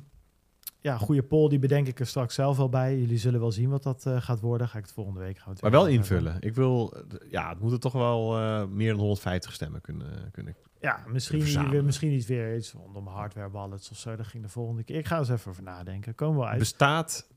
ja, 0.89 0.97
goede 0.97 1.23
poll. 1.23 1.49
Die 1.49 1.59
bedenk 1.59 1.87
ik 1.87 2.01
er 2.01 2.07
straks 2.07 2.35
zelf 2.35 2.57
wel 2.57 2.69
bij. 2.69 2.99
Jullie 2.99 3.19
zullen 3.19 3.41
wel 3.41 3.53
zien 3.53 3.69
wat 3.71 3.83
dat 3.83 4.07
eh, 4.07 4.21
gaat 4.21 4.41
worden. 4.41 4.69
Ga 4.69 4.79
ik 4.79 4.85
het 4.85 4.93
volgende 4.93 5.21
week 5.21 5.39
gaan 5.39 5.53
we 5.55 5.59
Maar 5.63 5.71
wel 5.71 5.81
hebben. 5.83 5.99
invullen. 5.99 6.37
Ik 6.41 6.55
wil, 6.55 6.93
eh, 6.93 7.31
ja, 7.31 7.49
het 7.49 7.61
moeten 7.61 7.81
toch 7.81 7.93
wel 7.93 8.37
eh, 8.39 8.67
meer 8.67 8.91
dan 8.91 8.99
150 8.99 9.53
stemmen 9.53 9.81
kunnen. 9.81 10.31
kunnen. 10.33 10.57
Ja, 10.81 11.05
misschien, 11.07 11.41
Verzamelen. 11.41 11.73
weer, 11.73 11.85
misschien 11.85 12.13
iets 12.13 12.27
weer 12.27 12.57
iets 12.57 12.73
rondom 12.73 13.07
hardware 13.07 13.51
wallets 13.51 13.91
of 13.91 13.97
zo. 13.97 14.17
Dat 14.17 14.27
ging 14.27 14.43
de 14.43 14.49
volgende 14.49 14.83
keer. 14.83 14.97
Ik 14.97 15.07
ga 15.07 15.19
eens 15.19 15.29
even 15.29 15.51
over 15.51 15.63
nadenken. 15.63 16.15
Komen 16.15 16.41
we 16.41 16.47
uit. 16.47 16.59
Bestaat 16.59 17.29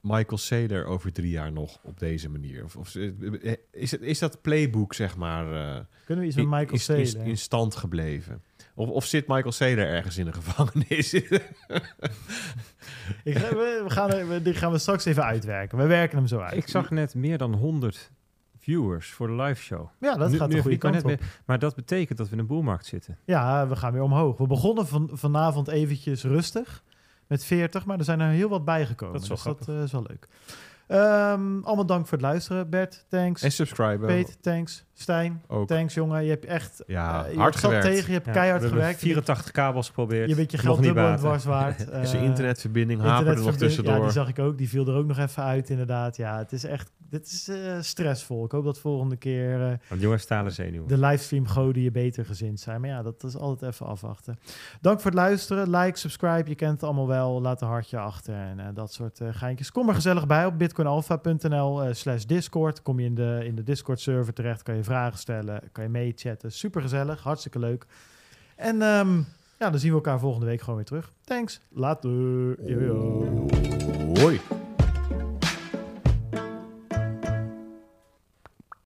Michael 0.00 0.38
Saylor 0.38 0.84
over 0.84 1.12
drie 1.12 1.30
jaar 1.30 1.52
nog 1.52 1.78
op 1.82 1.98
deze 1.98 2.28
manier? 2.28 2.64
Of, 2.64 2.76
of 2.76 2.94
is, 3.70 3.90
het, 3.90 4.00
is 4.00 4.18
dat 4.18 4.40
playbook, 4.40 4.94
zeg 4.94 5.16
maar, 5.16 5.44
Kunnen 6.04 6.24
we 6.24 6.30
iets 6.30 6.36
met 6.36 6.70
Michael 6.70 7.24
in 7.26 7.38
stand 7.38 7.74
gebleven? 7.74 8.42
Of, 8.74 8.88
of 8.88 9.04
zit 9.04 9.26
Michael 9.26 9.52
Saylor 9.52 9.86
ergens 9.86 10.18
in 10.18 10.26
een 10.26 10.34
gevangenis? 10.42 11.12
Ik, 13.24 13.38
ga- 13.38 13.48
we, 13.48 13.80
we 13.84 13.90
gaan, 13.90 14.28
we, 14.28 14.42
die 14.42 14.54
gaan 14.54 14.72
we 14.72 14.78
straks 14.78 15.04
even 15.04 15.24
uitwerken. 15.24 15.78
We 15.78 15.86
werken 15.86 16.18
hem 16.18 16.26
zo 16.26 16.38
uit. 16.40 16.56
Ik 16.56 16.68
zag 16.68 16.90
net 16.90 17.14
meer 17.14 17.38
dan 17.38 17.54
100 17.54 18.10
viewers 18.58 19.10
voor 19.10 19.26
de 19.26 19.32
live 19.42 19.62
show. 19.62 19.88
ja, 20.00 20.14
dat 20.16 20.30
Nu- 20.30 20.36
gaat 20.36 20.48
nu 20.48 20.54
de 20.54 20.60
goede 20.62 20.76
kant 20.76 20.94
net 20.94 21.02
op. 21.02 21.08
weer- 21.08 21.40
Maar 21.44 21.58
dat 21.58 21.74
betekent 21.74 22.18
dat 22.18 22.26
we 22.28 22.32
in 22.32 22.38
een 22.38 22.46
boelmarkt 22.46 22.86
zitten. 22.86 23.18
Ja, 23.24 23.68
we 23.68 23.76
gaan 23.76 23.92
weer 23.92 24.02
omhoog. 24.02 24.38
We 24.38 24.46
begonnen 24.46 24.86
van, 24.86 25.10
vanavond 25.12 25.68
eventjes 25.68 26.22
rustig 26.24 26.82
met 27.26 27.44
40, 27.44 27.84
maar 27.86 27.98
er 27.98 28.04
zijn 28.04 28.20
er 28.20 28.30
heel 28.30 28.48
wat 28.48 28.64
bijgekomen. 28.64 29.14
Dat 29.14 29.22
is 29.22 29.28
wel 29.44 29.54
dus 29.56 29.66
dat 29.66 29.76
eh, 29.76 29.82
is 29.82 29.92
wel 29.92 30.04
leuk. 30.08 30.28
Ehm, 30.86 31.60
allemaal 31.62 31.86
dank 31.86 32.06
voor 32.06 32.18
het 32.18 32.26
luisteren. 32.26 32.70
Bert, 32.70 33.04
thanks. 33.08 33.42
en 33.42 33.52
subscriben. 33.52 34.06
Peet, 34.06 34.38
thanks. 34.40 34.84
Stijn, 34.92 35.42
ook. 35.48 35.68
thanks 35.68 35.94
jongen. 35.94 36.24
Je 36.24 36.30
hebt 36.30 36.44
echt 36.44 36.82
Ja, 36.86 37.24
eh, 37.26 37.32
je 37.32 37.38
hard 37.38 37.56
gewerkt. 37.56 37.84
tegen, 37.84 38.06
je 38.06 38.12
hebt 38.12 38.26
Ja, 38.26 38.32
keihard 38.32 38.64
gewerkt. 38.64 38.98
84 38.98 39.50
kabels 39.52 39.86
geprobeerd. 39.86 40.28
Je 40.28 40.34
bent 40.34 40.50
je 40.50 40.56
Nog 40.56 40.66
geld 40.66 40.82
dubbel 40.82 41.06
en 41.08 41.16
dwars 41.16 41.44
waard. 41.44 41.84
Eh, 41.90 42.04
Zijn 42.04 42.22
internetverbinding 42.22 43.00
haperde 43.00 43.24
nog 43.24 43.28
internetverbinding- 43.36 43.58
tussendoor. 43.58 43.94
Ja, 43.96 44.02
die 44.02 44.10
zag 44.12 44.28
ik 44.28 44.38
ook. 44.38 44.58
Die 44.58 44.68
viel 44.68 44.86
er 44.88 44.94
ook 44.94 45.06
nog 45.06 45.18
even 45.18 45.42
uit, 45.42 45.70
inderdaad. 45.70 46.16
Ja, 46.16 46.38
het 46.38 46.52
is 46.52 46.64
echt 46.64 46.90
dit 47.08 47.26
is, 47.26 47.48
eh, 47.48 47.56
stressvol. 47.80 48.44
Ik 48.44 48.52
hoop 48.52 48.64
dat 48.64 48.78
volgende 48.78 49.16
keer 49.16 49.78
Want 49.88 50.00
jongens, 50.00 50.22
stalen 50.22 50.52
zenuwen. 50.52 50.88
de 50.88 50.98
livestream 50.98 51.46
goden 51.46 51.82
je 51.82 51.90
beter 51.90 52.24
gezind 52.24 52.60
zijn. 52.60 52.80
Maar 52.80 52.90
ja, 52.90 53.02
dat 53.02 53.24
is 53.24 53.36
altijd 53.36 53.72
even 53.72 53.86
afwachten. 53.86 54.38
Dank 54.80 55.00
voor 55.00 55.10
het 55.10 55.20
luisteren. 55.20 55.70
Like, 55.70 55.98
subscribe. 55.98 56.48
Je 56.48 56.54
kent 56.54 56.72
het 56.72 56.82
allemaal 56.82 57.06
wel. 57.08 57.40
Laat 57.40 57.60
een 57.62 57.68
hartje 57.68 57.98
achter 57.98 58.34
en 58.34 58.74
dat 58.74 58.92
soort 58.92 59.20
geintjes. 59.30 59.72
Kom 59.72 59.88
er 59.88 59.94
gezellig 59.94 60.26
bij 60.26 60.46
op 60.46 60.58
bitcoinalpha.nl 60.72 61.82
eh, 61.82 61.92
slash 61.92 62.24
discord. 62.24 62.82
Kom 62.82 63.00
je 63.00 63.06
in 63.06 63.14
de, 63.14 63.40
in 63.44 63.54
de 63.54 63.62
discord 63.62 64.00
server 64.00 64.32
terecht. 64.32 64.62
Kan 64.62 64.76
je 64.76 64.84
vragen 64.84 65.18
stellen. 65.18 65.60
Kan 65.72 65.84
je 65.84 65.90
meechatten. 65.90 66.52
Super 66.52 66.82
gezellig. 66.82 67.22
Hartstikke 67.22 67.58
leuk. 67.58 67.86
En 68.56 68.82
ehm, 68.82 69.16
ja, 69.58 69.70
dan 69.70 69.78
zien 69.78 69.90
we 69.90 69.96
elkaar 69.96 70.18
volgende 70.18 70.46
week 70.46 70.60
gewoon 70.60 70.76
weer 70.76 70.84
terug. 70.84 71.12
Thanks. 71.24 71.60
Later. 71.68 72.56
Hoi. 74.20 74.40